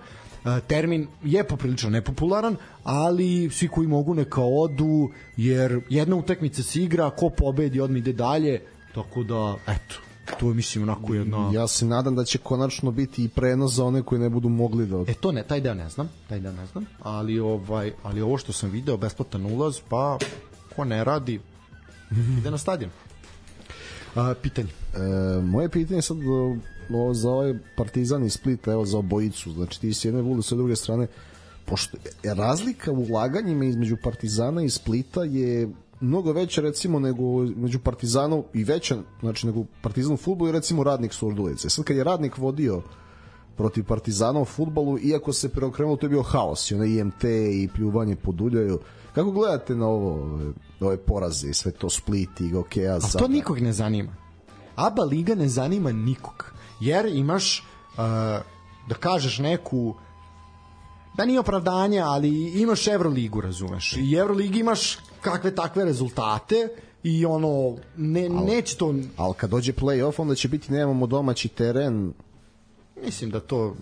termin 0.67 1.07
je 1.25 1.45
poprilično 1.45 1.91
nepopularan, 1.91 2.57
ali 2.83 3.51
svi 3.51 3.69
koji 3.69 3.87
mogu 3.89 4.15
neka 4.15 4.43
odu, 4.43 5.11
jer 5.37 5.81
jedna 5.89 6.17
utakmica 6.17 6.63
se 6.63 6.83
igra, 6.83 7.11
ko 7.11 7.31
pobedi 7.31 7.81
odmah 7.81 7.99
ide 7.99 8.13
dalje, 8.13 8.63
tako 8.95 9.23
da, 9.23 9.57
eto, 9.67 9.95
to 10.41 10.49
je 10.49 10.55
mislim 10.55 10.85
onako 10.85 11.15
jedna... 11.15 11.51
Ja 11.55 11.67
se 11.67 11.87
nadam 11.87 12.17
da 12.17 12.25
će 12.25 12.39
konačno 12.39 12.91
biti 12.91 13.25
i 13.25 13.29
prenos 13.29 13.73
za 13.73 13.85
one 13.85 14.03
koji 14.03 14.21
ne 14.21 14.29
budu 14.29 14.49
mogli 14.49 14.87
da... 14.87 15.05
E 15.09 15.15
to 15.15 15.33
ne, 15.33 15.43
taj 15.43 15.61
deo 15.61 15.75
ne 15.75 15.89
znam, 15.89 16.09
taj 16.29 16.41
deo 16.41 16.53
ne 16.53 16.67
znam, 16.67 16.87
ali 17.01 17.41
ovaj, 17.41 17.93
ali 18.03 18.21
ovo 18.21 18.39
što 18.39 18.53
sam 18.53 18.71
video, 18.71 18.97
besplatan 18.97 19.47
ulaz, 19.47 19.81
pa 19.89 20.19
ko 20.77 20.85
ne 20.85 21.05
radi, 21.05 21.41
ide 22.39 22.51
na 22.51 22.59
stadion. 22.59 22.91
A, 24.15 24.35
pitanje. 24.43 24.69
E, 24.95 25.41
moje 25.43 25.69
pitanje 25.69 25.99
je 25.99 26.03
sad 26.03 26.17
o, 26.91 27.09
o, 27.09 27.15
za 27.15 27.31
ovaj 27.31 27.55
Partizan 27.77 28.25
i 28.25 28.31
Split, 28.31 28.69
evo 28.69 28.85
za 28.85 28.99
obojicu, 28.99 29.53
znači 29.53 29.81
ti 29.81 29.95
s 29.95 30.05
jedne 30.05 30.23
vule 30.23 30.43
sa 30.43 30.55
druge 30.55 30.77
strane, 30.77 31.07
pošto 31.65 31.97
je 32.23 32.35
razlika 32.35 32.93
u 32.93 33.07
ulaganjima 33.11 33.65
između 33.65 33.97
Partizana 34.03 34.63
i 34.63 34.71
Splita 34.71 35.25
je 35.25 35.69
mnogo 36.01 36.33
veća 36.33 36.61
recimo 36.61 36.99
nego 36.99 37.45
među 37.57 37.79
Partizanom 37.79 38.43
i 38.55 38.65
veća 38.65 38.97
znači 39.21 39.47
nego 39.47 39.65
Partizan 39.83 40.13
u 40.13 40.17
fudbalu 40.17 40.49
i 40.49 40.53
recimo 40.53 40.85
Radnik 40.85 41.13
Surdulice. 41.13 41.71
Sad 41.71 41.85
kad 41.85 41.97
je 41.97 42.05
Radnik 42.05 42.39
vodio 42.39 42.83
protiv 43.57 43.85
Partizana 43.85 44.41
u 44.41 44.45
fudbalu, 44.45 44.99
iako 44.99 45.33
se 45.33 45.49
preokrenulo, 45.49 45.97
to 45.97 46.07
je 46.07 46.11
bio 46.11 46.23
haos, 46.23 46.71
i 46.71 46.75
onaj 46.75 46.89
IMT 46.89 47.25
i 47.53 47.69
pljuvanje 47.75 48.17
po 48.17 48.33
duljaju. 48.33 48.79
Kako 49.15 49.31
gledate 49.31 49.75
na 49.75 49.87
ovo, 49.87 50.41
ove, 50.81 50.97
poraze 50.97 51.49
i 51.49 51.55
sve 51.55 51.73
to 51.73 51.91
Split 51.91 52.41
i 52.41 52.51
Gokeja? 52.51 52.93
Ali 52.93 53.03
to 53.19 53.29
nikog 53.29 53.61
ne 53.61 53.73
zanima. 53.73 54.17
ABA 54.77 55.03
liga 55.03 55.35
ne 55.35 55.49
zanima 55.49 55.93
nikog. 55.93 56.53
Jer 56.81 57.07
imaš, 57.07 57.59
uh, 57.59 57.97
da 58.89 58.95
kažeš 59.01 59.39
neku 59.39 59.95
da 61.17 61.25
nije 61.25 61.41
opravdanje, 61.41 62.01
ali 62.01 62.61
imaš 62.61 62.87
Euroligu, 62.87 63.41
razumeš. 63.41 63.97
I 63.97 64.15
Euroligi 64.15 64.59
imaš 64.59 64.99
kakve 65.21 65.55
takve 65.55 65.85
rezultate 65.85 66.69
i 67.03 67.27
ono, 67.27 67.77
ne, 67.97 68.29
neće 68.29 68.77
to, 68.77 68.95
Ali 69.17 69.35
kad 69.35 69.51
dođe 69.51 69.73
play-off, 69.73 70.21
onda 70.21 70.35
će 70.35 70.49
biti 70.49 70.73
nemamo 70.73 71.07
domaći 71.07 71.49
teren, 71.49 72.13
mislim 73.05 73.31
da 73.31 73.41
to 73.41 73.77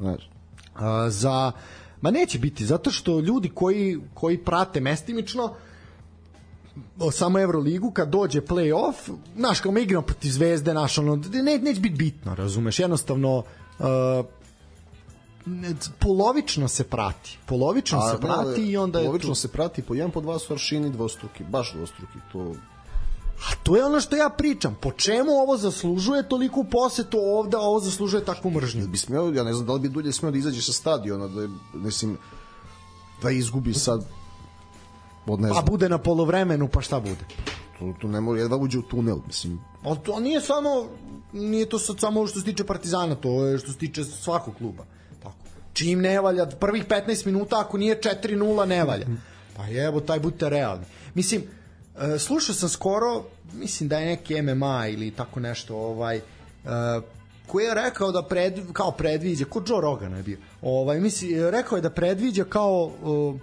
znaš, 0.00 0.30
a, 0.74 1.10
za 1.10 1.52
ma 2.00 2.10
neće 2.10 2.38
biti 2.38 2.66
zato 2.66 2.90
što 2.90 3.20
ljudi 3.20 3.48
koji 3.48 4.00
koji 4.14 4.38
prate 4.38 4.80
mestimično 4.80 5.44
o, 5.44 5.54
samo 7.12 7.40
Euroligu 7.40 7.90
kad 7.90 8.08
dođe 8.08 8.40
play-off, 8.40 8.94
znaš 9.36 9.60
kao 9.60 9.72
mi 9.72 9.82
igramo 9.82 10.06
protiv 10.06 10.30
Zvezde, 10.30 10.74
naš 10.74 10.98
ono 10.98 11.16
ne 11.32 11.58
neće 11.58 11.80
biti 11.80 11.94
bitno, 11.96 12.34
razumeš? 12.34 12.78
Jednostavno 12.78 13.38
uh, 13.38 13.86
ne, 15.46 15.74
polovično 15.98 16.68
se 16.68 16.84
prati. 16.84 17.38
Polovično 17.46 18.00
se 18.00 18.06
ne, 18.06 18.12
ali 18.12 18.44
prati 18.44 18.70
i 18.70 18.76
onda 18.76 18.98
je 18.98 19.04
polovično 19.04 19.30
tu. 19.30 19.34
se 19.34 19.48
prati 19.48 19.82
po 19.82 19.94
jedan 19.94 20.10
po 20.10 20.20
dva 20.20 20.38
su 20.38 20.52
aršini 20.52 20.90
dvostruki, 20.90 21.44
baš 21.44 21.72
dvostruki, 21.72 22.18
to 22.32 22.54
A 23.42 23.54
to 23.62 23.76
je 23.76 23.84
ono 23.84 24.00
što 24.00 24.16
ja 24.16 24.28
pričam. 24.28 24.76
Po 24.80 24.92
čemu 24.92 25.30
ovo 25.30 25.56
zaslužuje 25.56 26.28
toliku 26.28 26.64
posetu 26.64 27.18
ovde, 27.18 27.56
a 27.56 27.60
ovo 27.60 27.80
zaslužuje 27.80 28.24
takvu 28.24 28.50
mržnju? 28.50 28.86
bi 28.86 28.98
smeo, 28.98 29.32
ja 29.32 29.44
ne 29.44 29.52
znam 29.52 29.66
da 29.66 29.72
li 29.72 29.80
bi 29.80 29.88
dulje 29.88 30.12
smeo 30.12 30.30
da 30.30 30.38
izađe 30.38 30.62
sa 30.62 30.72
stadiona, 30.72 31.28
da 31.28 31.42
je, 31.42 31.48
mislim, 31.74 32.18
da 33.22 33.30
izgubi 33.30 33.74
sad 33.74 34.04
od 35.26 35.40
ne 35.40 35.48
A 35.48 35.52
znam, 35.52 35.64
bude 35.64 35.88
na 35.88 35.98
polovremenu, 35.98 36.68
pa 36.68 36.80
šta 36.80 37.00
bude? 37.00 37.24
tu, 37.78 37.94
tu 38.00 38.08
ne 38.08 38.20
može 38.20 38.40
jedva 38.40 38.56
uđe 38.56 38.78
u 38.78 38.82
tunel, 38.82 39.18
mislim, 39.26 39.60
Ali 39.82 39.98
to 40.04 40.20
nije 40.20 40.40
samo 40.40 40.88
nije 41.32 41.68
to 41.68 41.78
sad 41.78 42.00
samo 42.00 42.26
što 42.26 42.38
se 42.40 42.44
tiče 42.44 42.64
Partizana, 42.64 43.14
to 43.14 43.46
je 43.46 43.58
što 43.58 43.72
se 43.72 43.78
tiče 43.78 44.04
svakog 44.04 44.54
kluba. 44.58 44.84
Tako. 45.22 45.34
Čim 45.72 46.00
ne 46.00 46.20
valja, 46.20 46.46
prvih 46.46 46.86
15 46.86 47.26
minuta 47.26 47.60
ako 47.60 47.78
nije 47.78 48.00
4-0 48.00 48.66
ne 48.66 48.84
valja. 48.84 49.06
Pa 49.56 49.68
evo 49.68 50.00
taj 50.00 50.20
budite 50.20 50.48
realni. 50.48 50.84
Mislim, 51.14 51.42
e, 52.00 52.18
slušao 52.18 52.54
sam 52.54 52.68
skoro, 52.68 53.24
mislim 53.52 53.88
da 53.88 53.98
je 53.98 54.06
neki 54.06 54.42
MMA 54.42 54.86
ili 54.88 55.10
tako 55.10 55.40
nešto, 55.40 55.76
ovaj, 55.76 56.16
e, 56.16 56.22
koji 57.46 57.64
je 57.64 57.74
rekao 57.74 58.12
da 58.12 58.22
pred, 58.22 58.60
kao 58.72 58.90
predviđa, 58.90 59.44
ko 59.44 59.62
Joe 59.66 59.80
Rogan 59.80 60.16
je 60.16 60.22
bio, 60.22 60.38
ovaj, 60.62 61.00
misli, 61.00 61.50
rekao 61.50 61.76
je 61.76 61.82
da 61.82 61.90
predviđa 61.90 62.44
kao 62.44 62.92
uh, 63.02 63.34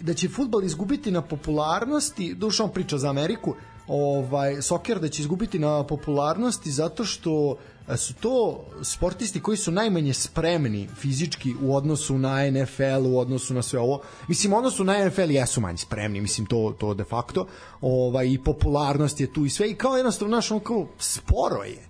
da 0.00 0.14
će 0.14 0.28
futbal 0.28 0.64
izgubiti 0.64 1.10
na 1.10 1.22
popularnosti, 1.22 2.34
duša 2.34 2.64
on 2.64 2.72
priča 2.72 2.98
za 2.98 3.10
Ameriku, 3.10 3.54
ovaj 3.88 4.62
soker 4.62 5.00
da 5.00 5.08
će 5.08 5.22
izgubiti 5.22 5.58
na 5.58 5.82
popularnosti 5.86 6.70
zato 6.70 7.04
što 7.04 7.56
e, 7.88 7.96
su 7.96 8.14
to 8.14 8.64
sportisti 8.82 9.40
koji 9.40 9.56
su 9.56 9.70
najmanje 9.70 10.14
spremni 10.14 10.88
fizički 10.96 11.54
u 11.62 11.76
odnosu 11.76 12.18
na 12.18 12.50
NFL, 12.50 13.06
u 13.06 13.18
odnosu 13.18 13.54
na 13.54 13.62
sve 13.62 13.80
ovo. 13.80 14.00
Mislim, 14.28 14.52
u 14.52 14.56
odnosu 14.56 14.84
na 14.84 15.06
NFL 15.06 15.30
jesu 15.30 15.60
manje 15.60 15.78
spremni, 15.78 16.20
mislim, 16.20 16.46
to, 16.46 16.74
to 16.78 16.94
de 16.94 17.04
facto. 17.04 17.46
Ovaj, 17.80 18.28
I 18.28 18.38
popularnost 18.44 19.20
je 19.20 19.32
tu 19.32 19.44
i 19.44 19.50
sve. 19.50 19.70
I 19.70 19.74
kao 19.74 19.96
jednostavno, 19.96 20.34
znaš, 20.34 20.50
on 20.50 20.60
kao, 20.60 20.86
sporo 20.98 21.62
je. 21.62 21.88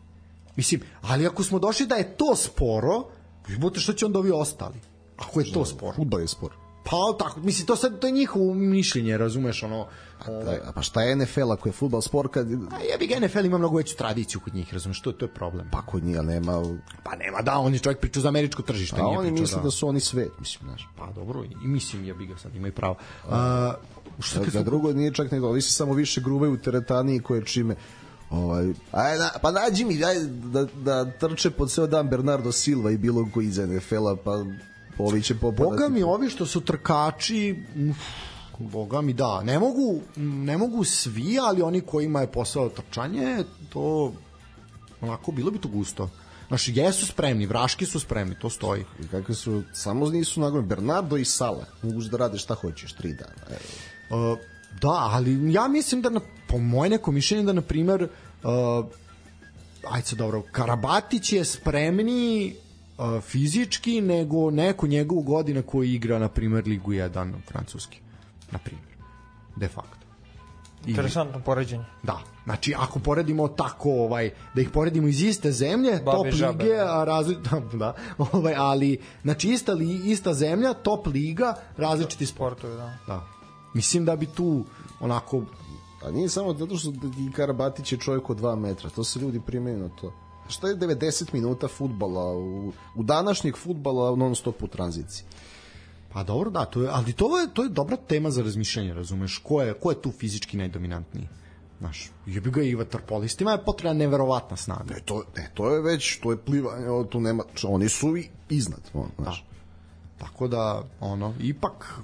Mislim, 0.57 0.81
ali 1.01 1.27
ako 1.27 1.43
smo 1.43 1.59
došli 1.59 1.87
da 1.87 1.95
je 1.95 2.17
to 2.17 2.37
sporo, 2.37 3.05
jebote 3.49 3.81
što 3.81 3.93
će 3.93 4.07
onda 4.07 4.19
ovi 4.19 4.31
ostali? 4.31 4.81
Ako 5.17 5.41
je 5.41 5.53
to 5.53 5.65
sporo. 5.65 5.93
Fudbal 5.97 6.21
je 6.21 6.29
spor. 6.29 6.68
Pa 6.91 6.97
tako, 7.19 7.41
mislim, 7.41 7.67
to, 7.67 7.77
sad, 7.77 7.99
to 7.99 8.07
je 8.07 8.13
njihovo 8.13 8.55
mišljenje, 8.55 9.19
razumeš, 9.19 9.63
ono... 9.63 9.87
Da, 10.27 10.57
a 10.65 10.73
pa 10.75 10.83
šta 10.83 11.03
je 11.03 11.17
NFL 11.17 11.53
ako 11.53 11.69
je 11.69 11.73
fudbal 11.73 12.01
spor 12.03 12.29
kad... 12.31 12.53
A 12.53 12.79
jebi 12.93 13.07
ga 13.07 13.27
NFL 13.27 13.45
ima 13.45 13.59
mnogo 13.59 13.77
veću 13.77 13.97
tradiciju 13.97 14.41
kod 14.41 14.55
njih, 14.55 14.73
razumeš, 14.73 15.03
to, 15.03 15.13
to 15.13 15.25
je 15.25 15.35
problem. 15.35 15.69
Pa 15.73 15.83
kod 15.83 16.05
njih 16.05 16.17
nema... 16.23 16.63
Pa 17.05 17.17
nema, 17.17 17.43
da, 17.43 17.59
on 17.59 17.75
je 17.75 17.79
čovjek 17.79 18.01
pričao 18.01 18.23
za 18.23 18.29
američko 18.29 18.63
tržište. 18.63 19.01
A 19.01 19.05
nije 19.05 19.19
oni 19.19 19.31
misle 19.31 19.63
da 19.63 19.71
su 19.71 19.89
oni 19.89 20.01
svet, 20.01 20.33
mislim, 20.39 20.69
znaš. 20.69 20.89
Pa 20.99 21.07
dobro, 21.13 21.45
i 21.45 21.69
mislim 21.69 22.05
jebi 22.05 22.27
ga 22.27 22.37
sad, 22.37 22.55
imaju 22.55 22.73
pravo. 22.73 22.97
A, 23.31 23.75
šta 24.19 24.41
Da, 24.41 24.51
da 24.51 24.63
drugo 24.63 24.93
nije 24.93 25.15
čak 25.15 25.31
nego, 25.31 25.49
ovi 25.49 25.63
se 25.63 25.73
samo 25.73 25.93
više 25.93 26.21
grubaju 26.21 26.53
u 26.53 26.57
teretani 26.57 27.21
koje 27.21 27.45
čime 27.45 27.77
Ovaj, 28.31 28.67
aj, 28.93 29.19
na, 29.19 29.31
pa 29.43 29.51
nađi 29.51 29.85
mi 29.85 30.05
aj, 30.05 30.15
da, 30.25 30.65
da 30.65 31.11
trče 31.11 31.51
pod 31.51 31.71
ceo 31.71 31.87
dan 31.87 32.09
Bernardo 32.09 32.53
Silva 32.53 32.91
i 32.91 32.99
bilo 32.99 33.29
ko 33.35 33.41
iz 33.41 33.59
NFL-a, 33.59 34.17
pa 34.25 34.45
ovi 34.99 35.23
će 35.23 35.35
popadati. 35.35 35.63
Boga 35.63 35.89
mi 35.89 36.03
ovi 36.03 36.31
što 36.31 36.47
su 36.47 36.61
trkači, 36.61 37.57
uf, 37.91 37.97
boga 38.59 39.01
mi 39.01 39.13
da, 39.13 39.43
ne 39.43 39.59
mogu, 39.59 40.01
ne 40.17 40.59
mogu 40.59 40.85
svi, 40.85 41.39
ali 41.43 41.63
oni 41.63 41.81
kojima 41.81 42.21
je 42.21 42.33
posao 42.33 42.69
trčanje, 42.69 43.45
to 43.69 44.13
onako 45.01 45.33
bilo 45.33 45.51
bi 45.51 45.59
to 45.59 45.69
gusto. 45.69 46.11
Znaš, 46.49 46.69
jesu 46.69 47.07
spremni, 47.07 47.47
vraški 47.47 47.87
su 47.87 48.01
spremni, 48.01 48.35
to 48.41 48.51
stoji. 48.51 48.85
I 49.05 49.09
kakve 49.09 49.35
su, 49.35 49.63
samo 49.73 50.11
nisu 50.11 50.41
nagodne, 50.41 50.69
Bernardo 50.69 51.17
i 51.17 51.25
Sala, 51.25 51.65
mogu 51.83 52.01
da 52.03 52.17
rade 52.17 52.39
šta 52.39 52.55
hoćeš, 52.55 52.93
tri 52.93 53.13
dana. 53.13 53.59
Evo. 54.11 54.33
Uh, 54.33 54.39
da, 54.81 55.09
ali 55.13 55.53
ja 55.53 55.69
mislim 55.69 56.03
da, 56.03 56.11
na, 56.11 56.21
po 56.49 56.59
moje 56.59 56.91
neko 56.91 57.13
mišljenje, 57.13 57.45
da, 57.45 57.53
na 57.53 57.63
primer, 57.63 58.03
uh, 58.03 58.87
ajde 59.91 60.07
sad 60.07 60.19
dobro, 60.19 60.43
Karabatić 60.53 61.33
je 61.33 61.45
spremniji 61.45 62.57
uh, 62.99 63.21
fizički 63.23 64.01
nego 64.01 64.51
neko 64.51 64.87
njegov 64.87 65.21
godina 65.21 65.63
koji 65.63 65.95
igra, 65.95 66.19
na 66.19 66.29
primer, 66.29 66.67
Ligu 66.67 66.93
1 66.93 67.33
francuski. 67.49 68.01
Na 68.51 68.59
primer. 68.59 68.85
De 69.57 69.69
facto. 69.69 70.07
I- 70.87 70.91
Interesantno 70.91 71.41
poređenje. 71.41 71.85
Da, 72.03 72.21
znači 72.45 72.75
ako 72.79 72.99
poredimo 72.99 73.49
tako 73.49 73.91
ovaj 73.91 74.31
da 74.55 74.61
ih 74.61 74.71
poredimo 74.71 75.09
iz 75.09 75.23
iste 75.23 75.53
zemlje, 75.53 75.91
Babe 75.91 76.17
top 76.17 76.27
žabe, 76.31 76.65
lige, 76.65 76.77
da. 76.77 77.01
a 77.01 77.05
različita 77.05 77.61
da, 77.73 77.95
ovaj 78.19 78.55
ali 78.57 78.99
znači 79.23 79.49
ista 79.49 79.73
li 79.73 80.11
ista 80.11 80.35
zemlja, 80.35 80.75
top 80.75 81.07
liga, 81.07 81.55
različiti 81.77 82.27
sport. 82.27 82.59
Sportovi, 82.59 82.77
da. 82.77 82.99
Da. 83.07 83.25
Mislim 83.75 84.05
da 84.05 84.17
bi 84.17 84.27
tu 84.27 84.65
onako 85.01 85.43
A 86.05 86.11
nije 86.11 86.29
samo 86.29 86.55
zato 86.55 86.77
što 86.77 86.93
Karabatić 87.37 87.93
je 87.93 87.99
čovjek 87.99 88.31
od 88.31 88.41
2 88.41 88.57
metra, 88.59 88.91
to 88.91 89.05
se 89.05 89.21
ljudi 89.21 89.41
primaju 89.41 89.79
na 89.79 89.89
to. 89.89 90.13
Šta 90.49 90.69
je 90.69 90.77
90 90.77 91.35
minuta 91.35 91.69
futbala 91.69 92.37
u, 92.37 92.73
u 92.95 93.03
današnjeg 93.03 93.57
futbala 93.57 94.17
non 94.17 94.35
stop 94.35 94.63
u 94.63 94.67
tranziciji? 94.67 95.25
Pa 96.13 96.23
dobro, 96.23 96.51
da, 96.51 96.65
to 96.65 96.83
je, 96.83 96.89
ali 96.93 97.13
to 97.13 97.39
je, 97.39 97.55
to 97.55 97.63
je 97.63 97.69
dobra 97.69 97.97
tema 97.97 98.31
za 98.31 98.43
razmišljanje, 98.43 98.95
razumeš? 98.95 99.39
Ko 99.39 99.63
je, 99.63 99.75
ko 99.75 99.91
je 99.91 100.03
tu 100.03 100.11
fizički 100.11 100.57
najdominantniji? 100.57 101.29
Znaš, 101.79 102.11
jebi 102.27 102.51
ga 102.51 102.63
i 102.63 102.75
vaterpolistima 102.75 103.51
je 103.51 103.65
potrebna 103.65 103.99
neverovatna 103.99 104.57
snaga. 104.57 104.95
E, 104.97 105.01
to, 105.05 105.23
e, 105.37 105.51
to 105.55 105.75
je 105.75 105.83
već, 105.83 106.21
to 106.21 106.31
je 106.31 106.37
plivanje, 106.37 106.87
tu 107.11 107.21
nema, 107.21 107.45
oni 107.63 107.89
su 107.89 108.17
i 108.17 108.29
iznad, 108.49 108.81
on, 108.95 109.11
znaš. 109.19 109.45
Tako 110.19 110.49
da, 110.49 110.83
ono, 111.01 111.35
ipak 111.41 112.01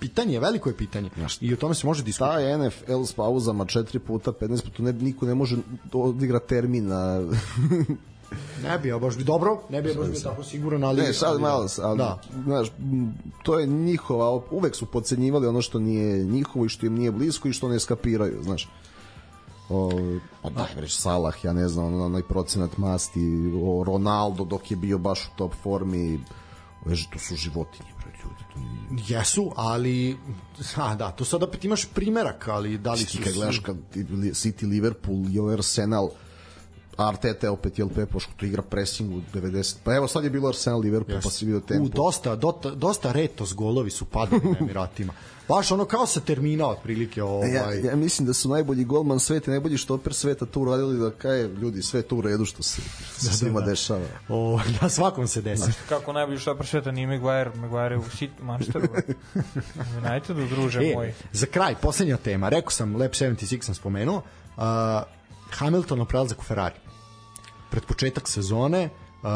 pitanje, 0.00 0.40
veliko 0.40 0.68
je 0.68 0.76
pitanje. 0.76 1.10
I 1.40 1.52
o 1.52 1.56
tome 1.56 1.74
se 1.74 1.86
može 1.86 2.02
diskutovati. 2.02 2.44
Taj 2.44 2.58
NFL 2.58 3.04
s 3.04 3.12
pauzama 3.12 3.64
4 3.64 3.98
puta, 3.98 4.32
15 4.32 4.64
puta, 4.64 4.82
ne, 4.82 4.92
niko 4.92 5.26
ne 5.26 5.34
može 5.34 5.56
odigra 5.92 6.38
termin 6.38 6.86
na... 6.86 7.20
Ne 8.62 8.78
bi 8.78 8.88
ja 8.88 8.98
baš 8.98 9.16
bi 9.16 9.24
dobro, 9.24 9.62
ne 9.70 9.82
bi 9.82 9.88
ja 9.88 9.94
baš 9.94 10.08
bio 10.08 10.20
tako 10.20 10.44
siguran, 10.44 10.84
ali... 10.84 11.02
Ne, 11.02 11.12
sad 11.12 11.40
malo, 11.40 11.68
ali, 11.82 11.98
Da. 11.98 12.20
znaš, 12.44 12.68
to 13.42 13.58
je 13.58 13.66
njihova, 13.66 14.40
uvek 14.50 14.76
su 14.76 14.86
podcenjivali 14.86 15.46
ono 15.46 15.62
što 15.62 15.78
nije 15.78 16.24
njihovo 16.24 16.64
i 16.64 16.68
što 16.68 16.86
im 16.86 16.94
nije 16.94 17.12
blisko 17.12 17.48
i 17.48 17.52
što 17.52 17.68
ne 17.68 17.80
skapiraju, 17.80 18.42
znaš. 18.42 18.68
O, 19.68 19.90
o 20.42 20.50
daj, 20.50 20.74
vreć, 20.76 20.96
Salah, 20.96 21.44
ja 21.44 21.52
ne 21.52 21.68
znam, 21.68 22.00
onaj 22.00 22.22
procenat 22.22 22.76
masti, 22.76 23.52
o 23.64 23.84
Ronaldo 23.84 24.44
dok 24.44 24.70
je 24.70 24.76
bio 24.76 24.98
baš 24.98 25.26
u 25.26 25.36
top 25.36 25.52
formi, 25.62 26.20
već, 26.84 27.06
to 27.12 27.18
su 27.18 27.34
životinje, 27.34 27.90
Jesu, 29.08 29.52
ali 29.56 30.16
a 30.76 30.94
da, 30.94 31.10
tu 31.10 31.24
sad 31.24 31.42
opet 31.42 31.64
imaš 31.64 31.84
primerak, 31.94 32.48
ali 32.48 32.78
da 32.78 32.92
li 32.92 32.98
su 32.98 33.18
kad 33.24 33.32
gledaš 33.32 33.58
kad 33.58 33.76
City, 33.94 34.68
Liverpool 34.68 35.30
i 35.32 35.38
ovaj 35.38 35.54
Arsenal, 35.54 36.08
Arteta 36.96 37.52
opet 37.52 37.78
jel 37.78 37.88
Pepoš, 37.88 38.28
to 38.36 38.46
igra 38.46 38.62
pressing 38.62 39.14
u 39.14 39.20
90. 39.34 39.76
Pa 39.84 39.94
evo 39.94 40.08
sad 40.08 40.24
je 40.24 40.30
bilo 40.30 40.48
Arsenal 40.48 40.80
Liverpool, 40.80 41.20
pa 41.22 41.30
si 41.30 41.44
vidio 41.44 41.60
tempo. 41.60 41.84
U 41.84 41.88
dosta, 41.88 42.36
dosta, 42.36 42.70
dosta 42.70 43.12
retos 43.12 43.54
golovi 43.54 43.90
su 43.90 44.04
padali 44.04 44.42
na 44.44 44.56
Emiratima. 44.60 45.12
Baš 45.48 45.72
ono 45.72 45.84
kao 45.84 46.06
sa 46.06 46.20
termina 46.20 46.68
otprilike 46.68 47.22
ovaj. 47.22 47.50
Ja, 47.50 47.72
ja 47.72 47.96
mislim 47.96 48.26
da 48.26 48.34
su 48.34 48.48
najbolji 48.48 48.84
golman 48.84 49.20
sveta 49.20 49.50
i 49.50 49.54
najbolji 49.54 49.76
štoper 49.76 50.14
sveta 50.14 50.46
to 50.46 50.60
uradili 50.60 50.98
da 50.98 51.10
kaje 51.10 51.48
ljudi 51.48 51.82
sve 51.82 52.02
to 52.02 52.16
u 52.16 52.20
redu 52.20 52.44
što 52.44 52.62
se, 52.62 52.82
se 53.16 53.32
svima 53.32 53.60
dešava. 53.60 54.06
O, 54.28 54.60
da 54.80 54.88
svakom 54.88 55.26
se 55.26 55.42
desi. 55.42 55.72
Kako 55.88 56.12
najbolji 56.12 56.38
štoper 56.38 56.66
sveta 56.66 56.90
nije 56.90 57.06
Maguire, 57.06 57.50
Maguire 57.54 57.94
je 57.94 57.98
u 57.98 58.02
City, 58.02 58.42
Manchesteru. 58.42 58.88
Unitedu, 59.98 60.46
druže 60.46 60.80
E, 60.90 60.94
moj. 60.94 61.14
za 61.32 61.46
kraj, 61.46 61.74
poslednja 61.82 62.16
tema. 62.16 62.48
Rekao 62.48 62.70
sam, 62.70 62.96
Lab 62.96 63.10
76 63.10 63.62
sam 63.62 63.74
spomenuo. 63.74 64.16
Uh, 64.16 64.62
Hamiltonov 65.50 66.06
prelazak 66.06 66.38
u 66.40 66.44
Ferrari. 66.44 66.74
Pred 67.70 67.84
početak 67.84 68.28
sezone, 68.28 68.84
uh, 69.22 69.28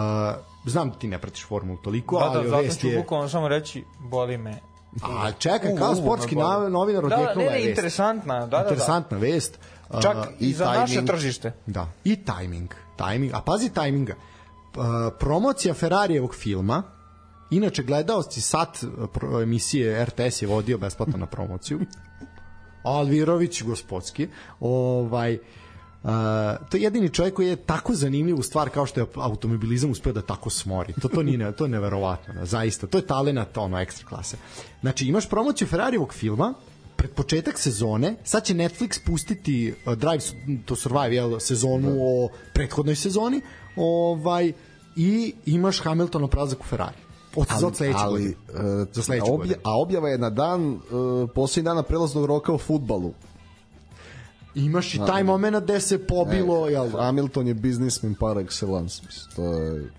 znam 0.67 0.91
da 0.91 0.99
ti 0.99 1.09
ne 1.09 1.19
pratiš 1.19 1.47
formulu 1.47 1.79
toliko, 1.79 2.19
Da, 2.19 2.25
ali 2.25 2.45
da, 2.45 2.51
zato 2.51 2.63
vest 2.63 2.81
ću 2.81 2.89
je... 2.89 2.99
bukvalno 2.99 3.29
samo 3.29 3.49
reći, 3.49 3.85
boli 3.99 4.39
me. 4.39 4.70
A 5.03 5.33
čekaj, 5.33 5.77
kao 5.77 5.95
sportski 5.95 6.37
novinar 6.71 7.03
Da, 7.03 7.09
da, 7.09 7.17
odjeknula 7.17 7.35
ne, 7.37 7.51
ne, 7.51 7.53
je 7.53 7.59
vest. 7.59 7.69
interesantna, 7.69 8.35
da, 8.35 8.47
da, 8.47 8.51
da. 8.51 8.63
Interesantna 8.63 9.19
vest. 9.19 9.59
Uh, 9.91 10.03
Čak 10.03 10.17
i, 10.39 10.49
i 10.49 10.53
za 10.53 10.65
naše 10.65 10.87
timing. 10.87 11.09
tržište. 11.09 11.53
Da, 11.67 11.89
i 12.05 12.17
tajming. 12.17 12.75
tajming. 12.97 13.33
A 13.35 13.41
pazi 13.41 13.71
tajminga. 13.71 14.15
Uh, 14.15 14.83
promocija 15.19 15.75
Ferrarijevog 15.75 16.35
filma, 16.35 16.83
inače 17.51 17.83
gledaoci 17.83 18.41
sat 18.41 18.83
uh, 18.83 19.09
pro- 19.11 19.43
emisije 19.43 20.05
RTS 20.05 20.43
je 20.43 20.49
vodio 20.49 20.79
besplatno 20.79 21.19
na 21.19 21.27
promociju. 21.27 21.81
Alvirović 22.85 23.63
gospodski. 23.63 24.29
Ovaj, 24.61 25.35
Uh, 25.35 25.41
to 26.71 26.77
je 26.77 26.83
jedini 26.83 27.09
čovjek 27.09 27.35
koji 27.35 27.49
je 27.49 27.57
tako 27.57 27.95
zanimljiv 27.95 28.37
u 28.39 28.43
stvar 28.43 28.71
kao 28.71 28.87
što 28.87 29.01
je 29.01 29.07
automobilizam 29.15 29.91
uspeo 29.91 30.13
da 30.13 30.23
tako 30.23 30.51
smori. 30.51 30.93
To 31.03 31.09
to 31.09 31.23
nije 31.23 31.53
to 31.53 31.65
je 31.65 31.69
neverovatno, 31.69 32.35
da, 32.35 32.45
zaista. 32.47 32.87
To 32.87 32.99
je 32.99 33.07
talenat 33.07 33.57
ono 33.57 33.79
ekstra 33.79 34.09
klase. 34.09 34.37
Znači 34.81 35.07
imaš 35.07 35.29
promociju 35.29 35.69
Ferrarijevog 35.69 36.15
filma, 36.15 36.55
pred 36.97 37.11
početak 37.11 37.59
sezone, 37.59 38.15
sad 38.25 38.45
će 38.45 38.55
Netflix 38.55 38.99
pustiti 39.07 39.75
uh, 39.87 39.95
Drive 39.95 40.25
to 40.65 40.77
Survive 40.77 41.15
jel, 41.15 41.39
sezonu 41.39 41.97
o 42.01 42.29
prethodnoj 42.55 42.97
sezoni, 42.97 43.41
ovaj 43.77 44.53
i 44.97 45.35
imaš 45.47 45.81
Hamiltonov 45.81 46.29
prelazak 46.29 46.61
u 46.61 46.65
Ferrari. 46.65 46.97
Od, 47.37 47.47
ali, 47.51 47.75
sledeće 47.75 47.99
ali, 47.99 48.21
godine. 48.21 48.83
e, 48.83 48.87
Za 48.93 49.03
sledeću 49.03 49.35
a, 49.35 49.37
godinu. 49.37 49.55
a 49.65 49.81
objava 49.81 50.09
je 50.09 50.19
na 50.19 50.31
dan, 50.31 50.75
e, 50.75 50.79
posljednji 51.35 51.65
dana 51.65 51.83
prelaznog 51.83 52.25
roka 52.25 52.53
u 52.53 52.59
futbalu. 52.59 53.13
Imaš 54.55 54.95
i 54.95 55.01
taj 55.07 55.23
moment 55.23 55.57
gde 55.57 55.81
se 55.81 55.99
pobilo, 55.99 56.69
E, 56.69 56.73
jel? 56.73 56.89
Hamilton 56.91 57.49
je 57.49 57.55
biznismen 57.55 58.15
par 58.15 58.37
excellence. 58.37 59.03
Mislim, 59.07 59.27
to 59.37 59.53
je... 59.53 59.91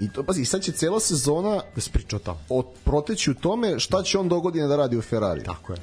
I 0.00 0.12
to, 0.12 0.22
pazi, 0.22 0.44
sad 0.44 0.60
će 0.62 0.72
cela 0.72 1.00
sezona 1.00 1.60
Da 1.74 1.80
se 1.80 1.90
priča 1.90 2.16
o 2.16 2.18
tamo. 2.18 2.38
od 2.48 2.66
proteći 2.84 3.30
u 3.30 3.34
tome 3.34 3.78
šta 3.78 4.02
će 4.02 4.18
on 4.18 4.28
do 4.28 4.40
godine 4.40 4.66
da 4.66 4.76
radi 4.76 4.96
u 4.96 5.02
Ferrari. 5.02 5.44
Tako 5.44 5.72
je. 5.72 5.78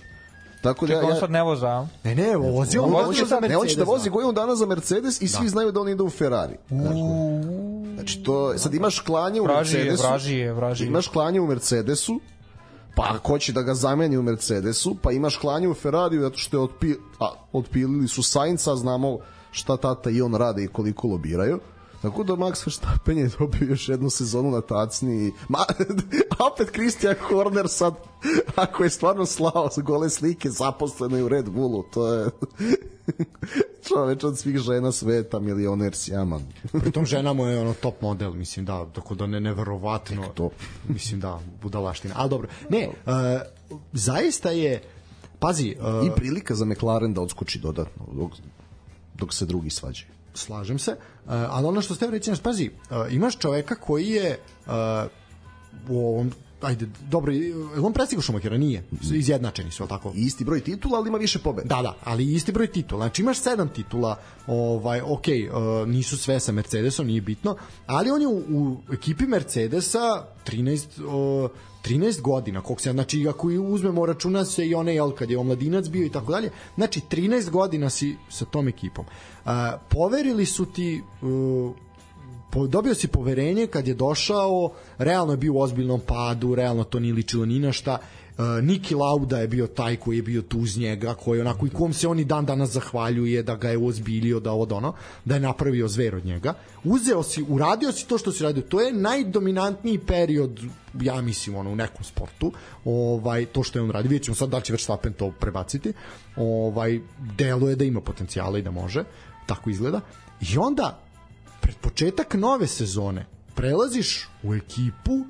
Tako 0.61 0.87
da 0.87 0.93
Čekaj, 0.93 1.09
ja, 1.09 1.13
on 1.13 1.19
sad 1.19 1.31
ne 1.31 1.43
voza? 1.43 1.87
Ne, 2.03 2.15
ne, 2.15 2.35
vozi 2.37 2.77
on, 2.77 2.85
on, 2.85 2.91
vozi 2.91 3.05
hoće, 3.05 3.25
za 3.25 3.35
ne, 3.35 3.41
Mercedes. 3.41 3.57
hoće 3.57 3.75
da 3.75 3.83
vozi 3.83 4.03
da. 4.03 4.13
godinu 4.13 4.31
dana 4.33 4.55
za 4.55 4.65
Mercedes 4.65 5.21
i 5.21 5.27
svi 5.27 5.49
znaju 5.49 5.71
da 5.71 5.79
on 5.81 5.89
ide 5.89 6.03
u 6.03 6.09
Ferrari. 6.09 6.55
Znači, 7.95 8.23
to, 8.23 8.57
sad 8.57 8.73
imaš 8.73 8.99
klanje 8.99 9.41
u 9.41 9.43
Vraži 9.43 9.77
je, 9.77 9.83
Mercedesu. 9.83 10.07
vraži 10.07 10.35
je, 10.35 10.53
vraži 10.53 10.83
je. 10.83 10.87
Imaš 10.87 11.07
klanje 11.07 11.39
u 11.41 11.47
Mercedesu, 11.47 12.19
Pa 12.99 13.05
ako 13.15 13.31
hoće 13.31 13.53
da 13.53 13.61
ga 13.61 13.73
zameni 13.73 14.17
u 14.17 14.21
Mercedesu, 14.21 14.95
pa 15.01 15.11
imaš 15.11 15.37
klanje 15.37 15.67
u 15.67 15.73
Ferrariju 15.73 16.21
zato 16.21 16.37
što 16.37 16.57
je 16.57 16.61
otpi, 16.61 16.93
a, 17.19 17.29
otpilili 17.53 18.07
su 18.07 18.23
Sainca, 18.23 18.75
znamo 18.75 19.17
šta 19.51 19.77
tata 19.77 20.09
i 20.09 20.21
on 20.21 20.35
rade 20.35 20.63
i 20.63 20.67
koliko 20.67 21.07
lobiraju. 21.07 21.59
Tako 22.01 22.23
da 22.23 22.33
Max 22.33 22.65
Verstappen 22.65 23.17
je 23.17 23.29
dobio 23.39 23.67
još 23.69 23.89
jednu 23.89 24.09
sezonu 24.09 24.51
na 24.51 24.61
tacni 24.61 25.27
i 25.27 25.31
Ma, 25.47 25.59
opet 26.51 26.69
Christian 26.73 27.15
Horner 27.27 27.67
sad 27.69 27.93
ako 28.55 28.83
je 28.83 28.89
stvarno 28.89 29.25
slao 29.25 29.69
gole 29.77 30.09
slike 30.09 30.49
zaposleno 30.49 31.17
je 31.17 31.23
u 31.23 31.27
Red 31.27 31.49
Bullu 31.49 31.83
to 31.83 32.13
je 32.13 32.29
čoveč 33.87 34.23
od 34.23 34.37
svih 34.37 34.57
žena 34.57 34.91
sveta 34.91 35.39
milioner 35.39 35.95
sjaman 35.95 36.41
Pritom 36.81 37.05
žena 37.05 37.33
mu 37.33 37.45
je 37.45 37.61
ono 37.61 37.73
top 37.73 38.01
model, 38.01 38.33
mislim 38.33 38.65
da, 38.65 38.85
tako 38.85 39.15
da 39.15 39.27
ne 39.27 39.39
neverovatno. 39.39 40.25
to. 40.33 40.49
Mislim 40.87 41.19
da, 41.19 41.39
budalaština. 41.61 42.13
Ali 42.17 42.29
dobro. 42.29 42.47
Ne, 42.69 42.87
uh, 42.87 43.13
zaista 43.93 44.49
je 44.49 44.83
pazi, 45.39 45.75
uh, 45.79 46.07
i 46.07 46.09
prilika 46.15 46.55
za 46.55 46.65
McLaren 46.65 47.13
da 47.13 47.21
odskoči 47.21 47.59
dodatno 47.59 48.05
dok, 48.13 48.31
dok 49.15 49.33
se 49.33 49.45
drugi 49.45 49.69
svađaju 49.69 50.11
slažem 50.33 50.79
se, 50.79 50.91
uh, 50.91 50.97
ali 51.49 51.67
ono 51.67 51.81
što 51.81 51.95
ste 51.95 52.07
reći, 52.07 52.31
pazi, 52.43 52.69
uh, 52.69 53.13
imaš 53.13 53.37
čoveka 53.37 53.75
koji 53.75 54.07
je 54.07 54.39
uh, 54.65 54.73
u 55.89 56.07
ovom 56.07 56.31
ajde, 56.61 56.87
dobro, 57.09 57.31
je 57.31 57.53
on 57.81 57.93
prestigao 57.93 58.21
Šumahira? 58.21 58.57
Nije. 58.57 58.83
Izjednačeni 59.13 59.71
su, 59.71 59.83
ali 59.83 59.89
tako? 59.89 60.11
isti 60.15 60.43
broj 60.43 60.61
titula 60.61 60.97
ali 60.97 61.09
ima 61.09 61.17
više 61.17 61.39
pobeda 61.39 61.75
Da, 61.75 61.81
da, 61.81 61.95
ali 62.03 62.33
isti 62.33 62.51
broj 62.51 62.67
titula. 62.67 63.05
Znači 63.05 63.21
imaš 63.21 63.39
sedam 63.39 63.69
titula, 63.69 64.19
ovaj, 64.47 65.01
ok, 65.01 65.09
uh, 65.27 65.87
nisu 65.87 66.17
sve 66.17 66.39
sa 66.39 66.51
Mercedesom, 66.51 67.07
nije 67.07 67.21
bitno, 67.21 67.55
ali 67.85 68.11
on 68.11 68.21
je 68.21 68.27
u, 68.27 68.37
u 68.37 68.77
ekipi 68.93 69.25
Mercedesa 69.27 70.25
13, 70.47 71.03
uh, 71.43 71.51
13 71.83 72.21
godina, 72.21 72.61
koliko 72.61 72.81
se, 72.81 72.91
znači 72.91 73.27
ako 73.27 73.51
i 73.51 73.57
uzmemo 73.57 74.05
računa 74.05 74.45
se 74.45 74.67
i 74.67 74.75
onaj, 74.75 74.95
jel, 74.95 75.11
kad 75.11 75.31
je 75.31 75.37
omladinac 75.37 75.87
bio 75.87 76.05
i 76.05 76.09
tako 76.09 76.31
dalje, 76.31 76.51
znači 76.75 77.01
13 77.11 77.49
godina 77.49 77.89
si 77.89 78.17
sa 78.29 78.45
tom 78.45 78.67
ekipom. 78.67 79.05
Uh, 79.05 79.51
poverili 79.89 80.45
su 80.45 80.65
ti 80.65 81.01
uh, 81.21 81.71
po, 82.49 82.67
dobio 82.67 82.95
si 82.95 83.07
poverenje 83.07 83.67
kad 83.67 83.87
je 83.87 83.93
došao, 83.93 84.71
realno 84.97 85.33
je 85.33 85.37
bio 85.37 85.53
u 85.53 85.61
ozbiljnom 85.61 86.01
padu, 86.07 86.55
realno 86.55 86.83
to 86.83 86.99
nije 86.99 87.13
ličilo 87.13 87.45
ni 87.45 87.59
na 87.59 87.71
šta. 87.71 87.97
Uh, 88.39 88.63
Niki 88.63 88.95
Lauda 88.95 89.39
je 89.39 89.47
bio 89.47 89.67
taj 89.67 89.95
koji 89.95 90.17
je 90.17 90.23
bio 90.23 90.41
tu 90.41 90.59
uz 90.59 90.77
njega, 90.77 91.13
koji 91.13 91.41
onako 91.41 91.67
i 91.67 91.69
kom 91.69 91.93
se 91.93 92.07
on 92.07 92.19
i 92.19 92.25
dan 92.25 92.45
danas 92.45 92.69
zahvaljuje 92.69 93.43
da 93.43 93.55
ga 93.55 93.69
je 93.69 93.77
ozbilio, 93.77 94.39
da 94.39 94.53
od 94.53 94.71
ono, 94.71 94.93
da 95.25 95.35
je 95.35 95.41
napravio 95.41 95.87
zver 95.87 96.15
od 96.15 96.25
njega. 96.25 96.53
Uzeo 96.83 97.23
si, 97.23 97.43
uradio 97.49 97.91
si 97.91 98.07
to 98.07 98.17
što 98.17 98.31
si 98.31 98.43
radio. 98.43 98.63
To 98.63 98.81
je 98.81 98.93
najdominantniji 98.93 99.99
period 99.99 100.59
ja 101.01 101.21
mislim 101.21 101.55
ono 101.55 101.71
u 101.71 101.75
nekom 101.75 102.03
sportu. 102.03 102.51
Ovaj 102.85 103.45
to 103.45 103.63
što 103.63 103.79
je 103.79 103.83
on 103.83 103.91
radi, 103.91 104.07
vidjet 104.07 104.23
ćemo 104.23 104.35
sad 104.35 104.49
da 104.49 104.57
li 104.57 104.63
će 104.63 104.73
Verstappen 104.73 105.13
to 105.13 105.31
prebaciti. 105.39 105.93
Ovaj 106.35 106.99
deluje 107.37 107.75
da 107.75 107.83
ima 107.83 108.01
potencijala 108.01 108.59
i 108.59 108.61
da 108.61 108.71
može. 108.71 109.03
Tako 109.45 109.69
izgleda. 109.69 110.01
I 110.41 110.57
onda 110.57 110.99
pred 111.61 111.75
početak 111.75 112.33
nove 112.33 112.67
sezone 112.67 113.25
prelaziš 113.55 114.27
u 114.43 114.55
ekipu 114.55 115.25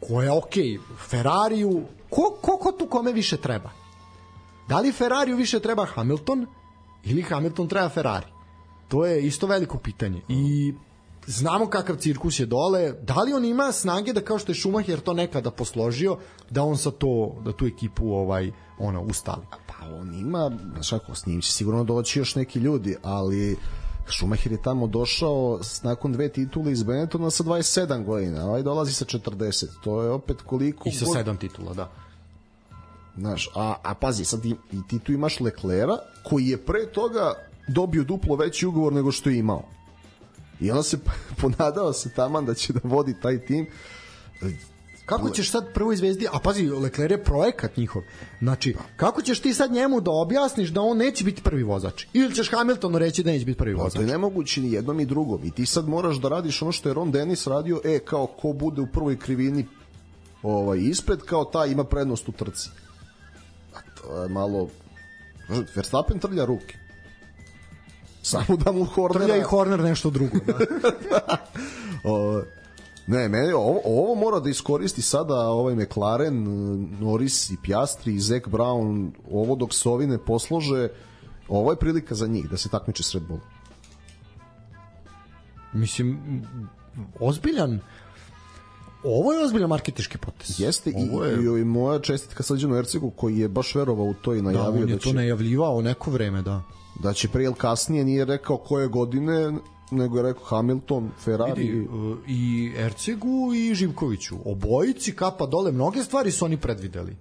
koja, 0.00 0.34
ok, 0.34 0.54
Ferrariju, 1.08 1.82
ko, 2.10 2.38
ko, 2.42 2.56
ko 2.56 2.72
tu 2.72 2.86
kome 2.86 3.12
više 3.12 3.36
treba? 3.36 3.70
Da 4.68 4.80
li 4.80 4.92
Ferrariju 4.92 5.36
više 5.36 5.60
treba 5.60 5.84
Hamilton 5.86 6.46
ili 7.04 7.22
Hamilton 7.22 7.68
treba 7.68 7.88
Ferrari? 7.88 8.26
To 8.88 9.06
je 9.06 9.26
isto 9.26 9.46
veliko 9.46 9.78
pitanje. 9.78 10.20
I 10.28 10.74
znamo 11.26 11.66
kakav 11.66 11.96
cirkus 11.96 12.40
je 12.40 12.46
dole, 12.46 12.92
da 12.92 13.22
li 13.22 13.32
on 13.32 13.44
ima 13.44 13.72
snage 13.72 14.12
da 14.12 14.20
kao 14.20 14.38
što 14.38 14.52
je 14.52 14.56
Schumacher 14.56 15.00
to 15.00 15.12
nekada 15.12 15.50
posložio, 15.50 16.18
da 16.50 16.62
on 16.62 16.78
sa 16.78 16.90
to, 16.90 17.36
da 17.44 17.52
tu 17.52 17.66
ekipu 17.66 18.12
ovaj 18.12 18.52
ono 18.78 19.02
ustali. 19.02 19.42
Pa 19.66 19.86
on 20.00 20.14
ima, 20.14 20.50
znaš 20.72 20.90
kako, 20.90 21.14
s 21.14 21.26
njim 21.26 21.40
će 21.40 21.52
sigurno 21.52 21.84
doći 21.84 22.18
još 22.18 22.34
neki 22.34 22.58
ljudi, 22.58 22.96
ali 23.02 23.56
Schumacher 24.10 24.52
je 24.52 24.62
tamo 24.62 24.86
došao 24.86 25.60
nakon 25.82 26.12
dve 26.12 26.28
titule 26.28 26.72
iz 26.72 26.82
Benettona 26.82 27.30
sa 27.30 27.44
27 27.44 28.04
godina, 28.04 28.46
ovaj 28.46 28.62
dolazi 28.62 28.92
sa 28.92 29.04
40. 29.04 29.66
To 29.84 30.02
je 30.02 30.10
opet 30.10 30.36
koliko... 30.42 30.88
I 30.88 30.92
sa 30.92 31.06
sedam 31.14 31.36
titula, 31.36 31.74
da. 31.74 31.90
Znaš, 33.16 33.50
a, 33.54 33.74
a 33.82 33.94
pazi, 33.94 34.24
sad 34.24 34.44
i, 34.44 34.50
i 34.72 34.88
ti 34.88 34.98
tu 34.98 35.12
imaš 35.12 35.40
Leclera, 35.40 35.96
koji 36.24 36.46
je 36.46 36.56
pre 36.56 36.86
toga 36.92 37.32
dobio 37.68 38.04
duplo 38.04 38.36
veći 38.36 38.66
ugovor 38.66 38.92
nego 38.92 39.12
što 39.12 39.30
je 39.30 39.38
imao. 39.38 39.62
I 40.60 40.70
onda 40.70 40.82
se 40.82 40.98
ponadao 41.40 41.92
se 41.92 42.10
taman 42.10 42.44
da 42.44 42.54
će 42.54 42.72
da 42.72 42.80
vodi 42.84 43.14
taj 43.22 43.46
tim. 43.46 43.66
Kako 45.06 45.30
ćeš 45.30 45.50
sad 45.50 45.72
prvo 45.72 45.92
izvezdi, 45.92 46.26
a 46.32 46.38
pazi, 46.38 46.66
Leclerc 46.66 47.10
je 47.10 47.24
projekat 47.24 47.76
njihov. 47.76 48.02
Znači, 48.40 48.76
kako 48.96 49.22
ćeš 49.22 49.40
ti 49.40 49.54
sad 49.54 49.72
njemu 49.72 50.00
da 50.00 50.10
objasniš 50.10 50.68
da 50.68 50.80
on 50.80 50.96
neće 50.96 51.24
biti 51.24 51.42
prvi 51.42 51.62
vozač? 51.62 52.04
Ili 52.12 52.34
ćeš 52.34 52.50
Hamiltonu 52.50 52.98
reći 52.98 53.22
da 53.22 53.30
neće 53.30 53.44
biti 53.44 53.58
prvi 53.58 53.74
Pa, 53.74 53.78
to 53.78 53.84
vozač? 53.84 54.00
je 54.00 54.06
nemoguće 54.06 54.60
ni 54.60 54.72
jednom 54.72 55.00
i 55.00 55.06
drugom. 55.06 55.44
I 55.44 55.50
ti 55.50 55.66
sad 55.66 55.88
moraš 55.88 56.16
da 56.16 56.28
radiš 56.28 56.62
ono 56.62 56.72
što 56.72 56.88
je 56.88 56.94
Ron 56.94 57.10
Dennis 57.10 57.46
radio, 57.46 57.80
e, 57.84 57.98
kao 57.98 58.26
ko 58.26 58.52
bude 58.52 58.80
u 58.80 58.86
prvoj 58.86 59.18
krivini 59.18 59.66
ovaj, 60.42 60.78
ispred, 60.78 61.20
kao 61.20 61.44
ta 61.44 61.66
ima 61.66 61.84
prednost 61.84 62.28
u 62.28 62.32
trci. 62.32 62.68
A 63.74 63.78
to 63.94 64.22
je 64.22 64.28
malo... 64.28 64.68
Verstappen 65.74 66.18
trlja 66.18 66.44
ruke. 66.44 66.76
Samo 68.22 68.56
da 68.56 68.72
mu 68.72 68.84
Hornera... 68.84 69.24
Trlja 69.24 69.36
i 69.36 69.42
Horner 69.42 69.80
nešto 69.80 70.10
drugo. 70.10 70.38
Da. 70.46 70.58
O, 72.04 72.42
ne, 73.06 73.28
mene, 73.28 73.54
ovo, 73.54 73.80
ovo 73.84 74.14
mora 74.14 74.40
da 74.40 74.50
iskoristi 74.50 75.02
sada 75.02 75.34
ovaj 75.34 75.74
McLaren, 75.74 76.44
Norris 77.00 77.50
i 77.50 77.56
Piastri 77.62 78.14
i 78.14 78.20
Zac 78.20 78.42
Brown, 78.42 79.10
ovo 79.30 79.56
dok 79.56 79.74
se 79.74 79.88
ovi 79.88 80.06
ne 80.06 80.18
poslože, 80.18 80.88
ovo 81.48 81.70
je 81.70 81.76
prilika 81.76 82.14
za 82.14 82.26
njih 82.26 82.50
da 82.50 82.56
se 82.56 82.68
takmiče 82.68 83.02
s 83.02 83.14
Red 83.14 83.22
Bullom. 83.22 83.44
Mislim, 85.72 86.42
ozbiljan 87.20 87.80
ovo 89.04 89.32
je 89.32 89.44
ozbiljan 89.44 89.68
marketički 89.68 90.18
potez. 90.18 90.60
Jeste 90.60 90.90
i, 90.90 91.08
ovo 91.12 91.24
je, 91.24 91.58
i, 91.58 91.60
i 91.60 91.64
moja 91.64 91.98
čestitka 91.98 92.42
Srđanu 92.42 92.76
Ercegu 92.76 93.10
koji 93.10 93.38
je 93.38 93.48
baš 93.48 93.74
verovao 93.74 94.06
u 94.06 94.14
to 94.14 94.34
i 94.34 94.36
da, 94.36 94.42
najavio 94.42 94.80
on 94.80 94.86
da, 94.86 94.92
je 94.92 94.98
to 94.98 95.08
će, 95.08 95.14
najavljivao 95.14 95.82
neko 95.82 96.10
vreme, 96.10 96.42
da. 96.42 96.62
da 97.02 97.12
će 97.12 97.28
pre 97.28 97.44
ili 97.44 97.54
kasnije, 97.54 98.04
nije 98.04 98.24
rekao 98.24 98.56
koje 98.56 98.88
godine, 98.88 99.52
nego 99.90 100.16
je 100.16 100.22
rekao 100.22 100.44
Hamilton, 100.44 101.10
Ferrari. 101.24 101.62
Vidi, 101.62 101.88
uh, 101.88 102.18
i 102.28 102.72
Ercegu 102.76 103.54
i 103.54 103.74
Živkoviću. 103.74 104.36
Obojici 104.44 105.12
kapa 105.16 105.46
dole, 105.46 105.72
mnoge 105.72 106.02
stvari 106.02 106.30
su 106.30 106.44
oni 106.44 106.56
predvideli. 106.56 107.16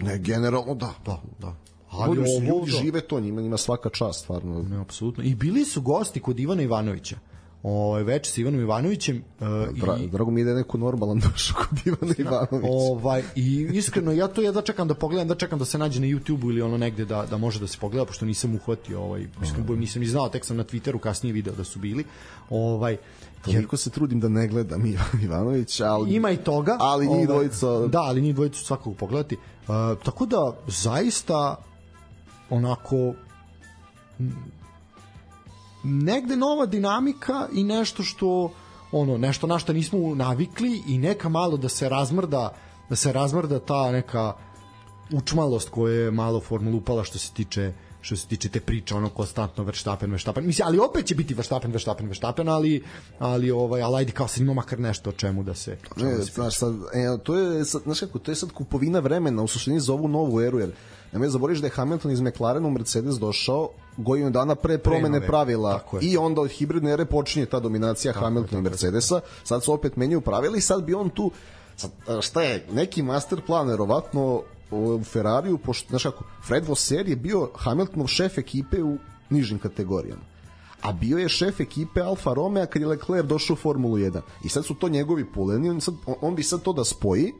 ne, 0.00 0.18
generalno 0.18 0.74
da. 0.74 0.94
Da, 1.06 1.22
da. 1.38 1.54
Ali 1.90 2.18
ovo, 2.18 2.40
ljudi 2.48 2.70
žive 2.70 3.00
to, 3.00 3.20
njima, 3.20 3.40
njima 3.40 3.56
svaka 3.56 3.88
čast, 3.88 4.22
stvarno. 4.22 4.62
Ne, 4.62 4.80
apsolutno. 4.80 5.24
I 5.24 5.34
bili 5.34 5.64
su 5.64 5.82
gosti 5.82 6.20
kod 6.20 6.40
Ivana 6.40 6.62
Ivanovića. 6.62 7.16
Ovaj 7.62 8.02
već 8.02 8.30
sa 8.30 8.40
Ivanom 8.40 8.60
Ivanovićem 8.60 9.16
uh, 9.40 9.46
Dra, 9.80 9.96
i 9.96 10.08
Drago 10.08 10.30
mi 10.30 10.40
je 10.40 10.44
da 10.44 10.50
je 10.50 10.56
neko 10.56 10.78
normalan 10.78 11.20
došao 11.32 11.56
kod 11.56 11.78
Ivana 11.84 12.14
Ivanovića. 12.18 12.68
ovaj 12.70 13.22
i 13.36 13.68
iskreno 13.72 14.12
ja 14.12 14.28
to 14.28 14.42
jedva 14.42 14.62
čekam 14.62 14.88
da 14.88 14.94
pogledam, 14.94 15.28
da 15.28 15.34
čekam 15.34 15.58
da 15.58 15.64
se 15.64 15.78
nađe 15.78 16.00
na 16.00 16.06
YouTubeu 16.06 16.50
ili 16.50 16.62
ono 16.62 16.78
negde 16.78 17.04
da 17.04 17.26
da 17.30 17.36
može 17.36 17.60
da 17.60 17.66
se 17.66 17.78
pogleda 17.80 18.04
pošto 18.04 18.24
nisam 18.24 18.54
uhvatio 18.54 19.02
ovaj 19.02 19.26
iskreno 19.42 19.66
budem, 19.66 19.80
nisam 19.80 20.00
ni 20.00 20.08
znao, 20.08 20.28
tek 20.28 20.44
sam 20.44 20.56
na 20.56 20.64
Twitteru 20.64 20.98
kasnije 20.98 21.32
video 21.32 21.54
da 21.54 21.64
su 21.64 21.78
bili. 21.78 22.04
Ovaj 22.50 22.96
Toliko 23.44 23.76
se 23.76 23.90
trudim 23.90 24.20
da 24.20 24.28
ne 24.28 24.48
gledam 24.48 24.86
Ivan 24.92 25.22
Ivanović, 25.22 25.80
ali... 25.80 26.14
ima 26.14 26.30
i 26.30 26.36
toga. 26.36 26.76
Ali 26.80 27.06
njih 27.06 27.14
ovaj, 27.14 27.26
dvojica... 27.26 27.86
Da, 27.86 28.00
ali 28.00 28.20
njih 28.20 28.34
dvojicu 28.34 28.64
svakog 28.64 28.96
pogledati. 28.96 29.36
Uh, 29.36 29.74
tako 30.04 30.26
da 30.26 30.56
zaista 30.66 31.56
onako 32.50 33.14
negde 35.86 36.36
nova 36.36 36.66
dinamika 36.66 37.48
i 37.52 37.64
nešto 37.64 38.02
što 38.02 38.50
ono 38.92 39.18
nešto 39.18 39.46
na 39.46 39.58
što 39.58 39.72
nismo 39.72 40.14
navikli 40.14 40.82
i 40.86 40.98
neka 40.98 41.28
malo 41.28 41.56
da 41.56 41.68
se 41.68 41.88
razmrda 41.88 42.54
da 42.88 42.96
se 42.96 43.12
razmrda 43.12 43.58
ta 43.58 43.92
neka 43.92 44.32
učmalost 45.12 45.68
koja 45.68 45.94
je 45.94 46.10
malo 46.10 46.40
formulu 46.40 46.78
upala 46.78 47.04
što 47.04 47.18
se 47.18 47.32
tiče 47.32 47.72
što 48.00 48.16
se 48.16 48.26
tiče 48.26 48.48
te 48.48 48.60
priče 48.60 48.94
ono 48.94 49.08
konstantno 49.08 49.64
Verstappen 49.64 50.10
Verstappen. 50.10 50.46
Mislim 50.46 50.68
ali 50.68 50.78
opet 50.78 51.06
će 51.06 51.14
biti 51.14 51.34
Verstappen 51.34 51.72
Verstappen 51.72 52.06
Verstappen 52.06 52.48
ali 52.48 52.84
ali 53.18 53.50
ovaj 53.50 53.82
ali 53.82 53.96
ajde 53.96 54.12
kao 54.12 54.28
se 54.28 54.42
ima 54.42 54.54
makar 54.54 54.80
nešto 54.80 55.10
o 55.10 55.12
čemu 55.12 55.42
da 55.42 55.54
se 55.54 55.78
o 55.90 55.98
čemu 55.98 56.10
Ne, 56.10 56.16
da 56.16 56.24
se 56.24 56.32
znaš, 56.32 56.58
sad, 56.58 56.74
e, 56.74 57.18
to 57.22 57.36
je, 57.36 57.64
sad, 57.64 57.82
znaš 57.82 58.00
kako, 58.00 58.18
to 58.18 58.30
je 58.30 58.34
sad 58.34 58.52
kupovina 58.52 58.98
vremena 58.98 59.42
u 59.42 59.46
suštini 59.46 59.80
za 59.80 59.92
ovu 59.92 60.08
novu 60.08 60.40
eru, 60.40 60.58
jer 60.58 60.72
nemoj 61.12 61.28
zaboraviš 61.28 61.60
da 61.60 61.66
je 61.66 61.70
Hamilton 61.70 62.10
iz 62.10 62.20
McLarena 62.20 62.68
u 62.68 62.70
Mercedes 62.70 63.14
došao 63.14 63.70
godinu 63.96 64.30
dana 64.30 64.54
pre 64.54 64.78
promene 64.78 65.18
nove, 65.18 65.26
pravila. 65.26 65.78
tako 65.78 65.98
i 66.02 66.16
onda 66.16 66.40
od 66.40 66.50
hibridne 66.50 66.92
ere 66.92 67.04
počinje 67.04 67.46
ta 67.46 67.60
dominacija 67.60 68.12
Hamiltona 68.12 68.58
i 68.58 68.62
Mercedesa, 68.62 69.20
sad 69.44 69.64
su 69.64 69.72
opet 69.72 69.96
menjaju 69.96 70.20
pravila 70.20 70.56
i 70.56 70.60
sad 70.60 70.84
bi 70.84 70.94
on 70.94 71.10
tu 71.10 71.30
sad, 71.76 71.90
šta 72.20 72.42
je, 72.42 72.66
neki 72.72 73.02
master 73.02 73.40
plan 73.46 73.68
verovatno 73.68 74.42
u 74.70 75.00
Ferrariju, 75.04 75.58
pošto, 75.58 75.88
znaš 75.88 76.02
kako, 76.02 76.24
Fred 76.46 76.64
Vosser 76.64 77.08
je 77.08 77.16
bio 77.16 77.50
Hamiltonov 77.54 78.06
šef 78.06 78.38
ekipe 78.38 78.82
u 78.82 78.98
nižim 79.30 79.58
kategorijama. 79.58 80.22
A 80.82 80.92
bio 80.92 81.18
je 81.18 81.28
šef 81.28 81.60
ekipe 81.60 82.00
Alfa 82.00 82.34
Romeo 82.34 82.66
kad 82.66 82.82
je 82.82 82.88
Leclerc 82.88 83.26
došao 83.26 83.54
u 83.54 83.56
Formulu 83.56 83.96
1 83.96 84.20
i 84.44 84.48
sad 84.48 84.64
su 84.64 84.74
to 84.74 84.88
njegovi 84.88 85.32
puleni 85.32 85.70
on, 85.70 85.80
sad, 85.80 85.94
on, 86.06 86.14
on 86.20 86.34
bi 86.34 86.42
sad 86.42 86.62
to 86.62 86.72
da 86.72 86.84
spoji 86.84 87.32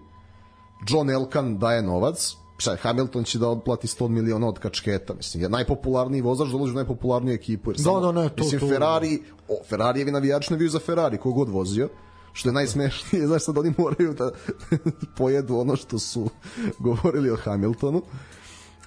John 0.89 1.11
Elkan 1.11 1.59
daje 1.59 1.83
novac, 1.83 2.37
šta, 2.59 2.77
Hamilton 2.77 3.25
će 3.25 3.39
da 3.39 3.49
otplati 3.49 3.87
100 3.87 4.09
miliona 4.09 4.49
od 4.49 4.59
kačketa, 4.59 5.15
mislim, 5.15 5.43
je 5.43 5.49
najpopularniji 5.49 6.21
vozač 6.21 6.49
dolazi 6.49 6.73
u 6.73 6.75
najpopularniju 6.75 7.35
ekipu. 7.35 7.71
Jer 7.71 7.77
Da, 7.77 7.83
samo- 7.83 8.01
da, 8.03 8.13
ne, 8.13 8.29
to- 8.29 8.35
mislim, 8.39 8.61
to- 8.61 8.69
Ferrari, 8.69 9.19
o, 9.49 9.65
Ferrarijevi 9.69 10.11
navijači 10.11 10.53
naviju 10.53 10.69
za 10.71 10.79
Ferrari, 10.79 11.19
kogod 11.19 11.49
vozio, 11.49 11.89
što 12.33 12.49
je 12.49 12.53
najsmešnije, 12.53 13.27
znaš, 13.29 13.45
sad 13.45 13.59
oni 13.59 13.73
moraju 13.79 14.15
da 14.15 14.31
pojedu 15.19 15.57
ono 15.57 15.77
što 15.77 15.99
su 15.99 16.29
govorili 16.79 17.31
o 17.31 17.37
Hamiltonu, 17.37 18.03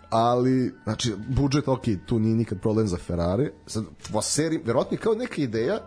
ali, 0.10 0.74
znači, 0.84 1.14
budžet, 1.30 1.68
ok, 1.68 1.82
tu 2.06 2.20
nije 2.20 2.36
nikad 2.36 2.62
problem 2.62 2.88
za 2.88 2.98
Ferrari, 2.98 3.52
sad, 3.68 3.84
po 4.14 4.22
seriji, 4.22 4.62
verovatno 4.66 4.96
je 4.96 5.00
kao 5.00 5.14
neka 5.14 5.42
ideja, 5.42 5.80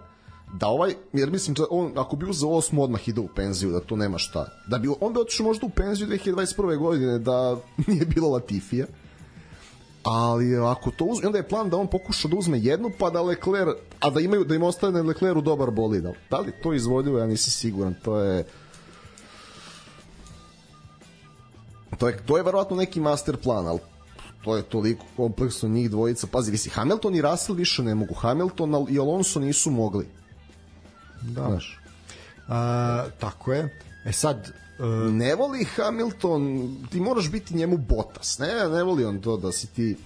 da 0.53 0.67
ovaj, 0.67 0.95
jer 1.13 1.31
mislim 1.31 1.55
da 1.55 1.65
on 1.71 1.93
ako 1.97 2.17
bi 2.17 2.31
uzeo 2.31 2.51
osmu 2.51 2.83
odmah 2.83 3.09
ide 3.09 3.21
u 3.21 3.29
penziju, 3.37 3.71
da 3.71 3.81
tu 3.81 3.97
nema 3.97 4.19
šta. 4.19 4.47
Da 4.67 4.79
bi 4.79 4.89
on 5.01 5.13
bi 5.13 5.21
otišao 5.21 5.47
možda 5.47 5.67
u 5.67 5.71
penziju 5.71 6.09
2021. 6.09 6.79
godine 6.79 7.19
da 7.19 7.57
nije 7.87 8.05
bilo 8.05 8.29
Latifija. 8.29 8.87
Ali 10.05 10.57
ako 10.57 10.91
to 10.91 11.05
uzme, 11.05 11.27
onda 11.27 11.39
je 11.39 11.49
plan 11.49 11.71
da 11.71 11.77
on 11.77 11.87
pokuša 11.87 12.29
da 12.29 12.37
uzme 12.37 12.59
jednu 12.59 12.91
pa 12.99 13.11
da 13.11 13.23
Lecler, 13.23 13.69
a 14.01 14.11
da 14.11 14.21
imaju 14.21 14.45
da 14.45 14.55
im 14.55 14.63
ostane 14.63 15.03
Lecleru 15.03 15.41
dobar 15.41 15.71
bolid. 15.71 16.05
Da 16.31 16.39
li 16.39 16.53
to 16.63 16.73
izvodljivo, 16.73 17.19
ja 17.19 17.27
nisam 17.27 17.51
siguran. 17.51 17.95
To 18.03 18.19
je 18.19 18.45
to 21.99 22.09
je, 22.09 22.17
to 22.27 22.37
je 22.37 22.43
verovatno 22.43 22.77
neki 22.77 23.01
master 23.01 23.37
plan, 23.37 23.67
ali 23.67 23.79
to 24.45 24.57
je 24.57 24.63
toliko 24.63 25.05
kompleksno 25.17 25.69
njih 25.69 25.91
dvojica. 25.91 26.27
Pazi, 26.27 26.51
visi, 26.51 26.71
Hamilton 26.71 27.15
i 27.15 27.23
Russell 27.23 27.59
više 27.59 27.83
ne 27.83 27.95
mogu. 27.95 28.15
Hamilton 28.15 28.87
i 28.91 28.99
Alonso 28.99 29.41
nisu 29.41 29.71
mogli. 29.71 30.09
Da. 31.23 31.47
Znaš, 31.49 31.79
A, 32.49 33.05
tako 33.19 33.53
je. 33.53 33.79
E 34.05 34.13
sad, 34.13 34.53
e, 34.79 34.83
ne 35.11 35.35
voli 35.35 35.65
Hamilton, 35.65 36.75
ti 36.91 37.01
moraš 37.01 37.31
biti 37.31 37.57
njemu 37.57 37.77
Bottas, 37.77 38.39
ne, 38.39 38.69
ne 38.69 38.83
voli 38.83 39.05
on 39.05 39.21
to 39.21 39.37
da 39.37 39.53
si 39.53 39.67
ti 39.67 39.97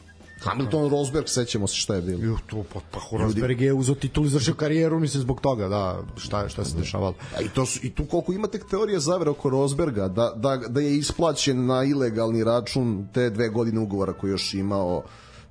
Hamilton, 0.40 0.90
Rosberg, 0.90 1.28
sećamo 1.28 1.66
se 1.66 1.76
šta 1.76 1.94
je 1.94 2.02
bilo. 2.02 2.22
ju, 2.22 2.36
to, 2.46 2.64
pa, 2.72 2.80
pa 2.90 3.18
Rosberg 3.18 3.60
je 3.60 3.72
uzeo 3.72 3.94
titul, 3.94 4.26
izvršio 4.26 4.54
karijeru, 4.54 5.00
mislim, 5.00 5.22
zbog 5.22 5.40
toga, 5.40 5.68
da, 5.68 6.02
šta, 6.16 6.48
šta 6.48 6.64
se 6.64 6.76
dešavalo. 6.76 7.14
A 7.36 7.40
i, 7.40 7.48
to 7.48 7.66
su, 7.66 7.80
I 7.82 7.90
tu 7.90 8.04
koliko 8.04 8.32
ima 8.32 8.48
tek 8.48 8.68
teorije 8.70 9.00
zavere 9.00 9.30
oko 9.30 9.50
Rosberga, 9.50 10.08
da, 10.08 10.32
da, 10.36 10.56
da 10.56 10.80
je 10.80 10.96
isplaćen 10.96 11.66
na 11.66 11.84
ilegalni 11.84 12.44
račun 12.44 13.08
te 13.14 13.30
dve 13.30 13.48
godine 13.48 13.80
ugovora 13.80 14.12
koji 14.12 14.30
još 14.30 14.54
imao, 14.54 15.02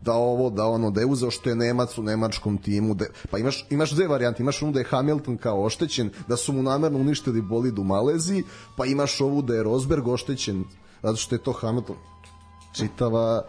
da 0.06 0.14
ovo, 0.14 0.49
da 0.49 0.68
ono, 0.68 0.91
da 0.91 1.02
je 1.02 1.06
uzeo 1.06 1.32
što 1.32 1.49
je 1.49 1.56
Nemac 1.56 1.98
u 1.98 2.03
nemačkom 2.03 2.57
timu, 2.57 2.94
da, 2.94 3.06
pa 3.32 3.38
imaš, 3.38 3.65
imaš 3.69 3.91
dve 3.91 4.07
varijante, 4.07 4.44
imaš 4.44 4.61
onu 4.61 4.72
da 4.72 4.80
je 4.80 4.90
Hamilton 4.90 5.38
kao 5.38 5.64
oštećen, 5.64 6.10
da 6.27 6.38
su 6.38 6.53
mu 6.53 6.64
namerno 6.64 6.99
uništili 6.99 7.41
bolid 7.41 7.80
u 7.80 7.84
Maleziji, 7.84 8.44
pa 8.77 8.86
imaš 8.86 9.22
ovu 9.22 9.41
da 9.41 9.56
je 9.56 9.64
Rosberg 9.64 10.07
oštećen, 10.07 10.64
zato 11.03 11.15
što 11.15 11.36
je 11.36 11.44
to 11.44 11.52
Hamilton 11.52 11.95
čitava 12.76 13.44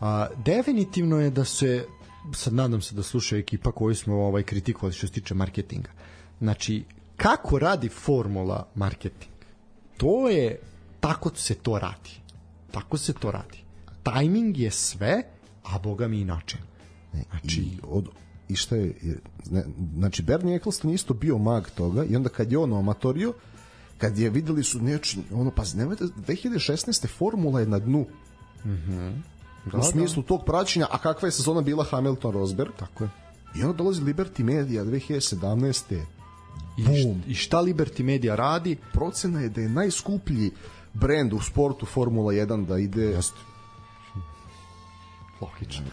A, 0.00 0.26
definitivno 0.44 1.20
je 1.20 1.30
da 1.30 1.44
se 1.44 1.86
sad 2.32 2.54
nadam 2.54 2.80
se 2.80 2.94
da 2.94 3.02
sluša 3.02 3.36
ekipa 3.36 3.72
koju 3.72 3.94
smo 3.94 4.14
ovaj 4.14 4.42
kritikovali 4.42 4.92
što 4.92 5.06
se 5.06 5.12
tiče 5.12 5.34
marketinga. 5.34 5.90
Znači, 6.40 6.84
kako 7.16 7.58
radi 7.58 7.88
formula 7.88 8.66
marketing? 8.74 9.32
To 9.96 10.28
je, 10.28 10.60
tako 11.00 11.30
se 11.34 11.54
to 11.54 11.78
radi. 11.78 12.10
Tako 12.70 12.98
se 12.98 13.12
to 13.12 13.30
radi. 13.30 13.65
Timing 14.12 14.58
je 14.58 14.70
sve, 14.70 15.22
a 15.64 15.78
boga 15.78 16.08
mi 16.08 16.20
i 16.20 16.24
način. 16.24 16.58
Znači, 17.30 17.60
I, 17.60 17.78
od, 17.82 18.08
i 18.48 18.56
šta 18.56 18.76
je, 18.76 18.94
ne, 19.50 19.64
znači 19.94 20.22
Bernie 20.22 20.56
Eccleston 20.56 20.90
isto 20.90 21.14
bio 21.14 21.38
mag 21.38 21.70
toga 21.70 22.04
i 22.04 22.16
onda 22.16 22.28
kad 22.28 22.52
je 22.52 22.58
on 22.58 22.72
amatorio, 22.72 23.32
kad 23.98 24.18
je 24.18 24.30
videli 24.30 24.64
su 24.64 24.80
neči, 24.82 25.18
ono, 25.34 25.50
pa 25.50 25.62
nemojte, 25.74 26.04
2016. 26.04 27.08
formula 27.08 27.60
je 27.60 27.66
na 27.66 27.78
dnu. 27.78 28.06
Da, 29.72 29.78
u 29.78 29.82
smislu 29.82 30.22
tog 30.22 30.44
praćenja, 30.46 30.86
a 30.90 30.98
kakva 30.98 31.28
je 31.28 31.32
sezona 31.32 31.60
bila 31.60 31.84
Hamilton 31.84 32.32
Rosberg? 32.32 32.70
Tako 32.78 33.04
je. 33.04 33.10
I 33.56 33.62
onda 33.62 33.76
dolazi 33.76 34.02
Liberty 34.02 34.42
Media 34.42 34.84
2017. 34.84 36.02
I, 36.78 36.82
št- 36.82 37.20
I 37.26 37.34
šta 37.34 37.62
Liberty 37.62 38.02
Media 38.02 38.34
radi? 38.34 38.76
Procena 38.92 39.40
je 39.40 39.48
da 39.48 39.60
je 39.60 39.68
najskuplji 39.68 40.50
brend 40.94 41.32
u 41.32 41.40
sportu 41.40 41.86
Formula 41.86 42.32
1 42.32 42.66
da 42.66 42.78
ide 42.78 43.02
Jeste. 43.02 43.38
Logično. 45.40 45.84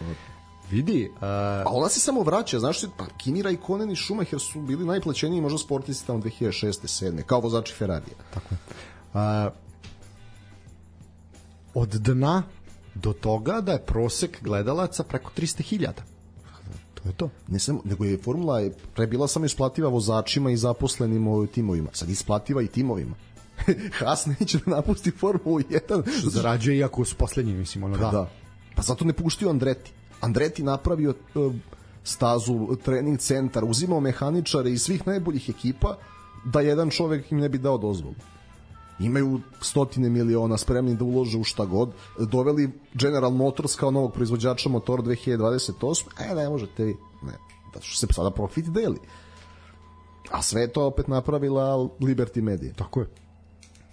Vidi, 0.72 1.10
uh, 1.16 1.22
A 1.22 1.64
ona 1.66 1.90
se 1.90 2.00
samo 2.00 2.22
vraća, 2.22 2.60
znaš 2.60 2.80
ti, 2.80 2.88
pa 2.98 3.06
Kimi 3.18 3.42
Raikkonen 3.42 3.92
i 3.92 3.96
Schumacher 3.96 4.40
su 4.40 4.62
bili 4.62 4.86
najplaćeniji 4.86 5.42
možda 5.42 5.58
sportisti 5.58 6.08
tamo 6.08 6.20
2006. 6.20 7.04
7. 7.06 7.24
kao 7.24 7.40
vozači 7.40 7.74
Ferrarija. 7.74 8.16
Tako 8.34 8.48
je. 8.52 8.58
A, 9.14 9.50
od 11.74 11.90
dna 11.90 12.44
do 12.96 13.14
toga 13.14 13.62
da 13.62 13.72
je 13.72 13.86
prosek 13.86 14.44
gledalaca 14.44 15.04
preko 15.04 15.32
300.000. 15.38 15.92
To 16.94 17.10
je 17.10 17.14
to. 17.14 17.30
Ne 17.48 17.60
samo, 17.60 17.82
nego 17.86 18.06
je 18.06 18.18
formula 18.18 18.60
je 18.60 18.74
pre 18.96 19.08
bila 19.08 19.28
samo 19.28 19.46
isplativa 19.46 19.90
vozačima 19.90 20.52
i 20.52 20.58
zaposlenim 20.58 21.28
u 21.28 21.48
timovima. 21.48 21.90
Sad 21.94 22.10
isplativa 22.10 22.62
i 22.62 22.68
timovima. 22.68 23.16
Haas 24.00 24.26
neće 24.26 24.58
da 24.58 24.76
napusti 24.76 25.12
Formulu 25.12 25.60
1. 25.60 26.30
Zarađuje 26.30 26.78
iako 26.78 27.06
su 27.06 27.16
poslednji, 27.16 27.54
mislim, 27.54 27.84
ono 27.84 27.98
da. 27.98 28.10
da. 28.12 28.30
Pa 28.76 28.82
zato 28.82 29.06
ne 29.06 29.14
puštaju 29.14 29.50
Andreti. 29.50 29.92
Andreti 30.22 30.64
napravio 30.64 31.14
uh, 31.36 31.54
stazu, 32.04 32.76
trening 32.84 33.20
centar, 33.20 33.64
uzimao 33.66 34.00
mehaničare 34.00 34.72
iz 34.72 34.82
svih 34.82 35.08
najboljih 35.08 35.50
ekipa 35.50 35.98
da 36.46 36.62
jedan 36.62 36.90
čovek 36.90 37.32
im 37.32 37.40
ne 37.40 37.50
bi 37.50 37.58
dao 37.58 37.78
dozvolu. 37.78 38.16
Imaju 39.00 39.40
stotine 39.62 40.10
miliona 40.10 40.58
spremni 40.58 40.96
da 40.96 41.04
ulože 41.04 41.38
u 41.38 41.44
šta 41.44 41.66
god. 41.66 41.92
Doveli 42.20 42.72
General 42.94 43.32
Motors 43.32 43.76
kao 43.76 43.92
novog 43.92 44.14
proizvođača 44.14 44.70
motora 44.70 45.04
2028. 45.04 46.04
E, 46.20 46.36
ne 46.36 46.50
možete 46.50 46.84
vi. 46.84 46.96
Ne. 47.24 47.34
Da 47.74 47.82
što 47.82 48.08
se 48.08 48.14
sada 48.14 48.32
profit 48.32 48.66
deli. 48.66 49.00
A 50.32 50.42
sve 50.42 50.68
to 50.68 50.86
opet 50.86 51.08
napravila 51.08 51.90
Liberty 52.00 52.42
Media. 52.42 52.74
Tako 52.74 53.00
je. 53.00 53.08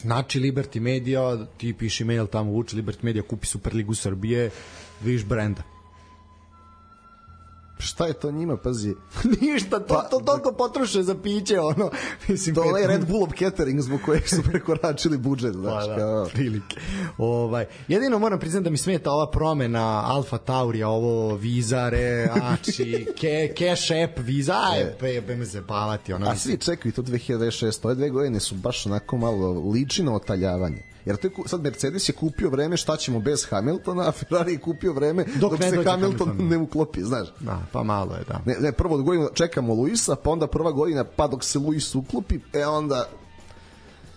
Znači 0.01 0.40
Liberty 0.40 0.81
Media, 0.81 1.47
ti 1.56 1.72
piši 1.72 2.05
mail 2.05 2.27
tamo 2.27 2.52
uči 2.52 2.77
Liberty 2.77 3.05
Media 3.05 3.22
kupi 3.22 3.47
Superligu 3.47 3.94
Srbije, 3.94 4.51
vidiš 5.05 5.24
brenda. 5.24 5.62
Šta 7.81 8.07
je 8.07 8.12
to 8.12 8.31
njima, 8.31 8.57
pazi? 8.57 8.94
Ništa, 9.40 9.81
to, 9.81 10.02
to 10.11 10.20
toliko 10.20 10.52
potroše 10.52 11.02
za 11.02 11.15
piće, 11.15 11.61
ono, 11.61 11.90
mislim, 12.28 12.55
To 12.55 12.77
je 12.77 12.86
Red 12.86 13.07
Bullov 13.07 13.28
catering 13.39 13.81
zbog 13.81 14.01
kojeg 14.05 14.28
su 14.28 14.43
prekoračili 14.43 15.19
budžet, 15.19 15.52
Pa 15.52 15.59
znaš, 15.59 15.86
da, 15.86 15.97
kao... 15.97 16.27
prilike. 16.32 16.81
Ovaj, 17.19 17.66
jedino 17.89 18.19
moram 18.19 18.39
priznati 18.39 18.65
da 18.65 18.70
mi 18.70 18.77
smeta 18.77 19.12
ova 19.12 19.31
promena 19.31 20.02
Alfa 20.07 20.39
Taurija, 20.39 20.89
ovo 20.89 21.35
vizare, 21.35 22.28
ači, 22.43 23.07
ke, 23.20 23.55
cash 23.59 23.90
app, 24.05 24.19
viza, 24.19 24.55
aj, 24.73 24.98
pe, 24.98 25.20
be 25.20 25.36
me 25.36 25.44
zabavati, 25.44 26.12
ono. 26.12 26.28
A 26.28 26.36
svi 26.36 26.57
čekaju 26.57 26.93
to 26.93 27.02
2026. 27.02 27.86
Ove 27.86 27.94
dve 27.94 28.11
godine 28.11 28.40
su 28.40 28.55
baš 28.55 28.86
onako 28.86 29.16
malo 29.16 29.70
liči 29.70 30.02
na 30.02 30.15
otaljavanje. 30.15 30.89
Jer 31.05 31.16
ku- 31.35 31.48
sad 31.48 31.62
Mercedes 31.62 32.09
je 32.09 32.12
kupio 32.12 32.51
vreme 32.51 32.77
šta 32.77 32.97
ćemo 32.97 33.20
bez 33.20 33.47
Hamiltona, 33.51 34.09
a 34.09 34.12
Ferrari 34.12 34.52
je 34.52 34.59
kupio 34.59 34.93
vreme 34.93 35.24
dok, 35.40 35.59
ne 35.59 35.70
se 35.70 35.77
Hamilton, 35.77 36.28
Hamilton. 36.28 36.48
ne 36.48 36.56
uklopi, 36.56 37.02
znaš. 37.02 37.28
Da, 37.40 37.62
pa 37.72 37.82
malo 37.82 38.14
je, 38.14 38.24
da. 38.28 38.40
Ne, 38.47 38.56
ne, 38.60 38.72
prvo 38.72 39.02
godinu 39.02 39.28
čekamo 39.35 39.74
Luisa, 39.74 40.16
pa 40.16 40.31
onda 40.31 40.47
prva 40.47 40.72
godina, 40.72 41.05
pa 41.05 41.27
dok 41.27 41.44
se 41.44 41.59
Luis 41.59 41.94
uklopi, 41.94 42.39
e 42.52 42.66
onda... 42.66 43.09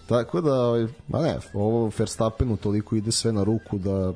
Tako 0.07 0.41
da, 0.41 0.53
ovaj, 0.53 0.88
ma 1.07 1.22
ne, 1.22 1.39
ovo 1.53 1.91
Verstappenu 1.97 2.57
toliko 2.57 2.95
ide 2.95 3.11
sve 3.11 3.31
na 3.31 3.43
ruku 3.43 3.77
da 3.77 4.14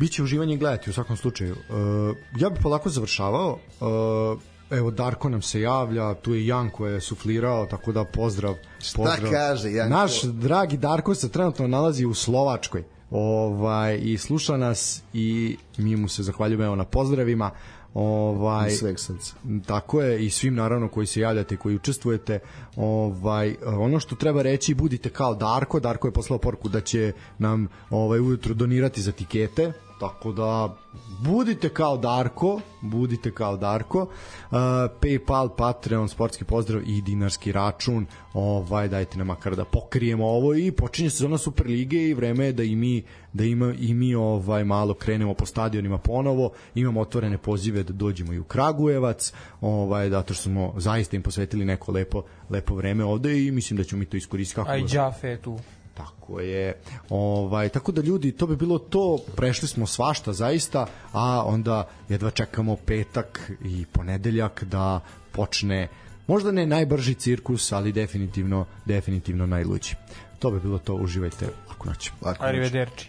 Biće 0.00 0.22
uživanje 0.22 0.56
gledati 0.56 0.90
u 0.90 0.92
svakom 0.92 1.16
slučaju. 1.16 1.52
Uh, 1.52 2.16
ja 2.38 2.50
bih 2.50 2.58
polako 2.62 2.90
završavao. 2.90 3.58
Uh, 3.80 4.40
evo 4.72 4.90
Darko 4.90 5.28
nam 5.28 5.42
se 5.42 5.60
javlja, 5.60 6.14
tu 6.14 6.34
je 6.34 6.46
Janko 6.46 6.86
je 6.86 7.00
suflirao, 7.00 7.66
tako 7.66 7.92
da 7.92 8.04
pozdrav. 8.04 8.54
pozdrav. 8.96 9.30
kaže 9.30 9.72
Janko? 9.72 9.96
Naš 9.96 10.22
dragi 10.22 10.76
Darko 10.76 11.14
se 11.14 11.28
trenutno 11.28 11.66
nalazi 11.66 12.04
u 12.06 12.14
Slovačkoj. 12.14 12.84
Ovaj 13.10 13.98
i 14.02 14.18
sluša 14.18 14.56
nas 14.56 15.02
i 15.12 15.56
mi 15.76 15.96
mu 15.96 16.08
se 16.08 16.22
zahvaljujemo 16.22 16.64
evo, 16.64 16.76
na 16.76 16.84
pozdravima. 16.84 17.50
Ovaj 17.94 18.70
sveg 18.70 18.98
srca. 18.98 19.34
Tako 19.66 20.02
je 20.02 20.26
i 20.26 20.30
svim 20.30 20.54
naravno 20.54 20.88
koji 20.88 21.06
se 21.06 21.20
javljate, 21.20 21.56
koji 21.56 21.76
učestvujete. 21.76 22.38
Ovaj 22.76 23.56
ono 23.66 24.00
što 24.00 24.16
treba 24.16 24.42
reći 24.42 24.74
budite 24.74 25.10
kao 25.10 25.34
Darko, 25.34 25.80
Darko 25.80 26.08
je 26.08 26.12
poslao 26.12 26.38
poruku 26.38 26.68
da 26.68 26.80
će 26.80 27.12
nam 27.38 27.68
ovaj 27.90 28.20
ujutro 28.20 28.54
donirati 28.54 29.02
za 29.02 29.12
tikete, 29.12 29.72
tako 30.02 30.32
da 30.32 30.76
budite 31.20 31.68
kao 31.68 31.96
Darko, 31.96 32.60
budite 32.80 33.30
kao 33.30 33.56
Darko. 33.56 34.00
Uh, 34.02 34.58
PayPal, 35.00 35.48
Patreon, 35.56 36.08
sportski 36.08 36.44
pozdrav 36.44 36.82
i 36.86 37.02
dinarski 37.02 37.52
račun. 37.52 38.06
Ovaj 38.34 38.88
dajte 38.88 39.18
nam 39.18 39.26
makar 39.26 39.56
da 39.56 39.64
pokrijemo 39.64 40.26
ovo 40.26 40.54
i 40.54 40.72
počinje 40.72 41.10
sezona 41.10 41.38
Superlige 41.38 42.08
i 42.08 42.14
vreme 42.14 42.44
je 42.44 42.52
da 42.52 42.62
i 42.62 42.76
mi 42.76 43.02
da 43.32 43.44
ima 43.44 43.74
i 43.78 43.94
mi 43.94 44.14
ovaj 44.14 44.64
malo 44.64 44.94
krenemo 44.94 45.34
po 45.34 45.46
stadionima 45.46 45.98
ponovo. 45.98 46.50
Imamo 46.74 47.00
otvorene 47.00 47.38
pozive 47.38 47.82
da 47.82 47.92
dođemo 47.92 48.32
i 48.32 48.38
u 48.38 48.44
Kragujevac, 48.44 49.32
ovaj 49.60 50.10
zato 50.10 50.34
što 50.34 50.42
smo 50.42 50.74
zaista 50.76 51.16
im 51.16 51.22
posvetili 51.22 51.64
neko 51.64 51.92
lepo 51.92 52.22
lepo 52.50 52.74
vreme 52.74 53.04
ovde 53.04 53.46
i 53.46 53.50
mislim 53.50 53.76
da 53.76 53.84
ćemo 53.84 54.00
mi 54.00 54.06
to 54.06 54.16
iskoristiti 54.16 54.54
kako. 54.54 54.70
A 54.70 54.76
i 54.76 54.84
Đafe 54.84 55.36
tu. 55.36 55.58
Tako 55.94 56.40
je. 56.40 56.74
Ovaj 57.10 57.68
tako 57.68 57.92
da 57.92 58.02
ljudi, 58.02 58.32
to 58.32 58.46
bi 58.46 58.56
bilo 58.56 58.78
to. 58.78 59.18
Prešli 59.36 59.68
smo 59.68 59.86
svašta 59.86 60.32
zaista, 60.32 60.86
a 61.12 61.42
onda 61.46 61.88
jedva 62.08 62.30
čekamo 62.30 62.76
petak 62.76 63.50
i 63.64 63.84
ponedeljak 63.92 64.64
da 64.64 65.00
počne 65.32 65.88
možda 66.26 66.52
ne 66.52 66.66
najbrži 66.66 67.14
cirkus, 67.14 67.72
ali 67.72 67.92
definitivno 67.92 68.66
definitivno 68.84 69.46
najluđi. 69.46 69.94
To 70.38 70.50
bi 70.50 70.60
bilo 70.60 70.78
to. 70.78 70.94
Uživajte. 70.94 71.46
Laku 71.68 71.88
noć. 71.88 72.10
Arrivederci. 72.38 73.08